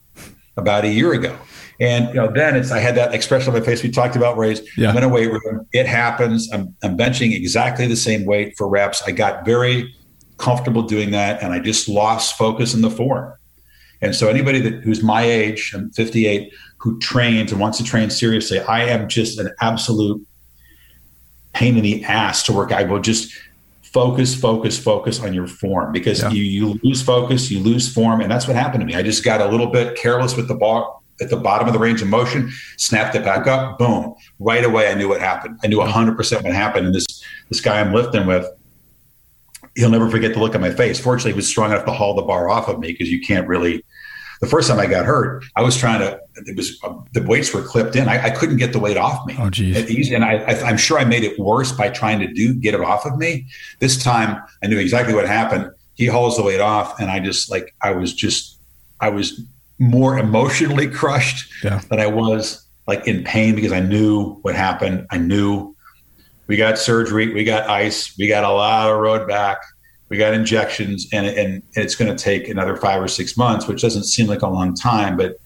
about 0.57 0.83
a 0.83 0.89
year 0.89 1.13
ago. 1.13 1.37
And 1.79 2.07
you 2.09 2.15
know, 2.15 2.31
then 2.31 2.55
it's 2.55 2.71
I 2.71 2.79
had 2.79 2.95
that 2.95 3.13
expression 3.13 3.53
on 3.53 3.59
my 3.59 3.65
face 3.65 3.83
we 3.83 3.91
talked 3.91 4.15
about 4.15 4.37
raised. 4.37 4.67
Yeah. 4.77 4.89
I'm 4.89 4.97
in 4.97 5.03
a 5.03 5.09
weight 5.09 5.31
room. 5.31 5.67
It 5.73 5.85
happens. 5.85 6.51
I'm, 6.51 6.75
I'm 6.83 6.97
benching 6.97 7.35
exactly 7.35 7.87
the 7.87 7.95
same 7.95 8.25
weight 8.25 8.57
for 8.57 8.67
reps. 8.67 9.03
I 9.05 9.11
got 9.11 9.45
very 9.45 9.93
comfortable 10.37 10.83
doing 10.83 11.11
that, 11.11 11.41
and 11.41 11.53
I 11.53 11.59
just 11.59 11.87
lost 11.87 12.37
focus 12.37 12.73
in 12.73 12.81
the 12.81 12.89
form. 12.89 13.33
And 14.01 14.15
so 14.15 14.27
anybody 14.27 14.59
that 14.61 14.83
who's 14.83 15.01
my 15.01 15.23
age, 15.23 15.71
I'm 15.73 15.91
58, 15.91 16.53
who 16.77 16.99
trains 16.99 17.51
and 17.51 17.59
wants 17.59 17.77
to 17.79 17.83
train 17.83 18.09
seriously, 18.09 18.59
I 18.59 18.83
am 18.85 19.07
just 19.07 19.39
an 19.39 19.49
absolute 19.61 20.25
pain 21.53 21.75
in 21.75 21.83
the 21.83 22.03
ass 22.03 22.43
to 22.43 22.53
work. 22.53 22.71
I 22.71 22.83
will 22.83 22.99
just 22.99 23.33
focus, 23.81 24.39
focus, 24.39 24.77
focus 24.77 25.19
on 25.21 25.33
your 25.33 25.47
form 25.47 25.91
because 25.91 26.21
yeah. 26.21 26.29
you, 26.29 26.43
you 26.43 26.79
lose 26.83 27.01
focus, 27.01 27.49
you 27.49 27.59
lose 27.59 27.91
form. 27.91 28.21
And 28.21 28.31
that's 28.31 28.47
what 28.47 28.55
happened 28.55 28.81
to 28.81 28.85
me. 28.85 28.95
I 28.95 29.01
just 29.01 29.23
got 29.23 29.41
a 29.41 29.47
little 29.47 29.67
bit 29.67 29.97
careless 29.97 30.35
with 30.35 30.47
the 30.47 30.55
ball 30.55 31.03
at 31.19 31.29
the 31.29 31.37
bottom 31.37 31.67
of 31.67 31.73
the 31.73 31.79
range 31.79 32.01
of 32.01 32.07
motion, 32.07 32.51
snapped 32.77 33.15
it 33.15 33.23
back 33.23 33.47
up, 33.47 33.79
boom. 33.79 34.13
Right 34.39 34.63
away, 34.63 34.91
I 34.91 34.93
knew 34.93 35.09
what 35.09 35.19
happened. 35.19 35.59
I 35.63 35.67
knew 35.67 35.79
100% 35.79 36.43
what 36.43 36.53
happened. 36.53 36.85
And 36.85 36.95
this, 36.95 37.23
this 37.49 37.59
guy 37.59 37.79
I'm 37.79 37.91
lifting 37.91 38.27
with, 38.27 38.45
he'll 39.75 39.89
never 39.89 40.09
forget 40.09 40.33
the 40.33 40.39
look 40.39 40.53
on 40.53 40.61
my 40.61 40.71
face. 40.71 40.99
Fortunately, 40.99 41.31
he 41.31 41.35
was 41.35 41.47
strong 41.47 41.71
enough 41.71 41.85
to 41.85 41.91
haul 41.91 42.13
the 42.13 42.21
bar 42.21 42.49
off 42.49 42.67
of 42.67 42.79
me 42.79 42.91
because 42.91 43.09
you 43.09 43.19
can't 43.19 43.47
really 43.47 43.83
the 44.39 44.47
first 44.47 44.69
time 44.69 44.79
I 44.79 44.85
got 44.85 45.05
hurt, 45.05 45.43
I 45.55 45.61
was 45.61 45.77
trying 45.77 45.99
to. 45.99 46.19
It 46.35 46.55
was 46.55 46.79
uh, 46.83 46.93
the 47.13 47.23
weights 47.23 47.53
were 47.53 47.61
clipped 47.61 47.95
in. 47.95 48.07
I, 48.07 48.25
I, 48.25 48.29
couldn't 48.29 48.57
get 48.57 48.71
the 48.71 48.79
weight 48.79 48.97
off 48.97 49.25
me. 49.25 49.35
Oh, 49.39 49.49
geez. 49.49 50.11
And 50.11 50.23
I, 50.23 50.35
I, 50.35 50.69
am 50.69 50.77
sure 50.77 50.99
I 50.99 51.05
made 51.05 51.23
it 51.23 51.39
worse 51.39 51.71
by 51.71 51.89
trying 51.89 52.19
to 52.19 52.27
do 52.27 52.53
get 52.53 52.75
it 52.75 52.81
off 52.81 53.05
of 53.05 53.17
me. 53.17 53.47
This 53.79 54.01
time, 54.01 54.41
I 54.63 54.67
knew 54.67 54.77
exactly 54.77 55.15
what 55.15 55.27
happened. 55.27 55.71
He 55.95 56.05
hauls 56.05 56.37
the 56.37 56.43
weight 56.43 56.59
off, 56.59 56.99
and 56.99 57.09
I 57.09 57.19
just 57.19 57.49
like 57.49 57.73
I 57.81 57.91
was 57.91 58.13
just 58.13 58.59
I 58.99 59.09
was 59.09 59.41
more 59.79 60.17
emotionally 60.17 60.87
crushed 60.91 61.51
yeah. 61.63 61.79
than 61.89 61.99
I 61.99 62.07
was 62.07 62.63
like 62.85 63.07
in 63.07 63.23
pain 63.23 63.55
because 63.55 63.71
I 63.71 63.79
knew 63.79 64.35
what 64.43 64.55
happened. 64.55 65.07
I 65.09 65.17
knew 65.17 65.75
we 66.45 66.57
got 66.57 66.77
surgery, 66.77 67.33
we 67.33 67.43
got 67.43 67.69
ice, 67.69 68.15
we 68.17 68.27
got 68.27 68.43
a 68.43 68.49
lot 68.49 68.89
of 68.89 68.99
road 68.99 69.27
back 69.27 69.57
we 70.09 70.17
got 70.17 70.33
injections 70.33 71.07
and, 71.11 71.27
and, 71.27 71.37
and 71.37 71.63
it's 71.75 71.95
going 71.95 72.15
to 72.15 72.21
take 72.21 72.47
another 72.47 72.75
five 72.75 73.01
or 73.01 73.07
six 73.07 73.37
months 73.37 73.67
which 73.67 73.81
doesn't 73.81 74.03
seem 74.03 74.27
like 74.27 74.41
a 74.41 74.47
long 74.47 74.73
time 74.73 75.17
but 75.17 75.37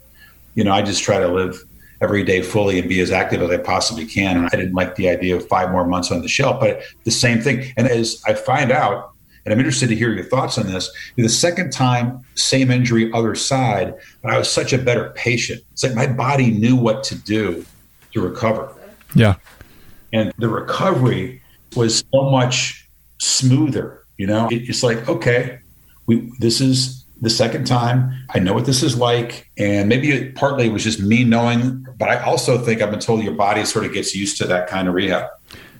you 0.55 0.63
know 0.63 0.71
i 0.71 0.81
just 0.81 1.03
try 1.03 1.19
to 1.19 1.27
live 1.27 1.63
every 2.01 2.23
day 2.23 2.41
fully 2.41 2.79
and 2.79 2.89
be 2.89 2.99
as 2.99 3.11
active 3.11 3.41
as 3.41 3.49
i 3.49 3.57
possibly 3.57 4.05
can. 4.05 4.37
And 4.37 4.45
i 4.47 4.49
didn't 4.49 4.73
like 4.73 4.95
the 4.95 5.09
idea 5.09 5.35
of 5.35 5.47
five 5.47 5.71
more 5.71 5.85
months 5.85 6.11
on 6.11 6.21
the 6.21 6.27
shelf 6.27 6.59
but 6.59 6.81
the 7.03 7.11
same 7.11 7.41
thing. 7.41 7.71
And 7.77 7.87
as 7.87 8.21
i 8.27 8.33
find 8.33 8.71
out 8.71 9.11
and 9.45 9.53
i'm 9.53 9.59
interested 9.59 9.89
to 9.89 9.95
hear 9.95 10.13
your 10.13 10.25
thoughts 10.25 10.57
on 10.57 10.67
this 10.67 10.91
the 11.15 11.29
second 11.29 11.71
time 11.71 12.23
same 12.35 12.71
injury 12.71 13.11
other 13.13 13.35
side 13.35 13.95
but 14.21 14.31
i 14.31 14.37
was 14.37 14.49
such 14.49 14.73
a 14.73 14.77
better 14.77 15.11
patient. 15.15 15.61
It's 15.71 15.83
like 15.83 15.95
my 15.95 16.07
body 16.07 16.51
knew 16.51 16.75
what 16.75 17.03
to 17.05 17.15
do 17.15 17.65
to 18.13 18.21
recover. 18.21 18.73
Yeah. 19.15 19.35
And 20.13 20.33
the 20.37 20.49
recovery 20.49 21.41
was 21.75 22.03
so 22.13 22.29
much 22.29 22.89
smoother 23.19 24.00
you 24.21 24.27
know, 24.27 24.47
it's 24.51 24.83
like, 24.83 25.09
okay, 25.09 25.57
we 26.05 26.31
this 26.37 26.61
is 26.61 27.05
the 27.21 27.29
second 27.29 27.65
time. 27.65 28.13
I 28.29 28.37
know 28.37 28.53
what 28.53 28.67
this 28.67 28.83
is 28.83 28.95
like. 28.95 29.49
And 29.57 29.89
maybe 29.89 30.11
it, 30.11 30.35
partly 30.35 30.67
it 30.67 30.71
was 30.71 30.83
just 30.83 30.99
me 30.99 31.23
knowing, 31.23 31.87
but 31.97 32.07
I 32.07 32.21
also 32.21 32.59
think 32.59 32.83
I've 32.83 32.91
been 32.91 32.99
told 32.99 33.23
your 33.23 33.33
body 33.33 33.65
sort 33.65 33.83
of 33.83 33.93
gets 33.93 34.13
used 34.13 34.37
to 34.37 34.45
that 34.45 34.67
kind 34.67 34.87
of 34.87 34.93
rehab. 34.93 35.25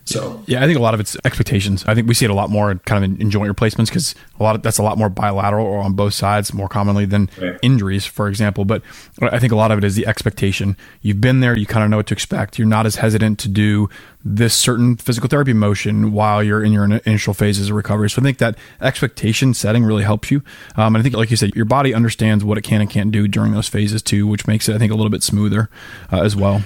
So 0.05 0.43
yeah, 0.47 0.63
I 0.63 0.65
think 0.65 0.77
a 0.77 0.81
lot 0.81 0.93
of 0.93 0.99
it's 0.99 1.15
expectations. 1.23 1.85
I 1.87 1.93
think 1.93 2.07
we 2.07 2.13
see 2.13 2.25
it 2.25 2.31
a 2.31 2.33
lot 2.33 2.49
more 2.49 2.75
kind 2.85 3.03
of 3.03 3.11
in, 3.11 3.21
in 3.21 3.31
joint 3.31 3.47
replacements 3.47 3.89
because 3.89 4.15
a 4.39 4.43
lot 4.43 4.55
of 4.55 4.63
that's 4.63 4.77
a 4.77 4.83
lot 4.83 4.97
more 4.97 5.09
bilateral 5.09 5.65
or 5.65 5.79
on 5.79 5.93
both 5.93 6.13
sides 6.13 6.53
more 6.53 6.67
commonly 6.67 7.05
than 7.05 7.29
right. 7.39 7.59
injuries, 7.61 8.05
for 8.05 8.27
example. 8.27 8.65
But 8.65 8.81
I 9.21 9.39
think 9.39 9.51
a 9.51 9.55
lot 9.55 9.71
of 9.71 9.77
it 9.77 9.83
is 9.83 9.95
the 9.95 10.07
expectation. 10.07 10.75
You've 11.01 11.21
been 11.21 11.39
there, 11.39 11.57
you 11.57 11.65
kind 11.65 11.83
of 11.83 11.89
know 11.89 11.97
what 11.97 12.07
to 12.07 12.13
expect. 12.13 12.57
You're 12.57 12.67
not 12.67 12.85
as 12.85 12.95
hesitant 12.95 13.39
to 13.39 13.47
do 13.47 13.89
this 14.23 14.53
certain 14.53 14.97
physical 14.97 15.27
therapy 15.27 15.53
motion 15.53 16.11
while 16.11 16.43
you're 16.43 16.63
in 16.63 16.71
your 16.71 16.85
initial 16.85 17.33
phases 17.33 17.69
of 17.69 17.75
recovery. 17.75 18.09
So 18.09 18.21
I 18.21 18.23
think 18.23 18.37
that 18.39 18.57
expectation 18.79 19.53
setting 19.53 19.83
really 19.83 20.03
helps 20.03 20.29
you. 20.29 20.43
Um, 20.75 20.95
and 20.95 20.97
I 20.97 21.03
think, 21.03 21.15
like 21.15 21.31
you 21.31 21.37
said, 21.37 21.55
your 21.55 21.65
body 21.65 21.93
understands 21.93 22.43
what 22.43 22.57
it 22.57 22.61
can 22.61 22.81
and 22.81 22.89
can't 22.89 23.11
do 23.11 23.27
during 23.27 23.51
those 23.51 23.67
phases 23.67 24.01
too, 24.01 24.27
which 24.27 24.47
makes 24.47 24.69
it, 24.69 24.75
I 24.75 24.77
think, 24.77 24.91
a 24.91 24.95
little 24.95 25.09
bit 25.09 25.23
smoother 25.23 25.69
uh, 26.11 26.21
as 26.21 26.35
well. 26.35 26.63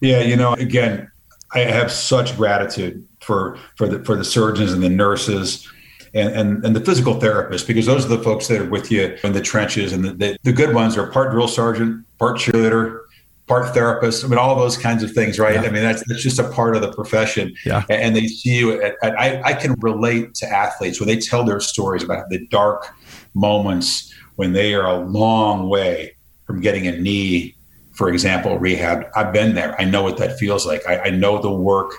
Yeah, 0.00 0.20
you 0.20 0.36
know, 0.36 0.54
again, 0.54 1.10
I 1.52 1.60
have 1.60 1.90
such 1.90 2.36
gratitude 2.36 3.06
for 3.20 3.58
for 3.76 3.88
the 3.88 4.04
for 4.04 4.16
the 4.16 4.24
surgeons 4.24 4.72
and 4.72 4.82
the 4.82 4.88
nurses 4.88 5.68
and, 6.14 6.30
and, 6.34 6.64
and 6.64 6.74
the 6.74 6.80
physical 6.80 7.14
therapists 7.14 7.66
because 7.66 7.86
those 7.86 8.04
are 8.04 8.08
the 8.08 8.22
folks 8.22 8.48
that 8.48 8.60
are 8.60 8.68
with 8.68 8.90
you 8.90 9.16
in 9.22 9.32
the 9.32 9.42
trenches 9.42 9.92
and 9.92 10.04
the, 10.04 10.12
the, 10.12 10.38
the 10.42 10.52
good 10.52 10.74
ones 10.74 10.96
are 10.96 11.10
part 11.10 11.32
drill 11.32 11.48
sergeant 11.48 12.04
part 12.18 12.38
cheerleader 12.38 13.00
part 13.48 13.74
therapist. 13.74 14.24
I 14.24 14.28
mean, 14.28 14.38
all 14.38 14.54
those 14.54 14.76
kinds 14.76 15.02
of 15.02 15.10
things, 15.12 15.38
right? 15.38 15.54
Yeah. 15.54 15.62
I 15.62 15.70
mean, 15.70 15.82
that's, 15.82 16.06
that's 16.06 16.22
just 16.22 16.38
a 16.38 16.48
part 16.50 16.76
of 16.76 16.82
the 16.82 16.92
profession. 16.92 17.54
Yeah. 17.64 17.82
And 17.88 18.14
they 18.14 18.28
see 18.28 18.58
you. 18.58 18.80
At, 18.82 18.96
at, 19.02 19.18
I, 19.18 19.42
I 19.42 19.52
can 19.54 19.74
relate 19.80 20.34
to 20.34 20.46
athletes 20.46 21.00
when 21.00 21.08
they 21.08 21.16
tell 21.16 21.44
their 21.44 21.58
stories 21.58 22.04
about 22.04 22.28
the 22.28 22.46
dark 22.48 22.94
moments 23.34 24.14
when 24.36 24.52
they 24.52 24.74
are 24.74 24.86
a 24.86 24.98
long 24.98 25.68
way 25.68 26.14
from 26.46 26.60
getting 26.60 26.86
a 26.86 26.92
knee, 26.92 27.56
for 27.98 28.08
example, 28.08 28.56
rehab. 28.60 29.06
I've 29.16 29.32
been 29.32 29.56
there. 29.56 29.74
I 29.80 29.84
know 29.84 30.04
what 30.04 30.18
that 30.18 30.38
feels 30.38 30.64
like. 30.64 30.86
I, 30.86 30.98
I 31.00 31.10
know 31.10 31.42
the 31.42 31.50
work 31.50 31.94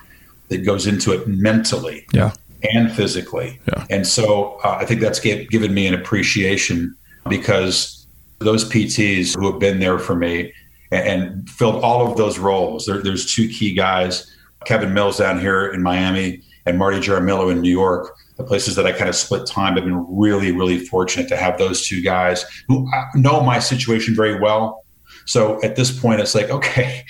that 0.48 0.60
goes 0.60 0.88
into 0.88 1.12
it 1.12 1.28
mentally. 1.28 2.08
Yeah. 2.14 2.32
And 2.74 2.90
physically. 2.90 3.60
Yeah. 3.68 3.86
And 3.90 4.08
so 4.08 4.62
uh, 4.64 4.78
I 4.80 4.86
think 4.86 5.02
that's 5.02 5.20
gave, 5.20 5.50
given 5.50 5.74
me 5.74 5.88
an 5.88 5.94
appreciation 5.94 6.96
because 7.28 8.08
those 8.40 8.64
PTs 8.70 9.36
who 9.36 9.52
have 9.52 9.60
been 9.60 9.82
there 9.82 10.00
for 10.00 10.16
me 10.16 10.54
and, 10.90 11.50
filled 11.50 11.84
all 11.84 12.10
of 12.10 12.16
those 12.16 12.40
roles. 12.40 12.86
There, 12.86 13.04
there's 13.04 13.34
two 13.34 13.50
key 13.50 13.74
guys, 13.74 14.34
Kevin 14.64 14.94
Mills 14.94 15.18
down 15.18 15.38
here 15.38 15.68
in 15.68 15.84
Miami 15.84 16.42
and 16.66 16.78
Marty 16.78 17.00
Jaramillo 17.00 17.52
in 17.52 17.60
New 17.60 17.72
York, 17.72 18.16
the 18.38 18.46
places 18.46 18.76
that 18.78 18.86
I 18.86 18.94
kind 18.94 19.10
of 19.10 19.16
split 19.16 19.46
time. 19.46 19.78
I've 19.78 19.84
been 19.84 20.18
really, 20.18 20.54
really 20.54 20.80
fortunate 20.80 21.28
to 21.28 21.36
have 21.36 21.58
those 21.58 21.86
two 21.86 22.02
guys 22.02 22.46
who 22.70 22.90
know 23.16 23.42
my 23.42 23.60
situation 23.60 24.16
very 24.16 24.40
well. 24.40 24.86
So 25.30 25.62
at 25.62 25.76
this 25.76 25.98
point, 25.98 26.20
it's 26.22 26.34
like, 26.34 26.50
okay, 26.50 27.06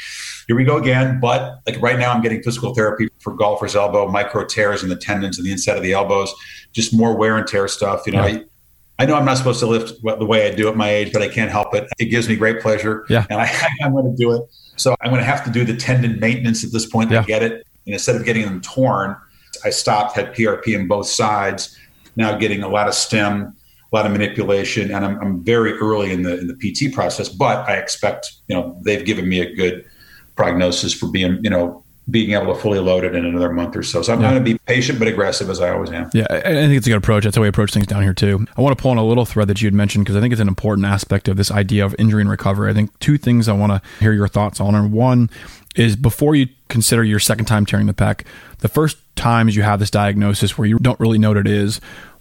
here 0.47 0.55
we 0.55 0.63
go 0.63 0.77
again. 0.77 1.19
But 1.19 1.59
like 1.65 1.81
right 1.81 1.97
now, 1.97 2.11
I'm 2.11 2.21
getting 2.21 2.43
physical 2.43 2.75
therapy 2.75 3.07
for 3.19 3.33
golfer's 3.33 3.75
elbow, 3.75 4.07
micro 4.07 4.45
tears 4.45 4.83
in 4.83 4.89
the 4.89 4.95
tendons 4.95 5.37
and 5.37 5.47
the 5.47 5.51
inside 5.51 5.77
of 5.77 5.83
the 5.83 5.93
elbows, 5.93 6.33
just 6.73 6.93
more 6.93 7.15
wear 7.15 7.37
and 7.37 7.47
tear 7.47 7.67
stuff. 7.67 8.05
You 8.05 8.13
know, 8.13 8.25
yeah. 8.25 8.39
I 8.99 9.05
know 9.05 9.15
I'm 9.15 9.25
not 9.25 9.37
supposed 9.37 9.61
to 9.61 9.67
lift 9.67 10.01
the 10.03 10.25
way 10.25 10.51
I 10.51 10.53
do 10.53 10.67
at 10.67 10.75
my 10.75 10.89
age, 10.89 11.13
but 11.13 11.21
I 11.21 11.29
can't 11.29 11.49
help 11.49 11.73
it. 11.73 11.87
It 11.97 12.05
gives 12.05 12.27
me 12.27 12.35
great 12.35 12.59
pleasure. 12.59 13.05
Yeah. 13.09 13.25
And 13.29 13.39
I, 13.39 13.49
am 13.81 13.93
going 13.93 14.11
to 14.11 14.15
do 14.17 14.33
it. 14.33 14.43
So 14.75 14.95
I'm 15.01 15.09
going 15.09 15.21
to 15.21 15.25
have 15.25 15.45
to 15.45 15.51
do 15.51 15.63
the 15.63 15.75
tendon 15.75 16.19
maintenance 16.19 16.65
at 16.65 16.71
this 16.71 16.85
point 16.85 17.09
yeah. 17.09 17.21
to 17.21 17.27
get 17.27 17.41
it. 17.41 17.65
And 17.85 17.93
instead 17.93 18.17
of 18.17 18.25
getting 18.25 18.43
them 18.43 18.59
torn, 18.59 19.15
I 19.63 19.69
stopped, 19.69 20.15
had 20.15 20.33
PRP 20.33 20.77
on 20.77 20.87
both 20.87 21.07
sides. 21.07 21.77
Now 22.17 22.37
getting 22.37 22.63
a 22.63 22.67
lot 22.67 22.89
of 22.89 22.93
stim, 22.93 23.55
a 23.91 23.95
lot 23.95 24.05
of 24.05 24.11
manipulation, 24.11 24.91
and 24.91 25.03
I'm, 25.03 25.19
I'm 25.19 25.43
very 25.43 25.73
early 25.73 26.11
in 26.11 26.23
the 26.23 26.39
in 26.39 26.47
the 26.47 26.55
PT 26.55 26.93
process. 26.93 27.29
But 27.29 27.67
I 27.67 27.77
expect, 27.77 28.31
you 28.47 28.55
know, 28.55 28.77
they've 28.83 29.05
given 29.05 29.27
me 29.27 29.39
a 29.39 29.53
good 29.53 29.85
prognosis 30.35 30.93
for 30.93 31.07
being, 31.07 31.43
you 31.43 31.49
know, 31.49 31.83
being 32.09 32.31
able 32.31 32.53
to 32.53 32.59
fully 32.59 32.79
load 32.79 33.03
it 33.03 33.15
in 33.15 33.25
another 33.25 33.51
month 33.51 33.75
or 33.75 33.83
so. 33.83 34.01
So 34.01 34.13
I'm 34.13 34.21
yeah. 34.21 34.31
going 34.31 34.43
to 34.43 34.53
be 34.53 34.57
patient 34.65 34.99
but 34.99 35.07
aggressive 35.07 35.49
as 35.49 35.59
I 35.59 35.71
always 35.71 35.91
am. 35.91 36.09
Yeah, 36.13 36.25
I 36.29 36.41
think 36.41 36.73
it's 36.73 36.87
a 36.87 36.89
good 36.89 36.97
approach. 36.97 37.23
That's 37.23 37.35
how 37.35 37.41
we 37.41 37.47
approach 37.47 37.73
things 37.73 37.87
down 37.87 38.03
here 38.03 38.13
too. 38.13 38.45
I 38.57 38.61
want 38.61 38.77
to 38.77 38.81
pull 38.81 38.91
on 38.91 38.97
a 38.97 39.05
little 39.05 39.25
thread 39.25 39.47
that 39.47 39.61
you 39.61 39.67
had 39.67 39.73
mentioned 39.73 40.05
because 40.05 40.15
I 40.15 40.21
think 40.21 40.31
it's 40.31 40.41
an 40.41 40.47
important 40.47 40.85
aspect 40.85 41.27
of 41.27 41.37
this 41.37 41.51
idea 41.51 41.85
of 41.85 41.95
injury 41.99 42.21
and 42.21 42.29
recovery. 42.29 42.69
I 42.69 42.73
think 42.73 42.97
two 42.99 43.17
things 43.17 43.47
I 43.47 43.53
want 43.53 43.71
to 43.71 43.81
hear 43.99 44.13
your 44.13 44.27
thoughts 44.27 44.59
on. 44.59 44.75
And 44.75 44.91
one 44.91 45.29
is 45.75 45.95
before 45.95 46.35
you 46.35 46.47
consider 46.67 47.03
your 47.03 47.19
second 47.19 47.45
time 47.45 47.65
tearing 47.65 47.85
the 47.85 47.93
pec, 47.93 48.25
the 48.59 48.67
first 48.67 48.97
times 49.15 49.55
you 49.55 49.63
have 49.63 49.79
this 49.79 49.91
diagnosis 49.91 50.57
where 50.57 50.67
you 50.67 50.77
don't 50.79 50.99
really 50.99 51.17
know 51.17 51.29
what 51.29 51.37
it 51.37 51.47
is, 51.47 51.79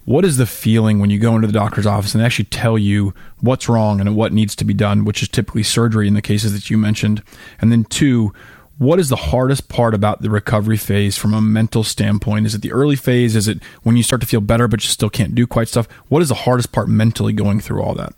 what 0.09 0.25
is 0.25 0.37
the 0.37 0.47
feeling 0.47 0.97
when 0.97 1.11
you 1.11 1.19
go 1.19 1.35
into 1.35 1.45
the 1.45 1.53
doctor's 1.53 1.85
office 1.85 2.15
and 2.15 2.21
they 2.21 2.25
actually 2.25 2.45
tell 2.45 2.79
you 2.79 3.13
what's 3.41 3.69
wrong 3.69 4.01
and 4.01 4.15
what 4.15 4.33
needs 4.33 4.55
to 4.55 4.65
be 4.65 4.73
done, 4.73 5.05
which 5.05 5.21
is 5.21 5.29
typically 5.29 5.61
surgery 5.61 6.07
in 6.07 6.15
the 6.15 6.21
cases 6.21 6.51
that 6.51 6.67
you 6.71 6.79
mentioned? 6.79 7.21
And 7.61 7.71
then 7.71 7.83
two, 7.83 8.33
what 8.79 8.97
is 8.97 9.09
the 9.09 9.15
hardest 9.15 9.69
part 9.69 9.93
about 9.93 10.23
the 10.23 10.31
recovery 10.31 10.77
phase 10.77 11.15
from 11.15 11.31
a 11.35 11.41
mental 11.41 11.83
standpoint? 11.83 12.47
Is 12.47 12.55
it 12.55 12.63
the 12.63 12.71
early 12.71 12.95
phase? 12.95 13.35
Is 13.35 13.47
it 13.47 13.61
when 13.83 13.97
you 13.97 14.01
start 14.01 14.21
to 14.21 14.27
feel 14.27 14.41
better 14.41 14.67
but 14.67 14.81
you 14.83 14.89
still 14.89 15.11
can't 15.11 15.35
do 15.35 15.45
quite 15.45 15.67
stuff? 15.67 15.87
What 16.07 16.23
is 16.23 16.29
the 16.29 16.33
hardest 16.33 16.71
part 16.71 16.89
mentally 16.89 17.31
going 17.31 17.59
through 17.59 17.83
all 17.83 17.93
that? 17.93 18.13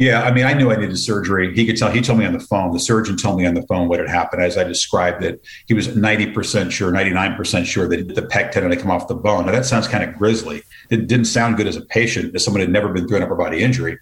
Yeah, 0.00 0.22
I 0.22 0.32
mean, 0.32 0.46
I 0.46 0.54
knew 0.54 0.72
I 0.72 0.76
needed 0.76 0.96
surgery. 0.96 1.54
He 1.54 1.66
could 1.66 1.76
tell. 1.76 1.90
He 1.90 2.00
told 2.00 2.18
me 2.18 2.24
on 2.24 2.32
the 2.32 2.40
phone. 2.40 2.72
The 2.72 2.80
surgeon 2.80 3.18
told 3.18 3.36
me 3.36 3.44
on 3.44 3.52
the 3.52 3.60
phone 3.66 3.86
what 3.86 4.00
had 4.00 4.08
happened. 4.08 4.42
As 4.42 4.56
I 4.56 4.64
described 4.64 5.22
it, 5.22 5.44
he 5.66 5.74
was 5.74 5.94
ninety 5.94 6.32
percent 6.32 6.72
sure, 6.72 6.90
ninety 6.90 7.10
nine 7.10 7.36
percent 7.36 7.66
sure 7.66 7.86
that 7.86 8.14
the 8.14 8.22
pec 8.22 8.50
tendon 8.50 8.70
had 8.70 8.80
come 8.80 8.90
off 8.90 9.08
the 9.08 9.14
bone. 9.14 9.44
Now 9.44 9.52
that 9.52 9.66
sounds 9.66 9.86
kind 9.86 10.02
of 10.02 10.16
grisly. 10.16 10.62
It 10.88 11.06
didn't 11.06 11.26
sound 11.26 11.58
good 11.58 11.66
as 11.66 11.76
a 11.76 11.82
patient, 11.82 12.34
as 12.34 12.42
someone 12.42 12.62
had 12.62 12.70
never 12.70 12.88
been 12.88 13.06
through 13.06 13.18
an 13.18 13.24
upper 13.24 13.34
body 13.34 13.62
injury. 13.62 13.98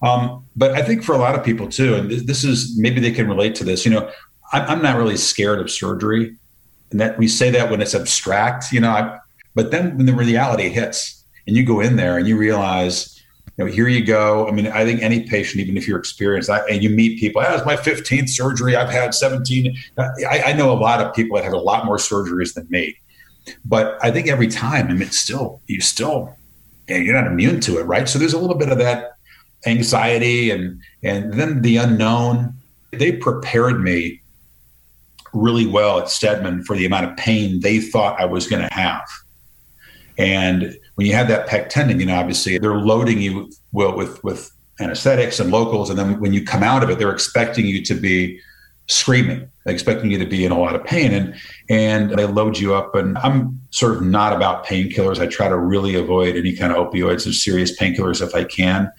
Um, 0.00 0.46
but 0.56 0.70
I 0.72 0.80
think 0.80 1.04
for 1.04 1.14
a 1.14 1.18
lot 1.18 1.34
of 1.34 1.44
people 1.44 1.68
too, 1.68 1.94
and 1.94 2.10
this 2.10 2.42
is 2.42 2.74
maybe 2.78 2.98
they 3.02 3.12
can 3.12 3.28
relate 3.28 3.54
to 3.56 3.64
this. 3.64 3.84
You 3.84 3.92
know, 3.92 4.10
I'm 4.50 4.80
not 4.80 4.96
really 4.96 5.18
scared 5.18 5.60
of 5.60 5.70
surgery, 5.70 6.34
and 6.90 6.98
that 7.00 7.18
we 7.18 7.28
say 7.28 7.50
that 7.50 7.70
when 7.70 7.82
it's 7.82 7.94
abstract, 7.94 8.72
you 8.72 8.80
know. 8.80 8.92
I, 8.92 9.18
but 9.54 9.72
then 9.72 9.98
when 9.98 10.06
the 10.06 10.14
reality 10.14 10.70
hits, 10.70 11.22
and 11.46 11.54
you 11.54 11.66
go 11.66 11.80
in 11.80 11.96
there 11.96 12.16
and 12.16 12.26
you 12.26 12.38
realize, 12.38 13.22
you 13.56 13.64
know, 13.64 13.70
here 13.70 13.88
you 13.88 14.04
go. 14.04 14.48
I 14.48 14.50
mean, 14.50 14.66
I 14.66 14.84
think 14.84 15.02
any 15.02 15.28
patient, 15.28 15.60
even 15.60 15.76
if 15.76 15.86
you're 15.86 15.98
experienced, 15.98 16.50
I, 16.50 16.58
and 16.68 16.82
you 16.82 16.90
meet 16.90 17.20
people, 17.20 17.42
oh, 17.46 17.54
it's 17.54 17.64
my 17.64 17.76
15th 17.76 18.28
surgery. 18.28 18.74
I've 18.74 18.90
had 18.90 19.14
17. 19.14 19.76
I, 19.96 20.42
I 20.46 20.52
know 20.54 20.72
a 20.72 20.74
lot 20.74 21.00
of 21.00 21.14
people 21.14 21.36
that 21.36 21.44
have 21.44 21.52
a 21.52 21.58
lot 21.58 21.84
more 21.86 21.96
surgeries 21.96 22.54
than 22.54 22.66
me, 22.68 22.96
but 23.64 23.98
I 24.02 24.10
think 24.10 24.26
every 24.28 24.48
time, 24.48 24.88
I 24.88 24.92
mean, 24.92 25.02
it's 25.02 25.18
still 25.18 25.60
you 25.66 25.80
still 25.80 26.36
you're 26.88 27.14
not 27.14 27.26
immune 27.26 27.60
to 27.60 27.78
it, 27.78 27.84
right? 27.84 28.08
So 28.08 28.18
there's 28.18 28.34
a 28.34 28.38
little 28.38 28.56
bit 28.56 28.68
of 28.68 28.78
that 28.78 29.16
anxiety 29.66 30.50
and 30.50 30.80
and 31.02 31.34
then 31.34 31.62
the 31.62 31.76
unknown. 31.76 32.54
They 32.92 33.12
prepared 33.12 33.82
me 33.82 34.20
really 35.32 35.66
well 35.66 35.98
at 35.98 36.08
Steadman 36.08 36.62
for 36.62 36.76
the 36.76 36.86
amount 36.86 37.06
of 37.06 37.16
pain 37.16 37.60
they 37.60 37.80
thought 37.80 38.20
I 38.20 38.24
was 38.24 38.46
going 38.46 38.62
to 38.62 38.72
have. 38.72 39.06
And 40.16 40.76
when 40.94 41.06
you 41.06 41.14
have 41.14 41.28
that 41.28 41.48
pec 41.48 41.68
tendon, 41.68 42.00
you 42.00 42.06
know, 42.06 42.16
obviously 42.16 42.58
they're 42.58 42.76
loading 42.76 43.20
you 43.20 43.50
well 43.72 43.96
with 43.96 44.22
with 44.24 44.50
anesthetics 44.80 45.40
and 45.40 45.50
locals, 45.50 45.90
and 45.90 45.98
then 45.98 46.20
when 46.20 46.32
you 46.32 46.44
come 46.44 46.62
out 46.62 46.82
of 46.82 46.90
it, 46.90 46.98
they're 46.98 47.12
expecting 47.12 47.66
you 47.66 47.82
to 47.82 47.94
be 47.94 48.40
screaming, 48.86 49.48
expecting 49.66 50.10
you 50.10 50.18
to 50.18 50.26
be 50.26 50.44
in 50.44 50.52
a 50.52 50.58
lot 50.58 50.74
of 50.74 50.84
pain, 50.84 51.12
and 51.12 51.34
and 51.68 52.10
they 52.10 52.26
load 52.26 52.58
you 52.58 52.74
up. 52.74 52.94
And 52.94 53.16
I'm 53.18 53.60
sort 53.70 53.94
of 53.96 54.02
not 54.02 54.32
about 54.32 54.66
painkillers. 54.66 55.18
I 55.18 55.26
try 55.26 55.48
to 55.48 55.58
really 55.58 55.94
avoid 55.94 56.36
any 56.36 56.54
kind 56.54 56.72
of 56.72 56.86
opioids 56.86 57.26
or 57.26 57.32
serious 57.32 57.76
painkillers 57.78 58.22
if 58.22 58.34
I 58.34 58.44
can. 58.44 58.90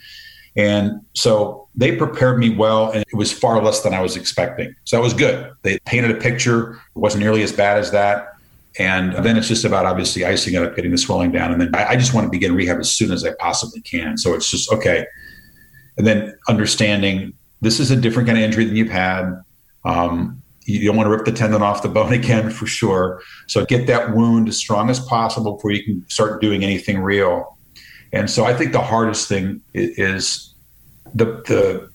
And 0.58 1.02
so 1.14 1.68
they 1.76 1.96
prepared 1.98 2.40
me 2.40 2.50
well, 2.50 2.92
and 2.92 3.04
it 3.12 3.16
was 3.16 3.32
far 3.32 3.62
less 3.62 3.82
than 3.82 3.94
I 3.94 4.02
was 4.02 4.16
expecting. 4.16 4.74
So 4.86 4.96
that 4.96 5.04
was 5.04 5.14
good. 5.14 5.52
They 5.64 5.80
painted 5.80 6.12
a 6.12 6.16
picture. 6.16 6.74
It 6.74 7.00
wasn't 7.00 7.24
nearly 7.24 7.44
as 7.44 7.52
bad 7.52 7.78
as 7.78 7.92
that. 7.92 8.30
And 8.78 9.14
then 9.14 9.38
it's 9.38 9.48
just 9.48 9.64
about 9.64 9.86
obviously 9.86 10.26
icing 10.26 10.54
it 10.54 10.62
up, 10.62 10.76
getting 10.76 10.92
the 10.92 10.98
swelling 10.98 11.32
down. 11.32 11.52
And 11.52 11.62
then 11.62 11.76
I, 11.76 11.92
I 11.92 11.96
just 11.96 12.14
want 12.14 12.26
to 12.26 12.32
begin 12.32 12.54
rehab 12.54 12.80
as 12.80 12.92
soon 12.92 13.12
as 13.12 13.24
I 13.24 13.32
possibly 13.40 13.82
can. 13.82 14.18
So 14.18 14.34
it's 14.34 14.50
just, 14.50 14.72
okay. 14.72 15.06
And 15.98 16.06
then 16.06 16.38
understanding 16.50 17.34
this 17.62 17.80
is 17.80 17.90
a 17.90 17.96
different 17.96 18.28
kind 18.28 18.38
of 18.38 18.44
injury 18.44 18.66
than 18.66 18.76
you've 18.76 18.90
had. 18.90 19.42
Um, 19.86 20.42
you 20.66 20.88
don't 20.88 20.98
want 20.98 21.08
to 21.08 21.12
rip 21.12 21.26
the 21.26 21.32
tendon 21.32 21.62
off 21.62 21.84
the 21.84 21.90
bone 21.90 22.12
again 22.22 22.50
for 22.50 22.66
sure. 22.66 23.22
So 23.48 23.66
get 23.66 23.88
that 23.88 24.16
wound 24.16 24.50
as 24.50 24.58
strong 24.58 24.90
as 24.90 25.00
possible 25.00 25.54
before 25.54 25.72
you 25.72 25.84
can 25.84 26.10
start 26.10 26.42
doing 26.42 26.64
anything 26.64 27.00
real. 27.00 27.58
And 28.12 28.30
so 28.30 28.46
I 28.46 28.54
think 28.54 28.72
the 28.72 28.82
hardest 28.82 29.28
thing 29.28 29.62
is 29.74 30.54
the 31.14 31.26
the 31.48 31.90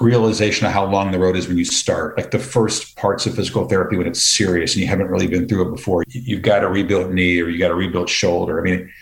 realization 0.00 0.66
of 0.66 0.72
how 0.72 0.84
long 0.84 1.10
the 1.10 1.18
road 1.18 1.36
is 1.36 1.48
when 1.48 1.56
you 1.56 1.64
start. 1.64 2.16
Like 2.16 2.30
the 2.30 2.38
first 2.38 2.96
parts 2.96 3.26
of 3.26 3.34
physical 3.34 3.68
therapy 3.68 3.96
when 3.96 4.06
it's 4.06 4.22
serious 4.22 4.74
and 4.74 4.82
you 4.82 4.88
haven't 4.88 5.08
really 5.08 5.26
been 5.26 5.48
through 5.48 5.68
it 5.68 5.74
before. 5.74 6.04
You've 6.08 6.42
got 6.42 6.64
a 6.64 6.68
rebuilt 6.68 7.12
knee 7.12 7.40
or 7.40 7.48
you 7.48 7.58
got 7.58 7.70
a 7.70 7.74
rebuilt 7.74 8.08
shoulder. 8.08 8.60
I 8.60 8.62
mean, 8.62 8.92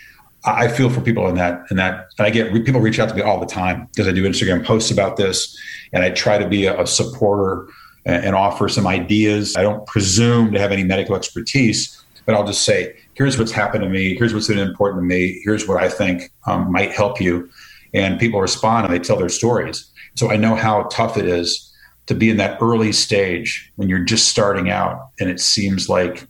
I 0.45 0.67
feel 0.67 0.89
for 0.89 1.01
people 1.01 1.27
in 1.27 1.35
that 1.35 1.65
in 1.71 1.77
that. 1.77 2.09
And 2.17 2.27
I 2.27 2.29
get 2.29 2.53
people 2.65 2.81
reach 2.81 2.99
out 2.99 3.09
to 3.09 3.15
me 3.15 3.21
all 3.21 3.39
the 3.39 3.45
time 3.45 3.87
because 3.87 4.07
I 4.07 4.11
do 4.11 4.23
Instagram 4.23 4.63
posts 4.63 4.91
about 4.91 5.17
this, 5.17 5.57
and 5.91 6.03
I 6.03 6.11
try 6.11 6.37
to 6.37 6.47
be 6.47 6.65
a, 6.65 6.79
a 6.79 6.87
supporter 6.87 7.67
and, 8.05 8.25
and 8.25 8.35
offer 8.35 8.69
some 8.69 8.85
ideas. 8.85 9.55
I 9.57 9.63
don't 9.63 9.85
presume 9.87 10.51
to 10.53 10.59
have 10.59 10.71
any 10.71 10.83
medical 10.83 11.15
expertise, 11.15 12.03
but 12.25 12.35
I'll 12.35 12.45
just 12.45 12.63
say 12.63 12.95
here's 13.15 13.37
what's 13.37 13.51
happened 13.51 13.83
to 13.83 13.89
me. 13.89 14.15
Here's 14.15 14.33
what's 14.33 14.47
been 14.47 14.59
important 14.59 15.01
to 15.01 15.05
me. 15.05 15.41
Here's 15.43 15.67
what 15.67 15.81
I 15.81 15.89
think 15.89 16.31
um, 16.45 16.71
might 16.71 16.91
help 16.91 17.19
you. 17.19 17.49
And 17.93 18.19
people 18.19 18.41
respond 18.41 18.85
and 18.85 18.93
they 18.93 18.99
tell 18.99 19.17
their 19.17 19.29
stories. 19.29 19.89
So 20.15 20.31
I 20.31 20.37
know 20.37 20.55
how 20.55 20.83
tough 20.83 21.17
it 21.17 21.25
is 21.25 21.71
to 22.07 22.15
be 22.15 22.29
in 22.29 22.37
that 22.37 22.61
early 22.61 22.91
stage 22.91 23.71
when 23.75 23.89
you're 23.89 23.99
just 24.03 24.27
starting 24.27 24.69
out 24.69 25.09
and 25.19 25.29
it 25.29 25.39
seems 25.39 25.89
like 25.89 26.27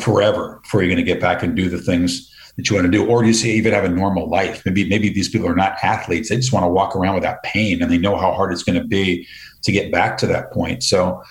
forever 0.00 0.60
before 0.62 0.82
you're 0.82 0.88
going 0.88 1.04
to 1.04 1.12
get 1.12 1.20
back 1.20 1.42
and 1.42 1.56
do 1.56 1.68
the 1.68 1.78
things 1.78 2.34
that 2.56 2.68
you 2.68 2.74
want 2.74 2.86
to 2.86 2.90
do 2.90 3.06
or 3.06 3.24
you 3.24 3.32
see 3.32 3.52
even 3.52 3.72
have 3.72 3.84
a 3.84 3.88
normal 3.88 4.28
life. 4.28 4.62
Maybe 4.66 4.88
maybe 4.88 5.10
these 5.10 5.28
people 5.28 5.48
are 5.48 5.54
not 5.54 5.76
athletes. 5.82 6.28
They 6.28 6.36
just 6.36 6.52
want 6.52 6.64
to 6.64 6.68
walk 6.68 6.96
around 6.96 7.14
without 7.14 7.42
pain 7.42 7.82
and 7.82 7.90
they 7.90 7.98
know 7.98 8.16
how 8.16 8.32
hard 8.32 8.52
it's 8.52 8.64
going 8.64 8.80
to 8.80 8.86
be 8.86 9.26
to 9.62 9.72
get 9.72 9.92
back 9.92 10.18
to 10.18 10.26
that 10.26 10.52
point. 10.52 10.82
So 10.82 11.22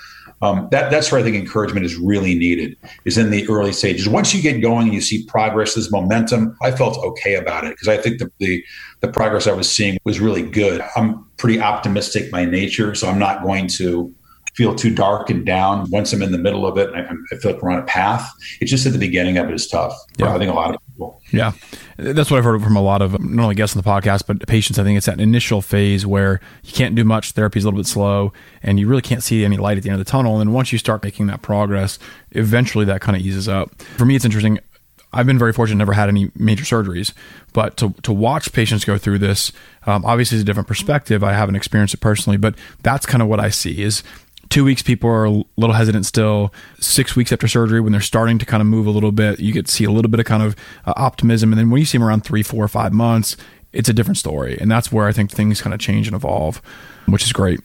um, 0.41 0.67
that 0.71 0.91
that's 0.91 1.11
where 1.11 1.19
I 1.19 1.23
think 1.23 1.35
encouragement 1.35 1.85
is 1.85 1.95
really 1.95 2.35
needed 2.35 2.77
is 3.05 3.17
in 3.17 3.31
the 3.31 3.47
early 3.49 3.71
stages. 3.71 4.07
Once 4.07 4.33
you 4.33 4.41
get 4.41 4.61
going 4.61 4.85
and 4.85 4.93
you 4.93 5.01
see 5.01 5.25
progress, 5.25 5.73
there's 5.73 5.91
momentum. 5.91 6.55
I 6.61 6.71
felt 6.71 6.97
okay 6.97 7.35
about 7.35 7.63
it 7.63 7.71
because 7.71 7.87
I 7.87 7.97
think 7.97 8.19
the, 8.19 8.31
the 8.39 8.63
the 9.01 9.07
progress 9.07 9.47
I 9.47 9.53
was 9.53 9.69
seeing 9.69 9.97
was 10.03 10.19
really 10.19 10.43
good. 10.43 10.81
I'm 10.95 11.25
pretty 11.37 11.59
optimistic 11.59 12.31
by 12.31 12.45
nature, 12.45 12.93
so 12.95 13.09
I'm 13.09 13.19
not 13.19 13.43
going 13.43 13.67
to 13.69 14.13
feel 14.55 14.73
too 14.73 14.93
dark 14.93 15.29
and 15.29 15.45
down. 15.45 15.89
Once 15.91 16.13
I'm 16.13 16.23
in 16.23 16.31
the 16.31 16.37
middle 16.37 16.65
of 16.65 16.77
it, 16.77 16.89
I, 16.93 17.01
I 17.01 17.37
feel 17.37 17.53
like 17.53 17.61
we're 17.61 17.71
on 17.71 17.79
a 17.79 17.85
path. 17.85 18.27
It's 18.59 18.71
just 18.71 18.85
at 18.87 18.93
the 18.93 18.99
beginning 18.99 19.37
of 19.37 19.47
it 19.49 19.53
is 19.53 19.67
tough. 19.67 19.95
Yeah. 20.17 20.33
I 20.33 20.39
think 20.39 20.51
a 20.51 20.55
lot 20.55 20.73
of 20.73 20.81
people. 20.97 21.21
Yeah. 21.31 21.51
That's 21.97 22.31
what 22.31 22.37
I've 22.37 22.43
heard 22.43 22.61
from 22.63 22.75
a 22.75 22.81
lot 22.81 23.01
of 23.01 23.19
not 23.23 23.43
only 23.43 23.55
guests 23.55 23.75
on 23.75 23.83
the 23.83 23.87
podcast, 23.87 24.25
but 24.25 24.45
patients. 24.47 24.79
I 24.79 24.83
think 24.83 24.97
it's 24.97 25.05
that 25.05 25.19
initial 25.19 25.61
phase 25.61 26.05
where 26.05 26.41
you 26.63 26.73
can't 26.73 26.95
do 26.95 27.03
much. 27.03 27.31
Therapy 27.31 27.59
is 27.59 27.65
a 27.65 27.67
little 27.67 27.79
bit 27.79 27.85
slow 27.85 28.33
and 28.63 28.79
you 28.79 28.87
really 28.87 29.03
can't 29.03 29.21
see 29.21 29.45
any 29.45 29.57
light 29.57 29.77
at 29.77 29.83
the 29.83 29.89
end 29.89 29.99
of 29.99 30.05
the 30.05 30.11
tunnel. 30.11 30.39
And 30.39 30.47
then 30.47 30.53
once 30.53 30.71
you 30.71 30.79
start 30.79 31.03
making 31.03 31.27
that 31.27 31.43
progress, 31.43 31.99
eventually 32.31 32.85
that 32.85 33.01
kind 33.01 33.15
of 33.15 33.21
eases 33.21 33.47
up. 33.47 33.79
For 33.97 34.05
me, 34.05 34.15
it's 34.15 34.25
interesting. 34.25 34.59
I've 35.13 35.27
been 35.27 35.39
very 35.39 35.53
fortunate, 35.53 35.77
never 35.77 35.93
had 35.93 36.09
any 36.09 36.31
major 36.35 36.65
surgeries, 36.65 37.13
but 37.53 37.77
to, 37.77 37.93
to 38.03 38.11
watch 38.11 38.51
patients 38.51 38.83
go 38.83 38.97
through 38.97 39.19
this, 39.19 39.53
um, 39.85 40.03
obviously 40.03 40.35
is 40.35 40.41
a 40.41 40.45
different 40.45 40.67
perspective. 40.67 41.23
I 41.23 41.31
haven't 41.31 41.55
experienced 41.55 41.93
it 41.93 42.01
personally, 42.01 42.37
but 42.37 42.55
that's 42.83 43.05
kind 43.05 43.21
of 43.21 43.29
what 43.29 43.39
I 43.39 43.49
see 43.49 43.81
is 43.81 44.03
two 44.49 44.63
weeks 44.63 44.81
people 44.81 45.09
are 45.09 45.25
a 45.25 45.43
little 45.57 45.73
hesitant 45.73 46.05
still. 46.05 46.53
Six 46.79 47.15
weeks 47.15 47.31
after 47.31 47.47
surgery 47.47 47.81
when 47.81 47.91
they're 47.91 48.01
starting 48.01 48.37
to 48.39 48.45
kind 48.45 48.61
of 48.61 48.67
move 48.67 48.87
a 48.87 48.91
little 48.91 49.11
bit 49.11 49.39
you 49.39 49.53
get 49.53 49.65
to 49.65 49.71
see 49.71 49.83
a 49.83 49.91
little 49.91 50.09
bit 50.09 50.19
of 50.19 50.25
kind 50.25 50.43
of 50.43 50.55
uh, 50.85 50.93
optimism. 50.95 51.51
And 51.51 51.59
then 51.59 51.69
when 51.69 51.79
you 51.79 51.85
see 51.85 51.97
them 51.97 52.07
around 52.07 52.23
three 52.23 52.43
four 52.43 52.67
five 52.67 52.93
months 52.93 53.37
it's 53.73 53.89
a 53.89 53.93
different 53.93 54.17
story. 54.17 54.57
And 54.59 54.71
that's 54.71 54.91
where 54.91 55.07
i 55.07 55.11
think 55.11 55.31
things 55.31 55.61
kind 55.61 55.73
of 55.73 55.79
change 55.79 56.07
and 56.07 56.15
evolve 56.15 56.61
which 57.07 57.23
is 57.23 57.33
great. 57.33 57.59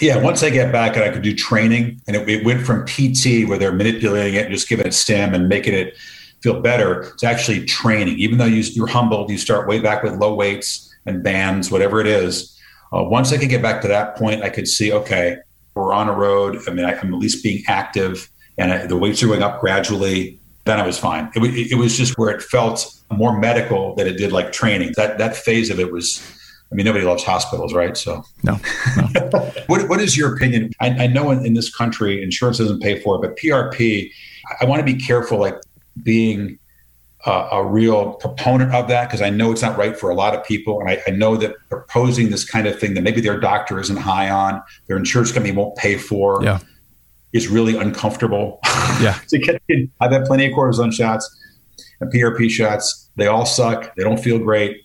Yeah 0.00 0.18
once 0.18 0.42
i 0.42 0.50
get 0.50 0.72
back 0.72 0.96
and 0.96 1.04
i 1.04 1.10
could 1.10 1.22
do 1.22 1.34
training 1.34 2.00
and 2.06 2.16
it, 2.16 2.28
it 2.28 2.44
went 2.44 2.66
from 2.66 2.84
pt 2.84 3.48
where 3.48 3.58
they're 3.58 3.72
manipulating 3.72 4.34
it 4.34 4.46
and 4.46 4.54
just 4.54 4.68
giving 4.68 4.86
it 4.86 4.94
stim 4.94 5.34
and 5.34 5.48
making 5.48 5.74
it 5.74 5.96
feel 6.42 6.60
better 6.60 7.12
to 7.18 7.26
actually 7.26 7.64
training. 7.64 8.18
Even 8.18 8.36
though 8.36 8.44
you, 8.44 8.60
you're 8.74 8.86
humbled 8.86 9.30
you 9.30 9.38
start 9.38 9.66
way 9.66 9.80
back 9.80 10.02
with 10.02 10.14
low 10.14 10.34
weights 10.34 10.94
and 11.06 11.22
bands 11.22 11.70
whatever 11.70 12.00
it 12.00 12.06
is 12.06 12.56
uh, 12.92 13.02
once 13.02 13.32
I 13.32 13.38
could 13.38 13.48
get 13.48 13.62
back 13.62 13.80
to 13.82 13.88
that 13.88 14.16
point, 14.16 14.42
I 14.42 14.48
could 14.48 14.68
see, 14.68 14.92
okay, 14.92 15.38
we're 15.76 15.92
on 15.92 16.08
a 16.08 16.12
road. 16.12 16.58
I 16.66 16.72
mean, 16.72 16.84
I, 16.84 16.92
am 16.92 17.12
at 17.12 17.20
least 17.20 17.44
being 17.44 17.62
active, 17.68 18.30
and 18.58 18.72
I, 18.72 18.86
the 18.86 18.96
weights 18.96 19.22
are 19.22 19.26
going 19.26 19.42
up 19.42 19.60
gradually. 19.60 20.40
Then 20.64 20.80
I 20.80 20.86
was 20.86 20.98
fine. 20.98 21.30
It, 21.36 21.72
it, 21.72 21.76
was 21.76 21.96
just 21.96 22.18
where 22.18 22.30
it 22.30 22.42
felt 22.42 22.92
more 23.12 23.38
medical 23.38 23.94
than 23.94 24.08
it 24.08 24.16
did 24.16 24.32
like 24.32 24.50
training. 24.50 24.94
That 24.96 25.18
that 25.18 25.36
phase 25.36 25.70
of 25.70 25.78
it 25.78 25.92
was. 25.92 26.20
I 26.72 26.74
mean, 26.74 26.84
nobody 26.84 27.04
loves 27.04 27.22
hospitals, 27.22 27.72
right? 27.72 27.96
So 27.96 28.24
no. 28.42 28.58
no. 28.96 29.52
what 29.68 29.88
what 29.88 30.00
is 30.00 30.16
your 30.16 30.34
opinion? 30.34 30.72
I, 30.80 31.04
I 31.04 31.06
know 31.06 31.30
in, 31.30 31.46
in 31.46 31.54
this 31.54 31.72
country, 31.72 32.20
insurance 32.20 32.58
doesn't 32.58 32.80
pay 32.80 33.00
for 33.00 33.14
it, 33.14 33.20
but 33.20 33.36
PRP. 33.36 34.10
I 34.60 34.64
want 34.64 34.80
to 34.80 34.84
be 34.84 34.98
careful, 35.00 35.38
like 35.38 35.56
being 36.02 36.58
uh, 37.26 37.48
a 37.50 37.64
real 37.66 38.14
proponent 38.14 38.72
of 38.72 38.86
that 38.86 39.08
because 39.08 39.20
I 39.20 39.30
know 39.30 39.50
it's 39.50 39.62
not 39.62 39.76
right 39.76 39.98
for 39.98 40.10
a 40.10 40.14
lot 40.14 40.34
of 40.34 40.44
people. 40.44 40.80
And 40.80 40.88
I, 40.88 41.02
I, 41.08 41.10
know 41.10 41.36
that 41.36 41.56
proposing 41.68 42.30
this 42.30 42.48
kind 42.48 42.68
of 42.68 42.78
thing 42.78 42.94
that 42.94 43.02
maybe 43.02 43.20
their 43.20 43.38
doctor 43.38 43.80
isn't 43.80 43.96
high 43.96 44.30
on, 44.30 44.62
their 44.86 44.96
insurance 44.96 45.32
company 45.32 45.52
won't 45.52 45.76
pay 45.76 45.98
for, 45.98 46.42
yeah. 46.42 46.60
is 47.32 47.48
really 47.48 47.76
uncomfortable. 47.76 48.60
Yeah. 49.00 49.18
to 49.28 49.38
get. 49.38 49.60
I've 50.00 50.12
had 50.12 50.24
plenty 50.24 50.46
of 50.46 50.52
cortisone 50.52 50.92
shots 50.92 51.28
and 52.00 52.12
PRP 52.12 52.48
shots. 52.48 53.10
They 53.16 53.26
all 53.26 53.44
suck. 53.44 53.94
They 53.96 54.04
don't 54.04 54.20
feel 54.20 54.38
great. 54.38 54.82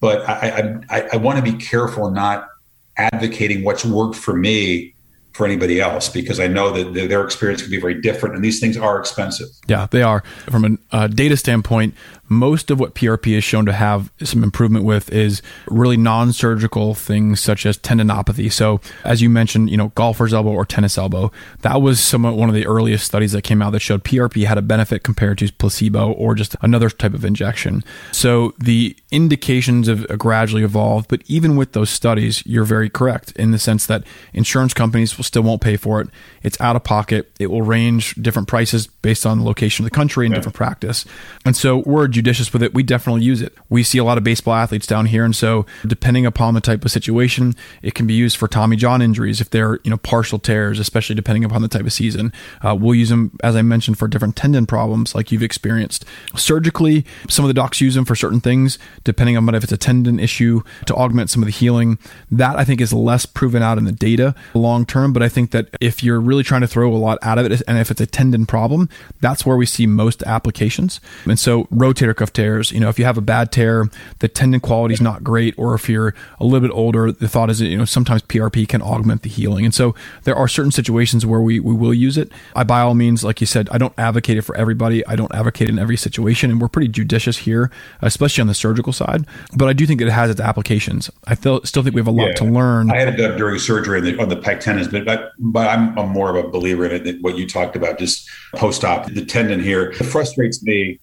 But 0.00 0.26
I, 0.28 0.32
I, 0.32 0.98
I, 0.98 1.08
I 1.12 1.16
want 1.16 1.44
to 1.44 1.52
be 1.52 1.58
careful 1.58 2.10
not 2.10 2.48
advocating 2.96 3.64
what's 3.64 3.84
worked 3.84 4.16
for 4.16 4.34
me 4.34 4.91
for 5.32 5.46
anybody 5.46 5.80
else 5.80 6.08
because 6.08 6.38
I 6.38 6.46
know 6.46 6.70
that 6.72 7.08
their 7.08 7.24
experience 7.24 7.62
can 7.62 7.70
be 7.70 7.80
very 7.80 8.00
different 8.00 8.34
and 8.34 8.44
these 8.44 8.60
things 8.60 8.76
are 8.76 8.98
expensive. 8.98 9.48
Yeah, 9.66 9.86
they 9.90 10.02
are. 10.02 10.22
From 10.50 10.64
a 10.64 10.96
uh, 10.96 11.06
data 11.06 11.36
standpoint, 11.36 11.94
most 12.32 12.70
of 12.70 12.80
what 12.80 12.94
PRP 12.94 13.36
is 13.36 13.44
shown 13.44 13.66
to 13.66 13.72
have 13.72 14.10
some 14.22 14.42
improvement 14.42 14.84
with 14.84 15.12
is 15.12 15.42
really 15.66 15.96
non-surgical 15.96 16.94
things 16.94 17.40
such 17.40 17.66
as 17.66 17.78
tendinopathy. 17.78 18.50
So, 18.52 18.80
as 19.04 19.22
you 19.22 19.30
mentioned, 19.30 19.70
you 19.70 19.76
know, 19.76 19.88
golfer's 19.94 20.32
elbow 20.32 20.50
or 20.50 20.64
tennis 20.64 20.98
elbow, 20.98 21.30
that 21.60 21.80
was 21.80 22.00
somewhat 22.00 22.36
one 22.36 22.48
of 22.48 22.54
the 22.54 22.66
earliest 22.66 23.04
studies 23.04 23.32
that 23.32 23.42
came 23.42 23.62
out 23.62 23.70
that 23.70 23.80
showed 23.80 24.04
PRP 24.04 24.46
had 24.46 24.58
a 24.58 24.62
benefit 24.62 25.02
compared 25.02 25.38
to 25.38 25.52
placebo 25.52 26.12
or 26.12 26.34
just 26.34 26.56
another 26.62 26.90
type 26.90 27.14
of 27.14 27.24
injection. 27.24 27.84
So, 28.12 28.54
the 28.58 28.96
indications 29.10 29.88
have 29.88 30.06
gradually 30.18 30.62
evolved, 30.62 31.08
but 31.08 31.22
even 31.26 31.56
with 31.56 31.72
those 31.72 31.90
studies, 31.90 32.44
you're 32.46 32.64
very 32.64 32.88
correct 32.88 33.32
in 33.32 33.50
the 33.50 33.58
sense 33.58 33.86
that 33.86 34.04
insurance 34.32 34.74
companies 34.74 35.16
will 35.16 35.24
still 35.24 35.42
won't 35.42 35.60
pay 35.60 35.76
for 35.76 36.00
it. 36.00 36.08
It's 36.42 36.60
out 36.60 36.76
of 36.76 36.84
pocket. 36.84 37.30
It 37.38 37.48
will 37.48 37.62
range 37.62 38.14
different 38.14 38.48
prices 38.48 38.86
based 38.86 39.26
on 39.26 39.38
the 39.38 39.44
location 39.44 39.84
of 39.84 39.90
the 39.90 39.94
country 39.94 40.26
and 40.26 40.32
yeah. 40.32 40.38
different 40.38 40.56
practice. 40.56 41.04
And 41.44 41.56
so, 41.56 41.78
we're 41.78 42.08
judicious 42.22 42.52
with 42.52 42.62
it, 42.62 42.72
we 42.72 42.82
definitely 42.82 43.22
use 43.22 43.42
it. 43.42 43.56
We 43.68 43.82
see 43.82 43.98
a 43.98 44.04
lot 44.04 44.16
of 44.16 44.24
baseball 44.24 44.54
athletes 44.54 44.86
down 44.86 45.06
here, 45.06 45.24
and 45.24 45.34
so 45.34 45.66
depending 45.86 46.24
upon 46.24 46.54
the 46.54 46.60
type 46.60 46.84
of 46.84 46.90
situation, 46.90 47.56
it 47.82 47.94
can 47.94 48.06
be 48.06 48.14
used 48.14 48.36
for 48.36 48.46
Tommy 48.46 48.76
John 48.76 49.02
injuries 49.02 49.40
if 49.40 49.50
they're 49.50 49.80
you 49.82 49.90
know 49.90 49.96
partial 49.96 50.38
tears, 50.38 50.78
especially 50.78 51.16
depending 51.16 51.44
upon 51.44 51.62
the 51.62 51.68
type 51.68 51.84
of 51.84 51.92
season. 51.92 52.32
Uh, 52.62 52.76
we'll 52.78 52.94
use 52.94 53.08
them 53.08 53.36
as 53.42 53.56
I 53.56 53.62
mentioned 53.62 53.98
for 53.98 54.06
different 54.06 54.36
tendon 54.36 54.66
problems 54.66 55.14
like 55.14 55.32
you've 55.32 55.42
experienced. 55.42 56.04
Surgically, 56.36 57.04
some 57.28 57.44
of 57.44 57.48
the 57.48 57.54
docs 57.54 57.80
use 57.80 57.94
them 57.94 58.04
for 58.04 58.14
certain 58.14 58.40
things, 58.40 58.78
depending 59.04 59.36
on 59.36 59.52
if 59.54 59.64
it's 59.64 59.72
a 59.72 59.76
tendon 59.76 60.20
issue 60.20 60.62
to 60.86 60.94
augment 60.94 61.28
some 61.28 61.42
of 61.42 61.46
the 61.46 61.52
healing. 61.52 61.98
That 62.30 62.56
I 62.56 62.64
think 62.64 62.80
is 62.80 62.92
less 62.92 63.26
proven 63.26 63.62
out 63.62 63.78
in 63.78 63.84
the 63.84 63.92
data 63.92 64.34
long 64.54 64.86
term, 64.86 65.12
but 65.12 65.22
I 65.22 65.28
think 65.28 65.50
that 65.50 65.68
if 65.80 66.02
you're 66.02 66.20
really 66.20 66.44
trying 66.44 66.60
to 66.60 66.68
throw 66.68 66.94
a 66.94 66.96
lot 66.96 67.18
out 67.22 67.38
of 67.38 67.50
it, 67.50 67.62
and 67.66 67.78
if 67.78 67.90
it's 67.90 68.00
a 68.00 68.06
tendon 68.06 68.46
problem, 68.46 68.88
that's 69.20 69.44
where 69.44 69.56
we 69.56 69.66
see 69.66 69.86
most 69.86 70.22
applications. 70.22 71.00
And 71.24 71.38
so 71.38 71.64
rotator 71.64 72.11
cuff 72.14 72.32
tears. 72.32 72.72
You 72.72 72.80
know, 72.80 72.88
if 72.88 72.98
you 72.98 73.04
have 73.04 73.18
a 73.18 73.22
bad 73.22 73.52
tear, 73.52 73.88
the 74.18 74.28
tendon 74.28 74.60
quality 74.60 74.94
is 74.94 75.00
not 75.00 75.24
great, 75.24 75.54
or 75.56 75.74
if 75.74 75.88
you're 75.88 76.14
a 76.40 76.44
little 76.44 76.60
bit 76.60 76.74
older, 76.74 77.12
the 77.12 77.28
thought 77.28 77.50
is 77.50 77.58
that, 77.58 77.66
you 77.66 77.76
know, 77.76 77.84
sometimes 77.84 78.22
PRP 78.22 78.68
can 78.68 78.82
augment 78.82 79.22
the 79.22 79.28
healing. 79.28 79.64
And 79.64 79.74
so 79.74 79.94
there 80.24 80.36
are 80.36 80.48
certain 80.48 80.72
situations 80.72 81.24
where 81.26 81.40
we, 81.40 81.60
we 81.60 81.74
will 81.74 81.94
use 81.94 82.16
it. 82.16 82.30
I, 82.54 82.64
by 82.64 82.80
all 82.80 82.94
means, 82.94 83.24
like 83.24 83.40
you 83.40 83.46
said, 83.46 83.68
I 83.70 83.78
don't 83.78 83.94
advocate 83.98 84.36
it 84.36 84.42
for 84.42 84.56
everybody. 84.56 85.06
I 85.06 85.16
don't 85.16 85.34
advocate 85.34 85.68
it 85.68 85.72
in 85.72 85.78
every 85.78 85.96
situation. 85.96 86.50
And 86.50 86.60
we're 86.60 86.68
pretty 86.68 86.88
judicious 86.88 87.38
here, 87.38 87.70
especially 88.00 88.42
on 88.42 88.48
the 88.48 88.54
surgical 88.54 88.92
side. 88.92 89.26
But 89.56 89.68
I 89.68 89.72
do 89.72 89.86
think 89.86 90.00
it 90.00 90.08
has 90.08 90.30
its 90.30 90.40
applications. 90.40 91.10
I 91.26 91.34
still 91.34 91.60
still 91.64 91.82
think 91.82 91.94
we 91.94 92.00
have 92.00 92.08
a 92.08 92.12
lot 92.12 92.28
yeah. 92.28 92.34
to 92.34 92.44
learn. 92.44 92.90
I 92.90 92.98
had 92.98 93.08
it 93.08 93.16
done 93.16 93.36
during 93.36 93.58
surgery 93.58 93.98
on 93.98 94.04
the, 94.04 94.22
on 94.22 94.28
the 94.28 94.36
pec 94.36 94.60
tendons, 94.60 94.88
but, 94.88 95.04
but, 95.04 95.32
but 95.38 95.68
I'm, 95.68 95.98
I'm 95.98 96.08
more 96.08 96.34
of 96.34 96.44
a 96.44 96.48
believer 96.48 96.84
in 96.84 96.92
it, 96.92 97.04
than 97.04 97.20
what 97.20 97.36
you 97.36 97.48
talked 97.48 97.76
about, 97.76 97.98
just 97.98 98.28
post 98.54 98.84
op, 98.84 99.06
the 99.06 99.24
tendon 99.24 99.62
here. 99.62 99.90
It 99.90 100.04
frustrates 100.04 100.62
me 100.62 101.00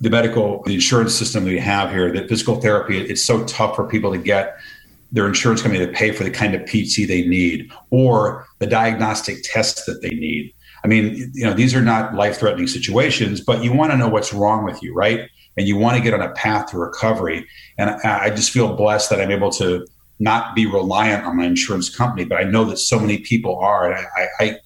the 0.00 0.10
medical, 0.10 0.62
the 0.64 0.74
insurance 0.74 1.14
system 1.14 1.44
that 1.44 1.50
we 1.50 1.58
have 1.58 1.90
here, 1.90 2.12
that 2.12 2.28
physical 2.28 2.60
therapy, 2.60 3.00
it's 3.00 3.22
so 3.22 3.44
tough 3.44 3.76
for 3.76 3.86
people 3.86 4.12
to 4.12 4.18
get 4.18 4.58
their 5.10 5.26
insurance 5.26 5.62
company 5.62 5.84
to 5.84 5.92
pay 5.92 6.12
for 6.12 6.24
the 6.24 6.30
kind 6.30 6.54
of 6.54 6.64
PT 6.66 7.08
they 7.08 7.26
need 7.26 7.72
or 7.90 8.46
the 8.58 8.66
diagnostic 8.66 9.38
tests 9.42 9.84
that 9.86 10.02
they 10.02 10.10
need. 10.10 10.52
I 10.84 10.88
mean, 10.88 11.30
you 11.34 11.44
know, 11.44 11.54
these 11.54 11.74
are 11.74 11.82
not 11.82 12.14
life 12.14 12.38
threatening 12.38 12.66
situations, 12.66 13.40
but 13.40 13.64
you 13.64 13.72
want 13.72 13.90
to 13.90 13.98
know 13.98 14.08
what's 14.08 14.32
wrong 14.32 14.64
with 14.64 14.82
you, 14.82 14.94
right? 14.94 15.28
And 15.56 15.66
you 15.66 15.76
want 15.76 15.96
to 15.96 16.02
get 16.02 16.14
on 16.14 16.22
a 16.22 16.30
path 16.34 16.70
to 16.70 16.78
recovery. 16.78 17.46
And 17.78 17.90
I, 17.90 18.30
just 18.30 18.52
feel 18.52 18.76
blessed 18.76 19.10
that 19.10 19.20
I'm 19.20 19.32
able 19.32 19.50
to 19.52 19.84
not 20.20 20.54
be 20.54 20.66
reliant 20.66 21.24
on 21.24 21.36
my 21.36 21.46
insurance 21.46 21.94
company, 21.94 22.24
but 22.24 22.38
I 22.38 22.44
know 22.44 22.64
that 22.66 22.76
so 22.76 23.00
many 23.00 23.18
people 23.18 23.58
are. 23.58 23.90
And 23.90 24.06
I, 24.16 24.26
I, 24.38 24.56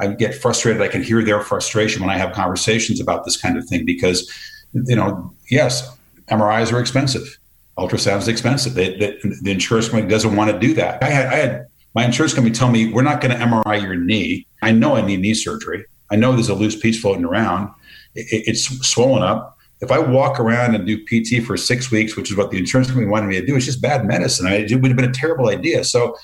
I 0.00 0.06
get 0.08 0.34
frustrated. 0.34 0.82
I 0.82 0.88
can 0.88 1.02
hear 1.02 1.24
their 1.24 1.40
frustration 1.40 2.02
when 2.02 2.10
I 2.10 2.18
have 2.18 2.32
conversations 2.32 3.00
about 3.00 3.24
this 3.24 3.40
kind 3.40 3.56
of 3.56 3.66
thing 3.66 3.86
because 3.86 4.30
you 4.72 4.96
know, 4.96 5.32
yes, 5.50 5.96
MRIs 6.28 6.72
are 6.72 6.80
expensive. 6.80 7.38
Ultrasound 7.78 8.18
is 8.18 8.28
expensive. 8.28 8.74
They, 8.74 8.96
they, 8.96 9.18
the 9.42 9.50
insurance 9.50 9.88
company 9.88 10.08
doesn't 10.08 10.36
want 10.36 10.50
to 10.50 10.58
do 10.58 10.74
that. 10.74 11.02
I 11.02 11.06
had, 11.06 11.26
I 11.26 11.36
had 11.36 11.66
my 11.94 12.04
insurance 12.04 12.34
company 12.34 12.54
tell 12.54 12.70
me, 12.70 12.92
we're 12.92 13.02
not 13.02 13.20
going 13.20 13.36
to 13.36 13.44
MRI 13.44 13.82
your 13.82 13.96
knee. 13.96 14.46
I 14.62 14.72
know 14.72 14.96
I 14.96 15.02
need 15.02 15.20
knee 15.20 15.34
surgery. 15.34 15.84
I 16.10 16.16
know 16.16 16.32
there's 16.32 16.48
a 16.48 16.54
loose 16.54 16.76
piece 16.76 17.00
floating 17.00 17.24
around. 17.24 17.70
It, 18.14 18.44
it's 18.46 18.64
swollen 18.86 19.22
up. 19.22 19.58
If 19.80 19.90
I 19.90 19.98
walk 19.98 20.38
around 20.38 20.74
and 20.74 20.86
do 20.86 20.96
PT 21.04 21.44
for 21.44 21.56
six 21.56 21.90
weeks, 21.90 22.16
which 22.16 22.30
is 22.30 22.36
what 22.36 22.50
the 22.50 22.58
insurance 22.58 22.88
company 22.88 23.08
wanted 23.08 23.26
me 23.26 23.40
to 23.40 23.46
do, 23.46 23.56
it's 23.56 23.64
just 23.64 23.82
bad 23.82 24.06
medicine. 24.06 24.46
I, 24.46 24.58
it 24.58 24.74
would 24.76 24.90
have 24.90 24.96
been 24.96 25.10
a 25.10 25.12
terrible 25.12 25.48
idea. 25.48 25.82
So, 25.84 26.16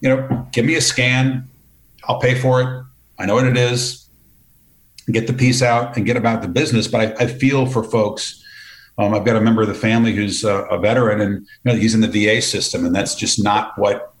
you 0.00 0.08
know, 0.08 0.48
give 0.52 0.64
me 0.64 0.74
a 0.74 0.80
scan. 0.80 1.48
I'll 2.04 2.18
pay 2.18 2.34
for 2.34 2.60
it. 2.62 2.84
I 3.18 3.26
know 3.26 3.34
what 3.34 3.46
it 3.46 3.56
is 3.56 4.03
get 5.12 5.26
the 5.26 5.32
piece 5.32 5.62
out 5.62 5.96
and 5.96 6.06
get 6.06 6.16
about 6.16 6.42
the 6.42 6.48
business. 6.48 6.88
But 6.88 7.20
I, 7.20 7.24
I 7.24 7.26
feel 7.26 7.66
for 7.66 7.82
folks. 7.84 8.42
Um, 8.96 9.12
I've 9.12 9.24
got 9.24 9.36
a 9.36 9.40
member 9.40 9.62
of 9.62 9.68
the 9.68 9.74
family 9.74 10.14
who's 10.14 10.44
a, 10.44 10.62
a 10.66 10.78
veteran, 10.78 11.20
and 11.20 11.40
you 11.40 11.48
know, 11.64 11.74
he's 11.74 11.94
in 11.94 12.00
the 12.00 12.08
VA 12.08 12.40
system, 12.40 12.84
and 12.84 12.94
that's 12.94 13.16
just 13.16 13.42
not 13.42 13.76
what, 13.76 14.14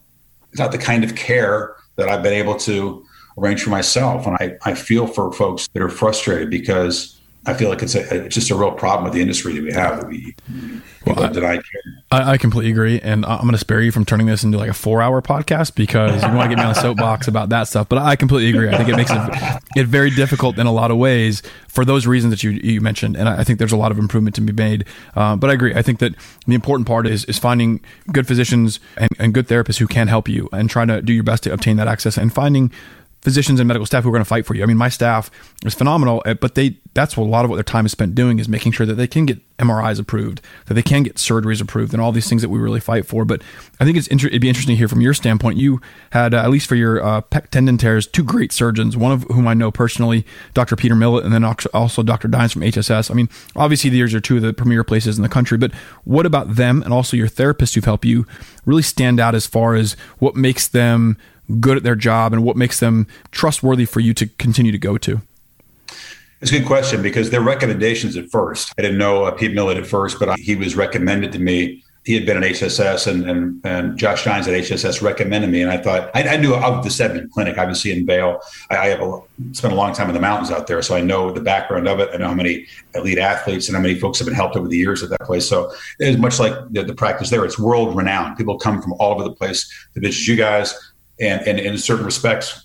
not 0.58 0.72
the 0.72 0.78
kind 0.78 1.04
of 1.04 1.14
care 1.14 1.76
that 1.96 2.08
I've 2.08 2.22
been 2.24 2.32
able 2.32 2.56
to 2.56 3.04
arrange 3.38 3.62
for 3.62 3.70
myself. 3.70 4.26
And 4.26 4.36
I, 4.40 4.56
I 4.64 4.74
feel 4.74 5.06
for 5.06 5.32
folks 5.32 5.68
that 5.74 5.82
are 5.82 5.88
frustrated 5.88 6.50
because 6.50 7.13
I 7.46 7.54
feel 7.54 7.68
like 7.68 7.82
it's, 7.82 7.94
a, 7.94 8.24
it's 8.24 8.34
just 8.34 8.50
a 8.50 8.54
real 8.54 8.72
problem 8.72 9.04
with 9.04 9.12
the 9.12 9.20
industry 9.20 9.54
that 9.54 9.62
we 9.62 9.72
have 9.72 10.00
that 10.00 10.08
we 10.08 10.34
well, 11.06 11.16
care. 11.16 11.60
I, 12.10 12.32
I 12.32 12.38
completely 12.38 12.70
agree, 12.70 13.00
and 13.00 13.26
I'm 13.26 13.42
going 13.42 13.52
to 13.52 13.58
spare 13.58 13.82
you 13.82 13.92
from 13.92 14.06
turning 14.06 14.26
this 14.26 14.42
into 14.42 14.56
like 14.56 14.70
a 14.70 14.74
four-hour 14.74 15.20
podcast 15.20 15.74
because 15.74 16.22
you 16.22 16.28
want 16.28 16.50
to 16.50 16.56
get 16.56 16.58
me 16.58 16.64
on 16.64 16.70
a 16.70 16.74
soapbox 16.74 17.28
about 17.28 17.50
that 17.50 17.64
stuff. 17.64 17.88
But 17.88 17.98
I 17.98 18.16
completely 18.16 18.50
agree. 18.50 18.70
I 18.70 18.78
think 18.78 18.88
it 18.88 18.96
makes 18.96 19.10
it, 19.12 19.62
it 19.76 19.86
very 19.86 20.10
difficult 20.10 20.58
in 20.58 20.66
a 20.66 20.72
lot 20.72 20.90
of 20.90 20.96
ways 20.96 21.42
for 21.68 21.84
those 21.84 22.06
reasons 22.06 22.32
that 22.32 22.42
you 22.42 22.52
you 22.52 22.80
mentioned, 22.80 23.16
and 23.16 23.28
I 23.28 23.44
think 23.44 23.58
there's 23.58 23.72
a 23.72 23.76
lot 23.76 23.92
of 23.92 23.98
improvement 23.98 24.34
to 24.36 24.40
be 24.40 24.52
made. 24.52 24.86
Uh, 25.14 25.36
but 25.36 25.50
I 25.50 25.52
agree. 25.52 25.74
I 25.74 25.82
think 25.82 25.98
that 25.98 26.14
the 26.46 26.54
important 26.54 26.86
part 26.86 27.06
is 27.06 27.24
is 27.26 27.38
finding 27.38 27.80
good 28.12 28.26
physicians 28.26 28.80
and, 28.96 29.10
and 29.18 29.34
good 29.34 29.48
therapists 29.48 29.78
who 29.78 29.86
can 29.86 30.08
help 30.08 30.28
you, 30.28 30.48
and 30.52 30.70
trying 30.70 30.88
to 30.88 31.02
do 31.02 31.12
your 31.12 31.24
best 31.24 31.42
to 31.42 31.52
obtain 31.52 31.76
that 31.76 31.88
access, 31.88 32.16
and 32.16 32.32
finding 32.32 32.72
physicians 33.24 33.58
and 33.58 33.66
medical 33.66 33.86
staff 33.86 34.04
who 34.04 34.10
are 34.10 34.12
going 34.12 34.20
to 34.20 34.28
fight 34.28 34.46
for 34.46 34.54
you. 34.54 34.62
I 34.62 34.66
mean, 34.66 34.76
my 34.76 34.90
staff 34.90 35.30
is 35.64 35.74
phenomenal, 35.74 36.22
eh, 36.26 36.34
but 36.34 36.54
they 36.54 36.76
that's 36.92 37.16
what 37.16 37.24
a 37.24 37.26
lot 37.26 37.44
of 37.44 37.50
what 37.50 37.56
their 37.56 37.64
time 37.64 37.86
is 37.86 37.92
spent 37.92 38.14
doing 38.14 38.38
is 38.38 38.48
making 38.48 38.70
sure 38.70 38.86
that 38.86 38.94
they 38.94 39.08
can 39.08 39.26
get 39.26 39.40
MRIs 39.58 39.98
approved, 39.98 40.40
that 40.66 40.74
they 40.74 40.82
can 40.82 41.02
get 41.02 41.16
surgeries 41.16 41.60
approved, 41.60 41.92
and 41.92 42.00
all 42.00 42.12
these 42.12 42.28
things 42.28 42.42
that 42.42 42.50
we 42.50 42.58
really 42.58 42.80
fight 42.80 43.06
for. 43.06 43.24
But 43.24 43.42
I 43.80 43.84
think 43.84 43.96
it's 43.96 44.06
inter- 44.06 44.28
it'd 44.28 44.40
be 44.40 44.48
interesting 44.48 44.74
to 44.74 44.78
hear 44.78 44.88
from 44.88 45.00
your 45.00 45.14
standpoint. 45.14 45.58
You 45.58 45.80
had 46.10 46.34
uh, 46.34 46.42
at 46.42 46.50
least 46.50 46.68
for 46.68 46.76
your 46.76 47.02
uh, 47.02 47.22
pec 47.22 47.48
tendon 47.48 47.78
tears, 47.78 48.06
two 48.06 48.22
great 48.22 48.52
surgeons, 48.52 48.96
one 48.96 49.10
of 49.10 49.22
whom 49.24 49.48
I 49.48 49.54
know 49.54 49.70
personally, 49.72 50.24
Dr. 50.52 50.76
Peter 50.76 50.94
Millett, 50.94 51.24
and 51.24 51.32
then 51.32 51.44
also 51.44 52.02
Dr. 52.02 52.28
Dines 52.28 52.52
from 52.52 52.62
HSS. 52.62 53.10
I 53.10 53.14
mean, 53.14 53.28
obviously 53.56 53.90
these 53.90 54.14
are 54.14 54.20
two 54.20 54.36
of 54.36 54.42
the 54.42 54.52
premier 54.52 54.84
places 54.84 55.16
in 55.16 55.22
the 55.22 55.28
country, 55.28 55.56
but 55.58 55.72
what 56.04 56.26
about 56.26 56.56
them 56.56 56.82
and 56.82 56.92
also 56.92 57.16
your 57.16 57.28
therapists 57.28 57.74
who've 57.74 57.84
helped 57.84 58.04
you 58.04 58.26
really 58.66 58.82
stand 58.82 59.18
out 59.18 59.34
as 59.34 59.46
far 59.46 59.74
as 59.74 59.96
what 60.18 60.36
makes 60.36 60.68
them 60.68 61.16
good 61.60 61.76
at 61.76 61.82
their 61.82 61.96
job 61.96 62.32
and 62.32 62.42
what 62.42 62.56
makes 62.56 62.80
them 62.80 63.06
trustworthy 63.30 63.84
for 63.84 64.00
you 64.00 64.14
to 64.14 64.26
continue 64.26 64.72
to 64.72 64.78
go 64.78 64.98
to? 64.98 65.20
It's 66.44 66.52
a 66.52 66.58
good 66.58 66.66
question 66.66 67.02
because 67.02 67.30
their 67.30 67.40
recommendations 67.40 68.18
at 68.18 68.30
first, 68.30 68.74
I 68.76 68.82
didn't 68.82 68.98
know 68.98 69.24
uh, 69.24 69.30
Pete 69.30 69.54
Millett 69.54 69.78
at 69.78 69.86
first, 69.86 70.18
but 70.18 70.38
he 70.38 70.56
was 70.56 70.76
recommended 70.76 71.32
to 71.32 71.38
me. 71.38 71.82
He 72.04 72.12
had 72.12 72.26
been 72.26 72.36
at 72.36 72.42
HSS 72.42 73.06
and, 73.06 73.24
and, 73.30 73.60
and 73.64 73.96
Josh 73.96 74.26
Dines 74.26 74.46
at 74.46 74.52
HSS 74.52 75.00
recommended 75.00 75.48
me. 75.48 75.62
And 75.62 75.70
I 75.70 75.78
thought, 75.78 76.10
I, 76.14 76.22
I 76.28 76.36
knew 76.36 76.54
of 76.54 76.84
the 76.84 76.90
Steadman 76.90 77.30
Clinic, 77.30 77.56
obviously 77.56 77.92
in 77.92 78.04
Vail. 78.04 78.42
I, 78.68 78.76
I 78.76 78.86
have 78.88 79.00
a, 79.00 79.22
spent 79.52 79.72
a 79.72 79.76
long 79.76 79.94
time 79.94 80.08
in 80.08 80.14
the 80.14 80.20
mountains 80.20 80.50
out 80.50 80.66
there. 80.66 80.82
So 80.82 80.94
I 80.94 81.00
know 81.00 81.30
the 81.30 81.40
background 81.40 81.88
of 81.88 81.98
it. 81.98 82.10
I 82.12 82.18
know 82.18 82.28
how 82.28 82.34
many 82.34 82.66
elite 82.94 83.16
athletes 83.16 83.68
and 83.68 83.76
how 83.76 83.80
many 83.80 83.98
folks 83.98 84.18
have 84.18 84.26
been 84.26 84.34
helped 84.34 84.54
over 84.54 84.68
the 84.68 84.76
years 84.76 85.02
at 85.02 85.08
that 85.08 85.22
place. 85.22 85.48
So 85.48 85.72
it's 85.98 86.18
much 86.18 86.38
like 86.38 86.52
the, 86.72 86.82
the 86.82 86.94
practice 86.94 87.30
there. 87.30 87.42
It's 87.46 87.58
world 87.58 87.96
renowned. 87.96 88.36
People 88.36 88.58
come 88.58 88.82
from 88.82 88.92
all 88.98 89.14
over 89.14 89.24
the 89.24 89.32
place 89.32 89.66
to 89.94 90.00
visit 90.00 90.28
you 90.28 90.36
guys 90.36 90.74
and, 91.20 91.46
and, 91.46 91.58
in 91.58 91.78
certain 91.78 92.04
respects, 92.04 92.64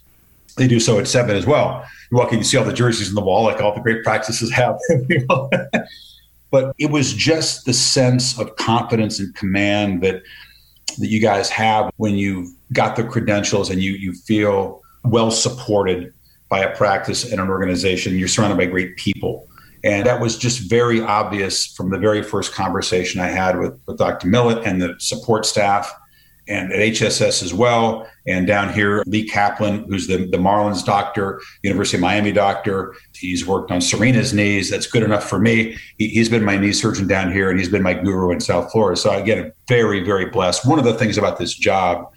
they 0.57 0.67
do 0.67 0.79
so 0.79 0.99
at 0.99 1.07
Steadman 1.07 1.35
as 1.35 1.45
well. 1.45 1.85
You 2.11 2.17
walk 2.17 2.31
in, 2.33 2.39
you 2.39 2.43
see 2.43 2.57
all 2.57 2.65
the 2.65 2.73
jerseys 2.73 3.09
on 3.09 3.15
the 3.15 3.21
wall, 3.21 3.43
like 3.43 3.61
all 3.61 3.73
the 3.73 3.81
great 3.81 4.03
practices 4.03 4.51
have. 4.51 4.77
but 6.51 6.75
it 6.79 6.89
was 6.89 7.13
just 7.13 7.65
the 7.65 7.73
sense 7.73 8.39
of 8.39 8.55
confidence 8.55 9.19
and 9.19 9.33
command 9.35 10.01
that 10.03 10.23
that 10.97 11.07
you 11.07 11.21
guys 11.21 11.49
have 11.49 11.91
when 11.97 12.15
you've 12.15 12.49
got 12.73 12.95
the 12.95 13.03
credentials 13.03 13.69
and 13.69 13.81
you 13.81 13.91
you 13.91 14.11
feel 14.13 14.81
well 15.03 15.31
supported 15.31 16.13
by 16.49 16.59
a 16.59 16.75
practice 16.75 17.31
and 17.31 17.39
an 17.39 17.49
organization. 17.49 18.17
You're 18.17 18.27
surrounded 18.27 18.57
by 18.57 18.65
great 18.65 18.97
people. 18.97 19.47
And 19.83 20.05
that 20.07 20.19
was 20.19 20.37
just 20.37 20.69
very 20.69 20.99
obvious 20.99 21.65
from 21.67 21.89
the 21.89 21.97
very 21.97 22.21
first 22.21 22.53
conversation 22.53 23.21
I 23.21 23.27
had 23.27 23.59
with, 23.59 23.79
with 23.85 23.97
Dr. 23.97 24.27
Millett 24.27 24.65
and 24.65 24.81
the 24.81 24.95
support 24.97 25.45
staff 25.45 25.93
and 26.49 26.73
at 26.73 26.79
HSS 26.79 27.43
as 27.43 27.53
well. 27.53 28.07
And 28.27 28.47
down 28.47 28.73
here, 28.73 29.03
Lee 29.05 29.27
Kaplan, 29.27 29.85
who's 29.87 30.07
the, 30.07 30.17
the 30.17 30.37
Marlins 30.37 30.83
doctor, 30.83 31.41
University 31.63 31.97
of 31.97 32.01
Miami 32.01 32.31
doctor. 32.31 32.95
He's 33.13 33.45
worked 33.45 33.71
on 33.71 33.79
Serena's 33.79 34.33
knees. 34.33 34.69
That's 34.69 34.87
good 34.87 35.03
enough 35.03 35.29
for 35.29 35.39
me. 35.39 35.77
He, 35.97 36.17
has 36.17 36.27
been 36.27 36.43
my 36.43 36.57
knee 36.57 36.73
surgeon 36.73 37.07
down 37.07 37.31
here, 37.31 37.49
and 37.49 37.59
he's 37.59 37.69
been 37.69 37.83
my 37.83 37.93
guru 37.93 38.31
in 38.31 38.39
South 38.39 38.71
Florida. 38.71 38.99
So 38.99 39.11
again, 39.11 39.51
very, 39.67 40.03
very 40.03 40.25
blessed. 40.25 40.67
One 40.67 40.79
of 40.79 40.85
the 40.85 40.95
things 40.95 41.17
about 41.17 41.37
this 41.37 41.53
job 41.53 42.11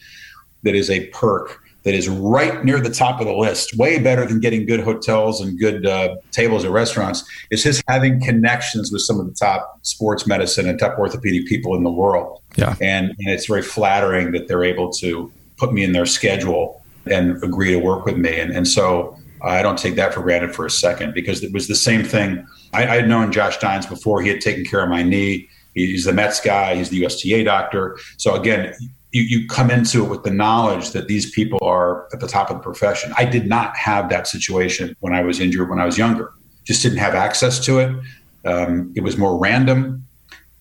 that 0.63 0.75
is 0.75 0.91
a 0.91 1.07
perk 1.09 1.62
that 1.85 1.95
is 1.95 2.09
right 2.09 2.65
near 2.65 2.81
the 2.81 2.91
top 2.91 3.21
of 3.21 3.27
the 3.27 3.35
list, 3.35 3.77
way 3.77 3.99
better 3.99 4.25
than 4.25 4.41
getting 4.41 4.67
good 4.67 4.81
hotels 4.81 5.41
and 5.41 5.59
good 5.59 5.87
uh, 5.87 6.17
tables 6.31 6.65
at 6.65 6.71
restaurants, 6.71 7.25
is 7.51 7.63
his 7.63 7.83
having 7.89 8.21
connections 8.23 8.93
with 8.93 9.03
some 9.03 9.19
of 9.19 9.27
the 9.27 9.35
top 9.35 9.81
sports 9.83 10.27
medicine 10.27 10.69
and 10.69 10.79
top 10.79 10.99
orthopedic 10.99 11.47
people 11.47 11.75
in 11.75 11.83
the 11.83 11.91
world. 11.91 12.41
Yeah. 12.57 12.77
And, 12.81 13.11
and 13.11 13.29
it's 13.29 13.47
very 13.47 13.63
flattering 13.63 14.33
that 14.33 14.49
they're 14.49 14.65
able 14.65 14.93
to 14.95 15.33
put 15.57 15.73
me 15.73 15.83
in 15.83 15.93
their 15.93 16.07
schedule 16.07 16.83
and 17.07 17.43
agree 17.43 17.73
to 17.73 17.79
work 17.79 18.05
with 18.05 18.17
me. 18.17 18.39
And, 18.39 18.53
and 18.53 18.69
so 18.69 19.19
I 19.43 19.63
don't 19.63 19.79
take 19.79 19.97
that 19.97 20.15
for 20.15 20.23
granted 20.23 20.55
for 20.55 20.65
a 20.65 20.71
second 20.71 21.15
because 21.15 21.43
it 21.43 21.53
was 21.53 21.67
the 21.67 21.75
same 21.75 22.05
thing. 22.05 22.47
I, 22.73 22.83
I 22.83 22.97
had 22.97 23.09
known 23.09 23.33
Josh 23.33 23.59
Dines 23.59 23.87
before. 23.87 24.23
He 24.23 24.29
had 24.29 24.41
taken 24.41 24.65
care 24.65 24.83
of 24.85 24.89
my 24.89 25.03
knee. 25.03 25.49
He's 25.75 26.05
the 26.05 26.13
Mets 26.13 26.41
guy. 26.41 26.77
He's 26.77 26.91
the 26.91 27.05
USTA 27.05 27.45
doctor. 27.45 27.99
So 28.19 28.35
again, 28.35 28.75
you, 29.13 29.23
you 29.23 29.47
come 29.47 29.71
into 29.71 30.05
it 30.05 30.09
with 30.09 30.25
the 30.25 30.31
knowledge 30.31 30.91
that 30.91 31.07
these 31.07 31.31
people 31.31 31.59
are 31.63 32.09
at 32.13 32.21
the 32.21 32.27
top 32.27 32.51
of 32.51 32.57
the 32.57 32.63
profession. 32.63 33.13
I 33.17 33.27
did 33.27 33.47
not 33.47 33.77
have 33.77 34.09
that 34.09 34.27
situation 34.27 34.97
when 35.01 35.15
I 35.15 35.23
was 35.23 35.39
injured 35.39 35.69
when 35.69 35.79
I 35.79 35.85
was 35.85 35.97
younger. 35.97 36.33
Just 36.65 36.83
didn't 36.83 36.99
have 36.99 37.15
access 37.15 37.65
to 37.67 37.79
it. 37.79 37.97
Um, 38.45 38.93
it 38.97 39.03
was 39.03 39.19
more 39.19 39.39
random. 39.39 40.07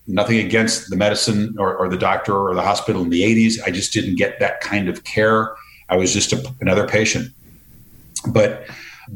Nothing 0.05 0.39
against 0.39 0.89
the 0.89 0.97
medicine 0.97 1.55
or, 1.57 1.75
or, 1.75 1.87
the 1.87 1.97
doctor 1.97 2.35
or 2.35 2.53
the 2.53 2.61
hospital 2.61 3.01
in 3.01 3.09
the 3.09 3.21
80s. 3.21 3.59
I 3.65 3.71
just 3.71 3.93
didn't 3.93 4.17
get 4.17 4.39
that 4.39 4.59
kind 4.59 4.89
of 4.89 5.03
care. 5.03 5.55
I 5.89 5.95
was 5.95 6.11
just 6.11 6.33
a, 6.33 6.53
another 6.59 6.87
patient. 6.87 7.29
But 8.27 8.67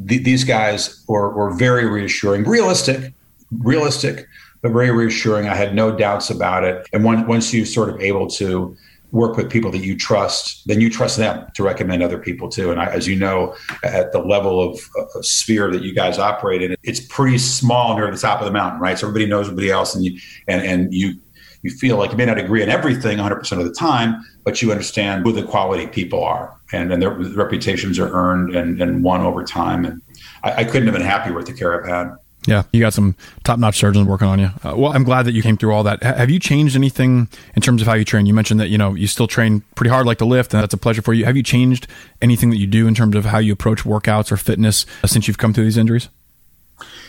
th- 0.08 0.22
these 0.22 0.44
guys 0.44 1.04
were, 1.06 1.30
were 1.30 1.50
very 1.54 1.86
reassuring, 1.86 2.44
realistic, 2.44 3.12
realistic, 3.58 4.26
but 4.62 4.72
very 4.72 4.90
reassuring. 4.90 5.48
I 5.48 5.54
had 5.54 5.74
no 5.74 5.94
doubts 5.94 6.30
about 6.30 6.64
it. 6.64 6.88
And 6.92 7.04
one, 7.04 7.26
once 7.26 7.52
you're 7.52 7.66
sort 7.66 7.90
of 7.90 8.00
able 8.00 8.28
to 8.30 8.76
work 9.12 9.36
with 9.36 9.50
people 9.50 9.70
that 9.70 9.78
you 9.78 9.96
trust, 9.96 10.66
then 10.66 10.80
you 10.80 10.90
trust 10.90 11.16
them 11.16 11.46
to 11.54 11.62
recommend 11.62 12.02
other 12.02 12.18
people 12.18 12.48
too. 12.48 12.70
And 12.70 12.80
I, 12.80 12.86
as 12.86 13.06
you 13.06 13.16
know, 13.16 13.54
at 13.82 14.12
the 14.12 14.18
level 14.18 14.60
of, 14.60 14.80
sphere 15.20 15.70
that 15.70 15.82
you 15.82 15.94
guys 15.94 16.18
operate 16.18 16.62
in, 16.62 16.76
it's 16.82 17.00
pretty 17.00 17.38
small 17.38 17.96
near 17.96 18.10
the 18.10 18.18
top 18.18 18.40
of 18.40 18.46
the 18.46 18.52
mountain, 18.52 18.80
right? 18.80 18.98
So 18.98 19.06
everybody 19.06 19.26
knows 19.30 19.46
everybody 19.46 19.70
else, 19.70 19.94
and 19.94 20.04
you 20.04 20.18
and 20.46 20.62
and 20.62 20.92
you 20.92 21.14
you 21.62 21.70
feel 21.70 21.96
like 21.96 22.10
you 22.10 22.16
may 22.16 22.26
not 22.26 22.38
agree 22.38 22.62
on 22.62 22.68
everything 22.68 23.18
100% 23.18 23.58
of 23.58 23.64
the 23.64 23.72
time, 23.72 24.22
but 24.44 24.60
you 24.62 24.70
understand 24.70 25.24
who 25.24 25.32
the 25.32 25.42
quality 25.42 25.86
people 25.86 26.22
are, 26.22 26.54
and 26.72 26.92
and 26.92 27.00
their 27.00 27.10
reputations 27.10 27.98
are 27.98 28.12
earned 28.12 28.54
and, 28.54 28.80
and 28.80 29.02
won 29.02 29.22
over 29.22 29.42
time. 29.42 29.84
And 29.84 30.02
I, 30.42 30.52
I 30.52 30.64
couldn't 30.64 30.86
have 30.86 30.94
been 30.94 31.02
happier 31.02 31.32
with 31.32 31.46
the 31.46 31.54
care 31.54 31.80
I've 31.80 31.88
had. 31.88 32.16
Yeah, 32.46 32.62
you 32.72 32.78
got 32.78 32.94
some 32.94 33.16
top-notch 33.42 33.76
surgeons 33.76 34.06
working 34.06 34.28
on 34.28 34.38
you. 34.38 34.50
Uh, 34.64 34.76
well, 34.76 34.92
I'm 34.92 35.02
glad 35.02 35.24
that 35.24 35.32
you 35.32 35.42
came 35.42 35.56
through 35.56 35.72
all 35.72 35.82
that. 35.82 35.98
H- 36.04 36.14
have 36.14 36.30
you 36.30 36.38
changed 36.38 36.76
anything 36.76 37.28
in 37.56 37.62
terms 37.62 37.82
of 37.82 37.88
how 37.88 37.94
you 37.94 38.04
train? 38.04 38.26
You 38.26 38.34
mentioned 38.34 38.60
that 38.60 38.68
you 38.68 38.78
know 38.78 38.94
you 38.94 39.08
still 39.08 39.26
train 39.26 39.62
pretty 39.74 39.90
hard, 39.90 40.06
like 40.06 40.18
to 40.18 40.24
lift, 40.24 40.54
and 40.54 40.62
that's 40.62 40.74
a 40.74 40.78
pleasure 40.78 41.02
for 41.02 41.12
you. 41.12 41.24
Have 41.24 41.36
you 41.36 41.42
changed 41.42 41.88
anything 42.22 42.50
that 42.50 42.58
you 42.58 42.68
do 42.68 42.86
in 42.86 42.94
terms 42.94 43.16
of 43.16 43.24
how 43.24 43.38
you 43.38 43.52
approach 43.52 43.82
workouts 43.82 44.30
or 44.30 44.36
fitness 44.36 44.86
uh, 45.02 45.08
since 45.08 45.26
you've 45.26 45.38
come 45.38 45.52
through 45.52 45.64
these 45.64 45.76
injuries? 45.76 46.08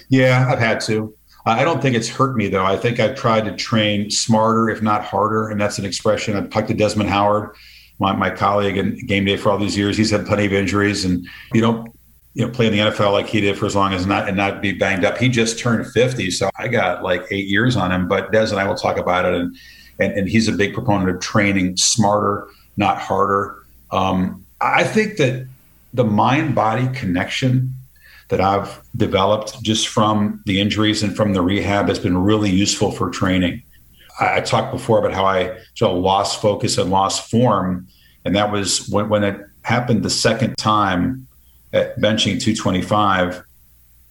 Yeah, 0.09 0.47
I've 0.49 0.59
had 0.59 0.81
to. 0.81 1.13
I 1.45 1.63
don't 1.63 1.81
think 1.81 1.95
it's 1.95 2.09
hurt 2.09 2.35
me 2.35 2.49
though. 2.49 2.65
I 2.65 2.75
think 2.75 2.99
I've 2.99 3.15
tried 3.15 3.45
to 3.45 3.55
train 3.55 4.09
smarter, 4.09 4.69
if 4.69 4.81
not 4.81 5.03
harder, 5.03 5.49
and 5.49 5.61
that's 5.61 5.77
an 5.77 5.85
expression. 5.85 6.35
I've 6.35 6.49
talked 6.49 6.67
to 6.69 6.73
Desmond 6.73 7.09
Howard, 7.09 7.55
my, 7.99 8.13
my 8.13 8.29
colleague 8.29 8.77
in 8.77 8.97
game 9.05 9.25
day 9.25 9.37
for 9.37 9.51
all 9.51 9.57
these 9.57 9.77
years. 9.77 9.95
He's 9.95 10.11
had 10.11 10.25
plenty 10.25 10.45
of 10.45 10.53
injuries, 10.53 11.05
and 11.05 11.25
you 11.53 11.61
don't 11.61 11.96
you 12.37 12.45
know, 12.45 12.51
play 12.51 12.67
in 12.67 12.71
the 12.71 12.77
NFL 12.77 13.13
like 13.13 13.25
he 13.25 13.41
did 13.41 13.57
for 13.57 13.65
as 13.65 13.75
long 13.75 13.93
as 13.93 14.05
not 14.05 14.27
and 14.27 14.37
not 14.37 14.61
be 14.61 14.71
banged 14.71 15.03
up. 15.03 15.17
He 15.17 15.27
just 15.27 15.57
turned 15.57 15.87
50, 15.91 16.29
so 16.29 16.51
I 16.59 16.67
got 16.67 17.01
like 17.01 17.23
eight 17.31 17.47
years 17.47 17.75
on 17.75 17.91
him. 17.91 18.07
But 18.07 18.31
Des 18.31 18.51
and 18.51 18.59
I 18.59 18.67
will 18.67 18.75
talk 18.75 18.97
about 18.97 19.25
it, 19.25 19.33
and 19.33 19.55
and, 19.99 20.13
and 20.13 20.29
he's 20.29 20.47
a 20.47 20.51
big 20.51 20.75
proponent 20.75 21.09
of 21.09 21.19
training 21.19 21.77
smarter, 21.77 22.47
not 22.77 22.99
harder. 22.99 23.63
Um, 23.89 24.45
I 24.61 24.83
think 24.83 25.17
that 25.17 25.47
the 25.95 26.03
mind 26.03 26.53
body 26.53 26.87
connection 26.89 27.73
that 28.27 28.39
I've 28.39 28.83
developed 28.95 29.63
just 29.63 29.87
from 29.87 30.43
the 30.45 30.61
injuries 30.61 31.01
and 31.01 31.15
from 31.15 31.33
the 31.33 31.41
rehab 31.41 31.87
has 31.87 31.97
been 31.97 32.19
really 32.19 32.51
useful 32.51 32.91
for 32.91 33.09
training. 33.09 33.63
I, 34.19 34.37
I 34.37 34.41
talked 34.41 34.71
before 34.71 34.99
about 34.99 35.13
how 35.13 35.25
I 35.25 35.57
sort 35.73 35.97
of 35.97 36.03
lost 36.03 36.39
focus 36.39 36.77
and 36.77 36.91
lost 36.91 37.31
form, 37.31 37.87
and 38.25 38.35
that 38.35 38.51
was 38.51 38.87
when, 38.89 39.09
when 39.09 39.23
it 39.23 39.41
happened 39.63 40.03
the 40.03 40.11
second 40.11 40.55
time 40.57 41.26
at 41.77 41.97
benching 41.97 42.39
225 42.39 43.43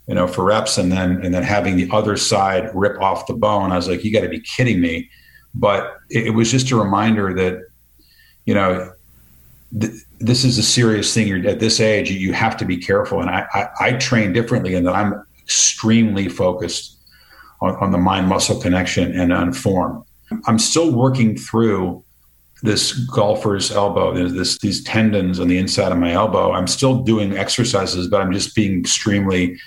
you 0.06 0.14
know 0.14 0.26
for 0.26 0.44
reps 0.44 0.78
and 0.78 0.92
then 0.92 1.24
and 1.24 1.34
then 1.34 1.42
having 1.42 1.76
the 1.76 1.88
other 1.92 2.16
side 2.16 2.70
rip 2.74 3.00
off 3.00 3.26
the 3.26 3.34
bone 3.34 3.72
i 3.72 3.76
was 3.76 3.88
like 3.88 4.04
you 4.04 4.12
got 4.12 4.20
to 4.20 4.28
be 4.28 4.40
kidding 4.40 4.80
me. 4.80 5.10
But 5.58 5.96
it, 6.10 6.26
it, 6.26 6.30
was 6.30 6.50
just 6.50 6.70
a 6.70 6.76
reminder 6.76 7.32
that 7.34 7.62
you 8.44 8.54
know 8.54 8.92
th- 9.80 10.02
this 10.18 10.44
is 10.44 10.58
a 10.58 10.62
serious 10.62 11.12
thing. 11.14 11.26
You're 11.28 11.46
at 11.48 11.60
this 11.60 11.80
age 11.80 12.10
you 12.10 12.32
have 12.34 12.56
to 12.58 12.64
be 12.64 12.76
careful. 12.76 13.20
And 13.20 13.30
i 13.30 13.46
i, 13.54 13.68
I 13.80 13.92
train 13.92 14.32
differently 14.32 14.74
and 14.74 14.86
that 14.86 14.94
i'm 14.94 15.14
extremely 15.42 16.28
focused 16.28 16.98
on, 17.60 17.76
on 17.76 17.90
the 17.92 17.98
mind 17.98 18.28
muscle 18.28 18.60
connection 18.60 19.18
and 19.18 19.32
on 19.32 19.52
form. 19.52 20.04
I'm 20.46 20.58
still 20.58 20.92
working 20.92 21.36
through 21.36 22.04
this 22.66 22.92
golfer's 23.06 23.70
elbow, 23.70 24.12
there's 24.12 24.34
this 24.34 24.58
these 24.58 24.82
tendons 24.84 25.40
on 25.40 25.48
the 25.48 25.58
inside 25.58 25.92
of 25.92 25.98
my 25.98 26.12
elbow. 26.12 26.52
I'm 26.52 26.66
still 26.66 27.02
doing 27.02 27.36
exercises, 27.36 28.08
but 28.08 28.20
I'm 28.20 28.32
just 28.32 28.54
being 28.54 28.80
extremely 28.80 29.58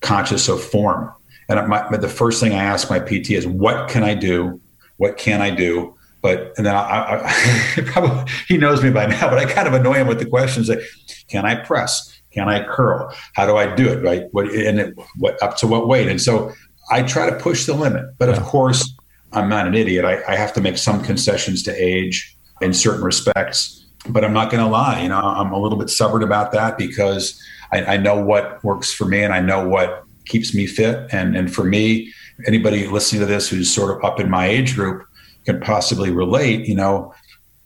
conscious 0.00 0.48
of 0.48 0.62
form. 0.62 1.12
And 1.48 1.68
my, 1.68 1.96
the 1.96 2.08
first 2.08 2.40
thing 2.40 2.52
I 2.52 2.62
ask 2.64 2.90
my 2.90 2.98
PT 2.98 3.30
is, 3.30 3.46
what 3.46 3.88
can 3.88 4.02
I 4.02 4.14
do? 4.14 4.60
What 4.96 5.16
can 5.16 5.42
I 5.42 5.50
do 5.50 5.94
But 6.22 6.54
and 6.56 6.66
then 6.66 6.74
I, 6.74 7.22
I 7.24 7.80
probably 7.86 8.32
he 8.48 8.58
knows 8.58 8.82
me 8.82 8.90
by 8.90 9.06
now, 9.06 9.28
but 9.28 9.38
I 9.38 9.44
kind 9.44 9.68
of 9.68 9.74
annoy 9.74 9.94
him 9.94 10.08
with 10.08 10.18
the 10.18 10.26
questions 10.26 10.68
like, 10.68 10.80
can 11.28 11.44
I 11.44 11.54
press? 11.54 12.12
Can 12.32 12.48
I 12.48 12.64
curl? 12.64 13.14
How 13.34 13.46
do 13.46 13.56
I 13.56 13.74
do 13.74 13.88
it? 13.88 14.02
Right? 14.02 14.24
What 14.32 14.46
and 14.46 14.80
it, 14.80 14.94
what 15.18 15.40
up 15.42 15.56
to 15.58 15.66
what 15.66 15.88
weight? 15.88 16.08
And 16.08 16.20
so 16.20 16.52
I 16.90 17.02
try 17.02 17.30
to 17.30 17.36
push 17.36 17.66
the 17.66 17.74
limit. 17.74 18.04
But 18.18 18.28
of 18.28 18.42
course, 18.42 18.92
I'm 19.32 19.48
not 19.48 19.66
an 19.66 19.74
idiot. 19.74 20.04
I, 20.04 20.22
I 20.26 20.36
have 20.36 20.52
to 20.54 20.60
make 20.60 20.78
some 20.78 21.02
concessions 21.02 21.62
to 21.64 21.74
age 21.74 22.35
in 22.60 22.72
certain 22.72 23.02
respects. 23.02 23.84
But 24.08 24.24
I'm 24.24 24.32
not 24.32 24.50
going 24.50 24.62
to 24.62 24.70
lie. 24.70 25.02
You 25.02 25.08
know, 25.08 25.18
I'm 25.18 25.52
a 25.52 25.58
little 25.58 25.78
bit 25.78 25.90
stubborn 25.90 26.22
about 26.22 26.52
that 26.52 26.78
because 26.78 27.40
I, 27.72 27.84
I 27.84 27.96
know 27.96 28.20
what 28.22 28.62
works 28.62 28.92
for 28.92 29.04
me 29.04 29.22
and 29.22 29.32
I 29.32 29.40
know 29.40 29.68
what 29.68 30.04
keeps 30.26 30.54
me 30.54 30.66
fit. 30.66 31.08
And 31.10 31.36
and 31.36 31.52
for 31.52 31.64
me, 31.64 32.12
anybody 32.46 32.86
listening 32.86 33.20
to 33.20 33.26
this 33.26 33.48
who's 33.48 33.72
sort 33.72 33.96
of 33.96 34.04
up 34.04 34.20
in 34.20 34.30
my 34.30 34.46
age 34.46 34.74
group 34.74 35.06
can 35.44 35.60
possibly 35.60 36.10
relate. 36.10 36.68
You 36.68 36.76
know, 36.76 37.14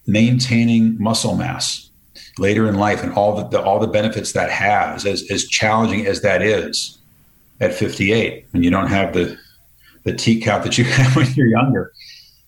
maintaining 0.06 1.00
muscle 1.02 1.36
mass 1.36 1.90
later 2.38 2.68
in 2.68 2.76
life 2.76 3.02
and 3.02 3.12
all 3.12 3.36
the, 3.36 3.46
the 3.48 3.62
all 3.62 3.78
the 3.78 3.86
benefits 3.86 4.32
that 4.32 4.50
has, 4.50 5.04
as 5.04 5.30
as 5.30 5.46
challenging 5.46 6.06
as 6.06 6.22
that 6.22 6.42
is 6.42 6.98
at 7.60 7.74
58 7.74 8.46
when 8.52 8.62
you 8.62 8.70
don't 8.70 8.88
have 8.88 9.12
the 9.12 9.36
the 10.04 10.14
T 10.14 10.40
count 10.40 10.64
that 10.64 10.78
you 10.78 10.84
have 10.96 11.16
when 11.16 11.30
you're 11.34 11.48
younger. 11.48 11.92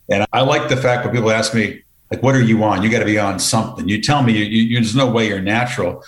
And 0.09 0.27
I 0.33 0.41
like 0.41 0.69
the 0.69 0.77
fact 0.77 1.05
when 1.05 1.15
people 1.15 1.31
ask 1.31 1.55
me, 1.55 1.83
like, 2.13 2.23
what 2.23 2.35
are 2.35 2.43
you 2.43 2.63
on? 2.63 2.83
You 2.83 2.91
got 2.91 2.99
to 2.99 3.07
be 3.07 3.19
on 3.19 3.39
something. 3.39 3.89
You 3.89 4.01
tell 4.03 4.23
me, 4.23 4.35
you, 4.35 4.45
you, 4.45 4.75
there's 4.75 4.95
no 4.95 5.11
way 5.11 5.29
you're 5.29 5.41
natural. 5.41 6.05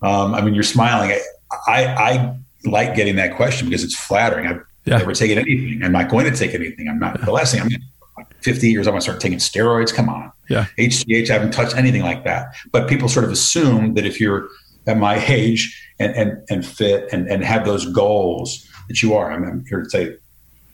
Um, 0.00 0.32
I 0.32 0.42
mean, 0.42 0.54
you're 0.54 0.62
smiling. 0.62 1.10
I, 1.10 1.22
I, 1.66 1.84
I, 1.86 2.36
like 2.66 2.94
getting 2.94 3.16
that 3.16 3.36
question 3.36 3.68
because 3.68 3.82
it's 3.82 3.96
flattering. 3.96 4.46
I've 4.46 4.62
yeah. 4.84 4.98
never 4.98 5.14
taken 5.14 5.38
anything. 5.38 5.82
I'm 5.82 5.92
not 5.92 6.10
going 6.10 6.30
to 6.30 6.36
take 6.36 6.54
anything. 6.54 6.88
I'm 6.88 6.98
not. 6.98 7.20
The 7.24 7.32
last 7.32 7.52
thing 7.52 7.62
I'm 7.62 8.26
50 8.42 8.70
years, 8.70 8.86
I'm 8.86 8.92
going 8.92 9.00
to 9.00 9.02
start 9.02 9.18
taking 9.18 9.38
steroids. 9.38 9.92
Come 9.92 10.08
on. 10.08 10.30
Yeah. 10.48 10.66
HGH, 10.78 11.30
I 11.30 11.32
haven't 11.32 11.52
touched 11.52 11.74
anything 11.74 12.02
like 12.02 12.22
that. 12.24 12.54
But 12.70 12.86
people 12.86 13.08
sort 13.08 13.24
of 13.24 13.32
assume 13.32 13.94
that 13.94 14.04
if 14.04 14.20
you're 14.20 14.46
at 14.86 14.98
my 14.98 15.24
age 15.26 15.90
and, 15.98 16.14
and, 16.14 16.44
and 16.50 16.66
fit 16.66 17.08
and, 17.12 17.28
and 17.28 17.42
have 17.42 17.64
those 17.64 17.86
goals 17.86 18.68
that 18.88 19.02
you 19.02 19.14
are, 19.14 19.32
I'm, 19.32 19.42
I'm 19.42 19.64
here 19.66 19.82
to 19.82 19.90
say 19.90 20.16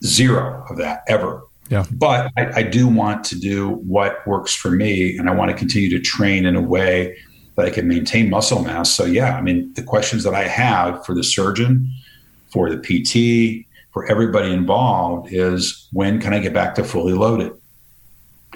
zero 0.03 0.65
of 0.69 0.77
that 0.77 1.03
ever. 1.07 1.41
Yeah. 1.69 1.85
But 1.91 2.31
I, 2.37 2.59
I, 2.59 2.63
do 2.63 2.87
want 2.87 3.23
to 3.25 3.39
do 3.39 3.69
what 3.69 4.25
works 4.25 4.55
for 4.55 4.71
me, 4.71 5.17
and 5.17 5.29
I 5.29 5.33
want 5.33 5.51
to 5.51 5.57
continue 5.57 5.89
to 5.89 5.99
train 5.99 6.45
in 6.45 6.55
a 6.55 6.61
way 6.61 7.17
that 7.55 7.65
I 7.65 7.69
can 7.69 7.87
maintain 7.87 8.29
muscle 8.29 8.63
mass. 8.63 8.91
So, 8.91 9.05
yeah, 9.05 9.35
I 9.35 9.41
mean, 9.41 9.73
the 9.73 9.83
questions 9.83 10.23
that 10.23 10.33
I 10.33 10.43
have 10.43 11.05
for 11.05 11.13
the 11.13 11.23
surgeon, 11.23 11.89
for 12.51 12.69
the 12.73 12.77
PT, 12.77 13.65
for 13.91 14.05
everybody 14.05 14.51
involved 14.51 15.33
is 15.33 15.87
when 15.91 16.21
can 16.21 16.33
I 16.33 16.39
get 16.39 16.53
back 16.53 16.75
to 16.75 16.83
fully 16.83 17.13
loaded? 17.13 17.51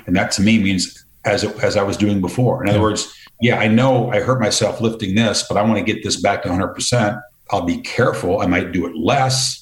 And 0.05 0.15
that 0.15 0.31
to 0.33 0.41
me 0.41 0.61
means 0.61 1.03
as 1.25 1.43
it, 1.43 1.55
as 1.63 1.75
I 1.75 1.83
was 1.83 1.97
doing 1.97 2.21
before. 2.21 2.63
In 2.63 2.69
other 2.69 2.81
words, 2.81 3.13
yeah, 3.41 3.57
I 3.57 3.67
know 3.67 4.09
I 4.11 4.21
hurt 4.21 4.39
myself 4.39 4.79
lifting 4.79 5.15
this, 5.15 5.45
but 5.47 5.57
I 5.57 5.63
want 5.63 5.77
to 5.79 5.93
get 5.93 6.03
this 6.03 6.21
back 6.21 6.43
to 6.43 6.49
100%. 6.49 7.21
I'll 7.51 7.65
be 7.65 7.81
careful. 7.81 8.39
I 8.39 8.45
might 8.45 8.71
do 8.71 8.85
it 8.85 8.95
less 8.95 9.61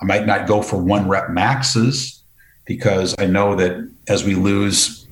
I 0.00 0.04
might 0.04 0.26
not 0.26 0.46
go 0.46 0.62
for 0.62 0.76
one 0.76 1.08
rep 1.08 1.30
maxes 1.30 2.22
because 2.66 3.14
I 3.18 3.26
know 3.26 3.54
that 3.56 3.88
as 4.08 4.24
we 4.24 4.34
lose 4.34 5.06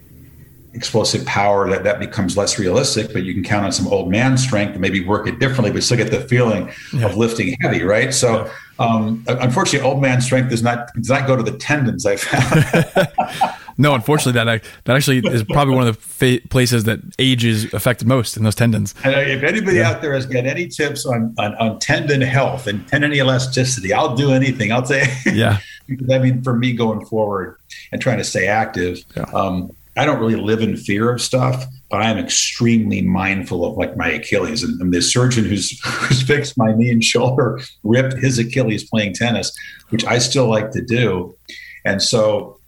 explosive 0.74 1.24
power, 1.24 1.70
that 1.70 1.84
that 1.84 2.00
becomes 2.00 2.36
less 2.36 2.58
realistic. 2.58 3.12
But 3.12 3.22
you 3.22 3.32
can 3.32 3.44
count 3.44 3.64
on 3.64 3.72
some 3.72 3.86
old 3.88 4.10
man 4.10 4.36
strength 4.36 4.72
and 4.72 4.80
maybe 4.80 5.04
work 5.04 5.26
it 5.26 5.38
differently, 5.38 5.70
but 5.70 5.82
still 5.82 5.96
get 5.96 6.10
the 6.10 6.20
feeling 6.20 6.70
yeah. 6.92 7.06
of 7.06 7.16
lifting 7.16 7.56
heavy, 7.60 7.82
right? 7.82 8.12
So, 8.12 8.50
um, 8.78 9.24
unfortunately, 9.26 9.88
old 9.88 10.02
man 10.02 10.20
strength 10.20 10.50
does 10.50 10.62
not 10.62 10.92
does 10.94 11.08
not 11.08 11.26
go 11.26 11.36
to 11.36 11.42
the 11.42 11.56
tendons. 11.56 12.04
I 12.04 12.16
found. 12.16 13.54
No, 13.76 13.94
unfortunately, 13.94 14.32
that 14.32 14.62
that 14.84 14.96
actually 14.96 15.18
is 15.18 15.42
probably 15.44 15.74
one 15.74 15.86
of 15.86 15.96
the 15.96 16.00
fa- 16.00 16.48
places 16.48 16.84
that 16.84 17.00
age 17.18 17.44
is 17.44 17.72
affected 17.74 18.06
most 18.06 18.36
in 18.36 18.44
those 18.44 18.54
tendons. 18.54 18.94
And 19.02 19.14
if 19.14 19.42
anybody 19.42 19.78
yeah. 19.78 19.90
out 19.90 20.02
there 20.02 20.14
has 20.14 20.26
got 20.26 20.46
any 20.46 20.68
tips 20.68 21.04
on, 21.06 21.34
on, 21.38 21.54
on 21.56 21.80
tendon 21.80 22.20
health 22.20 22.66
and 22.66 22.86
tendon 22.86 23.12
elasticity, 23.12 23.92
I'll 23.92 24.14
do 24.14 24.30
anything. 24.30 24.70
I'll 24.70 24.86
say, 24.86 25.12
yeah. 25.26 25.58
because 25.86 26.10
I 26.10 26.18
mean, 26.18 26.42
for 26.42 26.56
me 26.56 26.72
going 26.72 27.04
forward 27.06 27.56
and 27.92 28.00
trying 28.00 28.18
to 28.18 28.24
stay 28.24 28.46
active, 28.46 29.04
yeah. 29.16 29.24
um, 29.34 29.70
I 29.96 30.04
don't 30.04 30.18
really 30.18 30.36
live 30.36 30.60
in 30.60 30.76
fear 30.76 31.10
of 31.10 31.20
stuff, 31.22 31.64
but 31.88 32.02
I 32.02 32.10
am 32.10 32.18
extremely 32.18 33.02
mindful 33.02 33.64
of 33.64 33.76
like 33.76 33.96
my 33.96 34.10
Achilles. 34.10 34.62
And, 34.64 34.80
and 34.80 34.92
the 34.92 35.00
surgeon 35.00 35.44
who's 35.44 35.80
who's 35.84 36.22
fixed 36.22 36.58
my 36.58 36.72
knee 36.74 36.90
and 36.90 37.02
shoulder 37.02 37.60
ripped 37.82 38.14
his 38.14 38.38
Achilles 38.38 38.88
playing 38.88 39.14
tennis, 39.14 39.56
which 39.90 40.04
I 40.04 40.18
still 40.18 40.48
like 40.48 40.72
to 40.72 40.82
do. 40.82 41.36
And 41.84 42.02
so 42.02 42.58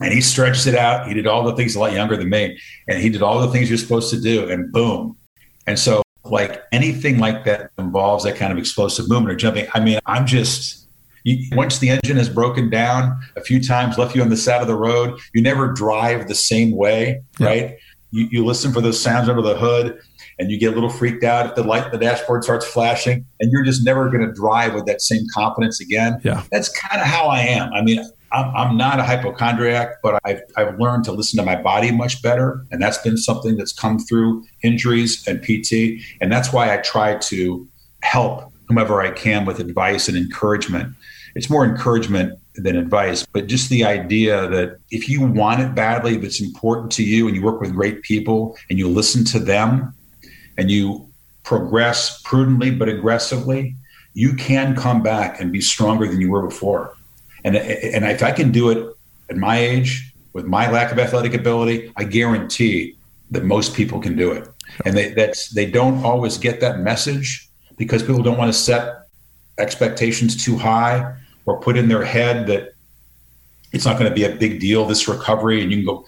and 0.00 0.12
he 0.12 0.20
stretched 0.20 0.66
it 0.66 0.74
out. 0.74 1.06
He 1.06 1.14
did 1.14 1.26
all 1.26 1.44
the 1.44 1.54
things 1.54 1.76
a 1.76 1.78
lot 1.78 1.92
younger 1.92 2.16
than 2.16 2.30
me, 2.30 2.58
and 2.88 2.98
he 2.98 3.10
did 3.10 3.22
all 3.22 3.40
the 3.40 3.48
things 3.48 3.68
you're 3.68 3.78
supposed 3.78 4.10
to 4.10 4.20
do, 4.20 4.48
and 4.48 4.72
boom. 4.72 5.16
And 5.66 5.78
so, 5.78 6.02
like 6.24 6.62
anything 6.72 7.18
like 7.18 7.44
that 7.44 7.70
involves 7.78 8.24
that 8.24 8.36
kind 8.36 8.50
of 8.52 8.58
explosive 8.58 9.08
movement 9.08 9.32
or 9.32 9.36
jumping. 9.36 9.66
I 9.74 9.80
mean, 9.80 9.98
I'm 10.06 10.26
just 10.26 10.88
you, 11.24 11.56
once 11.56 11.78
the 11.78 11.90
engine 11.90 12.16
has 12.16 12.28
broken 12.28 12.70
down 12.70 13.20
a 13.36 13.40
few 13.40 13.62
times, 13.62 13.98
left 13.98 14.14
you 14.14 14.22
on 14.22 14.28
the 14.28 14.36
side 14.36 14.60
of 14.60 14.68
the 14.68 14.76
road, 14.76 15.18
you 15.34 15.42
never 15.42 15.72
drive 15.72 16.28
the 16.28 16.34
same 16.34 16.72
way, 16.72 17.22
yeah. 17.38 17.46
right? 17.46 17.78
You, 18.10 18.28
you 18.30 18.44
listen 18.44 18.72
for 18.72 18.80
those 18.80 19.00
sounds 19.00 19.28
under 19.28 19.42
the 19.42 19.56
hood, 19.56 19.98
and 20.38 20.50
you 20.50 20.58
get 20.58 20.72
a 20.72 20.74
little 20.74 20.90
freaked 20.90 21.22
out 21.22 21.46
if 21.46 21.54
the 21.54 21.62
light 21.62 21.92
the 21.92 21.98
dashboard 21.98 22.44
starts 22.44 22.66
flashing, 22.66 23.24
and 23.38 23.52
you're 23.52 23.64
just 23.64 23.84
never 23.84 24.08
going 24.08 24.26
to 24.26 24.32
drive 24.32 24.74
with 24.74 24.86
that 24.86 25.02
same 25.02 25.22
confidence 25.34 25.80
again. 25.80 26.20
Yeah, 26.24 26.42
that's 26.50 26.68
kind 26.68 27.00
of 27.00 27.06
how 27.06 27.26
I 27.26 27.40
am. 27.40 27.72
I 27.72 27.82
mean, 27.82 28.04
I'm, 28.32 28.54
I'm 28.54 28.76
not 28.76 29.00
a 29.00 29.02
hypochondriac, 29.02 29.96
but 30.02 30.20
I've, 30.24 30.40
I've 30.56 30.78
learned 30.78 31.04
to 31.04 31.12
listen 31.12 31.36
to 31.38 31.44
my 31.44 31.60
body 31.60 31.90
much 31.90 32.22
better. 32.22 32.64
And 32.70 32.80
that's 32.80 32.98
been 32.98 33.16
something 33.16 33.56
that's 33.56 33.72
come 33.72 33.98
through 33.98 34.44
injuries 34.62 35.26
and 35.26 35.42
PT. 35.42 36.02
And 36.20 36.30
that's 36.30 36.52
why 36.52 36.72
I 36.72 36.78
try 36.78 37.16
to 37.16 37.66
help 38.02 38.52
whomever 38.68 39.02
I 39.02 39.10
can 39.10 39.44
with 39.44 39.58
advice 39.58 40.08
and 40.08 40.16
encouragement. 40.16 40.94
It's 41.34 41.50
more 41.50 41.64
encouragement 41.64 42.38
than 42.56 42.76
advice, 42.76 43.24
but 43.24 43.46
just 43.46 43.70
the 43.70 43.84
idea 43.84 44.48
that 44.48 44.78
if 44.90 45.08
you 45.08 45.22
want 45.22 45.60
it 45.60 45.74
badly, 45.74 46.16
if 46.16 46.24
it's 46.24 46.40
important 46.40 46.90
to 46.92 47.04
you 47.04 47.26
and 47.26 47.36
you 47.36 47.42
work 47.42 47.60
with 47.60 47.72
great 47.72 48.02
people 48.02 48.56
and 48.68 48.78
you 48.78 48.88
listen 48.88 49.24
to 49.26 49.38
them 49.38 49.94
and 50.58 50.70
you 50.70 51.08
progress 51.42 52.20
prudently 52.22 52.70
but 52.70 52.88
aggressively, 52.88 53.76
you 54.14 54.34
can 54.34 54.74
come 54.74 55.02
back 55.02 55.40
and 55.40 55.52
be 55.52 55.60
stronger 55.60 56.06
than 56.06 56.20
you 56.20 56.30
were 56.30 56.46
before. 56.46 56.94
And, 57.44 57.56
and 57.56 58.04
if 58.04 58.22
I 58.22 58.32
can 58.32 58.52
do 58.52 58.70
it 58.70 58.94
at 59.30 59.36
my 59.36 59.58
age 59.58 60.12
with 60.32 60.44
my 60.44 60.70
lack 60.70 60.92
of 60.92 60.98
athletic 60.98 61.34
ability, 61.34 61.92
I 61.96 62.04
guarantee 62.04 62.96
that 63.30 63.44
most 63.44 63.74
people 63.74 64.00
can 64.00 64.16
do 64.16 64.32
it. 64.32 64.48
And 64.84 64.96
they, 64.96 65.10
that's, 65.10 65.50
they 65.50 65.70
don't 65.70 66.04
always 66.04 66.38
get 66.38 66.60
that 66.60 66.80
message 66.80 67.48
because 67.76 68.02
people 68.02 68.22
don't 68.22 68.36
want 68.36 68.52
to 68.52 68.58
set 68.58 68.99
expectations 69.60 70.42
too 70.42 70.56
high 70.56 71.14
or 71.46 71.60
put 71.60 71.76
in 71.76 71.88
their 71.88 72.04
head 72.04 72.46
that 72.46 72.72
it's 73.72 73.84
not 73.84 73.98
going 73.98 74.10
to 74.10 74.14
be 74.14 74.24
a 74.24 74.34
big 74.34 74.60
deal, 74.60 74.84
this 74.86 75.06
recovery. 75.06 75.62
And 75.62 75.70
you 75.70 75.78
can 75.78 75.86
go, 75.86 76.04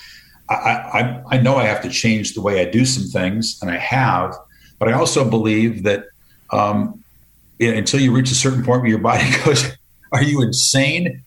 I, 0.49 0.55
I, 0.55 1.23
I 1.37 1.41
know 1.41 1.57
I 1.57 1.65
have 1.65 1.83
to 1.83 1.89
change 1.89 2.35
the 2.35 2.41
way 2.41 2.61
I 2.61 2.71
do 2.71 2.85
some 2.85 3.05
things, 3.05 3.59
and 3.63 3.71
I 3.71 3.79
have, 3.79 4.35
but 4.79 4.89
I 4.89 4.93
also 4.93 5.29
believe 5.29 5.85
that 5.85 6.07
um, 6.51 7.03
until 7.61 8.01
you 8.01 8.13
reach 8.13 8.31
a 8.31 8.35
certain 8.35 8.65
point 8.65 8.83
where 8.83 8.91
your 8.91 8.99
body 8.99 9.25
goes, 9.45 9.65
are 10.13 10.23
you 10.23 10.43
insane? 10.43 11.23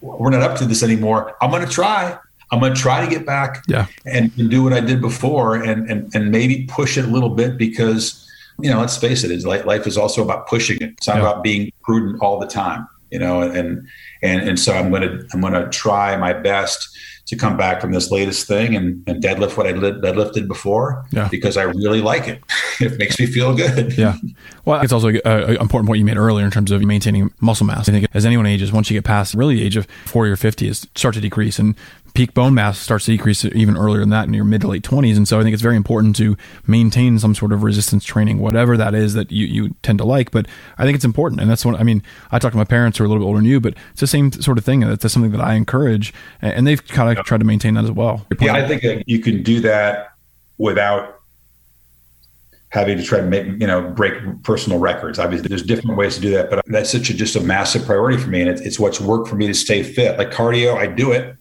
We're 0.00 0.30
not 0.30 0.42
up 0.42 0.58
to 0.58 0.64
this 0.64 0.82
anymore. 0.82 1.36
I'm 1.40 1.50
going 1.50 1.64
to 1.64 1.70
try. 1.70 2.18
I'm 2.50 2.60
going 2.60 2.74
to 2.74 2.80
try 2.80 3.04
to 3.04 3.10
get 3.10 3.24
back 3.24 3.64
yeah. 3.66 3.86
and, 4.04 4.30
and, 4.36 4.50
do 4.50 4.62
what 4.62 4.74
I 4.74 4.80
did 4.80 5.00
before 5.00 5.56
and, 5.56 5.88
and, 5.90 6.14
and 6.14 6.30
maybe 6.30 6.66
push 6.66 6.98
it 6.98 7.04
a 7.06 7.08
little 7.08 7.30
bit 7.30 7.56
because, 7.56 8.28
you 8.60 8.70
know, 8.70 8.80
let's 8.80 8.96
face 8.96 9.24
it, 9.24 9.44
like 9.44 9.64
life 9.64 9.86
is 9.86 9.96
also 9.96 10.22
about 10.22 10.46
pushing 10.46 10.76
it. 10.76 10.94
It's 10.98 11.06
not 11.06 11.16
yeah. 11.16 11.22
about 11.22 11.42
being 11.42 11.72
prudent 11.82 12.20
all 12.20 12.38
the 12.38 12.46
time, 12.46 12.86
you 13.10 13.18
know, 13.18 13.42
and, 13.42 13.86
and, 14.22 14.48
and 14.48 14.58
so 14.58 14.72
I'm 14.72 14.90
going 14.90 15.02
to, 15.02 15.26
I'm 15.32 15.40
to 15.40 15.68
try 15.70 16.16
my 16.16 16.32
best 16.32 16.96
to 17.26 17.36
come 17.36 17.56
back 17.56 17.80
from 17.80 17.92
this 17.92 18.10
latest 18.10 18.46
thing 18.48 18.74
and, 18.74 19.02
and 19.06 19.22
deadlift 19.22 19.56
what 19.56 19.66
I 19.66 19.72
deadlifted 19.72 20.48
before 20.48 21.06
yeah. 21.12 21.28
because 21.30 21.56
I 21.56 21.62
really 21.62 22.00
like 22.00 22.26
it. 22.26 22.42
it 22.80 22.98
makes 22.98 23.18
me 23.18 23.26
feel 23.26 23.54
good. 23.54 23.96
Yeah. 23.96 24.16
Well, 24.64 24.80
it's 24.80 24.92
also 24.92 25.08
an 25.08 25.56
important 25.56 25.86
point 25.86 25.98
you 25.98 26.04
made 26.04 26.16
earlier 26.16 26.44
in 26.44 26.50
terms 26.50 26.70
of 26.70 26.82
maintaining 26.82 27.32
muscle 27.40 27.66
mass. 27.66 27.88
I 27.88 27.92
think 27.92 28.06
as 28.12 28.26
anyone 28.26 28.46
ages, 28.46 28.72
once 28.72 28.90
you 28.90 28.96
get 28.96 29.04
past 29.04 29.34
really 29.34 29.56
the 29.56 29.64
age 29.64 29.76
of 29.76 29.86
40 30.06 30.32
or 30.32 30.36
50, 30.36 30.68
is 30.68 30.86
start 30.94 31.14
to 31.14 31.20
decrease. 31.20 31.58
And 31.58 31.76
peak 32.14 32.34
bone 32.34 32.54
mass 32.54 32.78
starts 32.78 33.06
to 33.06 33.12
decrease 33.12 33.44
even 33.44 33.76
earlier 33.76 34.00
than 34.00 34.10
that 34.10 34.26
in 34.26 34.34
your 34.34 34.44
mid 34.44 34.60
to 34.60 34.68
late 34.68 34.82
20s. 34.82 35.16
And 35.16 35.26
so 35.26 35.40
I 35.40 35.42
think 35.42 35.54
it's 35.54 35.62
very 35.62 35.76
important 35.76 36.16
to 36.16 36.36
maintain 36.66 37.18
some 37.18 37.34
sort 37.34 37.52
of 37.52 37.62
resistance 37.62 38.04
training, 38.04 38.38
whatever 38.38 38.76
that 38.76 38.94
is 38.94 39.14
that 39.14 39.30
you, 39.30 39.46
you 39.46 39.74
tend 39.82 39.98
to 39.98 40.04
like. 40.04 40.30
But 40.30 40.46
I 40.78 40.84
think 40.84 40.94
it's 40.94 41.04
important. 41.04 41.40
And 41.40 41.50
that's 41.50 41.64
what, 41.64 41.78
I 41.80 41.82
mean, 41.82 42.02
I 42.30 42.38
talk 42.38 42.52
to 42.52 42.58
my 42.58 42.64
parents 42.64 42.98
who 42.98 43.04
are 43.04 43.06
a 43.06 43.08
little 43.08 43.22
bit 43.22 43.26
older 43.26 43.38
than 43.38 43.46
you, 43.46 43.60
but 43.60 43.74
it's 43.92 44.00
the 44.00 44.06
same 44.06 44.32
sort 44.32 44.58
of 44.58 44.64
thing. 44.64 44.80
That's 44.80 45.12
something 45.12 45.32
that 45.32 45.40
I 45.40 45.54
encourage. 45.54 46.12
And 46.40 46.66
they've 46.66 46.86
kind 46.86 47.16
of 47.16 47.24
tried 47.24 47.38
to 47.38 47.46
maintain 47.46 47.74
that 47.74 47.84
as 47.84 47.92
well. 47.92 48.26
Yeah, 48.40 48.54
I 48.54 48.66
think 48.66 49.04
you 49.06 49.20
can 49.20 49.42
do 49.42 49.60
that 49.60 50.12
without 50.58 51.18
having 52.72 52.96
to 52.96 53.04
try 53.04 53.20
to 53.20 53.26
make 53.26 53.44
you 53.46 53.66
know 53.66 53.82
break 53.82 54.14
personal 54.44 54.78
records 54.78 55.18
obviously 55.18 55.46
there's 55.46 55.62
different 55.62 55.94
ways 55.94 56.14
to 56.14 56.22
do 56.22 56.30
that 56.30 56.48
but 56.48 56.64
that's 56.68 56.90
such 56.90 57.10
a 57.10 57.14
just 57.14 57.36
a 57.36 57.40
massive 57.40 57.84
priority 57.84 58.16
for 58.16 58.30
me 58.30 58.40
and 58.40 58.48
it's, 58.48 58.62
it's 58.62 58.80
what's 58.80 58.98
worked 58.98 59.28
for 59.28 59.36
me 59.36 59.46
to 59.46 59.52
stay 59.52 59.82
fit 59.82 60.16
like 60.16 60.30
cardio 60.30 60.74
i 60.76 60.86
do 60.86 61.12
it 61.12 61.36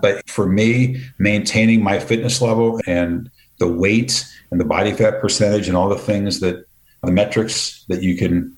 But 0.00 0.28
for 0.28 0.46
me, 0.46 1.00
maintaining 1.18 1.82
my 1.82 1.98
fitness 1.98 2.40
level 2.40 2.80
and 2.86 3.30
the 3.58 3.68
weight 3.68 4.26
and 4.50 4.60
the 4.60 4.64
body 4.64 4.92
fat 4.92 5.20
percentage 5.20 5.68
and 5.68 5.76
all 5.76 5.88
the 5.88 5.98
things 5.98 6.40
that 6.40 6.64
the 7.02 7.12
metrics 7.12 7.84
that 7.88 8.02
you 8.02 8.16
can 8.16 8.56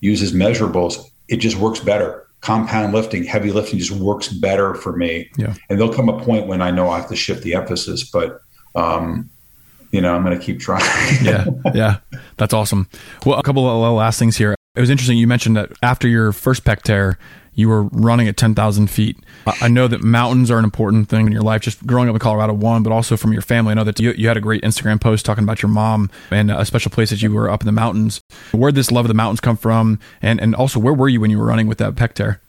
use 0.00 0.22
as 0.22 0.32
measurables, 0.32 1.04
it 1.28 1.36
just 1.36 1.56
works 1.56 1.80
better. 1.80 2.26
Compound 2.40 2.94
lifting, 2.94 3.24
heavy 3.24 3.52
lifting 3.52 3.78
just 3.78 3.90
works 3.90 4.28
better 4.28 4.74
for 4.74 4.96
me. 4.96 5.30
Yeah. 5.36 5.54
And 5.68 5.78
there'll 5.78 5.92
come 5.92 6.08
a 6.08 6.22
point 6.24 6.46
when 6.46 6.62
I 6.62 6.70
know 6.70 6.88
I 6.88 6.98
have 6.98 7.08
to 7.10 7.16
shift 7.16 7.42
the 7.42 7.54
emphasis, 7.54 8.08
but 8.08 8.40
um, 8.74 9.28
you 9.92 10.00
know, 10.00 10.14
I'm 10.14 10.24
going 10.24 10.38
to 10.38 10.44
keep 10.44 10.60
trying. 10.60 10.82
yeah, 11.22 11.46
yeah, 11.74 11.98
that's 12.36 12.54
awesome. 12.54 12.88
Well, 13.26 13.38
a 13.38 13.42
couple 13.42 13.68
of 13.68 13.94
last 13.94 14.18
things 14.18 14.36
here. 14.36 14.54
It 14.76 14.80
was 14.80 14.90
interesting. 14.90 15.18
You 15.18 15.26
mentioned 15.26 15.56
that 15.56 15.72
after 15.82 16.06
your 16.06 16.32
first 16.32 16.64
pec 16.64 16.82
tear, 16.82 17.18
you 17.54 17.68
were 17.68 17.82
running 17.84 18.28
at 18.28 18.36
10,000 18.36 18.86
feet. 18.88 19.18
I 19.60 19.68
know 19.68 19.88
that 19.88 20.02
mountains 20.02 20.50
are 20.50 20.58
an 20.58 20.64
important 20.64 21.08
thing 21.08 21.26
in 21.26 21.32
your 21.32 21.42
life, 21.42 21.62
just 21.62 21.86
growing 21.86 22.08
up 22.08 22.14
in 22.14 22.18
Colorado, 22.18 22.52
one, 22.52 22.82
but 22.82 22.92
also 22.92 23.16
from 23.16 23.32
your 23.32 23.42
family. 23.42 23.72
I 23.72 23.74
know 23.74 23.84
that 23.84 23.98
you, 23.98 24.12
you 24.12 24.28
had 24.28 24.36
a 24.36 24.40
great 24.40 24.62
Instagram 24.62 25.00
post 25.00 25.26
talking 25.26 25.44
about 25.44 25.62
your 25.62 25.70
mom 25.70 26.10
and 26.30 26.50
a 26.50 26.64
special 26.64 26.90
place 26.90 27.10
that 27.10 27.22
you 27.22 27.32
were 27.32 27.50
up 27.50 27.60
in 27.60 27.66
the 27.66 27.72
mountains. 27.72 28.20
Where 28.52 28.70
did 28.70 28.76
this 28.76 28.90
love 28.90 29.04
of 29.04 29.08
the 29.08 29.14
mountains 29.14 29.40
come 29.40 29.56
from? 29.56 29.98
And, 30.22 30.40
and 30.40 30.54
also, 30.54 30.78
where 30.78 30.94
were 30.94 31.08
you 31.08 31.20
when 31.20 31.30
you 31.30 31.38
were 31.38 31.46
running 31.46 31.66
with 31.66 31.78
that 31.78 31.94
pec 31.94 32.14
tear? 32.14 32.40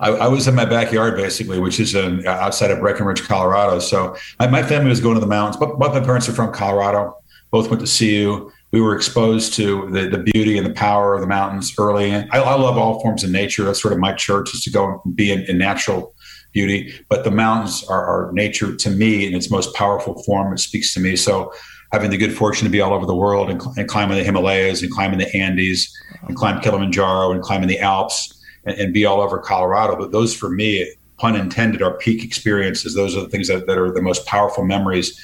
I, 0.00 0.10
I, 0.10 0.28
was 0.28 0.46
in 0.48 0.54
my 0.54 0.64
backyard 0.64 1.16
basically, 1.16 1.58
which 1.58 1.80
is 1.80 1.94
in, 1.94 2.26
outside 2.26 2.70
of 2.70 2.80
Breckenridge, 2.80 3.22
Colorado. 3.22 3.78
So 3.78 4.16
my, 4.38 4.48
my 4.48 4.62
family 4.62 4.90
was 4.90 5.00
going 5.00 5.14
to 5.14 5.20
the 5.20 5.26
mountains. 5.26 5.56
But 5.56 5.78
both 5.78 5.94
my 5.94 6.00
parents 6.00 6.28
are 6.28 6.32
from 6.32 6.52
Colorado. 6.52 7.16
Both 7.50 7.70
went 7.70 7.86
to 7.86 7.98
CU 7.98 8.52
we 8.74 8.80
were 8.80 8.96
exposed 8.96 9.54
to 9.54 9.88
the, 9.92 10.08
the 10.08 10.18
beauty 10.18 10.58
and 10.58 10.66
the 10.66 10.72
power 10.72 11.14
of 11.14 11.20
the 11.20 11.28
mountains 11.28 11.72
early. 11.78 12.12
I, 12.12 12.26
I 12.32 12.54
love 12.56 12.76
all 12.76 13.00
forms 13.00 13.22
of 13.22 13.30
nature. 13.30 13.62
That's 13.62 13.80
sort 13.80 13.94
of 13.94 14.00
my 14.00 14.12
church 14.12 14.52
is 14.52 14.64
to 14.64 14.70
go 14.70 15.00
and 15.04 15.14
be 15.14 15.30
in, 15.30 15.42
in 15.42 15.58
natural 15.58 16.12
beauty. 16.52 16.92
But 17.08 17.22
the 17.22 17.30
mountains 17.30 17.84
are, 17.84 18.04
are, 18.04 18.32
nature 18.32 18.74
to 18.74 18.90
me 18.90 19.28
in 19.28 19.34
its 19.36 19.48
most 19.48 19.72
powerful 19.76 20.20
form. 20.24 20.52
It 20.52 20.58
speaks 20.58 20.92
to 20.94 20.98
me. 20.98 21.14
So 21.14 21.52
having 21.92 22.10
the 22.10 22.16
good 22.16 22.36
fortune 22.36 22.64
to 22.64 22.70
be 22.70 22.80
all 22.80 22.92
over 22.92 23.06
the 23.06 23.14
world 23.14 23.48
and, 23.48 23.62
and 23.76 23.86
climbing 23.88 24.18
the 24.18 24.24
Himalayas 24.24 24.82
and 24.82 24.90
climbing 24.90 25.20
the 25.20 25.32
Andes 25.36 25.96
and 26.26 26.36
climb 26.36 26.60
Kilimanjaro 26.60 27.30
and 27.30 27.42
climbing 27.42 27.68
the 27.68 27.78
Alps 27.78 28.44
and, 28.64 28.76
and 28.76 28.92
be 28.92 29.06
all 29.06 29.20
over 29.20 29.38
Colorado. 29.38 29.94
But 29.96 30.10
those 30.10 30.34
for 30.34 30.50
me, 30.50 30.92
pun 31.18 31.36
intended, 31.36 31.80
are 31.80 31.96
peak 31.98 32.24
experiences. 32.24 32.96
Those 32.96 33.16
are 33.16 33.20
the 33.20 33.28
things 33.28 33.46
that, 33.46 33.68
that 33.68 33.78
are 33.78 33.92
the 33.92 34.02
most 34.02 34.26
powerful 34.26 34.64
memories 34.64 35.16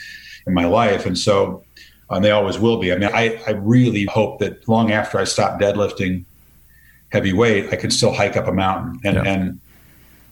in 0.47 0.55
my 0.55 0.67
life. 0.67 1.05
And 1.05 1.19
so 1.19 1.65
and 2.11 2.25
they 2.25 2.31
always 2.31 2.59
will 2.59 2.79
be. 2.79 2.93
I 2.93 2.97
mean, 2.97 3.11
I, 3.13 3.41
I 3.47 3.53
really 3.53 4.05
hope 4.07 4.41
that 4.41 4.69
long 4.69 4.91
after 4.91 5.19
I 5.19 5.25
stop 5.25 5.61
deadlifting 5.61 6.25
heavy 7.13 7.33
weight, 7.33 7.73
I 7.73 7.77
can 7.77 7.91
still 7.91 8.13
hike 8.13 8.37
up 8.37 8.47
a 8.47 8.53
mountain. 8.53 9.01
And, 9.05 9.17
yeah. 9.17 9.33
and 9.33 9.61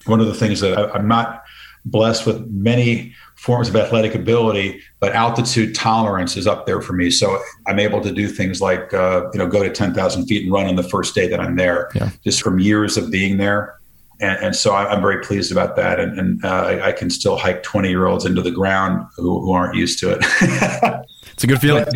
one 0.07 0.21
of 0.21 0.27
the 0.27 0.35
things 0.35 0.61
that 0.61 0.79
I, 0.79 0.91
I'm 0.93 1.09
not 1.09 1.45
blessed 1.85 2.27
with 2.27 2.47
many 2.49 3.15
forms 3.37 3.69
of 3.69 3.77
athletic 3.77 4.15
ability, 4.15 4.83
but 5.01 5.13
altitude 5.13 5.75
tolerance 5.75 6.37
is 6.37 6.47
up 6.47 6.67
there 6.67 6.81
for 6.81 6.93
me. 6.93 7.11
So 7.11 7.41
I'm 7.67 7.79
able 7.79 8.01
to 8.01 8.13
do 8.13 8.29
things 8.29 8.61
like, 8.61 8.93
uh, 8.93 9.29
you 9.33 9.39
know, 9.39 9.47
go 9.47 9.63
to 9.63 9.71
10,000 9.71 10.27
feet 10.27 10.45
and 10.45 10.53
run 10.53 10.67
on 10.67 10.75
the 10.75 10.83
first 10.83 11.15
day 11.15 11.29
that 11.29 11.39
I'm 11.39 11.57
there, 11.57 11.91
yeah. 11.95 12.11
just 12.25 12.43
from 12.43 12.59
years 12.59 12.97
of 12.97 13.11
being 13.11 13.37
there. 13.37 13.78
And, 14.21 14.39
and 14.45 14.57
so 14.57 14.75
I'm 14.75 15.01
very 15.01 15.21
pleased 15.23 15.53
about 15.53 15.77
that. 15.77 16.01
And, 16.01 16.19
and 16.19 16.45
uh, 16.45 16.81
I, 16.83 16.93
can 16.93 17.09
still 17.09 17.37
hike 17.37 17.63
20 17.63 17.89
year 17.89 18.07
olds 18.07 18.25
into 18.25 18.43
the 18.43 18.51
ground 18.51 19.07
who, 19.17 19.41
who 19.41 19.53
aren't 19.53 19.77
used 19.77 19.99
to 20.01 20.11
it. 20.11 21.05
It's 21.39 21.45
a 21.45 21.47
good 21.47 21.61
feeling. 21.61 21.87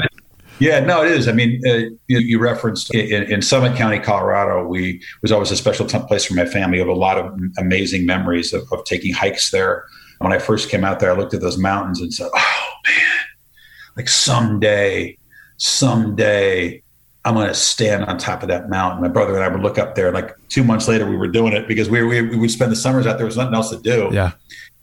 Yeah, 0.61 0.79
no, 0.79 1.03
it 1.03 1.11
is. 1.11 1.27
I 1.27 1.33
mean, 1.33 1.61
uh, 1.67 1.91
you, 2.07 2.21
you, 2.21 2.39
referenced 2.39 2.95
in, 2.95 3.25
in, 3.25 3.43
Summit 3.43 3.77
County, 3.77 3.99
Colorado, 3.99 4.65
we 4.65 5.03
was 5.21 5.33
always 5.33 5.51
a 5.51 5.57
special 5.57 5.85
t- 5.85 5.99
place 6.07 6.25
for 6.25 6.35
my 6.35 6.47
family. 6.47 6.79
I 6.79 6.83
have 6.83 6.89
a 6.89 6.93
lot 6.93 7.19
of 7.19 7.37
amazing 7.59 8.07
memories 8.07 8.53
of, 8.53 8.63
of, 8.71 8.85
taking 8.85 9.13
hikes 9.13 9.51
there. 9.51 9.85
When 10.19 10.33
I 10.33 10.39
first 10.39 10.69
came 10.69 10.85
out 10.85 11.01
there, 11.01 11.11
I 11.11 11.17
looked 11.17 11.35
at 11.35 11.41
those 11.41 11.59
mountains 11.59 12.01
and 12.01 12.15
said, 12.15 12.29
"Oh 12.33 12.71
man, 12.87 13.25
like 13.97 14.09
someday, 14.09 15.19
someday, 15.57 16.82
I'm 17.25 17.35
going 17.35 17.49
to 17.49 17.55
stand 17.55 18.05
on 18.05 18.19
top 18.19 18.43
of 18.43 18.49
that 18.49 18.69
mountain." 18.69 19.01
My 19.01 19.09
brother 19.09 19.35
and 19.35 19.45
I 19.45 19.49
would 19.49 19.63
look 19.63 19.79
up 19.79 19.95
there. 19.95 20.13
Like 20.13 20.37
two 20.49 20.65
months 20.65 20.89
later, 20.89 21.09
we 21.09 21.17
were 21.17 21.29
doing 21.29 21.53
it 21.53 21.69
because 21.69 21.89
we, 21.89 22.03
we, 22.03 22.23
we 22.23 22.37
would 22.37 22.51
spend 22.51 22.73
the 22.73 22.77
summers 22.77 23.07
out 23.07 23.13
there. 23.13 23.19
There 23.19 23.27
was 23.27 23.37
nothing 23.37 23.55
else 23.55 23.71
to 23.71 23.79
do. 23.79 24.11
Yeah 24.13 24.33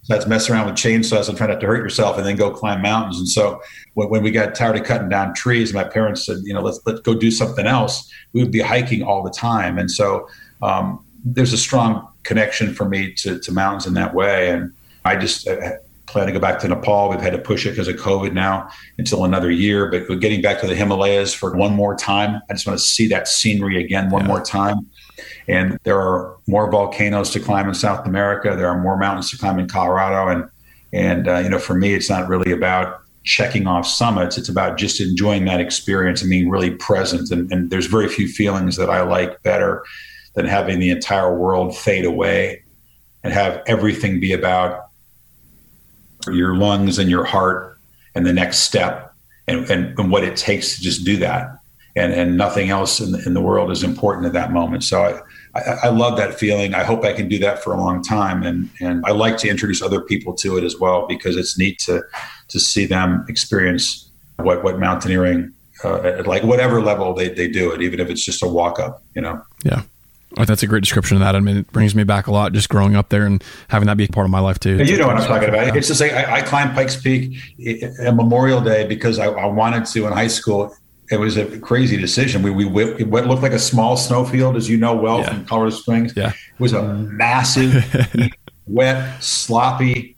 that's 0.10 0.26
mess 0.26 0.50
around 0.50 0.66
with 0.66 0.76
chainsaws 0.76 1.30
and 1.30 1.38
try 1.38 1.46
not 1.46 1.60
to 1.62 1.68
hurt 1.68 1.84
yourself 1.84 2.18
and 2.18 2.26
then 2.26 2.36
go 2.36 2.50
climb 2.50 2.82
mountains. 2.82 3.20
And 3.20 3.30
so 3.30 3.62
when, 3.94 4.10
when, 4.10 4.24
we 4.24 4.32
got 4.32 4.56
tired 4.56 4.76
of 4.76 4.84
cutting 4.84 5.08
down 5.08 5.36
trees, 5.36 5.72
my 5.72 5.84
parents 5.84 6.26
said, 6.26 6.38
you 6.44 6.54
know, 6.54 6.62
let's, 6.62 6.80
let's 6.88 7.00
go 7.02 7.14
do 7.14 7.30
something 7.30 7.68
else. 7.68 8.12
We 8.34 8.42
would 8.42 8.52
be 8.52 8.60
hiking 8.60 9.04
all 9.04 9.22
the 9.22 9.30
time. 9.30 9.78
And 9.78 9.90
so 9.90 10.28
um, 10.64 11.06
there's 11.24 11.54
a 11.54 11.58
strong 11.58 12.08
connection 12.24 12.74
for 12.74 12.90
me 12.90 13.14
to, 13.14 13.40
to 13.40 13.52
mountains 13.52 13.86
in 13.86 13.94
that 13.94 14.16
way. 14.16 14.50
And 14.50 14.74
I 15.06 15.16
just 15.16 15.48
uh, 15.48 15.74
plan 16.10 16.28
to 16.28 16.34
go 16.34 16.40
back 16.40 16.60
to 16.60 16.68
Nepal. 16.68 17.10
We've 17.10 17.22
had 17.22 17.34
to 17.34 17.40
push 17.40 17.66
it 17.66 17.72
because 17.72 17.88
of 17.88 17.96
COVID 17.96 18.34
now 18.34 18.70
until 18.98 19.26
another 19.26 19.52
year, 19.52 19.90
but 19.90 20.20
getting 20.20 20.42
back 20.42 20.60
to 20.62 20.68
the 20.68 20.76
Himalayas 20.76 21.34
for 21.34 21.56
one 21.56 21.74
more 21.74 21.96
time. 21.96 22.42
I 22.50 22.54
just 22.54 22.68
want 22.68 22.78
to 22.80 22.86
see 22.86 23.08
that 23.08 23.28
scenery 23.28 23.84
again 23.84 24.10
one 24.10 24.24
yeah. 24.24 24.28
more 24.28 24.42
time. 24.42 24.88
And 25.48 25.78
there 25.84 26.00
are 26.00 26.36
more 26.48 26.70
volcanoes 26.70 27.32
to 27.32 27.40
climb 27.40 27.68
in 27.68 27.74
South 27.74 28.06
America. 28.06 28.56
There 28.56 28.68
are 28.68 28.82
more 28.82 28.98
mountains 28.98 29.32
to 29.32 29.38
climb 29.38 29.60
in 29.60 29.68
Colorado. 29.68 30.30
And 30.30 30.50
and 30.92 31.28
uh, 31.28 31.38
you 31.38 31.50
know, 31.50 31.60
for 31.60 31.76
me, 31.76 31.94
it's 31.94 32.10
not 32.10 32.28
really 32.28 32.52
about 32.52 33.02
checking 33.24 33.68
off 33.68 33.86
summits. 33.86 34.38
It's 34.38 34.50
about 34.50 34.78
just 34.78 35.00
enjoying 35.02 35.46
that 35.46 35.60
experience 35.60 36.22
and 36.22 36.30
being 36.30 36.50
really 36.50 36.72
present. 36.72 37.30
And, 37.32 37.52
and 37.52 37.70
there's 37.70 37.86
very 37.86 38.08
few 38.08 38.28
feelings 38.28 38.76
that 38.78 38.90
I 38.90 39.02
like 39.02 39.42
better 39.44 39.84
than 40.36 40.46
having 40.46 40.80
the 40.80 40.90
entire 40.90 41.36
world 41.36 41.78
fade 41.78 42.06
away 42.06 42.64
and 43.24 43.34
have 43.34 43.62
everything 43.68 44.20
be 44.20 44.32
about 44.32 44.89
your 46.28 46.56
lungs 46.56 47.00
and 47.00 47.10
your 47.10 47.24
heart 47.24 47.78
and 48.16 48.26
the 48.26 48.34
next 48.34 48.60
step 48.60 49.14
and, 49.48 49.70
and, 49.70 49.98
and 49.98 50.12
what 50.12 50.24
it 50.24 50.36
takes 50.36 50.76
to 50.76 50.82
just 50.82 51.04
do 51.06 51.18
that. 51.18 51.56
And, 51.96 52.14
and 52.14 52.38
nothing 52.38 52.70
else 52.70 53.00
in 53.00 53.12
the, 53.12 53.26
in 53.26 53.34
the 53.34 53.42
world 53.42 53.72
is 53.72 53.84
important 53.84 54.28
at 54.28 54.34
that 54.34 54.52
moment. 54.52 54.84
So 54.84 55.04
I, 55.04 55.60
I, 55.60 55.78
I, 55.84 55.88
love 55.90 56.18
that 56.18 56.36
feeling. 56.40 56.74
I 56.74 56.84
hope 56.84 57.04
I 57.04 57.14
can 57.14 57.28
do 57.28 57.40
that 57.40 57.64
for 57.64 57.74
a 57.74 57.78
long 57.78 58.04
time, 58.04 58.44
and 58.44 58.70
and 58.80 59.04
I 59.06 59.12
like 59.12 59.38
to 59.38 59.50
introduce 59.50 59.82
other 59.82 60.00
people 60.00 60.34
to 60.36 60.58
it 60.58 60.64
as 60.64 60.78
well 60.78 61.08
because 61.08 61.36
it's 61.36 61.58
neat 61.58 61.80
to 61.80 62.04
to 62.50 62.60
see 62.60 62.86
them 62.86 63.26
experience 63.28 64.10
what 64.38 64.64
what 64.64 64.80
mountaineering 64.80 65.52
uh, 65.84 66.02
at 66.02 66.28
like 66.28 66.44
whatever 66.44 66.82
level 66.82 67.14
they, 67.14 67.30
they 67.30 67.48
do 67.48 67.72
it, 67.72 67.82
even 67.82 68.00
if 68.00 68.10
it's 68.10 68.24
just 68.24 68.44
a 68.44 68.48
walk 68.48 68.80
up, 68.80 69.02
you 69.16 69.22
know. 69.22 69.42
Yeah. 69.64 69.82
That's 70.36 70.62
a 70.62 70.68
great 70.68 70.84
description 70.84 71.18
of 71.18 71.22
that. 71.22 71.36
I 71.36 71.40
mean, 71.40 71.58
it 71.58 71.72
brings 71.72 71.96
me 71.96 72.04
back 72.04 72.28
a 72.28 72.32
lot 72.32 72.54
just 72.54 72.70
growing 72.70 72.96
up 72.96 73.10
there 73.10 73.26
and 73.26 73.44
having 73.68 73.88
that 73.88 73.98
be 73.98 74.08
part 74.08 74.26
of 74.26 74.32
my 74.32 74.40
life 74.40 74.60
too. 74.60 74.84
You 74.84 74.98
know 74.98 75.08
what 75.08 75.18
I'm 75.18 75.28
talking 75.28 75.50
about. 75.50 75.76
It's 75.76 75.88
just 75.88 76.00
like 76.00 76.14
I, 76.14 76.38
I 76.38 76.42
climbed 76.44 76.76
Pikes 76.76 77.02
Peak 77.02 77.38
at 78.00 78.16
Memorial 78.16 78.62
Day 78.62 78.86
because 78.86 79.18
I, 79.18 79.26
I 79.26 79.48
wanted 79.48 79.86
to 79.86 80.06
in 80.06 80.14
high 80.14 80.28
school 80.28 80.76
it 81.12 81.20
was 81.20 81.38
a 81.38 81.60
crazy 81.60 81.98
decision. 81.98 82.44
We, 82.44 82.52
we, 82.52 82.66
what 82.66 83.26
looked 83.26 83.42
like 83.42 83.52
a 83.52 83.60
small 83.60 83.98
snowfield, 83.98 84.56
as 84.56 84.70
you 84.70 84.78
know 84.78 84.96
well 84.96 85.20
yeah. 85.20 85.34
from 85.34 85.46
Colorado 85.46 85.76
Springs. 85.76 86.14
Yeah. 86.16 86.30
It 86.30 86.60
was 86.60 86.74
a 86.74 86.84
massive, 86.84 87.84
wet, 88.68 89.22
sloppy 89.24 90.16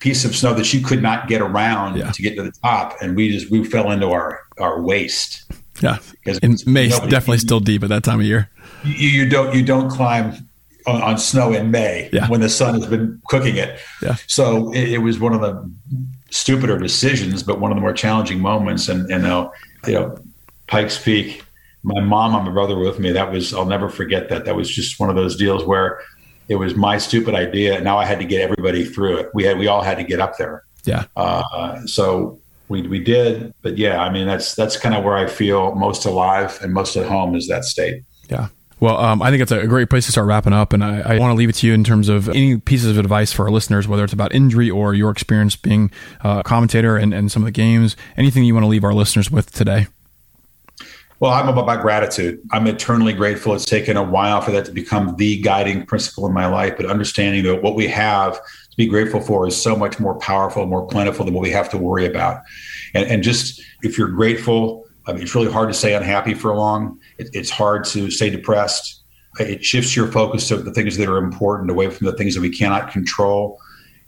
piece 0.00 0.24
of 0.24 0.34
snow 0.34 0.54
that 0.54 0.72
you 0.72 0.80
could 0.80 1.02
not 1.02 1.28
get 1.28 1.40
around 1.40 1.96
yeah. 1.96 2.10
to 2.10 2.22
get 2.22 2.36
to 2.36 2.42
the 2.42 2.52
top, 2.62 2.96
and 3.02 3.16
we 3.16 3.30
just 3.30 3.50
we 3.50 3.64
fell 3.64 3.90
into 3.90 4.08
our 4.08 4.40
our 4.58 4.80
waist. 4.80 5.44
Yeah, 5.80 5.98
because 6.12 6.38
and 6.42 6.58
May 6.66 6.88
definitely 6.88 7.38
still 7.38 7.60
deep 7.60 7.82
at 7.82 7.88
that 7.90 8.02
time 8.02 8.20
of 8.20 8.26
year. 8.26 8.50
You, 8.88 9.08
you 9.08 9.28
don't 9.28 9.54
you 9.54 9.64
don't 9.64 9.90
climb 9.90 10.48
on, 10.86 11.02
on, 11.02 11.18
snow 11.18 11.52
in 11.52 11.70
May 11.70 12.08
yeah. 12.12 12.28
when 12.28 12.40
the 12.40 12.48
sun 12.48 12.74
has 12.74 12.86
been 12.86 13.20
cooking 13.28 13.56
it. 13.56 13.78
Yeah. 14.02 14.16
So 14.26 14.72
it, 14.72 14.92
it, 14.92 14.98
was 14.98 15.18
one 15.18 15.34
of 15.34 15.40
the 15.40 15.70
stupider 16.30 16.78
decisions, 16.78 17.42
but 17.42 17.60
one 17.60 17.70
of 17.70 17.76
the 17.76 17.80
more 17.80 17.92
challenging 17.92 18.40
moments. 18.40 18.88
And, 18.88 19.10
and 19.10 19.26
uh, 19.26 19.50
you 19.86 19.94
know, 19.94 20.18
Pikes 20.66 21.02
Peak, 21.02 21.44
my 21.82 22.00
mom 22.00 22.34
and 22.34 22.44
my 22.46 22.52
brother 22.52 22.76
were 22.76 22.84
with 22.84 22.98
me. 22.98 23.12
That 23.12 23.30
was, 23.30 23.52
I'll 23.52 23.66
never 23.66 23.88
forget 23.88 24.28
that. 24.30 24.44
That 24.44 24.56
was 24.56 24.68
just 24.68 24.98
one 24.98 25.10
of 25.10 25.16
those 25.16 25.36
deals 25.36 25.64
where 25.64 26.00
it 26.48 26.56
was 26.56 26.74
my 26.74 26.98
stupid 26.98 27.34
idea. 27.34 27.74
And 27.74 27.84
now 27.84 27.98
I 27.98 28.04
had 28.04 28.18
to 28.20 28.24
get 28.24 28.40
everybody 28.40 28.84
through 28.84 29.18
it. 29.18 29.30
We 29.34 29.44
had, 29.44 29.58
we 29.58 29.66
all 29.66 29.82
had 29.82 29.98
to 29.98 30.04
get 30.04 30.20
up 30.20 30.38
there. 30.38 30.64
Yeah. 30.84 31.04
Uh, 31.16 31.84
so 31.86 32.40
we, 32.68 32.82
we 32.82 32.98
did, 32.98 33.52
but 33.62 33.76
yeah, 33.76 34.00
I 34.00 34.10
mean, 34.10 34.26
that's, 34.26 34.54
that's 34.54 34.76
kind 34.76 34.94
of 34.94 35.04
where 35.04 35.16
I 35.16 35.26
feel 35.26 35.74
most 35.74 36.04
alive 36.04 36.58
and 36.62 36.72
most 36.72 36.96
at 36.96 37.06
home 37.06 37.34
is 37.34 37.48
that 37.48 37.64
state. 37.64 38.04
Yeah. 38.30 38.48
Well, 38.80 38.96
um, 38.96 39.22
I 39.22 39.30
think 39.30 39.42
it's 39.42 39.50
a 39.50 39.66
great 39.66 39.90
place 39.90 40.06
to 40.06 40.12
start 40.12 40.28
wrapping 40.28 40.52
up, 40.52 40.72
and 40.72 40.84
I, 40.84 41.00
I 41.00 41.18
want 41.18 41.32
to 41.32 41.34
leave 41.34 41.48
it 41.48 41.56
to 41.56 41.66
you 41.66 41.74
in 41.74 41.82
terms 41.82 42.08
of 42.08 42.28
any 42.28 42.58
pieces 42.58 42.90
of 42.90 42.98
advice 42.98 43.32
for 43.32 43.44
our 43.44 43.50
listeners, 43.50 43.88
whether 43.88 44.04
it's 44.04 44.12
about 44.12 44.32
injury 44.32 44.70
or 44.70 44.94
your 44.94 45.10
experience 45.10 45.56
being 45.56 45.90
a 46.20 46.44
commentator 46.44 46.96
and, 46.96 47.12
and 47.12 47.32
some 47.32 47.42
of 47.42 47.46
the 47.46 47.52
games. 47.52 47.96
Anything 48.16 48.44
you 48.44 48.54
want 48.54 48.62
to 48.62 48.68
leave 48.68 48.84
our 48.84 48.94
listeners 48.94 49.32
with 49.32 49.50
today? 49.50 49.88
Well, 51.20 51.32
I'm 51.32 51.48
about 51.48 51.82
gratitude. 51.82 52.40
I'm 52.52 52.68
eternally 52.68 53.12
grateful. 53.12 53.52
It's 53.52 53.64
taken 53.64 53.96
a 53.96 54.04
while 54.04 54.40
for 54.40 54.52
that 54.52 54.64
to 54.66 54.72
become 54.72 55.16
the 55.16 55.40
guiding 55.40 55.84
principle 55.84 56.28
in 56.28 56.32
my 56.32 56.46
life, 56.46 56.76
but 56.76 56.86
understanding 56.86 57.42
that 57.42 57.60
what 57.60 57.74
we 57.74 57.88
have 57.88 58.34
to 58.34 58.76
be 58.76 58.86
grateful 58.86 59.20
for 59.20 59.48
is 59.48 59.60
so 59.60 59.74
much 59.74 59.98
more 59.98 60.14
powerful, 60.20 60.64
more 60.66 60.86
plentiful 60.86 61.24
than 61.24 61.34
what 61.34 61.42
we 61.42 61.50
have 61.50 61.68
to 61.70 61.78
worry 61.78 62.06
about. 62.06 62.42
And, 62.94 63.10
and 63.10 63.22
just 63.24 63.60
if 63.82 63.98
you're 63.98 64.08
grateful, 64.08 64.86
I 65.08 65.12
mean, 65.12 65.22
it's 65.22 65.34
really 65.34 65.50
hard 65.50 65.68
to 65.70 65.74
stay 65.74 65.94
unhappy 65.94 66.34
for 66.34 66.54
long. 66.54 67.00
It, 67.18 67.28
it's 67.32 67.50
hard 67.50 67.84
to 67.86 68.10
stay 68.10 68.30
depressed. 68.30 69.02
It 69.38 69.64
shifts 69.64 69.94
your 69.94 70.10
focus 70.10 70.48
to 70.48 70.56
the 70.56 70.72
things 70.72 70.96
that 70.96 71.08
are 71.08 71.18
important 71.18 71.70
away 71.70 71.90
from 71.90 72.06
the 72.06 72.12
things 72.12 72.34
that 72.34 72.40
we 72.40 72.50
cannot 72.50 72.90
control. 72.90 73.58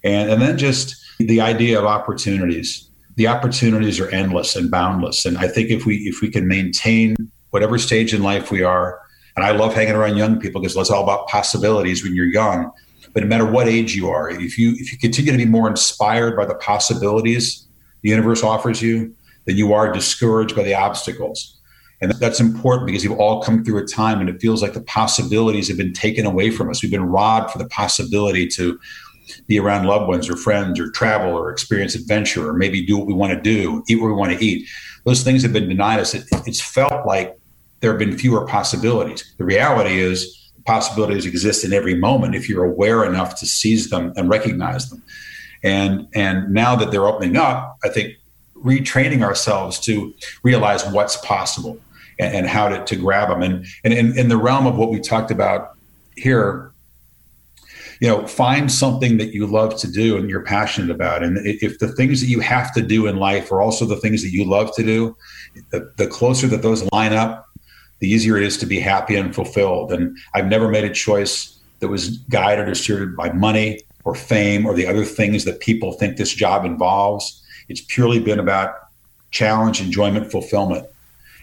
And, 0.02 0.30
and 0.30 0.42
then 0.42 0.58
just 0.58 0.96
the 1.18 1.40
idea 1.40 1.78
of 1.78 1.84
opportunities. 1.84 2.88
The 3.16 3.26
opportunities 3.26 4.00
are 4.00 4.08
endless 4.08 4.56
and 4.56 4.70
boundless. 4.70 5.26
And 5.26 5.36
I 5.38 5.48
think 5.48 5.70
if 5.70 5.84
we 5.84 5.96
if 5.98 6.20
we 6.22 6.30
can 6.30 6.48
maintain 6.48 7.16
whatever 7.50 7.76
stage 7.78 8.14
in 8.14 8.22
life 8.22 8.50
we 8.50 8.62
are, 8.62 8.98
and 9.36 9.44
I 9.44 9.50
love 9.50 9.74
hanging 9.74 9.94
around 9.94 10.16
young 10.16 10.40
people 10.40 10.60
because 10.60 10.76
it's 10.76 10.90
all 10.90 11.02
about 11.02 11.28
possibilities 11.28 12.02
when 12.02 12.14
you're 12.14 12.26
young. 12.26 12.70
But 13.12 13.24
no 13.24 13.28
matter 13.28 13.44
what 13.44 13.68
age 13.68 13.94
you 13.94 14.08
are, 14.08 14.30
if 14.30 14.56
you 14.56 14.72
if 14.78 14.92
you 14.92 14.98
continue 14.98 15.32
to 15.32 15.38
be 15.38 15.44
more 15.44 15.68
inspired 15.68 16.36
by 16.36 16.46
the 16.46 16.54
possibilities 16.54 17.66
the 18.02 18.08
universe 18.08 18.42
offers 18.42 18.80
you, 18.80 19.14
than 19.44 19.56
you 19.56 19.72
are 19.72 19.92
discouraged 19.92 20.56
by 20.56 20.62
the 20.62 20.74
obstacles. 20.74 21.59
And 22.01 22.12
that's 22.12 22.40
important 22.40 22.86
because 22.86 23.06
we've 23.06 23.18
all 23.18 23.43
come 23.43 23.62
through 23.62 23.78
a 23.78 23.86
time 23.86 24.20
and 24.20 24.28
it 24.28 24.40
feels 24.40 24.62
like 24.62 24.72
the 24.72 24.81
possibilities 24.81 25.68
have 25.68 25.77
been 25.77 25.93
taken 25.93 26.24
away 26.24 26.51
from 26.51 26.70
us. 26.70 26.82
We've 26.82 26.90
been 26.90 27.05
robbed 27.05 27.51
for 27.51 27.59
the 27.59 27.68
possibility 27.68 28.47
to 28.48 28.81
be 29.47 29.59
around 29.59 29.86
loved 29.86 30.09
ones 30.09 30.28
or 30.28 30.36
friends 30.36 30.81
or 30.81 30.90
travel 30.90 31.36
or 31.36 31.51
experience 31.51 31.94
adventure 31.94 32.48
or 32.48 32.55
maybe 32.55 32.85
do 32.85 32.97
what 32.97 33.06
we 33.06 33.12
want 33.12 33.32
to 33.32 33.40
do, 33.40 33.85
eat 33.89 34.01
what 34.01 34.09
we 34.09 34.14
want 34.14 34.36
to 34.36 34.44
eat. 34.44 34.66
Those 35.05 35.22
things 35.22 35.43
have 35.43 35.52
been 35.52 35.68
denied 35.68 36.01
us. 36.01 36.14
It, 36.14 36.24
it's 36.47 36.60
felt 36.60 37.06
like 37.06 37.36
there 37.81 37.90
have 37.90 37.98
been 37.98 38.16
fewer 38.16 38.47
possibilities. 38.47 39.35
The 39.39 39.44
reality 39.44 39.98
is, 40.01 40.36
possibilities 40.66 41.27
exist 41.27 41.64
in 41.64 41.72
every 41.72 41.94
moment 41.94 42.35
if 42.35 42.48
you're 42.48 42.64
aware 42.64 43.05
enough 43.05 43.39
to 43.40 43.47
seize 43.47 43.89
them 43.89 44.12
and 44.16 44.28
recognize 44.28 44.90
them. 44.90 45.02
And 45.62 46.06
and 46.14 46.52
now 46.52 46.77
that 46.77 46.90
they're 46.90 47.06
opening 47.06 47.36
up, 47.36 47.78
I 47.82 47.89
think 47.89 48.14
retraining 48.55 49.22
ourselves 49.22 49.78
to 49.81 50.14
realize 50.43 50.86
what's 50.86 51.16
possible 51.18 51.78
and, 52.20 52.34
and 52.36 52.47
how 52.47 52.68
to, 52.68 52.84
to 52.84 52.97
grab 52.97 53.28
them. 53.28 53.42
And, 53.42 53.66
and 53.82 53.94
in, 54.16 54.28
the 54.28 54.36
realm 54.36 54.66
of 54.66 54.76
what 54.76 54.90
we 54.90 55.01
talked 55.01 55.30
about 55.30 55.76
here, 56.16 56.72
you 58.01 58.09
know, 58.09 58.26
find 58.26 58.70
something 58.70 59.16
that 59.18 59.32
you 59.34 59.47
love 59.47 59.76
to 59.80 59.90
do 59.90 60.16
and 60.16 60.30
you're 60.30 60.44
passionate 60.44 60.90
about. 60.90 61.22
And 61.22 61.38
if 61.44 61.78
the 61.78 61.88
things 61.88 62.20
that 62.20 62.28
you 62.28 62.40
have 62.40 62.72
to 62.74 62.82
do 62.82 63.06
in 63.06 63.16
life 63.16 63.51
are 63.51 63.60
also 63.60 63.84
the 63.84 63.97
things 63.97 64.22
that 64.22 64.30
you 64.30 64.44
love 64.44 64.74
to 64.76 64.82
do, 64.82 65.16
the, 65.70 65.92
the 65.97 66.06
closer 66.06 66.47
that 66.47 66.62
those 66.62 66.90
line 66.92 67.12
up, 67.12 67.47
the 67.98 68.09
easier 68.09 68.36
it 68.36 68.42
is 68.42 68.56
to 68.59 68.66
be 68.66 68.80
happy 68.80 69.16
and 69.16 69.34
fulfilled. 69.34 69.92
And 69.92 70.16
I've 70.34 70.47
never 70.47 70.68
made 70.68 70.84
a 70.84 70.92
choice 70.92 71.59
that 71.80 71.88
was 71.88 72.18
guided 72.18 72.68
or 72.68 72.74
steered 72.74 73.16
by 73.16 73.32
money 73.32 73.80
or 74.05 74.14
fame 74.14 74.66
or 74.66 74.74
the 74.74 74.86
other 74.86 75.05
things 75.05 75.44
that 75.44 75.60
people 75.60 75.92
think 75.92 76.16
this 76.16 76.32
job 76.32 76.64
involves. 76.64 77.42
It's 77.68 77.82
purely 77.82 78.18
been 78.18 78.38
about 78.38 78.74
challenge, 79.30 79.80
enjoyment, 79.80 80.30
fulfillment. 80.30 80.86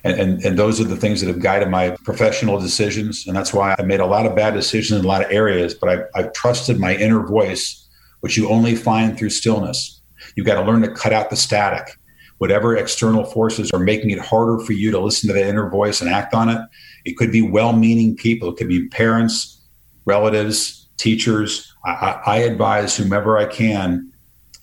And, 0.03 0.19
and, 0.19 0.45
and, 0.45 0.59
those 0.59 0.79
are 0.79 0.83
the 0.83 0.95
things 0.95 1.21
that 1.21 1.27
have 1.27 1.39
guided 1.39 1.69
my 1.69 1.91
professional 2.03 2.59
decisions. 2.59 3.25
And 3.27 3.35
that's 3.35 3.53
why 3.53 3.75
I 3.77 3.83
made 3.83 3.99
a 3.99 4.05
lot 4.05 4.25
of 4.25 4.35
bad 4.35 4.53
decisions 4.53 4.99
in 4.99 5.05
a 5.05 5.07
lot 5.07 5.23
of 5.23 5.31
areas, 5.31 5.73
but 5.73 5.89
I've, 5.89 6.03
I've 6.15 6.33
trusted 6.33 6.79
my 6.79 6.95
inner 6.95 7.25
voice, 7.25 7.87
which 8.21 8.37
you 8.37 8.49
only 8.49 8.75
find 8.75 9.17
through 9.17 9.31
stillness. 9.31 10.01
You've 10.35 10.45
got 10.45 10.61
to 10.61 10.65
learn 10.65 10.81
to 10.81 10.91
cut 10.91 11.13
out 11.13 11.29
the 11.29 11.35
static. 11.35 11.97
Whatever 12.37 12.77
external 12.77 13.23
forces 13.23 13.71
are 13.71 13.79
making 13.79 14.11
it 14.11 14.19
harder 14.19 14.63
for 14.63 14.73
you 14.73 14.91
to 14.91 14.99
listen 14.99 15.27
to 15.27 15.33
that 15.33 15.47
inner 15.47 15.69
voice 15.69 16.01
and 16.01 16.09
act 16.09 16.33
on 16.33 16.49
it, 16.49 16.61
it 17.05 17.17
could 17.17 17.31
be 17.31 17.41
well 17.41 17.73
meaning 17.73 18.15
people, 18.15 18.49
it 18.49 18.57
could 18.57 18.67
be 18.67 18.87
parents, 18.89 19.59
relatives, 20.05 20.87
teachers. 20.97 21.73
I, 21.83 22.21
I 22.25 22.37
advise 22.39 22.95
whomever 22.95 23.37
I 23.37 23.45
can 23.45 24.11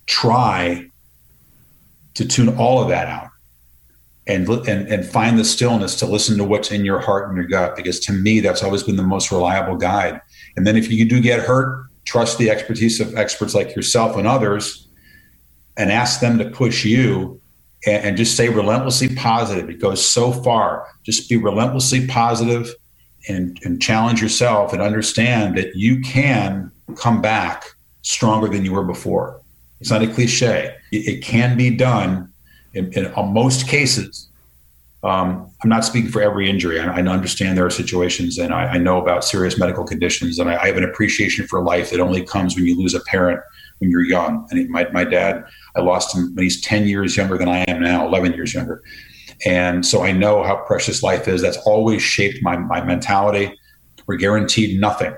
try 0.06 0.88
to 2.14 2.24
tune 2.24 2.56
all 2.56 2.80
of 2.80 2.88
that 2.88 3.08
out 3.08 3.30
and, 4.26 4.48
and 4.48 4.88
and 4.88 5.04
find 5.04 5.38
the 5.38 5.44
stillness 5.44 5.96
to 5.96 6.06
listen 6.06 6.38
to 6.38 6.44
what's 6.44 6.70
in 6.70 6.84
your 6.84 6.98
heart 6.98 7.28
and 7.28 7.36
your 7.36 7.46
gut 7.46 7.76
because 7.76 8.00
to 8.00 8.12
me 8.12 8.40
that's 8.40 8.62
always 8.62 8.82
been 8.82 8.96
the 8.96 9.02
most 9.02 9.30
reliable 9.30 9.76
guide. 9.76 10.20
And 10.56 10.66
then 10.66 10.76
if 10.76 10.90
you 10.90 11.04
do 11.04 11.20
get 11.20 11.40
hurt 11.40 11.86
trust 12.04 12.38
the 12.38 12.50
expertise 12.50 13.00
of 13.00 13.16
experts 13.16 13.54
like 13.54 13.74
yourself 13.74 14.16
and 14.16 14.26
others 14.26 14.88
and 15.76 15.90
ask 15.90 16.20
them 16.20 16.38
to 16.38 16.50
push 16.50 16.84
you 16.84 17.40
and, 17.86 18.04
and 18.04 18.16
just 18.16 18.34
stay 18.34 18.48
relentlessly 18.48 19.14
positive. 19.14 19.68
It 19.68 19.80
goes 19.80 20.04
so 20.04 20.32
far. 20.32 20.86
Just 21.02 21.28
be 21.28 21.36
relentlessly 21.36 22.06
positive 22.06 22.70
and, 23.28 23.58
and 23.64 23.80
challenge 23.80 24.20
yourself 24.20 24.72
and 24.72 24.82
understand 24.82 25.56
that 25.56 25.74
you 25.74 26.00
can 26.00 26.70
come 26.96 27.20
back 27.22 27.64
stronger 28.02 28.48
than 28.48 28.64
you 28.64 28.72
were 28.72 28.84
before. 28.84 29.40
It's 29.80 29.90
not 29.90 30.02
a 30.02 30.06
cliche. 30.06 30.76
It, 30.92 31.08
it 31.08 31.22
can 31.22 31.56
be 31.56 31.70
done 31.70 32.32
in, 32.74 32.92
in 32.92 33.12
most 33.32 33.68
cases. 33.68 34.28
Um, 35.02 35.50
I'm 35.62 35.68
not 35.68 35.84
speaking 35.84 36.10
for 36.10 36.22
every 36.22 36.48
injury. 36.48 36.80
I, 36.80 36.86
I 36.86 37.02
understand 37.02 37.58
there 37.58 37.66
are 37.66 37.70
situations, 37.70 38.38
and 38.38 38.54
I, 38.54 38.68
I, 38.68 38.78
know 38.78 38.98
about 38.98 39.22
serious 39.22 39.58
medical 39.58 39.84
conditions, 39.84 40.38
and 40.38 40.48
I, 40.48 40.56
I, 40.56 40.66
have 40.68 40.78
an 40.78 40.84
appreciation 40.84 41.46
for 41.46 41.62
life 41.62 41.90
that 41.90 42.00
only 42.00 42.24
comes 42.24 42.56
when 42.56 42.64
you 42.64 42.74
lose 42.74 42.94
a 42.94 43.00
parent 43.00 43.38
when 43.78 43.90
you're 43.90 44.04
young. 44.04 44.48
And 44.50 44.66
my, 44.70 44.88
my 44.92 45.04
dad, 45.04 45.44
I 45.76 45.82
lost 45.82 46.16
him 46.16 46.34
when 46.34 46.42
he's 46.42 46.58
10 46.62 46.86
years 46.86 47.18
younger 47.18 47.36
than 47.36 47.50
I 47.50 47.64
am 47.68 47.82
now, 47.82 48.06
11 48.06 48.32
years 48.32 48.54
younger. 48.54 48.82
And 49.44 49.84
so 49.84 50.02
I 50.02 50.12
know 50.12 50.42
how 50.42 50.56
precious 50.64 51.02
life 51.02 51.28
is. 51.28 51.42
That's 51.42 51.58
always 51.58 52.00
shaped 52.00 52.38
my, 52.42 52.56
my 52.56 52.82
mentality. 52.82 53.58
We're 54.06 54.16
guaranteed 54.16 54.80
nothing. 54.80 55.14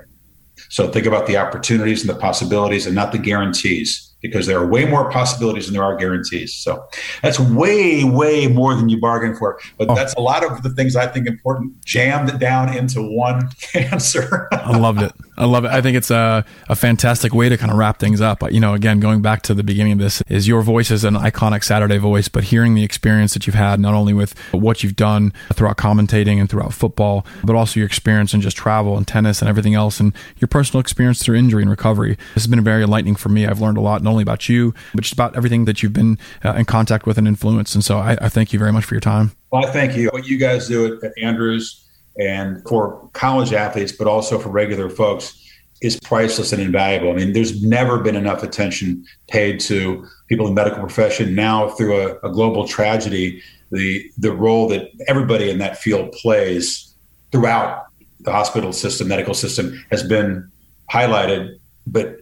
So 0.69 0.91
think 0.91 1.05
about 1.05 1.27
the 1.27 1.37
opportunities 1.37 2.01
and 2.01 2.09
the 2.09 2.19
possibilities 2.19 2.87
and 2.87 2.95
not 2.95 3.13
the 3.13 3.19
guarantees 3.19 4.06
because 4.21 4.47
there 4.47 4.57
are 4.57 4.65
way 4.65 4.85
more 4.85 5.09
possibilities 5.09 5.65
than 5.65 5.73
there 5.73 5.83
are 5.83 5.95
guarantees. 5.95 6.55
So 6.55 6.87
that's 7.21 7.39
way, 7.39 8.03
way 8.03 8.47
more 8.47 8.75
than 8.75 8.89
you 8.89 8.99
bargain 8.99 9.35
for. 9.35 9.59
But 9.77 9.89
oh. 9.89 9.95
that's 9.95 10.13
a 10.13 10.21
lot 10.21 10.43
of 10.43 10.63
the 10.63 10.69
things 10.69 10.95
I 10.95 11.07
think 11.07 11.27
important 11.27 11.83
jammed 11.85 12.39
down 12.39 12.75
into 12.75 13.01
one 13.01 13.49
answer. 13.73 14.47
I 14.51 14.77
loved 14.77 15.01
it. 15.01 15.11
I 15.37 15.45
love 15.45 15.65
it. 15.65 15.71
I 15.71 15.81
think 15.81 15.95
it's 15.95 16.09
a, 16.09 16.43
a 16.67 16.75
fantastic 16.75 17.33
way 17.33 17.47
to 17.47 17.57
kind 17.57 17.71
of 17.71 17.77
wrap 17.77 17.99
things 17.99 18.21
up. 18.21 18.41
You 18.51 18.59
know, 18.59 18.73
again, 18.73 18.99
going 18.99 19.21
back 19.21 19.43
to 19.43 19.53
the 19.53 19.63
beginning 19.63 19.93
of 19.93 19.99
this, 19.99 20.23
is 20.27 20.47
your 20.47 20.63
voice 20.63 20.89
is 20.89 21.03
an 21.03 21.13
iconic 21.13 21.63
Saturday 21.63 21.97
voice, 21.97 22.27
but 22.27 22.45
hearing 22.45 22.73
the 22.73 22.83
experience 22.83 23.33
that 23.35 23.45
you've 23.45 23.55
had, 23.55 23.79
not 23.79 23.93
only 23.93 24.13
with 24.13 24.37
what 24.51 24.83
you've 24.83 24.95
done 24.95 25.31
throughout 25.53 25.77
commentating 25.77 26.39
and 26.39 26.49
throughout 26.49 26.73
football, 26.73 27.25
but 27.43 27.55
also 27.55 27.79
your 27.79 27.85
experience 27.85 28.33
in 28.33 28.41
just 28.41 28.57
travel 28.57 28.97
and 28.97 29.07
tennis 29.07 29.41
and 29.41 29.47
everything 29.47 29.75
else, 29.75 29.99
and 29.99 30.13
your 30.37 30.47
personal 30.47 30.81
experience 30.81 31.21
through 31.21 31.37
injury 31.37 31.61
and 31.61 31.69
recovery. 31.69 32.15
This 32.33 32.43
has 32.43 32.47
been 32.47 32.63
very 32.63 32.81
enlightening 32.81 33.15
for 33.15 33.29
me. 33.29 33.45
I've 33.45 33.61
learned 33.61 33.77
a 33.77 33.81
lot, 33.81 34.01
not 34.07 34.11
only 34.11 34.23
about 34.23 34.47
you, 34.47 34.73
but 34.93 35.01
just 35.01 35.13
about 35.13 35.35
everything 35.35 35.65
that 35.65 35.83
you've 35.83 35.93
been 35.93 36.17
uh, 36.43 36.53
in 36.53 36.65
contact 36.65 37.05
with 37.05 37.17
and 37.17 37.27
influenced. 37.27 37.75
And 37.75 37.83
so 37.83 37.99
I, 37.99 38.17
I 38.21 38.29
thank 38.29 38.53
you 38.53 38.59
very 38.59 38.71
much 38.71 38.85
for 38.85 38.95
your 38.95 39.01
time. 39.01 39.31
Well, 39.51 39.65
I 39.65 39.71
thank 39.71 39.95
you. 39.95 40.09
What 40.09 40.27
you 40.27 40.37
guys 40.37 40.67
do 40.67 40.99
at 41.01 41.11
Andrews 41.21 41.85
and 42.19 42.63
for 42.67 43.09
college 43.13 43.53
athletes, 43.53 43.91
but 43.91 44.07
also 44.07 44.39
for 44.39 44.49
regular 44.49 44.89
folks 44.89 45.43
is 45.81 45.99
priceless 45.99 46.53
and 46.53 46.61
invaluable. 46.61 47.11
I 47.11 47.15
mean, 47.15 47.33
there's 47.33 47.61
never 47.61 47.99
been 47.99 48.15
enough 48.15 48.41
attention 48.41 49.05
paid 49.27 49.59
to 49.61 50.05
people 50.27 50.47
in 50.47 50.55
the 50.55 50.61
medical 50.61 50.79
profession. 50.79 51.35
Now, 51.35 51.69
through 51.69 52.01
a, 52.01 52.27
a 52.27 52.31
global 52.31 52.67
tragedy, 52.67 53.43
the 53.71 54.09
the 54.17 54.31
role 54.31 54.67
that 54.69 54.89
everybody 55.07 55.49
in 55.49 55.59
that 55.59 55.77
field 55.77 56.13
plays 56.13 56.95
throughout 57.31 57.85
the 58.21 58.31
hospital 58.31 58.73
system, 58.73 59.07
medical 59.07 59.33
system, 59.33 59.85
has 59.91 60.01
been 60.01 60.49
highlighted. 60.91 61.59
But 61.85 62.21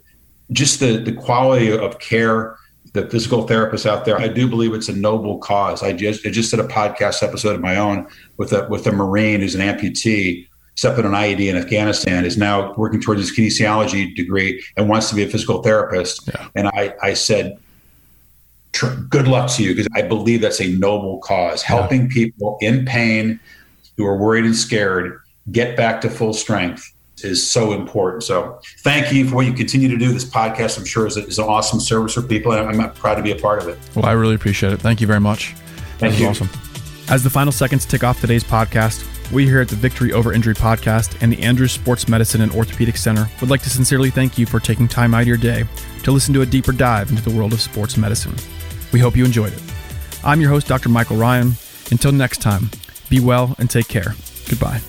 just 0.52 0.80
the 0.80 0.98
the 0.98 1.12
quality 1.12 1.72
of 1.72 2.00
care, 2.00 2.56
the 2.94 3.08
physical 3.10 3.48
therapists 3.48 3.86
out 3.86 4.06
there, 4.06 4.18
I 4.18 4.28
do 4.28 4.48
believe 4.48 4.74
it's 4.74 4.90
a 4.90 4.96
noble 4.96 5.38
cause. 5.40 5.84
I 5.84 5.94
just 5.94 6.26
I 6.26 6.30
just 6.30 6.52
did 6.52 6.60
a 6.60 6.68
podcast 6.68 7.24
episode 7.24 7.56
of 7.56 7.62
my 7.62 7.78
own 7.78 8.08
with 8.38 8.54
a 8.54 8.68
with 8.70 8.86
a 8.88 8.92
Marine 8.92 9.42
who's 9.42 9.56
an 9.56 9.62
amputee 9.62 10.48
up 10.84 10.98
an 10.98 11.06
IED 11.06 11.50
in 11.50 11.56
Afghanistan, 11.56 12.26
is 12.26 12.38
now 12.38 12.74
working 12.74 13.00
towards 13.00 13.22
his 13.22 13.36
kinesiology 13.36 14.14
degree 14.16 14.64
and 14.76 14.90
wants 14.90 15.10
to 15.10 15.16
be 15.16 15.24
a 15.24 15.28
physical 15.28 15.64
therapist. 15.64 16.28
Yeah. 16.28 16.48
And 16.56 16.68
I, 16.68 16.94
I 17.02 17.14
said, 17.14 17.58
good 19.10 19.28
luck 19.28 19.50
to 19.52 19.64
you 19.64 19.74
because 19.74 19.88
I 19.96 20.02
believe 20.02 20.42
that's 20.42 20.60
a 20.60 20.68
noble 20.68 21.20
cause. 21.20 21.64
Yeah. 21.64 21.78
Helping 21.78 22.10
people 22.10 22.58
in 22.60 22.86
pain 22.86 23.40
who 23.96 24.06
are 24.06 24.18
worried 24.18 24.44
and 24.44 24.56
scared 24.56 25.20
get 25.52 25.78
back 25.78 26.02
to 26.02 26.10
full 26.10 26.34
strength 26.34 26.92
is 27.26 27.46
so 27.46 27.74
important. 27.74 28.24
So 28.24 28.60
thank 28.80 29.12
you 29.12 29.28
for 29.28 29.36
what 29.36 29.46
you 29.46 29.54
continue 29.54 29.88
to 29.90 29.98
do. 29.98 30.12
This 30.12 30.26
podcast, 30.26 30.78
I'm 30.78 30.86
sure, 30.86 31.08
is, 31.08 31.18
is 31.18 31.40
an 31.40 31.46
awesome 31.46 31.80
service 31.80 32.14
for 32.14 32.22
people, 32.22 32.52
and 32.52 32.82
I'm 32.82 32.94
proud 32.94 33.16
to 33.16 33.24
be 33.24 33.32
a 33.32 33.36
part 33.36 33.62
of 33.62 33.68
it. 33.68 33.78
Well, 33.96 34.06
I 34.06 34.14
really 34.14 34.36
appreciate 34.36 34.74
it. 34.74 34.80
Thank 34.80 35.02
you 35.02 35.08
very 35.08 35.20
much. 35.20 35.54
Thank 35.98 36.20
you. 36.20 36.28
Awesome. 36.28 36.50
As 37.10 37.24
the 37.24 37.30
final 37.30 37.52
seconds 37.52 37.86
tick 37.86 38.04
off 38.04 38.20
today's 38.20 38.44
podcast, 38.44 39.06
we 39.32 39.46
here 39.46 39.62
at 39.62 39.70
the 39.70 39.76
Victory 39.76 40.14
Over 40.14 40.34
Injury 40.34 40.54
podcast 40.54 41.22
and 41.22 41.32
the 41.32 41.42
Andrews 41.42 41.72
Sports 41.72 42.08
Medicine 42.08 42.42
and 42.42 42.52
Orthopedic 42.52 42.98
Center 42.98 43.30
would 43.42 43.50
like 43.50 43.62
to 43.64 43.70
sincerely 43.70 44.10
thank 44.10 44.38
you 44.38 44.46
for 44.46 44.60
taking 44.60 44.88
time 44.88 45.14
out 45.14 45.22
of 45.22 45.28
your 45.28 45.38
day 45.38 45.66
to 46.04 46.12
listen 46.12 46.34
to 46.34 46.42
a 46.42 46.46
deeper 46.46 46.72
dive 46.72 47.10
into 47.10 47.28
the 47.28 47.36
world 47.36 47.54
of 47.54 47.62
sports 47.62 47.98
medicine. 47.98 48.36
We 48.92 49.00
hope 49.00 49.16
you 49.16 49.26
enjoyed 49.26 49.54
it. 49.54 49.62
I'm 50.24 50.42
your 50.42 50.50
host, 50.50 50.68
Dr. 50.68 50.90
Michael 50.90 51.18
Ryan. 51.18 51.54
Until 51.92 52.12
next 52.12 52.42
time, 52.42 52.70
be 53.10 53.20
well 53.20 53.56
and 53.60 53.70
take 53.70 53.88
care. 53.88 54.16
Goodbye. 54.50 54.82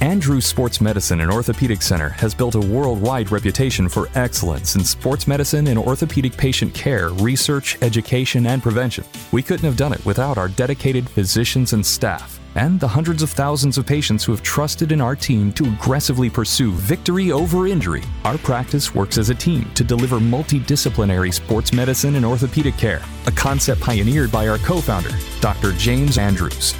Andrews 0.00 0.44
Sports 0.44 0.80
Medicine 0.80 1.20
and 1.20 1.30
Orthopedic 1.30 1.80
Center 1.80 2.10
has 2.10 2.34
built 2.34 2.54
a 2.56 2.60
worldwide 2.60 3.30
reputation 3.30 3.88
for 3.88 4.08
excellence 4.14 4.74
in 4.74 4.84
sports 4.84 5.26
medicine 5.26 5.68
and 5.68 5.78
orthopedic 5.78 6.36
patient 6.36 6.74
care, 6.74 7.10
research, 7.10 7.78
education, 7.80 8.46
and 8.46 8.62
prevention. 8.62 9.04
We 9.32 9.42
couldn't 9.42 9.64
have 9.64 9.76
done 9.76 9.92
it 9.92 10.04
without 10.04 10.36
our 10.36 10.48
dedicated 10.48 11.08
physicians 11.08 11.72
and 11.72 11.84
staff. 11.84 12.40
and 12.56 12.78
the 12.78 12.86
hundreds 12.86 13.20
of 13.20 13.30
thousands 13.30 13.78
of 13.78 13.84
patients 13.84 14.22
who 14.24 14.30
have 14.30 14.40
trusted 14.42 14.92
in 14.92 15.00
our 15.00 15.16
team 15.16 15.52
to 15.52 15.64
aggressively 15.64 16.30
pursue 16.30 16.70
victory 16.70 17.32
over 17.32 17.66
injury, 17.66 18.02
our 18.24 18.38
practice 18.38 18.94
works 18.94 19.18
as 19.18 19.28
a 19.28 19.34
team 19.34 19.68
to 19.74 19.82
deliver 19.82 20.20
multidisciplinary 20.20 21.34
sports 21.34 21.72
medicine 21.72 22.14
and 22.14 22.24
orthopedic 22.24 22.76
care, 22.76 23.02
a 23.26 23.32
concept 23.32 23.80
pioneered 23.80 24.30
by 24.30 24.46
our 24.46 24.58
co 24.58 24.80
founder, 24.80 25.10
Dr. 25.40 25.72
James 25.72 26.16
Andrews. 26.16 26.74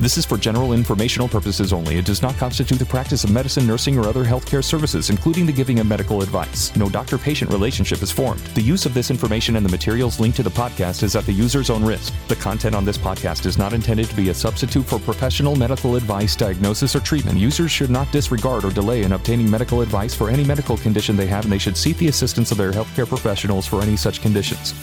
This 0.00 0.16
is 0.16 0.24
for 0.24 0.38
general 0.38 0.74
informational 0.74 1.26
purposes 1.26 1.72
only. 1.72 1.96
It 1.96 2.04
does 2.04 2.22
not 2.22 2.36
constitute 2.36 2.78
the 2.78 2.86
practice 2.86 3.24
of 3.24 3.32
medicine, 3.32 3.66
nursing, 3.66 3.98
or 3.98 4.06
other 4.06 4.24
healthcare 4.24 4.62
services, 4.62 5.10
including 5.10 5.44
the 5.44 5.52
giving 5.52 5.80
of 5.80 5.88
medical 5.88 6.22
advice. 6.22 6.74
No 6.76 6.88
doctor 6.88 7.18
patient 7.18 7.52
relationship 7.52 8.00
is 8.00 8.12
formed. 8.12 8.38
The 8.54 8.62
use 8.62 8.86
of 8.86 8.94
this 8.94 9.10
information 9.10 9.56
and 9.56 9.66
the 9.66 9.70
materials 9.70 10.20
linked 10.20 10.36
to 10.36 10.44
the 10.44 10.50
podcast 10.50 11.02
is 11.02 11.16
at 11.16 11.26
the 11.26 11.32
user's 11.32 11.68
own 11.68 11.84
risk. 11.84 12.14
The 12.28 12.36
content 12.36 12.76
on 12.76 12.84
this 12.84 12.96
podcast 12.96 13.44
is 13.44 13.58
not 13.58 13.72
intended 13.72 14.08
to 14.08 14.14
be 14.14 14.28
a 14.28 14.34
substitute 14.34 14.86
for 14.86 15.00
professional 15.00 15.56
medical 15.56 15.96
advice, 15.96 16.36
diagnosis, 16.36 16.94
or 16.94 17.00
treatment. 17.00 17.36
Users 17.36 17.72
should 17.72 17.90
not 17.90 18.12
disregard 18.12 18.64
or 18.64 18.70
delay 18.70 19.02
in 19.02 19.12
obtaining 19.12 19.50
medical 19.50 19.80
advice 19.80 20.14
for 20.14 20.30
any 20.30 20.44
medical 20.44 20.76
condition 20.76 21.16
they 21.16 21.26
have, 21.26 21.42
and 21.42 21.52
they 21.52 21.58
should 21.58 21.76
seek 21.76 21.96
the 21.96 22.06
assistance 22.06 22.52
of 22.52 22.58
their 22.58 22.70
healthcare 22.70 23.08
professionals 23.08 23.66
for 23.66 23.82
any 23.82 23.96
such 23.96 24.22
conditions. 24.22 24.74